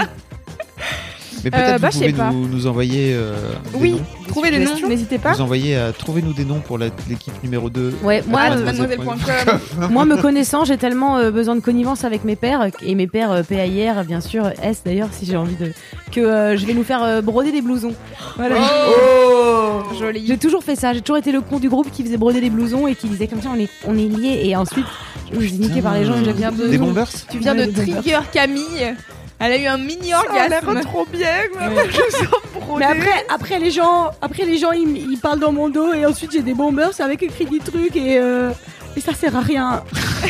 Mais 1.46 1.50
peut-être 1.52 1.74
Euh, 1.74 1.78
bah, 1.78 1.88
vous 1.92 1.98
sais 2.00 2.12
pouvez 2.12 2.30
nous, 2.32 2.48
nous 2.48 2.66
envoyer 2.66 3.12
euh, 3.14 3.36
des 3.72 3.78
Oui, 3.78 3.90
noms. 3.92 4.00
trouvez 4.26 4.50
les 4.50 4.64
noms, 4.64 4.88
n'hésitez 4.88 5.18
pas. 5.18 5.32
Vous 5.32 5.40
envoyez 5.42 5.76
à 5.76 5.92
trouvez-nous 5.92 6.32
des 6.32 6.44
noms 6.44 6.58
pour 6.58 6.76
l'équipe 6.76 7.32
numéro 7.44 7.70
2. 7.70 7.94
Ouais, 8.02 8.24
moi, 8.26 8.40
euh, 8.50 8.72
me 10.06 10.20
connaissant, 10.20 10.64
j'ai 10.64 10.76
tellement 10.76 11.18
euh, 11.18 11.30
besoin 11.30 11.54
de 11.54 11.60
connivence 11.60 12.02
avec 12.04 12.24
mes 12.24 12.34
pères, 12.34 12.68
et 12.82 12.94
mes 12.96 13.06
pères 13.06 13.30
euh, 13.30 13.42
PAIR, 13.44 14.04
bien 14.04 14.20
sûr, 14.20 14.50
S 14.60 14.82
d'ailleurs, 14.84 15.10
si 15.12 15.24
j'ai 15.24 15.36
envie 15.36 15.54
de. 15.54 15.70
que 16.10 16.20
euh, 16.20 16.56
je 16.56 16.66
vais 16.66 16.74
nous 16.74 16.82
faire 16.84 17.04
euh, 17.04 17.20
broder 17.22 17.52
des 17.52 17.62
blousons. 17.62 17.94
Voilà. 18.36 18.56
Oh 18.88 19.82
Joli. 20.00 20.26
J'ai 20.26 20.38
toujours 20.38 20.64
fait 20.64 20.74
ça, 20.74 20.92
j'ai 20.94 21.00
toujours 21.00 21.18
été 21.18 21.30
le 21.30 21.40
con 21.42 21.60
du 21.60 21.68
groupe 21.68 21.92
qui 21.92 22.02
faisait 22.02 22.16
broder 22.16 22.40
des 22.40 22.50
blousons 22.50 22.88
et 22.88 22.96
qui 22.96 23.06
disait 23.08 23.28
comme 23.28 23.40
ça 23.40 23.50
on 23.54 23.58
est, 23.58 23.68
on 23.86 23.94
est 23.96 24.08
liés 24.08 24.40
et 24.44 24.56
ensuite 24.56 24.86
je 25.32 25.38
suis 25.40 25.52
niqué 25.54 25.80
par 25.80 25.94
les 25.94 26.04
gens 26.04 26.16
et 26.20 26.24
je 26.24 26.30
viens 26.30 26.50
de. 26.50 26.66
Des 26.66 26.76
bombers 26.78 27.08
Tu 27.30 27.38
viens 27.38 27.54
Ouais, 27.56 27.66
de 27.66 27.70
des 27.70 27.84
bombers. 27.84 28.02
trigger 28.02 28.18
Camille. 28.32 28.94
Elle 29.38 29.52
a 29.52 29.58
eu 29.58 29.66
un 29.66 29.76
mini 29.76 30.10
Ça 30.10 30.20
a 30.20 30.48
l'air 30.48 30.62
orgasme. 30.66 30.88
trop 30.88 31.04
bien, 31.06 31.26
quoi. 31.52 31.68
Ouais. 31.68 31.84
Mais 32.78 32.84
après, 32.84 33.26
après 33.28 33.58
les 33.58 33.70
gens, 33.70 34.10
après 34.20 34.44
les 34.44 34.58
gens 34.58 34.72
ils, 34.72 34.96
ils 35.10 35.18
parlent 35.18 35.38
dans 35.38 35.52
mon 35.52 35.68
dos 35.68 35.92
et 35.92 36.04
ensuite 36.06 36.32
j'ai 36.32 36.42
des 36.42 36.54
bombers 36.54 37.00
avec 37.00 37.22
écrit 37.22 37.44
des 37.46 37.58
trucs 37.60 37.96
et, 37.96 38.18
euh, 38.18 38.50
et 38.96 39.00
ça 39.00 39.12
sert 39.14 39.36
à 39.36 39.40
rien. 39.40 39.82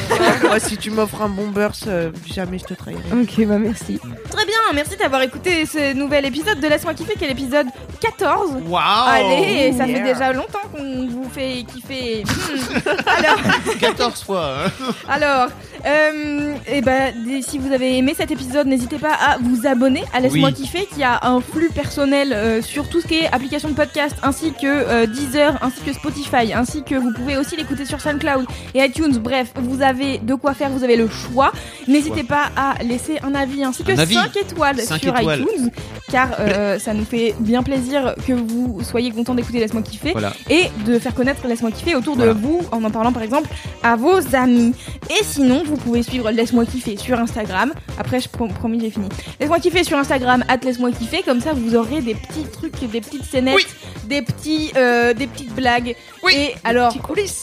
Moi, 0.43 0.59
si 0.59 0.76
tu 0.76 0.90
m'offres 0.90 1.22
un 1.22 1.28
bon 1.28 1.48
burst, 1.48 1.86
euh, 1.86 2.10
jamais 2.26 2.59
je 2.59 2.64
te 2.64 2.74
trahirai. 2.74 3.01
Ok, 3.12 3.47
bah 3.47 3.59
merci. 3.59 4.01
Très 4.30 4.44
bien, 4.44 4.56
merci 4.74 4.97
d'avoir 4.97 5.22
écouté 5.22 5.64
ce 5.66 5.94
nouvel 5.94 6.26
épisode 6.26 6.60
de 6.60 6.66
Laisse-moi 6.66 6.94
kiffer, 6.94 7.14
qui 7.14 7.24
est 7.24 7.28
l'épisode 7.28 7.68
14. 8.01 8.56
Waouh 8.68 8.82
Allez, 9.09 9.72
ça 9.76 9.86
yeah. 9.86 9.97
fait 9.97 10.12
déjà 10.14 10.32
longtemps 10.32 10.59
qu'on 10.74 11.06
vous 11.06 11.28
fait 11.32 11.64
kiffer. 11.72 12.24
Hmm. 12.24 12.88
Alors, 13.06 13.38
14 13.80 14.22
fois. 14.24 14.51
hein. 14.66 14.70
alors 15.09 15.48
euh, 15.86 16.55
et 16.66 16.80
ben, 16.80 17.14
si 17.43 17.59
vous 17.59 17.72
avez 17.72 17.97
aimé 17.98 18.14
cet 18.16 18.30
épisode, 18.32 18.66
n'hésitez 18.66 18.98
pas 18.98 19.12
à 19.14 19.38
vous 19.38 19.66
abonner 19.66 20.02
à 20.12 20.20
Laisse-moi 20.20 20.48
Oui. 20.48 20.55
kiffer, 20.55 20.88
qui 20.93 21.05
a 21.05 21.20
un 21.22 21.40
flux 21.40 21.68
personnel 21.70 22.32
euh, 22.32 22.60
sur 22.62 22.88
tout 22.88 23.01
ce 23.01 23.06
qui 23.06 23.18
est 23.20 23.32
application 23.32 23.68
de 23.68 23.74
podcast, 23.74 24.16
ainsi 24.22 24.52
que 24.52 24.66
euh, 24.66 25.06
Deezer, 25.06 25.56
ainsi 25.62 25.80
que 25.82 25.93
Spotify, 25.93 26.52
ainsi 26.55 26.82
que 26.82 26.97
vous 26.97 27.12
pouvez 27.12 27.36
aussi 27.36 27.56
l'écouter 27.56 27.84
sur 27.84 28.01
SoundCloud 28.01 28.47
et 28.74 28.85
iTunes. 28.85 29.16
Bref, 29.19 29.53
vous 29.57 29.83
avez 29.83 30.19
de 30.19 30.35
quoi 30.35 30.55
faire, 30.55 30.70
vous 30.70 30.85
avez 30.85 30.97
le 30.97 31.09
choix. 31.09 31.53
N'hésitez 31.89 32.23
pas 32.24 32.51
à 32.57 32.83
laisser 32.83 33.19
un 33.23 33.35
avis 33.35 33.65
ainsi 33.65 33.85
que 33.85 33.93
Un 33.93 33.99
avis. 33.99 34.15
5 34.15 34.37
étoiles 34.37 34.81
Cinq 34.81 35.01
sur 35.03 35.16
étoiles. 35.19 35.41
iTunes, 35.43 35.70
car 36.11 36.31
euh, 36.41 36.78
ça 36.78 36.95
nous 36.95 37.05
fait 37.05 37.35
bien 37.41 37.62
plaisir 37.62 38.15
que 38.27 38.33
vous 38.33 38.81
soyez 38.83 39.11
content 39.11 39.35
d'écouter 39.35 39.59
Laisse-moi 39.61 39.83
kiffer 39.83 40.12
Voilà. 40.12 40.33
et 40.51 40.65
de 40.87 40.99
faire 40.99 41.15
connaître 41.15 41.47
Laisse-moi 41.47 41.70
kiffer 41.70 41.95
autour 41.95 42.16
Voilà. 42.16 42.35
de 42.35 42.39
vous 42.39 42.61
en 42.73 42.83
en 42.85 42.91
parlant 42.91 43.12
par 43.12 43.23
exemple 43.23 43.49
à 43.83 43.97
vos 43.97 44.19
amis. 44.35 44.74
Et 45.11 45.23
sinon, 45.24 45.62
vous 45.65 45.77
pouvez 45.77 46.03
suivre 46.03 46.31
Laisse-moi 46.31 46.65
kiffer 46.66 46.97
sur 46.97 47.19
Instagram. 47.19 47.73
Après, 47.99 48.20
je 48.20 48.28
prom- 48.28 48.53
promis, 48.53 48.81
j'ai 48.81 48.91
fini. 48.91 49.09
Laisse-moi 49.41 49.59
kiffer 49.61 49.85
sur 49.85 49.99
Instagram, 49.99 50.45
at 50.49 50.59
Laisse-moi 50.65 50.91
kiffer. 50.93 51.23
Comme 51.23 51.41
ça, 51.41 51.53
vous 51.55 51.74
aurez 51.77 52.01
des 52.01 52.15
petits 52.15 52.45
trucs, 52.53 52.78
des 52.91 53.01
petites 53.01 53.24
scénettes, 53.24 53.66
des 54.09 54.23
petits, 54.23 54.73
euh, 54.77 55.15
des 55.15 55.27
petites 55.27 55.55
blagues. 55.55 55.95
Et 56.33 56.55
alors, 56.65 56.93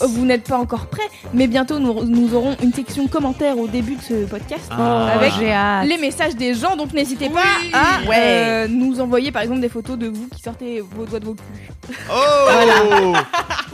vous 0.01 0.25
n'êtes 0.25 0.43
pas 0.43 0.57
encore 0.57 0.87
prêts, 0.87 1.02
mais 1.33 1.47
bientôt 1.47 1.79
nous, 1.79 2.03
nous 2.05 2.33
aurons 2.35 2.55
une 2.61 2.73
section 2.73 3.07
commentaires 3.07 3.57
au 3.57 3.67
début 3.67 3.95
de 3.95 4.01
ce 4.01 4.25
podcast 4.25 4.65
Ah. 4.71 5.07
avec 5.13 5.33
les 5.37 5.97
messages 5.97 6.35
des 6.35 6.53
gens. 6.53 6.75
Donc 6.75 6.93
n'hésitez 6.93 7.29
pas 7.29 7.41
à 7.73 8.07
Ouais. 8.07 8.15
euh, 8.19 8.67
nous 8.69 8.99
envoyer 8.99 9.31
par 9.31 9.41
exemple 9.41 9.61
des 9.61 9.69
photos 9.69 9.97
de 9.97 10.07
vous 10.07 10.27
qui 10.35 10.41
sortez 10.41 10.81
vos 10.81 11.05
doigts 11.05 11.19
de 11.19 11.25
vos 11.25 11.35
culs. 11.35 11.95
Oh 12.11 13.13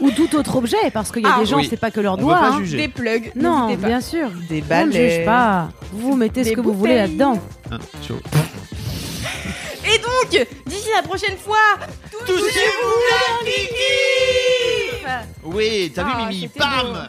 Ou 0.00 0.10
tout 0.12 0.34
autre 0.36 0.56
objet, 0.56 0.76
parce 0.94 1.12
qu'il 1.12 1.22
y 1.22 1.26
a 1.26 1.32
Ah, 1.36 1.40
des 1.40 1.46
gens, 1.46 1.58
oui. 1.58 1.66
c'est 1.68 1.76
pas 1.76 1.90
que 1.90 2.00
leurs 2.00 2.14
On 2.18 2.22
doigts. 2.22 2.38
hein. 2.42 2.58
juger. 2.60 2.78
Des 2.78 2.88
plugs. 2.88 3.32
Non, 3.36 3.68
pas. 3.76 3.86
bien 3.88 4.00
sûr. 4.00 4.30
Des 4.48 4.62
On 4.64 4.68
balles. 4.68 4.88
ne 4.88 4.92
juge 4.92 5.24
pas. 5.26 5.68
Vous 5.92 6.16
mettez 6.16 6.42
ce 6.44 6.52
que 6.52 6.60
vous 6.60 6.72
voulez 6.72 6.96
là-dedans. 6.96 7.38
Chaud. 8.06 8.18
Et 9.84 9.98
donc, 9.98 10.46
d'ici 10.66 10.88
la 10.96 11.02
prochaine 11.02 11.36
fois, 11.36 11.56
touchez-vous 12.26 13.00
la 13.10 13.44
kiki 13.50 14.89
Oui, 15.42 15.92
t'as 15.94 16.04
Ah, 16.06 16.10
vu 16.18 16.26
Mimi? 16.26 16.40
c'était 16.42 16.58
Bam 16.60 17.08